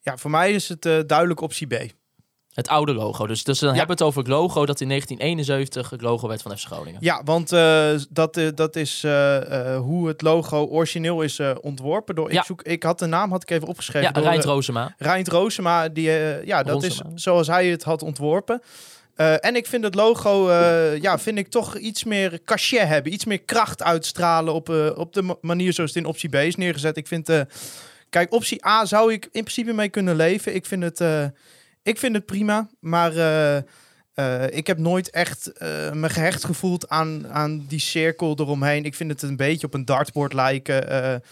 Ja, 0.00 0.16
voor 0.16 0.30
mij 0.30 0.52
is 0.52 0.68
het 0.68 0.86
eh, 0.86 0.98
duidelijk 1.06 1.40
optie 1.40 1.66
B. 1.66 1.92
Het 2.52 2.68
oude 2.68 2.92
logo. 2.94 3.26
Dus, 3.26 3.44
dus 3.44 3.58
dan 3.58 3.68
hebben 3.68 3.86
we 3.86 3.92
het 3.92 4.02
over 4.02 4.18
het 4.18 4.28
logo 4.28 4.66
dat 4.66 4.80
in 4.80 4.88
1971 4.88 5.90
het 5.90 6.00
logo 6.00 6.28
werd 6.28 6.42
van 6.42 6.58
FC 6.58 6.66
Groningen. 6.66 7.00
Ja, 7.02 7.22
want 7.24 7.48
dat, 8.10 8.40
dat 8.54 8.76
is 8.76 9.02
hoe 9.78 10.08
het 10.08 10.22
logo 10.22 10.64
origineel 10.64 11.22
is 11.22 11.40
ontworpen. 11.60 12.14
Door, 12.14 12.32
Ja. 12.32 12.40
ik, 12.40 12.46
zoek, 12.46 12.62
ik 12.62 12.82
had 12.82 12.98
de 12.98 13.06
naam 13.06 13.30
had 13.30 13.42
ik 13.42 13.50
even 13.50 13.68
opgeschreven. 13.68 14.08
Ja, 14.08 14.14
door, 14.14 14.24
Rijnt 14.98 15.28
Roosema. 15.28 15.88
Die, 15.88 16.10
ja, 16.46 16.62
dat 16.62 16.82
Ronsema. 16.82 17.10
is 17.14 17.22
zoals 17.22 17.46
hij 17.46 17.66
het 17.66 17.82
had 17.82 18.02
ontworpen. 18.02 18.62
Eh, 19.14 19.44
en 19.44 19.56
ik 19.56 19.66
vind 19.66 19.84
het 19.84 19.94
logo, 19.94 20.48
eh, 20.48 21.00
ja, 21.00 21.18
vind 21.18 21.38
ik 21.38 21.48
toch 21.48 21.76
iets 21.78 22.04
meer 22.04 22.40
cachet 22.44 22.86
hebben. 22.88 23.12
Iets 23.12 23.24
meer 23.24 23.40
kracht 23.42 23.82
uitstralen 23.82 24.54
op, 24.54 24.68
eh, 24.70 24.90
op 24.96 25.12
de 25.12 25.22
ma- 25.22 25.36
manier 25.40 25.72
zoals 25.72 25.94
het 25.94 26.02
in 26.02 26.08
optie 26.08 26.28
B 26.28 26.34
is 26.34 26.56
neergezet. 26.56 26.96
Ik 26.96 27.06
vind, 27.06 27.30
kijk, 28.10 28.32
optie 28.32 28.66
A 28.66 28.84
zou 28.84 29.12
ik 29.12 29.24
in 29.24 29.30
principe 29.42 29.72
mee 29.72 29.88
kunnen 29.88 30.16
leven. 30.16 30.54
Ik 30.54 30.66
vind 30.66 30.82
het, 30.82 31.00
ik 31.82 31.98
vind 31.98 32.14
het 32.14 32.26
prima, 32.26 32.68
maar 32.80 33.12
ik 34.50 34.66
heb 34.66 34.78
nooit 34.78 35.10
echt 35.10 35.50
me 35.92 36.08
gehecht 36.08 36.44
gevoeld 36.44 36.88
aan, 36.88 37.28
aan 37.28 37.64
die 37.68 37.78
cirkel 37.78 38.34
eromheen. 38.38 38.84
Ik 38.84 38.94
vind 38.94 39.10
het 39.10 39.22
een 39.22 39.36
beetje 39.36 39.66
op 39.66 39.74
een 39.74 39.84
dartboard 39.84 40.32
lijken. 40.32 41.22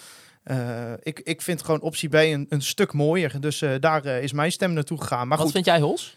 ik, 1.02 1.20
ik 1.20 1.42
vind 1.42 1.62
gewoon 1.62 1.80
optie 1.80 2.08
B 2.08 2.14
een, 2.14 2.46
een 2.48 2.62
stuk 2.62 2.92
mooier. 2.92 3.40
Dus 3.40 3.62
daar 3.80 4.06
is 4.06 4.32
mijn 4.32 4.52
stem 4.52 4.72
naartoe 4.72 5.00
gegaan. 5.00 5.28
Maar 5.28 5.36
Wat 5.36 5.46
goed, 5.46 5.54
vind 5.54 5.64
jij, 5.66 5.80
Hols? 5.80 6.16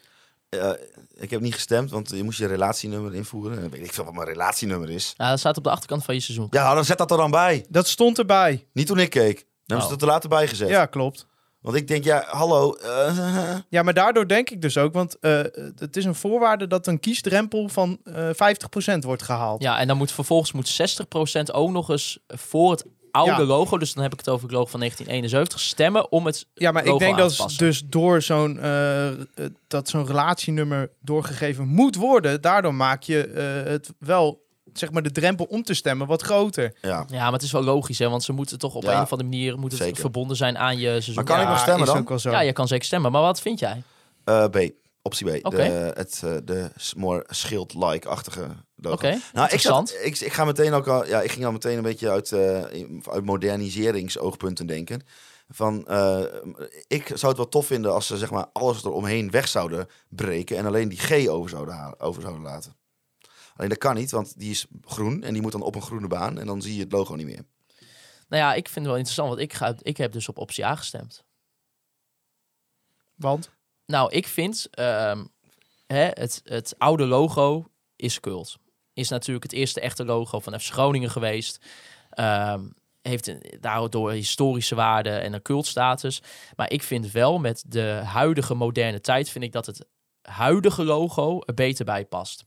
Eh, 0.57 0.87
ik 1.15 1.29
heb 1.29 1.41
niet 1.41 1.53
gestemd, 1.53 1.91
want 1.91 2.09
je 2.09 2.23
moest 2.23 2.39
je 2.39 2.45
relatienummer 2.47 3.15
invoeren. 3.15 3.59
En 3.63 3.69
weet 3.69 3.83
ik 3.85 3.93
veel 3.93 4.03
wat 4.05 4.13
mijn 4.13 4.27
relatienummer 4.27 4.89
is. 4.89 5.13
Ja, 5.17 5.29
dat 5.29 5.39
staat 5.39 5.57
op 5.57 5.63
de 5.63 5.69
achterkant 5.69 6.03
van 6.03 6.13
je 6.15 6.19
seizoen. 6.21 6.47
Ja, 6.49 6.73
dan 6.73 6.85
zet 6.85 6.97
dat 6.97 7.11
er 7.11 7.17
dan 7.17 7.31
bij. 7.31 7.65
Dat 7.69 7.87
stond 7.87 8.17
erbij. 8.19 8.67
Niet 8.73 8.87
toen 8.87 8.99
ik 8.99 9.09
keek. 9.09 9.35
Dan 9.35 9.45
hebben 9.65 9.77
ze 9.79 9.83
Oh. 9.85 9.89
dat 9.89 10.01
er 10.01 10.07
later 10.07 10.29
bij 10.29 10.47
gezet. 10.47 10.69
Ja, 10.69 10.85
klopt. 10.85 11.27
Want 11.61 11.77
ik 11.77 11.87
denk, 11.87 12.03
ja, 12.03 12.23
hallo. 12.27 12.73
eh, 12.73 13.55
Ja, 13.69 13.83
maar 13.83 13.93
daardoor 13.93 14.27
denk 14.27 14.49
ik 14.49 14.61
dus 14.61 14.77
ook, 14.77 14.93
want 14.93 15.19
eh, 15.19 15.39
het 15.75 15.97
is 15.97 16.05
een 16.05 16.15
voorwaarde 16.15 16.67
dat 16.67 16.87
een 16.87 16.99
kiesdrempel 16.99 17.69
van 17.69 17.99
eh 18.03 18.29
50% 18.95 18.99
wordt 18.99 19.23
gehaald. 19.23 19.61
Ja, 19.61 19.79
en 19.79 19.87
dan 19.87 19.97
moet 19.97 20.11
vervolgens 20.11 20.51
moet 20.51 20.97
60% 21.49 21.51
ook 21.51 21.69
nog 21.71 21.89
eens 21.89 22.19
voor 22.27 22.71
het 22.71 22.85
oude 23.15 23.31
Ja. 23.41 23.43
logo, 23.47 23.77
dus 23.77 23.93
dan 23.93 24.03
heb 24.03 24.13
ik 24.13 24.19
het 24.19 24.29
over 24.29 24.43
het 24.47 24.55
logo 24.55 24.69
van 24.69 24.79
1971, 24.79 25.59
stemmen 25.59 26.11
om 26.11 26.25
het 26.25 26.45
Ja, 26.53 26.71
maar 26.71 26.85
ik 26.85 26.97
denk 26.99 27.17
dat 27.17 27.53
dus 27.57 27.83
door 27.85 28.21
zo'n 28.21 28.59
eh, 28.59 29.07
eh, 29.11 29.15
dat 29.67 29.89
zo'n 29.89 30.05
relatienummer 30.05 30.89
doorgegeven 31.01 31.67
moet 31.67 31.95
worden, 31.95 32.41
daardoor 32.41 32.73
maak 32.75 33.03
je 33.03 33.23
eh, 33.27 33.71
het 33.71 33.93
wel 33.99 34.43
zeg 34.73 34.91
maar 34.91 35.03
de 35.03 35.11
drempel 35.11 35.45
om 35.45 35.63
te 35.63 35.73
stemmen 35.73 36.07
wat 36.07 36.21
groter. 36.21 36.73
ja. 36.81 37.05
Ja, 37.07 37.23
maar 37.23 37.31
het 37.33 37.41
is 37.41 37.51
wel 37.51 37.63
logisch, 37.63 37.99
hè, 37.99 38.09
want 38.09 38.23
ze 38.23 38.33
moeten 38.33 38.59
toch 38.59 38.75
op 38.75 38.83
Ja, 38.83 38.95
een 38.95 39.01
of 39.01 39.11
andere 39.11 39.29
manier 39.29 39.59
moet 39.59 39.71
het 39.71 39.81
zeker. 39.81 40.01
verbonden 40.01 40.37
zijn 40.37 40.57
aan 40.57 40.77
je 40.77 40.87
seizoen. 40.89 41.15
Maar 41.15 41.23
kan 41.23 41.35
ja, 41.37 41.41
ik 41.43 41.49
nog 41.49 41.59
stemmen 41.59 41.85
dan? 41.85 41.97
ook 41.97 42.09
wel 42.09 42.19
zo. 42.19 42.31
Ja, 42.31 42.39
je 42.39 42.53
kan 42.53 42.67
zeker 42.67 42.85
stemmen. 42.85 43.11
Maar 43.11 43.21
wat 43.21 43.41
vind 43.41 43.59
jij? 43.59 43.83
Eh, 44.23 44.45
B. 44.45 44.57
Optie 45.01 45.39
B. 45.39 45.45
Oké. 45.45 45.55
De, 45.55 45.91
het, 45.93 46.23
de 46.45 46.69
more 46.95 47.25
schild-like-achtige 47.29 48.47
logo. 48.75 48.95
Oké, 48.95 49.19
Nou, 49.33 49.49
ik, 49.49 49.59
zat, 49.59 49.97
ik, 50.03 50.19
ik 50.19 50.33
ga 50.33 50.45
meteen 50.45 50.73
ook 50.73 50.87
al, 50.87 51.05
ja, 51.05 51.21
ik 51.21 51.31
ging 51.31 51.45
al 51.45 51.51
meteen 51.51 51.77
een 51.77 51.83
beetje 51.83 52.09
uit, 52.09 52.31
eh, 52.31 52.63
uit 53.11 53.25
moderniseringsoogpunten 53.25 54.65
denken. 54.65 55.01
Van, 55.49 55.87
eh, 55.87 56.23
ik 56.87 57.07
zou 57.07 57.27
het 57.27 57.37
wel 57.37 57.49
tof 57.49 57.65
vinden 57.65 57.93
als 57.93 58.07
ze 58.07 58.17
zeg 58.17 58.31
maar 58.31 58.45
alles 58.53 58.83
eromheen 58.83 59.31
weg 59.31 59.47
zouden 59.47 59.87
breken 60.09 60.57
en 60.57 60.65
alleen 60.65 60.89
die 60.89 60.99
G 60.99 61.27
over 61.27 61.49
zouden, 61.49 61.73
halen, 61.73 61.99
over 61.99 62.21
zouden 62.21 62.43
laten. 62.43 62.75
Alleen 63.55 63.69
dat 63.69 63.77
kan 63.77 63.95
niet, 63.95 64.11
want 64.11 64.39
die 64.39 64.51
is 64.51 64.65
groen 64.81 65.23
en 65.23 65.33
die 65.33 65.41
moet 65.41 65.51
dan 65.51 65.61
op 65.61 65.75
een 65.75 65.81
groene 65.81 66.07
baan 66.07 66.39
en 66.39 66.45
dan 66.45 66.61
zie 66.61 66.75
je 66.75 66.83
het 66.83 66.91
logo 66.91 67.15
niet 67.15 67.25
meer. 67.25 67.45
Nou 68.27 68.43
ja, 68.43 68.53
ik 68.53 68.65
vind 68.65 68.75
het 68.75 68.85
wel 68.85 68.95
interessant, 68.95 69.29
want 69.29 69.41
ik, 69.41 69.53
ga, 69.53 69.75
ik 69.81 69.97
heb 69.97 70.11
dus 70.11 70.29
op 70.29 70.37
optie 70.37 70.65
A 70.65 70.75
gestemd. 70.75 71.23
Want 73.15 73.49
Nou, 73.85 74.11
ik 74.11 74.27
vind 74.27 74.67
ehm, 74.71 75.25
hè, 75.87 76.07
het, 76.13 76.41
het 76.43 76.75
oude 76.77 77.05
logo 77.05 77.67
is 77.95 78.19
cult. 78.19 78.57
Is 78.95 79.09
natuurlijk 79.09 79.43
het 79.43 79.53
eerste 79.53 79.79
echte 79.79 80.05
logo 80.05 80.39
van 80.39 80.59
FC 80.59 80.71
Groningen 80.71 81.09
geweest. 81.09 81.65
Ehm, 82.09 82.61
heeft 83.01 83.27
een, 83.27 83.43
daardoor 83.59 84.11
historische 84.11 84.75
waarde 84.75 85.09
en 85.09 85.33
een 85.33 85.41
cultstatus. 85.41 86.21
Maar 86.55 86.71
ik 86.71 86.83
vind 86.83 87.11
wel 87.11 87.39
met 87.39 87.63
de 87.67 88.01
huidige 88.05 88.53
moderne 88.53 89.01
tijd... 89.01 89.29
vind 89.29 89.43
ik 89.43 89.51
dat 89.51 89.65
het 89.65 89.85
huidige 90.21 90.83
logo 90.83 91.41
er 91.45 91.53
beter 91.53 91.85
bij 91.85 92.05
past. 92.05 92.45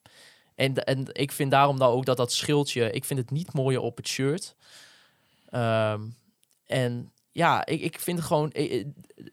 En, 0.54 0.74
en 0.74 1.06
ik 1.12 1.32
vind 1.32 1.50
daarom 1.50 1.78
dan 1.78 1.90
ook 1.90 2.04
dat 2.04 2.16
dat 2.16 2.32
schildje... 2.32 2.90
Ik 2.90 3.04
vind 3.04 3.20
het 3.20 3.30
niet 3.30 3.52
mooier 3.52 3.80
op 3.80 3.96
het 3.96 4.08
shirt. 4.08 4.54
Ehm, 5.48 6.02
en 6.66 7.12
ja, 7.32 7.66
ik, 7.66 7.80
ik 7.80 8.00
vind 8.00 8.18
het 8.18 8.26
gewoon... 8.26 8.50
eh, 8.50 8.80
eh, 8.80 8.86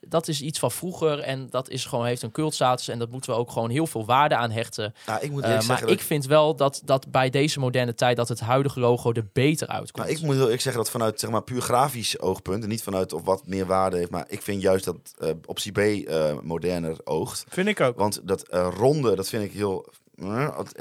dat 0.08 0.28
is 0.28 0.42
iets 0.42 0.60
van 0.60 0.72
vroeger 0.72 1.20
en 1.20 1.48
dat 1.50 1.70
is 1.70 1.86
gewoon, 1.86 2.06
heeft 2.06 2.22
een 2.22 2.32
cultstatus. 2.32 2.88
En 2.88 3.00
dat 3.00 3.10
moeten 3.12 3.34
we 3.34 3.40
ook 3.40 3.52
gewoon 3.52 3.70
heel 3.70 3.88
veel 3.88 4.06
waarde 4.06 4.36
aan 4.36 4.52
hechten. 4.52 4.94
Nou, 5.06 5.22
ik 5.22 5.32
moet 5.32 5.44
Eh, 5.44 5.50
maar 5.50 5.62
zeggen, 5.62 5.88
ik 5.88 6.02
vind 6.02 6.26
wel 6.26 6.56
dat, 6.56 6.82
dat 6.86 7.12
bij 7.12 7.30
deze 7.30 7.60
moderne 7.60 7.94
tijd... 7.94 8.18
dat 8.18 8.30
het 8.30 8.40
huidige 8.40 8.80
logo 8.80 9.12
er 9.12 9.28
beter 9.34 9.68
uitkomt. 9.68 10.08
Nou, 10.08 10.18
ik 10.18 10.24
moet 10.24 10.34
heel 10.34 10.44
eerlijk 10.44 10.62
zeggen 10.62 10.82
dat 10.82 10.92
vanuit 10.92 11.20
zeg 11.20 11.30
maar, 11.30 11.44
puur 11.44 11.62
grafisch 11.62 12.20
oogpunt, 12.20 12.64
en 12.64 12.70
niet 12.70 12.84
vanuit 12.84 13.14
of 13.14 13.24
wat 13.24 13.48
meer 13.48 13.66
waarde 13.66 13.98
heeft, 13.98 14.12
maar 14.12 14.26
ik 14.28 14.42
vind 14.42 14.62
juist 14.62 14.86
dat 14.86 14.98
eh, 15.18 15.30
optie 15.46 15.72
B 15.72 15.78
eh, 15.78 16.34
moderner 16.42 16.98
oogt. 17.04 17.46
vind 17.50 17.68
ik 17.68 17.80
ook. 17.80 17.98
Want 17.98 18.20
dat 18.24 18.48
ronde, 18.78 19.16
dat 19.16 19.30
vind 19.30 19.44
ik 19.44 19.52
heel... 19.52 19.86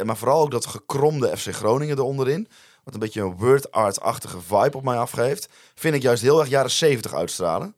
Maar 0.05 0.17
vooral 0.17 0.43
ook 0.43 0.51
dat 0.51 0.67
gekromde 0.67 1.37
FC 1.37 1.53
Groningen 1.53 1.99
eronderin, 1.99 2.49
wat 2.85 2.95
een 2.95 3.01
beetje 3.01 3.21
een 3.21 3.37
word 3.37 3.71
art-achtige 3.71 4.41
vibe 4.41 4.77
op 4.77 4.85
mij 4.85 4.97
afgeeft, 4.99 5.49
vind 5.75 5.95
ik 5.95 6.03
juist 6.03 6.23
heel 6.23 6.41
erg 6.41 6.49
jaren 6.49 6.71
70 6.71 7.15
uitstralen. 7.15 7.77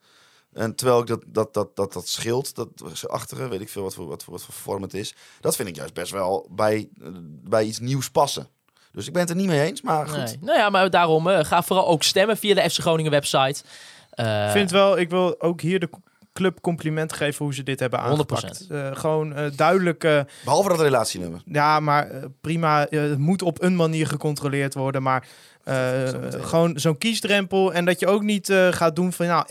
En 0.52 0.74
terwijl 0.74 1.00
ik 1.00 1.06
dat, 1.06 1.22
dat, 1.26 1.54
dat, 1.54 1.76
dat, 1.76 1.92
dat 1.92 2.08
schild, 2.08 2.54
dat 2.54 2.68
achtige, 3.08 3.48
weet 3.48 3.60
ik 3.60 3.68
veel 3.68 3.82
wat 3.82 3.94
voor, 3.94 4.06
wat, 4.06 4.24
voor, 4.24 4.32
wat 4.32 4.42
voor 4.42 4.54
vorm 4.54 4.82
het 4.82 4.94
is, 4.94 5.14
dat 5.40 5.56
vind 5.56 5.68
ik 5.68 5.76
juist 5.76 5.94
best 5.94 6.12
wel 6.12 6.48
bij, 6.50 6.88
eh, 7.02 7.08
bij 7.22 7.64
iets 7.64 7.78
nieuws 7.78 8.10
passen. 8.10 8.48
Dus 8.92 9.06
ik 9.06 9.12
ben 9.12 9.22
het 9.22 9.30
er 9.30 9.36
niet 9.36 9.46
mee 9.46 9.66
eens, 9.66 9.82
maar 9.82 10.08
goed. 10.08 10.16
Nee. 10.18 10.38
Nou 10.40 10.58
ja, 10.58 10.70
maar 10.70 10.90
daarom 10.90 11.28
eh, 11.28 11.44
ga 11.44 11.62
vooral 11.62 11.86
ook 11.86 12.02
stemmen 12.02 12.36
via 12.36 12.54
de 12.54 12.70
FC 12.70 12.78
Groningen 12.80 13.10
website. 13.10 13.62
Eh, 14.10 14.46
Ik 14.46 14.50
vind 14.50 14.70
wel, 14.70 14.98
ik 14.98 15.10
wil 15.10 15.40
ook 15.40 15.60
hier 15.60 15.80
de 15.80 15.88
club 16.36 16.60
compliment 16.60 17.12
geven 17.12 17.44
hoe 17.44 17.54
ze 17.54 17.62
dit 17.62 17.80
hebben 17.80 17.98
100%. 17.98 18.02
aangepakt. 18.02 18.66
Eh, 18.70 18.96
gewoon 18.96 19.34
eh, 19.34 19.44
duidelijk, 19.56 20.04
eh, 20.04 20.20
Behalve 20.44 20.68
dat 20.68 20.80
relatienummer. 20.80 21.40
ja, 21.44 21.80
maar 21.80 22.10
eh, 22.10 22.22
prima. 22.40 22.86
het 22.90 23.18
moet 23.18 23.42
op 23.42 23.62
een 23.62 23.76
manier 23.76 24.06
gecontroleerd 24.06 24.74
worden, 24.74 25.02
maar 25.02 25.26
eh, 25.64 26.02
gewoon 26.30 26.78
zo'n 26.78 26.98
kiesdrempel 26.98 27.72
en 27.72 27.84
dat 27.84 28.00
je 28.00 28.06
ook 28.06 28.22
niet 28.22 28.48
eh, 28.48 28.72
gaat 28.72 28.96
doen 28.96 29.12
van 29.12 29.26
nou 29.26 29.44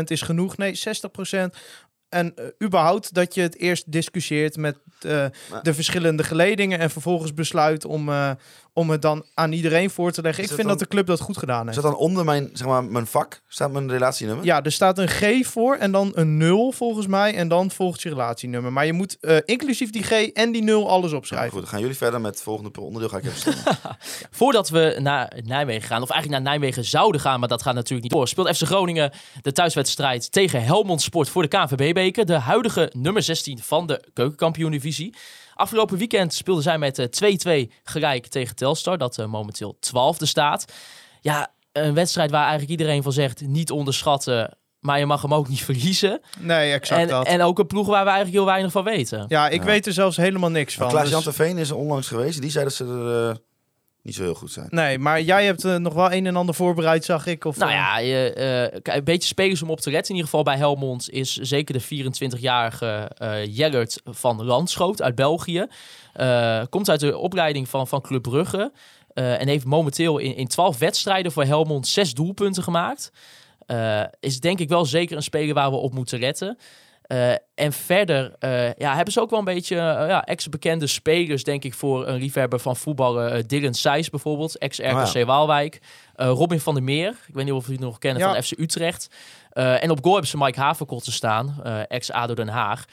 51% 0.00 0.04
is 0.04 0.22
genoeg, 0.22 0.56
nee 0.56 0.78
60%. 0.78 1.56
En 2.08 2.34
überhaupt 2.62 3.14
dat 3.14 3.34
je 3.34 3.40
het 3.40 3.58
eerst 3.58 3.92
discussieert 3.92 4.56
met 4.56 4.76
eh, 5.00 5.26
de 5.62 5.74
verschillende 5.74 6.22
geledingen 6.24 6.78
en 6.78 6.90
vervolgens 6.90 7.34
besluit 7.34 7.84
om, 7.84 8.08
eh, 8.08 8.30
om 8.74 8.90
het 8.90 9.02
dan 9.02 9.24
aan 9.34 9.52
iedereen 9.52 9.90
voor 9.90 10.12
te 10.12 10.22
leggen. 10.22 10.44
Is 10.44 10.50
Ik 10.50 10.56
dat 10.56 10.66
vind 10.66 10.78
dat 10.78 10.88
de 10.88 10.94
club 10.94 11.06
dat 11.06 11.20
goed 11.20 11.38
gedaan 11.38 11.60
Is 11.60 11.64
heeft. 11.66 11.82
dat 11.82 11.92
dan 11.92 12.00
onder 12.00 12.24
mijn, 12.24 12.50
zeg 12.52 12.66
maar, 12.66 12.84
mijn 12.84 13.06
vak? 13.06 13.42
Staat 13.48 13.72
mijn 13.72 13.90
relatienummer? 13.90 14.44
Ja, 14.44 14.62
er 14.62 14.72
staat 14.72 14.98
een 14.98 15.08
G 15.08 15.46
voor 15.46 15.76
en 15.76 15.92
dan 15.92 16.12
een 16.14 16.36
0 16.36 16.72
volgens 16.72 17.06
mij. 17.06 17.34
En 17.34 17.48
dan 17.48 17.70
volgt 17.70 18.02
je 18.02 18.08
relatienummer. 18.08 18.72
Maar 18.72 18.86
je 18.86 18.92
moet 18.92 19.16
eh, 19.20 19.36
inclusief 19.44 19.90
die 19.90 20.02
G 20.02 20.10
en 20.10 20.52
die 20.52 20.62
0 20.62 20.90
alles 20.90 21.12
opschrijven. 21.12 21.50
goed, 21.50 21.60
dan 21.60 21.68
gaan 21.68 21.80
jullie 21.80 21.96
verder 21.96 22.20
met 22.20 22.30
het 22.34 22.42
volgende 22.42 22.80
onderdeel. 22.80 23.08
Ga 23.08 23.16
ik 23.16 23.24
even. 23.24 23.54
Voordat 24.30 24.68
we 24.68 24.96
naar 25.00 25.32
Nijmegen 25.44 25.88
gaan, 25.88 26.02
of 26.02 26.10
eigenlijk 26.10 26.42
naar 26.42 26.52
Nijmegen 26.52 26.84
zouden 26.84 27.20
gaan, 27.20 27.40
maar 27.40 27.48
dat 27.48 27.62
gaat 27.62 27.74
natuurlijk 27.74 28.02
niet 28.02 28.12
door. 28.12 28.28
Speelt 28.28 28.56
FC 28.56 28.62
Groningen 28.62 29.12
de 29.42 29.52
thuiswedstrijd 29.52 30.32
tegen 30.32 30.64
Helmond 30.64 31.02
Sport 31.02 31.28
voor 31.28 31.42
de 31.42 31.48
KNVB-beker. 31.48 32.26
De 32.26 32.38
huidige 32.38 32.90
nummer 32.96 33.22
16 33.22 33.58
van 33.62 33.86
de 33.86 34.04
keukenkampioen-divisie. 34.12 35.14
Afgelopen 35.54 35.98
weekend 35.98 36.34
speelden 36.34 36.62
zij 36.62 36.78
met 36.78 36.98
eh, 36.98 37.66
2-2 37.66 37.70
gelijk 37.82 38.26
tegen 38.26 38.56
Telstar, 38.56 38.98
dat 38.98 39.18
eh, 39.18 39.26
momenteel 39.26 39.76
12e 39.80 40.16
staat. 40.22 40.64
Ja, 41.20 41.52
een 41.72 41.94
wedstrijd 41.94 42.30
waar 42.30 42.40
eigenlijk 42.48 42.70
iedereen 42.70 43.02
van 43.02 43.12
zegt, 43.12 43.40
niet 43.40 43.70
onderschatten, 43.70 44.58
maar 44.80 44.98
je 44.98 45.06
mag 45.06 45.22
hem 45.22 45.34
ook 45.34 45.48
niet 45.48 45.64
verliezen. 45.70 46.20
Nee, 46.38 46.72
exact 46.72 47.00
En, 47.00 47.08
dat. 47.08 47.26
en 47.26 47.42
ook 47.42 47.58
een 47.58 47.66
ploeg 47.66 47.86
waar 47.86 48.04
we 48.04 48.10
eigenlijk 48.10 48.36
heel 48.36 48.46
weinig 48.46 48.72
van 48.72 48.84
weten. 48.84 49.24
ja, 49.28 49.48
ik 49.48 49.60
Ja. 49.60 49.66
weet 49.66 49.86
er 49.86 49.92
zelfs 49.92 50.16
helemaal 50.16 50.50
niks 50.50 50.74
van. 50.74 50.88
Klaas 50.88 51.10
dus- 51.10 51.22
Terveen 51.22 51.58
is 51.58 51.70
er 51.70 51.76
onlangs 51.76 52.08
geweest. 52.08 52.40
Die 52.40 52.50
zei 52.50 52.64
dat 52.64 52.74
ze 52.74 52.84
er 52.84 53.28
eh, 53.30 53.36
niet 54.04 54.14
zo 54.14 54.22
heel 54.22 54.34
goed 54.34 54.52
zijn. 54.52 54.66
Nee, 54.70 54.98
maar 54.98 55.20
jij 55.22 55.44
hebt 55.44 55.64
eh, 55.64 55.76
nog 55.76 55.94
wel 55.94 56.12
een 56.12 56.26
en 56.26 56.36
ander 56.36 56.54
voorbereid, 56.54 57.04
zag 57.04 57.26
ik. 57.26 57.44
Of, 57.44 57.56
Nou 57.56 57.70
eh, 57.70 57.76
ja, 57.76 57.98
je, 57.98 58.32
eh, 58.82 58.94
een 58.94 59.04
beetje 59.04 59.28
spelers 59.28 59.62
om 59.62 59.70
op 59.70 59.80
te 59.80 59.90
letten. 59.90 60.08
In 60.08 60.16
ieder 60.16 60.30
geval 60.30 60.44
bij 60.44 60.56
Helmond 60.56 61.10
is 61.10 61.36
zeker 61.36 61.74
de 61.74 61.82
24-jarige 61.82 63.10
eh 63.16 63.56
Jellert 63.56 64.00
van 64.04 64.44
Landschoot 64.44 65.02
uit 65.02 65.14
België. 65.14 65.66
Eh, 66.12 66.62
komt 66.70 66.90
uit 66.90 67.00
de 67.00 67.16
opleiding 67.18 67.68
van, 67.68 67.88
van 67.88 68.00
Club 68.00 68.22
Brugge. 68.22 68.72
eh, 69.14 69.40
en 69.40 69.48
heeft 69.48 69.64
momenteel 69.64 70.18
in, 70.18 70.36
in 70.36 70.46
12 70.48 70.78
wedstrijden 70.78 71.32
voor 71.32 71.44
Helmond 71.44 71.86
zes 71.86 72.14
doelpunten 72.14 72.62
gemaakt. 72.62 73.12
Eh, 73.66 74.02
is 74.20 74.40
denk 74.40 74.58
ik 74.58 74.68
wel 74.68 74.84
zeker 74.84 75.16
een 75.16 75.22
speler 75.22 75.54
waar 75.54 75.70
we 75.70 75.76
op 75.76 75.94
moeten 75.94 76.18
letten. 76.20 76.58
Eh, 77.14 77.30
en 77.54 77.72
verder 77.72 78.32
eh, 78.38 78.72
ja, 78.74 78.94
hebben 78.94 79.12
ze 79.12 79.20
ook 79.20 79.30
wel 79.30 79.38
een 79.38 79.44
beetje 79.44 79.76
eh, 79.76 80.08
ja, 80.08 80.24
ex-bekende 80.24 80.86
spelers, 80.86 81.44
denk 81.44 81.64
ik, 81.64 81.74
voor 81.74 82.06
een 82.06 82.18
liefhebber 82.18 82.58
van 82.58 82.76
voetballen. 82.76 83.46
Dylan 83.46 83.74
Seys 83.74 84.10
bijvoorbeeld, 84.10 84.58
ex-RKC 84.58 85.14
Oh 85.16 85.22
Waalwijk. 85.22 85.80
Robin 86.16 86.60
van 86.60 86.74
der 86.74 86.82
Meer, 86.82 87.08
ik 87.26 87.34
weet 87.34 87.44
niet 87.44 87.54
of 87.54 87.62
jullie 87.62 87.78
het 87.78 87.88
nog 87.88 87.98
kennen, 87.98 88.22
Ja. 88.22 88.32
van 88.32 88.42
FC 88.42 88.58
Utrecht. 88.58 89.08
En 89.52 89.90
op 89.90 89.98
goal 90.00 90.12
hebben 90.12 90.30
ze 90.30 90.36
Mike 90.38 90.60
Haverkotten 90.60 91.12
staan, 91.12 91.60
eh, 91.62 91.80
ex-ADO 91.88 92.34
Den 92.34 92.48
Haag. 92.48 92.84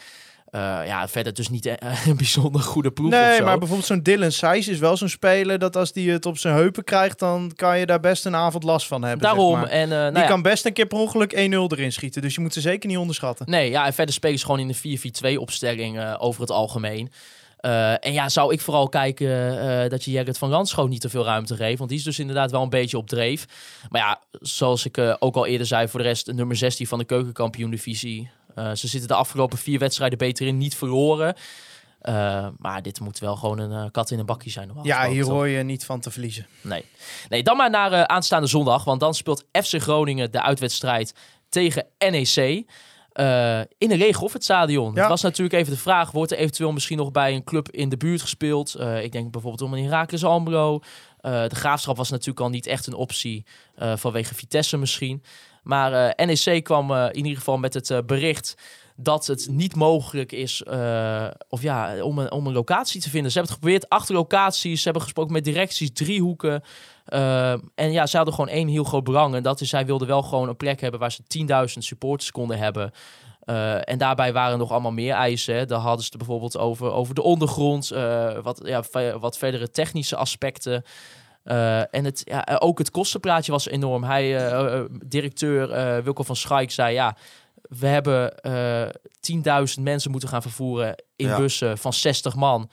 Eh, 0.52 0.80
ja, 0.86 1.08
verder 1.08 1.34
dus 1.34 1.50
niet 1.50 1.66
eh, 1.66 2.06
een 2.08 2.18
bijzonder 2.18 2.62
goede 2.62 2.92
ploeg 2.92 3.14
of 3.14 3.20
Nee, 3.20 3.42
maar 3.42 3.58
bijvoorbeeld 3.58 3.88
zo'n 3.88 4.02
Dylan 4.02 4.32
Seys 4.32 4.68
is 4.68 4.80
wel 4.80 4.98
zo'n 4.98 5.10
speler 5.10 5.60
dat 5.60 5.76
als 5.76 5.92
die 5.92 6.12
het 6.12 6.26
op 6.26 6.38
zijn 6.38 6.56
heupen 6.56 6.84
krijgt, 6.84 7.20
dan 7.20 7.52
kan 7.56 7.80
je 7.80 7.86
daar 7.86 8.00
best 8.00 8.26
een 8.26 8.36
avond 8.36 8.64
last 8.64 8.88
van 8.88 9.04
hebben. 9.04 9.28
zeg 9.28 9.36
Daarom, 9.36 9.60
maar. 9.60 9.70
en 9.70 9.90
nou 9.90 10.14
Die 10.14 10.22
ja, 10.22 10.28
kan 10.28 10.42
best 10.42 10.66
een 10.66 10.74
keer 10.74 10.86
per 10.86 10.98
ongeluk 10.98 11.34
1-0 11.34 11.38
erin 11.38 11.92
schieten. 11.92 12.22
Dus 12.22 12.36
je 12.36 12.42
moet 12.42 12.54
ze 12.54 12.62
zeker 12.62 12.90
niet 12.90 12.98
onderschatten. 12.98 13.50
Nee, 13.50 13.70
ja, 13.70 13.86
en 13.86 13.94
verder 13.94 14.14
spelen 14.14 14.40
ze 14.40 14.46
gewoon 14.46 14.60
in 14.60 14.68
de 14.68 15.36
4-4-2 15.36 15.38
opstelling 15.38 16.16
over 16.18 16.42
het 16.42 16.52
algemeen. 16.52 17.12
En 18.00 18.14
ja, 18.14 18.30
zou 18.30 18.54
ik 18.54 18.62
vooral 18.62 18.90
kijken 18.90 19.90
dat 19.90 20.04
je 20.04 20.12
Gerrit 20.12 20.38
van 20.38 20.50
Landschoot 20.50 20.90
niet 20.90 21.02
te 21.02 21.10
veel 21.10 21.24
ruimte 21.24 21.56
geeft. 21.56 21.78
Want 21.78 21.90
die 21.90 22.00
is 22.00 22.06
dus 22.06 22.20
inderdaad 22.20 22.52
wel 22.52 22.62
een 22.62 22.70
beetje 22.70 22.98
op 22.98 23.08
dreef. 23.08 23.46
Maar 23.90 24.02
ja, 24.02 24.22
zoals 24.32 24.86
ik 24.86 25.16
ook 25.20 25.36
al 25.36 25.46
eerder 25.46 25.68
zei, 25.68 25.88
voor 25.88 26.00
de 26.00 26.06
rest 26.06 26.32
nummer 26.32 26.56
16 26.56 26.88
van 26.88 27.00
de 27.00 27.06
keukenkampioen-divisie. 27.06 28.30
Eh, 28.56 28.72
ze 28.72 28.88
zitten 28.88 29.08
de 29.08 29.16
afgelopen 29.16 29.58
vier 29.58 29.80
wedstrijden 29.80 30.18
beter 30.18 30.48
in, 30.48 30.58
niet 30.58 30.76
verloren. 30.76 31.36
Eh, 32.02 32.48
maar 32.58 32.82
dit 32.82 33.00
moet 33.00 33.20
wel 33.20 33.36
gewoon 33.36 33.60
een 33.60 33.86
eh, 33.86 33.92
kat 33.92 34.12
in 34.12 34.20
een 34.20 34.26
bakje 34.26 34.50
zijn. 34.50 34.68
normaal 34.68 34.86
Ja, 34.86 35.08
hier 35.08 35.26
hoor 35.26 35.48
je 35.48 35.64
niet 35.64 35.86
van 35.86 36.00
te 36.00 36.12
verliezen. 36.12 36.48
Nee. 36.62 36.86
nee, 37.30 37.44
dan 37.44 37.58
maar 37.58 37.70
naar 37.70 38.08
aanstaande 38.08 38.48
zondag. 38.48 38.84
Want 38.84 39.00
dan 39.00 39.14
speelt 39.14 39.46
FC 39.52 39.82
Groningen 39.82 40.32
de 40.32 40.42
uitwedstrijd 40.42 41.14
tegen 41.50 41.86
NEC. 41.98 42.66
in 43.78 43.92
een 43.92 43.98
lege 43.98 44.24
of 44.24 44.34
het 44.34 44.44
stadion. 44.44 44.94
Ja. 44.94 45.00
Het 45.00 45.10
was 45.10 45.22
natuurlijk 45.22 45.56
even 45.56 45.74
de 45.74 45.80
vraag, 45.80 46.12
wordt 46.12 46.32
er 46.32 46.38
eventueel 46.38 46.72
misschien 46.72 46.98
nog 46.98 47.12
bij 47.12 47.36
een 47.36 47.44
club 47.44 47.70
in 47.70 47.90
de 47.90 47.98
buurt 47.98 48.22
gespeeld? 48.22 48.80
Ik 48.80 49.12
denk 49.12 49.32
bijvoorbeeld 49.32 49.62
om 49.62 49.74
een 49.74 49.84
Heracles 49.84 50.24
Almelo. 50.24 50.80
De 51.22 51.56
Graafschap 51.56 51.98
was 51.98 52.10
natuurlijk 52.10 52.40
al 52.40 52.50
niet 52.50 52.68
echt 52.68 52.88
een 52.88 52.94
optie 52.94 53.46
vanwege 53.96 54.36
Vitesse 54.36 54.78
misschien. 54.78 55.24
Maar 55.62 55.94
eh, 55.94 56.26
NEC 56.26 56.64
kwam 56.64 56.92
eh, 56.92 57.06
in 57.12 57.16
ieder 57.16 57.38
geval 57.38 57.58
met 57.58 57.74
het 57.74 57.90
eh, 57.90 57.98
bericht 58.06 58.56
dat 58.96 59.28
het 59.28 59.48
niet 59.50 59.76
mogelijk 59.76 60.32
is 60.32 60.64
of 61.50 61.62
ja, 61.62 62.04
om, 62.04 62.18
een, 62.18 62.32
om 62.32 62.48
een 62.48 62.54
locatie 62.54 63.02
te 63.02 63.10
vinden. 63.10 63.32
Ze 63.32 63.38
hebben 63.38 63.56
het 63.56 63.64
geprobeerd, 63.64 63.90
acht 63.90 64.10
locaties. 64.10 64.78
Ze 64.78 64.84
hebben 64.84 65.02
gesproken 65.02 65.34
met 65.34 65.44
directies, 65.44 65.94
driehoeken. 65.94 66.64
Eh, 67.06 67.52
en 67.52 67.92
ja, 67.92 68.06
ze 68.06 68.16
hadden 68.16 68.34
gewoon 68.34 68.50
één 68.50 68.68
heel 68.68 68.84
groot 68.84 69.04
belang. 69.04 69.36
En 69.36 69.44
dat 69.44 69.62
is, 69.62 69.70
zij 69.70 69.86
wilden 69.86 70.08
wel 70.08 70.22
gewoon 70.22 70.48
een 70.48 70.58
plek 70.58 70.82
hebben 70.82 71.00
waar 71.00 71.12
ze 71.12 71.24
10.000 71.24 71.78
supporters 71.78 72.32
konden 72.32 72.58
hebben. 72.58 72.92
En 73.84 73.98
daarbij 73.98 74.34
waren 74.34 74.58
nog 74.58 74.72
allemaal 74.72 74.92
meer 74.92 75.14
eisen. 75.14 75.56
Hè. 75.56 75.66
Daar 75.66 75.80
hadden 75.80 76.06
ze 76.06 76.10
het 76.10 76.18
bijvoorbeeld 76.18 76.58
over, 76.58 76.92
over 76.92 77.16
de 77.16 77.22
ondergrond, 77.22 77.90
wat, 78.42 78.62
ja, 78.64 78.84
wat 79.20 79.38
verdere 79.38 79.72
technische 79.72 80.16
aspecten. 80.16 80.84
Eh, 81.44 81.96
en 81.96 82.06
het, 82.06 82.22
ja, 82.24 82.58
ook 82.60 82.78
het 82.78 82.92
kostenplaatje 82.92 83.52
was 83.52 83.68
enorm. 83.68 84.04
Hij, 84.04 84.38
eh, 84.38 84.78
eh, 84.78 84.86
directeur 85.06 85.72
eh, 85.72 86.04
Wilco 86.04 86.24
van 86.24 86.36
Schaik 86.36 86.72
zei, 86.72 86.94
ja, 86.94 87.16
we 87.62 87.88
hebben 87.88 88.38
eh 88.38 88.90
10.000 89.20 89.82
mensen 89.82 90.12
moeten 90.12 90.30
gaan 90.30 90.42
vervoeren 90.42 91.04
in 91.16 91.28
Ja. 91.28 91.38
bussen 91.38 91.78
van 91.78 91.94
60 91.94 92.36
man. 92.36 92.70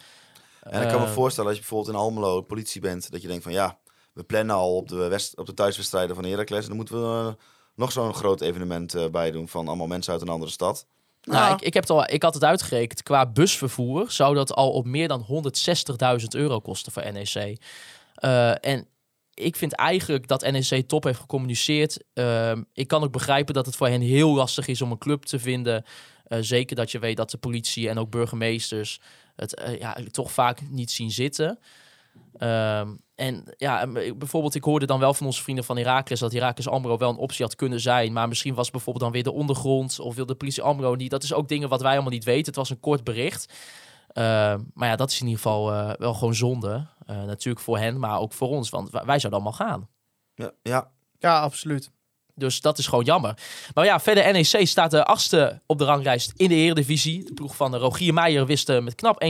En 0.63 0.83
ik 0.83 0.89
kan 0.89 1.01
me 1.01 1.07
Eh, 1.07 1.13
voorstellen, 1.13 1.49
als 1.49 1.59
je 1.59 1.65
bijvoorbeeld 1.67 1.97
in 1.97 2.03
Almelo 2.03 2.41
politie 2.43 2.81
bent, 2.81 3.11
dat 3.11 3.23
je 3.23 3.29
denkt 3.29 3.43
van 3.43 3.53
ja, 3.53 3.79
we 4.13 4.23
plannen 4.23 4.57
al 4.57 4.77
op 4.77 4.89
de, 4.89 4.97
west, 5.09 5.37
op 5.37 5.47
de 5.47 5.55
thuiswedstrijden 5.55 6.15
van 6.15 6.25
Heracles. 6.25 6.63
En 6.63 6.69
dan 6.69 6.77
moeten 6.77 7.01
we 7.01 7.29
eh, 7.29 7.35
nog 7.75 7.93
zo'n 7.93 8.15
groot 8.15 8.41
evenement 8.41 8.95
eh, 8.95 9.07
bij 9.07 9.31
doen 9.31 9.49
van 9.49 9.69
allemaal 9.69 9.87
mensen 9.87 10.13
uit 10.13 10.23
een 10.23 10.29
andere 10.29 10.51
stad. 10.51 10.87
Nou, 11.23 11.55
ik, 11.55 11.61
ik, 11.61 11.75
heb 11.75 11.83
het 11.83 11.93
al, 11.93 12.11
ik 12.11 12.23
had 12.23 12.35
het 12.35 12.45
uitgerekend. 12.45 13.03
Qua 13.03 13.27
busvervoer 13.27 14.11
zou 14.11 14.35
dat 14.35 14.55
al 14.55 14.71
op 14.71 14.87
meer 14.87 15.09
dan 15.09 15.27
160.000 16.21 16.27
euro 16.29 16.61
kosten 16.61 16.93
voor 16.93 17.13
NEC. 17.13 17.57
Eh, 18.19 18.65
en 18.65 18.87
ik 19.35 19.57
vind 19.57 19.73
eigenlijk 19.73 20.29
dat 20.29 20.51
NEC 20.51 20.89
top 20.89 21.05
heeft 21.05 21.21
gecommuniceerd. 21.21 22.05
Ehm, 22.13 22.63
ik 22.73 22.89
kan 22.89 23.03
ook 23.03 23.13
begrijpen 23.13 23.55
dat 23.55 23.67
het 23.67 23.77
voor 23.77 23.89
hen 23.89 24.01
heel 24.01 24.35
lastig 24.35 24.67
is 24.67 24.83
om 24.83 24.91
een 24.91 24.99
club 24.99 25.25
te 25.25 25.39
vinden. 25.39 25.85
Eh, 26.25 26.39
zeker 26.41 26.77
dat 26.77 26.91
je 26.91 26.99
weet 26.99 27.17
dat 27.17 27.31
de 27.31 27.39
politie 27.39 27.89
en 27.89 27.99
ook 27.99 28.11
burgemeesters 28.11 29.01
het 29.37 29.55
eh, 29.55 29.79
ja, 29.79 29.97
toch 30.11 30.33
vaak 30.33 30.61
niet 30.71 30.91
zien 30.91 31.11
zitten. 31.11 31.59
Ehm, 32.39 32.89
en 33.15 33.55
ja, 33.57 33.87
bijvoorbeeld, 34.17 34.55
ik 34.55 34.65
hoorde 34.65 34.87
dan 34.87 35.01
wel 35.01 35.15
van 35.15 35.27
onze 35.27 35.43
vrienden 35.43 35.65
van 35.65 35.77
Heracles 35.77 36.21
dat 36.21 36.33
Heracles 36.33 36.69
Almelo 36.69 36.99
wel 36.99 37.11
een 37.11 37.17
optie 37.17 37.45
had 37.45 37.55
kunnen 37.55 37.81
zijn. 37.81 38.13
Maar 38.13 38.29
misschien 38.29 38.55
was 38.55 38.71
bijvoorbeeld 38.71 39.05
dan 39.05 39.13
weer 39.13 39.23
de 39.23 39.33
ondergrond 39.33 40.01
of 40.01 40.15
wil 40.15 40.27
de 40.27 40.35
politie 40.35 40.63
Almelo 40.63 40.95
niet. 40.95 41.11
Dat 41.11 41.23
is 41.23 41.33
ook 41.33 41.49
dingen 41.49 41.69
wat 41.69 41.81
wij 41.81 41.93
allemaal 41.93 42.11
niet 42.11 42.25
weten. 42.25 42.47
Het 42.47 42.57
was 42.57 42.71
een 42.71 42.81
kort 42.81 43.05
bericht. 43.05 43.53
Ehm, 44.19 44.61
maar 44.75 44.89
ja, 44.89 44.97
dat 44.97 45.11
is 45.11 45.21
in 45.21 45.27
ieder 45.27 45.43
geval 45.43 45.73
eh, 45.73 45.91
wel 45.99 46.15
gewoon 46.15 46.35
zonde. 46.35 46.87
Eh, 47.07 47.23
natuurlijk 47.23 47.65
voor 47.65 47.79
hen, 47.79 47.99
maar 47.99 48.19
ook 48.19 48.33
voor 48.33 48.49
ons. 48.49 48.71
Want 48.71 48.91
wij 48.91 49.19
zouden 49.19 49.33
allemaal 49.33 49.53
gaan. 49.53 49.89
Ja, 50.35 50.51
ja. 50.63 50.91
Ja, 51.19 51.41
absoluut. 51.41 51.91
Dus 52.35 52.61
dat 52.61 52.79
is 52.79 52.87
gewoon 52.87 53.05
jammer. 53.05 53.39
Maar 53.75 53.85
ja, 53.85 54.01
verder 54.01 54.33
NEC 54.33 54.67
staat 54.67 54.91
de 54.91 55.05
achtste 55.05 55.63
op 55.67 55.79
de 55.79 55.85
ranglijst 55.85 56.33
in 56.37 56.49
de 56.49 56.55
Eredivisie. 56.55 57.25
De 57.25 57.33
ploeg 57.33 57.57
van 57.57 57.77
Rogier 57.77 58.15
Meijer 58.15 58.47
wist 58.47 58.69
eh, 58.69 58.81
met 58.81 58.95
knap 58.95 59.25
1-2 59.25 59.27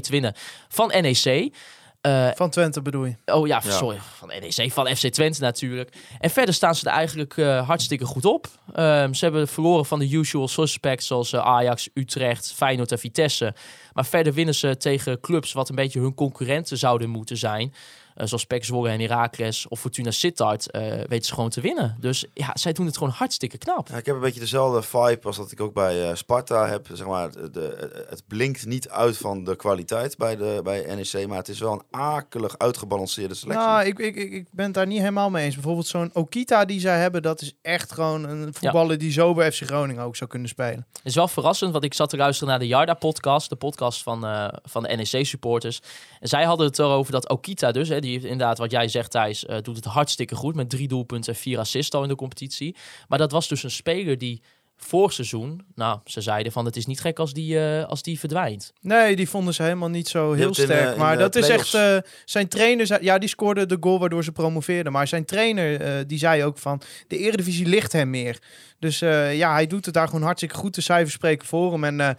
te 0.00 0.10
winnen 0.10 0.34
van 0.68 0.88
NEC. 0.88 1.54
Eh, 2.00 2.28
Van 2.34 2.50
Twente 2.50 2.82
bedoel 2.82 3.04
je. 3.04 3.16
Oh 3.26 3.46
ja, 3.46 3.60
Ja. 3.64 3.70
sorry. 3.70 3.98
Van 4.16 4.28
NEC, 4.28 4.72
van 4.72 4.86
FC 4.96 5.06
Twente 5.06 5.40
natuurlijk. 5.40 5.96
En 6.18 6.30
verder 6.30 6.54
staan 6.54 6.74
ze 6.74 6.86
er 6.88 6.92
eigenlijk 6.96 7.36
eh, 7.36 7.66
hartstikke 7.66 8.04
goed 8.04 8.24
op. 8.24 8.46
Ehm, 8.74 9.12
ze 9.12 9.24
hebben 9.24 9.48
verloren 9.48 9.84
van 9.86 9.98
de 9.98 10.10
usual 10.12 10.48
suspects 10.48 11.06
zoals 11.06 11.32
eh, 11.32 11.40
Ajax, 11.40 11.88
Utrecht, 11.94 12.52
Feyenoord 12.52 12.92
en 12.92 12.98
Vitesse. 12.98 13.54
Maar 13.92 14.06
verder 14.06 14.32
winnen 14.32 14.54
ze 14.54 14.76
tegen 14.76 15.20
clubs 15.20 15.52
wat 15.52 15.68
een 15.68 15.74
beetje 15.74 16.00
hun 16.00 16.14
concurrenten 16.14 16.78
zouden 16.78 17.10
moeten 17.10 17.36
zijn. 17.36 17.74
Eh, 18.18 18.26
zoals 18.26 18.46
PEC 18.46 18.64
Zwolle 18.64 18.88
en 18.88 19.00
Heracles 19.00 19.68
of 19.68 19.80
Fortuna 19.80 20.10
Sittard 20.10 20.70
eh, 20.70 20.82
weten 20.82 21.24
ze 21.24 21.34
gewoon 21.34 21.50
te 21.50 21.60
winnen. 21.60 21.96
Dus 22.00 22.24
ja, 22.34 22.50
zij 22.54 22.72
doen 22.72 22.86
het 22.86 22.96
gewoon 22.96 23.12
hartstikke 23.12 23.58
knap. 23.58 23.88
Ja, 23.88 23.96
ik 23.96 24.06
heb 24.06 24.14
een 24.14 24.20
beetje 24.20 24.40
dezelfde 24.40 24.82
vibe 24.82 25.20
als 25.22 25.36
dat 25.36 25.52
ik 25.52 25.60
ook 25.60 25.74
bij 25.74 26.08
eh, 26.08 26.14
Sparta 26.14 26.66
heb. 26.66 26.88
Zeg 26.92 27.06
maar, 27.06 27.30
de, 27.52 28.06
het 28.08 28.22
blinkt 28.26 28.66
niet 28.66 28.88
uit 28.88 29.16
van 29.16 29.44
de 29.44 29.56
kwaliteit 29.56 30.16
bij, 30.16 30.36
de, 30.36 30.60
bij 30.64 30.94
NEC, 30.94 31.26
maar 31.28 31.36
het 31.36 31.48
is 31.48 31.58
wel 31.58 31.72
een 31.72 31.82
akelig 31.90 32.58
uitgebalanceerde 32.58 33.34
selectie. 33.34 33.66
Nou, 33.66 33.84
ik, 33.84 33.98
ik, 33.98 34.16
ik, 34.16 34.46
ben 34.50 34.64
het 34.64 34.74
daar 34.74 34.86
niet 34.86 34.98
helemaal 34.98 35.30
mee 35.30 35.44
eens. 35.44 35.54
Bijvoorbeeld 35.54 35.86
zo'n 35.86 36.10
Okita 36.12 36.64
die 36.64 36.80
zij 36.80 36.98
hebben, 36.98 37.22
dat 37.22 37.40
is 37.40 37.52
echt 37.62 37.92
gewoon 37.92 38.24
een 38.24 38.54
voetballer 38.54 38.98
die 38.98 39.12
zo 39.12 39.34
bij 39.34 39.52
FC 39.52 39.62
Groningen 39.62 40.02
ook 40.02 40.16
zou 40.16 40.30
kunnen 40.30 40.48
spelen. 40.48 40.86
Het 40.92 41.06
is 41.06 41.14
wel 41.14 41.28
verrassend, 41.28 41.72
want 41.72 41.84
ik 41.84 41.94
zat 41.94 42.10
te 42.10 42.16
luisteren 42.16 42.48
naar 42.48 42.58
de 42.58 42.66
Jarda-podcast, 42.66 43.48
de 43.48 43.56
podcast 43.56 44.02
van, 44.02 44.26
eh, 44.26 44.48
van 44.62 44.82
de 44.82 44.96
NEC-supporters. 44.96 45.80
En 46.20 46.28
zij 46.28 46.44
hadden 46.44 46.66
het 46.66 46.78
erover 46.78 47.12
dat 47.12 47.28
Okita 47.28 47.72
dus, 47.72 47.88
hè, 47.88 48.00
die 48.00 48.07
heeft 48.12 48.24
inderdaad, 48.24 48.58
wat 48.58 48.70
jij 48.70 48.88
zegt 48.88 49.10
Thijs, 49.10 49.46
eh, 49.46 49.56
doet 49.62 49.76
het 49.76 49.84
hartstikke 49.84 50.34
goed 50.34 50.54
met 50.54 50.70
drie 50.70 50.88
doelpunten 50.88 51.32
en 51.32 51.38
vier 51.38 51.58
assists 51.58 51.94
al 51.94 52.02
in 52.02 52.08
de 52.08 52.14
competitie. 52.14 52.76
Maar 53.08 53.18
dat 53.18 53.32
was 53.32 53.48
dus 53.48 53.62
een 53.62 53.70
speler 53.70 54.18
die 54.18 54.42
vorig 54.80 55.12
seizoen, 55.12 55.64
nou, 55.74 55.98
ze 56.04 56.20
zeiden 56.20 56.52
van 56.52 56.64
het 56.64 56.76
is 56.76 56.86
niet 56.86 57.00
gek 57.00 57.18
als 57.18 57.32
die, 57.32 57.60
eh, 57.60 57.84
als 57.84 58.02
die 58.02 58.18
verdwijnt. 58.18 58.72
Nee, 58.80 59.16
die 59.16 59.28
vonden 59.28 59.54
ze 59.54 59.62
helemaal 59.62 59.88
niet 59.88 60.08
zo 60.08 60.32
heel 60.32 60.54
sterk. 60.54 60.92
eh, 60.92 60.98
maar 60.98 61.18
dat 61.18 61.36
is 61.36 61.48
echt... 61.48 61.74
eh, 61.74 61.96
zijn 62.24 62.48
trainer... 62.48 63.02
Ja, 63.02 63.18
die 63.18 63.28
scoorde 63.28 63.66
de 63.66 63.76
goal 63.80 63.98
waardoor 63.98 64.24
ze 64.24 64.32
promoveerden. 64.32 64.92
Maar 64.92 65.08
zijn 65.08 65.24
trainer, 65.24 65.80
eh, 65.80 65.92
die 66.06 66.18
zei 66.18 66.44
ook 66.44 66.58
van... 66.58 66.80
De 67.06 67.18
Eredivisie 67.18 67.66
ligt 67.66 67.92
hem 67.92 68.10
meer. 68.10 68.38
Dus 68.78 69.00
eh, 69.00 69.36
ja, 69.36 69.52
hij 69.52 69.66
doet 69.66 69.84
het 69.84 69.94
daar 69.94 70.06
gewoon 70.06 70.22
hartstikke 70.22 70.54
goed. 70.54 70.74
De 70.74 70.80
cijfers 70.80 71.14
spreken 71.14 71.46
voor 71.46 71.72
hem. 71.72 71.84
En 71.84 72.00
eh, 72.00 72.10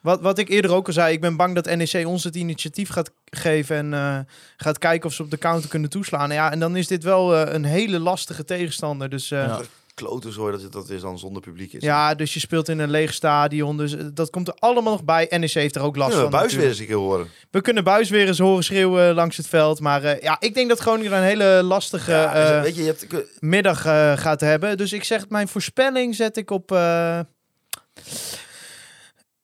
wat, 0.00 0.20
wat 0.20 0.38
ik 0.38 0.48
eerder 0.48 0.70
ook 0.70 0.86
al 0.86 0.92
zei... 0.92 1.12
Ik 1.12 1.20
ben 1.20 1.36
bang 1.36 1.54
dat 1.54 1.76
NEC 1.76 2.06
ons 2.06 2.24
het 2.24 2.36
initiatief 2.36 2.88
gaat 2.88 3.10
geven... 3.24 3.76
En 3.76 3.94
eh, 3.94 4.18
gaat 4.56 4.78
kijken 4.78 5.08
of 5.08 5.14
ze 5.14 5.22
op 5.22 5.30
de 5.30 5.38
counter 5.38 5.68
kunnen 5.68 5.90
toeslaan. 5.90 6.30
Ja, 6.30 6.52
en 6.52 6.60
dan 6.60 6.76
is 6.76 6.86
dit 6.86 7.02
wel 7.02 7.36
eh, 7.36 7.52
een 7.54 7.64
hele 7.64 7.98
lastige 7.98 8.44
tegenstander. 8.44 9.08
Dus... 9.08 9.30
eh, 9.30 9.38
Ja. 9.38 9.60
Kloten 9.94 10.32
zo 10.32 10.50
dat 10.50 10.62
het 10.62 10.72
dat 10.72 10.88
is 10.90 11.00
dan 11.00 11.18
zonder 11.18 11.42
publiek 11.42 11.72
is. 11.72 11.82
Ja, 11.82 12.14
dus 12.14 12.34
je 12.34 12.40
speelt 12.40 12.68
in 12.68 12.78
een 12.78 12.90
leeg 12.90 13.12
stadion. 13.12 13.76
Dus 13.76 13.94
dat 14.14 14.30
komt 14.30 14.48
er 14.48 14.54
allemaal 14.58 14.92
nog 14.92 15.04
bij. 15.04 15.26
NEC 15.30 15.50
heeft 15.50 15.76
er 15.76 15.82
ook 15.82 15.96
last 15.96 16.14
we 16.14 16.20
van. 16.20 16.30
Buis 16.30 16.52
weer 16.52 16.60
natuurlijk. 16.62 16.80
eens 16.80 16.80
een 16.80 16.86
keer 16.86 17.04
horen. 17.04 17.28
We 17.50 17.60
kunnen 17.60 17.84
Buis 17.84 18.10
weer 18.10 18.26
eens 18.26 18.38
horen 18.38 18.64
schreeuwen 18.64 19.14
langs 19.14 19.36
het 19.36 19.46
veld. 19.46 19.80
Maar 19.80 20.22
ja, 20.22 20.36
ik 20.40 20.54
denk 20.54 20.68
dat 20.68 20.78
Groningen 20.78 21.12
een 21.12 21.22
hele 21.22 21.62
lastige 21.62 22.10
Ja, 22.10 22.60
weet 22.62 22.74
je, 22.74 22.82
je 22.82 22.86
hebt, 22.86 23.40
middag 23.40 23.80
gaat 24.20 24.40
hebben. 24.40 24.76
Dus 24.76 24.92
ik 24.92 25.04
zeg, 25.04 25.28
mijn 25.28 25.48
voorspelling 25.48 26.14
zet 26.14 26.36
ik 26.36 26.50
op 26.50 26.70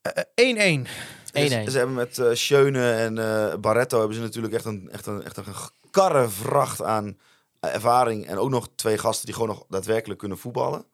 1-1. 0.09 0.13
1-1. 0.13 0.91
Ze, 1.33 1.65
ze 1.71 1.77
hebben 1.79 1.95
met 1.95 2.19
eh 2.19 2.27
Schöne 2.33 2.93
en 2.93 3.19
eh, 3.19 3.55
Barretto 3.59 3.99
hebben 3.99 4.17
ze 4.17 4.23
natuurlijk 4.23 4.55
echt 4.55 4.65
een, 4.65 4.89
echt 4.93 5.07
een, 5.07 5.23
echt 5.25 5.37
een 5.37 5.45
karrevracht 5.91 6.83
aan 6.83 7.19
eh, 7.61 7.75
ervaring. 7.75 8.27
En 8.27 8.39
ook 8.39 8.51
nog 8.51 8.69
twee 8.75 8.99
gasten 8.99 9.25
die 9.27 9.35
gewoon 9.35 9.49
nog 9.49 9.65
daadwerkelijk 9.69 10.19
kunnen 10.21 10.39
voetballen. 10.39 10.85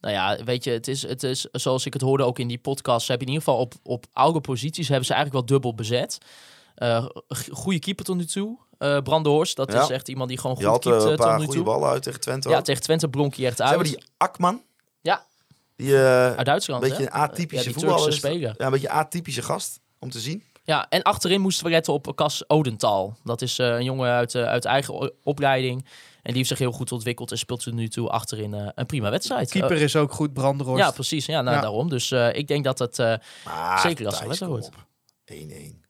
Nou 0.00 0.14
ja, 0.14 0.44
weet 0.44 0.64
je, 0.64 0.70
het 0.70 0.88
is, 0.88 1.02
het 1.02 1.22
is 1.22 1.46
zoals 1.52 1.86
ik 1.86 1.92
het 1.92 2.02
hoorde 2.02 2.24
ook 2.24 2.38
in 2.38 2.48
die 2.48 2.58
podcast. 2.58 3.04
Ze 3.06 3.10
hebben 3.10 3.28
in 3.28 3.32
ieder 3.34 3.48
geval 3.48 3.62
op, 3.64 3.74
op 3.82 4.06
oude 4.12 4.40
posities 4.40 4.88
hebben 4.88 5.06
ze 5.06 5.12
eigenlijk 5.14 5.46
wel 5.48 5.58
dubbel 5.58 5.74
bezet. 5.74 6.18
Eh 6.74 7.04
g- 7.34 7.48
goede 7.52 7.78
keeper 7.78 8.04
tot 8.04 8.16
nu 8.16 8.24
toe. 8.26 8.58
Eh 8.78 8.98
Brandehorst, 8.98 9.56
dat 9.56 9.72
Ja. 9.72 9.82
is 9.82 9.88
echt 9.88 10.08
iemand 10.08 10.28
die 10.28 10.38
gewoon 10.38 10.56
Je 10.58 10.64
goed 10.66 10.72
had 10.72 10.86
eh, 10.86 10.90
keept 10.92 11.04
eh, 11.04 11.10
een 11.10 11.16
tot 11.16 11.26
paar 11.26 11.38
nu 11.38 11.44
goede 11.44 11.60
toe. 11.60 11.68
ballen 11.72 11.88
uit 11.90 12.02
tegen 12.02 12.20
Twente. 12.20 12.48
Ja, 12.48 12.58
ook. 12.58 12.64
tegen 12.64 12.82
Twente 12.82 13.08
blonk 13.08 13.34
hij 13.34 13.46
echt 13.46 13.56
Ze 13.56 13.62
uit. 13.62 13.70
hebben 13.74 13.90
die 13.92 14.02
Akman. 14.16 14.62
Die 15.76 15.96
eh, 15.96 16.34
Uit 16.34 16.46
Duitsland, 16.46 16.82
een 16.82 16.88
beetje 16.88 17.04
hè? 17.04 17.10
een 17.10 17.14
atypische 17.20 17.68
Ja, 17.68 17.74
voetballer 17.74 18.12
speler. 18.12 18.54
Ja, 18.58 18.64
een 18.64 18.70
beetje 18.72 18.90
atypische 18.90 19.42
gast 19.42 19.80
om 19.98 20.10
te 20.10 20.20
zien. 20.20 20.42
Ja, 20.66 20.86
en 20.88 21.02
achterin 21.02 21.40
moesten 21.40 21.64
we 21.64 21.70
letten 21.70 21.92
op 21.92 22.12
Cas 22.16 22.48
Odental. 22.48 23.16
Dat 23.24 23.42
is 23.42 23.58
eh, 23.58 23.66
een 23.66 23.84
jongen 23.84 24.10
uit, 24.10 24.34
eh, 24.34 24.44
uit 24.44 24.64
eigen 24.64 25.12
opleiding. 25.22 25.82
En 25.82 25.88
die 26.22 26.34
heeft 26.36 26.48
zich 26.48 26.58
heel 26.58 26.72
goed 26.72 26.92
ontwikkeld 26.92 27.30
en 27.30 27.38
speelt 27.38 27.62
tot 27.62 27.74
nu 27.74 27.88
toe 27.88 28.08
achterin 28.08 28.54
eh, 28.54 28.68
een 28.74 28.86
prima 28.86 29.10
wedstrijd. 29.10 29.50
Keeper 29.50 29.80
is 29.82 29.96
ook 29.96 30.12
goed, 30.12 30.32
Branderhorst. 30.32 30.82
ja, 30.84 30.90
precies. 30.90 31.26
Ja, 31.26 31.42
nou, 31.42 31.56
Ja. 31.56 31.62
daarom. 31.62 31.88
Dus 31.88 32.10
eh, 32.10 32.32
ik 32.34 32.48
denk 32.48 32.64
dat 32.64 32.78
het... 32.78 32.98
eh, 32.98 33.14
Zeker 33.82 34.06
als 34.06 34.18
het 34.20 34.24
Thijs, 34.24 34.40
lekker 34.40 34.46
kom 34.46 34.48
wordt. 34.48 34.66
op. 34.66 34.74
1-1. 35.32 35.83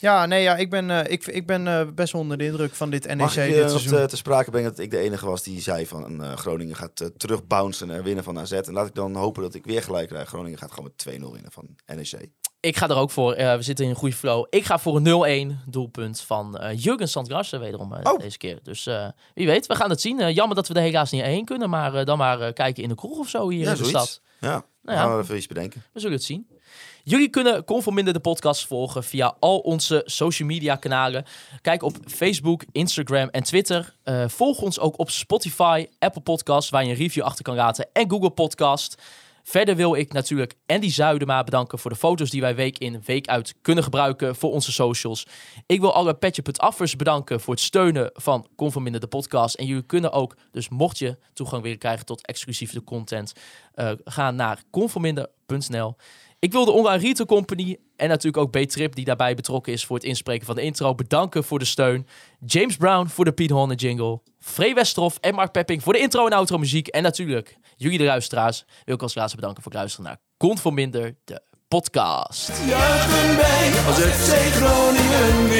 Ja, 0.00 0.26
nee, 0.26 0.42
ja, 0.42 0.56
ik 0.56 0.70
ben, 0.70 0.90
eh, 0.90 1.12
ik, 1.12 1.26
ik 1.26 1.46
ben 1.46 1.66
eh, 1.68 1.86
best 1.94 2.14
onder 2.14 2.38
de 2.38 2.44
indruk 2.44 2.74
van 2.74 2.90
dit 2.90 3.06
NEC 3.06 3.16
Mag 3.16 3.36
ik 3.36 3.54
dit 3.54 3.70
seizoen. 3.70 3.92
te, 3.98 4.06
te 4.06 4.16
sprake 4.16 4.50
brengen 4.50 4.70
dat 4.70 4.78
ik 4.78 4.90
de 4.90 4.98
enige 4.98 5.26
was 5.26 5.42
die 5.42 5.60
zei 5.60 5.86
van 5.86 6.22
eh, 6.24 6.32
Groningen 6.36 6.76
gaat 6.76 7.00
uh, 7.00 7.08
terugbouncen 7.16 7.90
en 7.90 8.02
winnen 8.02 8.24
van 8.24 8.38
AZ. 8.38 8.52
En 8.52 8.72
laat 8.72 8.86
ik 8.86 8.94
dan 8.94 9.14
hopen 9.16 9.42
dat 9.42 9.54
ik 9.54 9.64
weer 9.64 9.82
gelijk 9.82 10.08
krijg. 10.08 10.28
Groningen 10.28 10.58
gaat 10.58 10.72
gewoon 10.72 10.90
met 10.96 11.16
2-0 11.20 11.32
winnen 11.32 11.52
van 11.52 11.64
E 11.86 11.94
NEC. 11.94 12.28
ik 12.60 12.76
ga 12.76 12.88
er 12.88 12.96
ook 12.96 13.10
voor. 13.10 13.32
Eh, 13.32 13.54
we 13.56 13.62
zitten 13.62 13.84
in 13.84 13.90
een 13.90 13.96
goede 13.96 14.14
flow. 14.14 14.46
Ik 14.50 14.64
ga 14.64 14.78
voor 14.78 14.96
een 14.96 15.52
0-1 15.56 15.70
doelpunt 15.70 16.20
van 16.20 16.58
eh 16.58 16.82
Jurgen 16.82 17.08
Sandgrassen 17.08 17.60
wederom 17.60 17.92
Oh. 17.92 18.18
deze 18.18 18.38
keer. 18.38 18.58
Dus 18.62 18.86
eh, 18.86 19.08
wie 19.34 19.46
weet, 19.46 19.66
we 19.66 19.74
gaan 19.74 19.90
het 19.90 20.00
zien. 20.00 20.32
Jammer 20.32 20.56
dat 20.56 20.68
we 20.68 20.74
er 20.74 20.80
helaas 20.82 21.10
niet 21.10 21.22
heen 21.22 21.44
kunnen. 21.44 21.70
Maar 21.70 21.94
eh, 21.94 22.04
dan 22.04 22.18
maar 22.18 22.40
eh, 22.40 22.52
kijken 22.52 22.82
in 22.82 22.88
de 22.88 22.94
kroeg 22.94 23.18
of 23.18 23.28
zo 23.28 23.48
hier 23.48 23.60
Ja, 23.64 23.70
in 23.70 23.76
de 23.76 23.84
zoiets. 23.84 23.90
stad. 24.10 24.20
Ja, 24.40 24.50
dan 24.50 24.62
Nou 24.82 24.98
ja. 24.98 25.04
gaan 25.04 25.16
we 25.16 25.22
even 25.22 25.36
iets 25.36 25.46
bedenken. 25.46 25.82
We 25.92 26.00
zullen 26.00 26.16
het 26.16 26.24
zien. 26.24 26.46
Jullie 27.04 27.28
kunnen 27.28 27.64
Conforminder 27.64 28.12
de 28.12 28.20
podcast 28.20 28.66
volgen 28.66 29.04
via 29.04 29.36
al 29.40 29.58
onze 29.58 30.02
social 30.04 30.48
media 30.48 30.76
kanalen. 30.76 31.24
Kijk 31.62 31.82
op 31.82 31.96
Facebook, 32.06 32.64
Instagram 32.72 33.28
en 33.28 33.42
Twitter. 33.42 33.94
Eh, 34.02 34.28
volg 34.28 34.60
ons 34.60 34.78
ook 34.78 34.98
op 34.98 35.10
Spotify, 35.10 35.86
Apple 35.98 36.20
Podcast, 36.20 36.70
waar 36.70 36.84
je 36.84 36.90
een 36.90 36.96
review 36.96 37.24
achter 37.24 37.44
kan 37.44 37.54
laten, 37.54 37.88
en 37.92 38.10
Google 38.10 38.30
Podcast. 38.30 39.02
Verder 39.48 39.76
wil 39.76 39.94
ik 39.94 40.12
natuurlijk 40.12 40.54
Andy 40.66 40.90
Zuidema 40.90 41.44
bedanken 41.44 41.78
voor 41.78 41.90
de 41.90 41.96
foto's 41.96 42.30
die 42.30 42.40
wij 42.40 42.54
week 42.54 42.78
in, 42.78 43.02
week 43.04 43.26
uit 43.26 43.54
kunnen 43.62 43.84
gebruiken 43.84 44.36
voor 44.36 44.52
onze 44.52 44.72
socials. 44.72 45.26
Ik 45.66 45.80
wil 45.80 45.94
alle 45.94 46.14
Petje.affers 46.14 46.96
bedanken 46.96 47.40
voor 47.40 47.54
het 47.54 47.62
steunen 47.62 48.10
van 48.12 48.48
Conforminder 48.56 49.00
de 49.00 49.06
podcast. 49.06 49.54
En 49.54 49.66
jullie 49.66 49.82
kunnen 49.82 50.12
ook, 50.12 50.36
dus 50.52 50.68
mocht 50.68 50.98
je 50.98 51.18
toegang 51.32 51.62
willen 51.62 51.78
krijgen 51.78 52.06
tot 52.06 52.26
exclusieve 52.26 52.84
content, 52.84 53.32
eh, 53.74 53.90
gaan 54.04 54.34
naar 54.34 54.62
conforminder.nl. 54.70 55.96
Ik 56.40 56.52
wil 56.52 56.64
de 56.64 56.70
Online 56.70 57.02
Retail 57.02 57.26
Company 57.28 57.78
en 57.96 58.08
natuurlijk 58.08 58.36
ook 58.36 58.50
B-Trip, 58.50 58.94
die 58.94 59.04
daarbij 59.04 59.34
betrokken 59.34 59.72
is 59.72 59.84
voor 59.84 59.96
het 59.96 60.04
inspreken 60.04 60.46
van 60.46 60.54
de 60.54 60.62
intro, 60.62 60.94
bedanken 60.94 61.44
voor 61.44 61.58
de 61.58 61.64
steun. 61.64 62.06
James 62.46 62.76
Brown 62.76 63.06
voor 63.06 63.24
de 63.24 63.32
Piet 63.32 63.50
Horne 63.50 63.74
jingle. 63.74 64.20
Free 64.38 64.74
Westerhof 64.74 65.18
en 65.20 65.34
Mark 65.34 65.52
Pepping 65.52 65.82
voor 65.82 65.92
de 65.92 65.98
intro 65.98 66.26
en 66.26 66.32
outro 66.32 66.58
muziek. 66.58 66.86
En 66.86 67.02
natuurlijk 67.02 67.56
jullie 67.76 67.98
de 67.98 68.04
luisteraars 68.04 68.64
wil 68.84 68.94
ik 68.94 69.02
als 69.02 69.14
laatste 69.14 69.36
bedanken 69.36 69.62
voor 69.62 69.72
het 69.72 69.80
luisteren 69.80 70.06
naar 70.06 70.20
Conforminder, 70.36 71.16
de 71.24 71.42
podcast. 71.68 72.48
Juichen 72.48 73.36
wij 73.36 73.72
als 73.86 73.98
Groningen. 74.50 75.58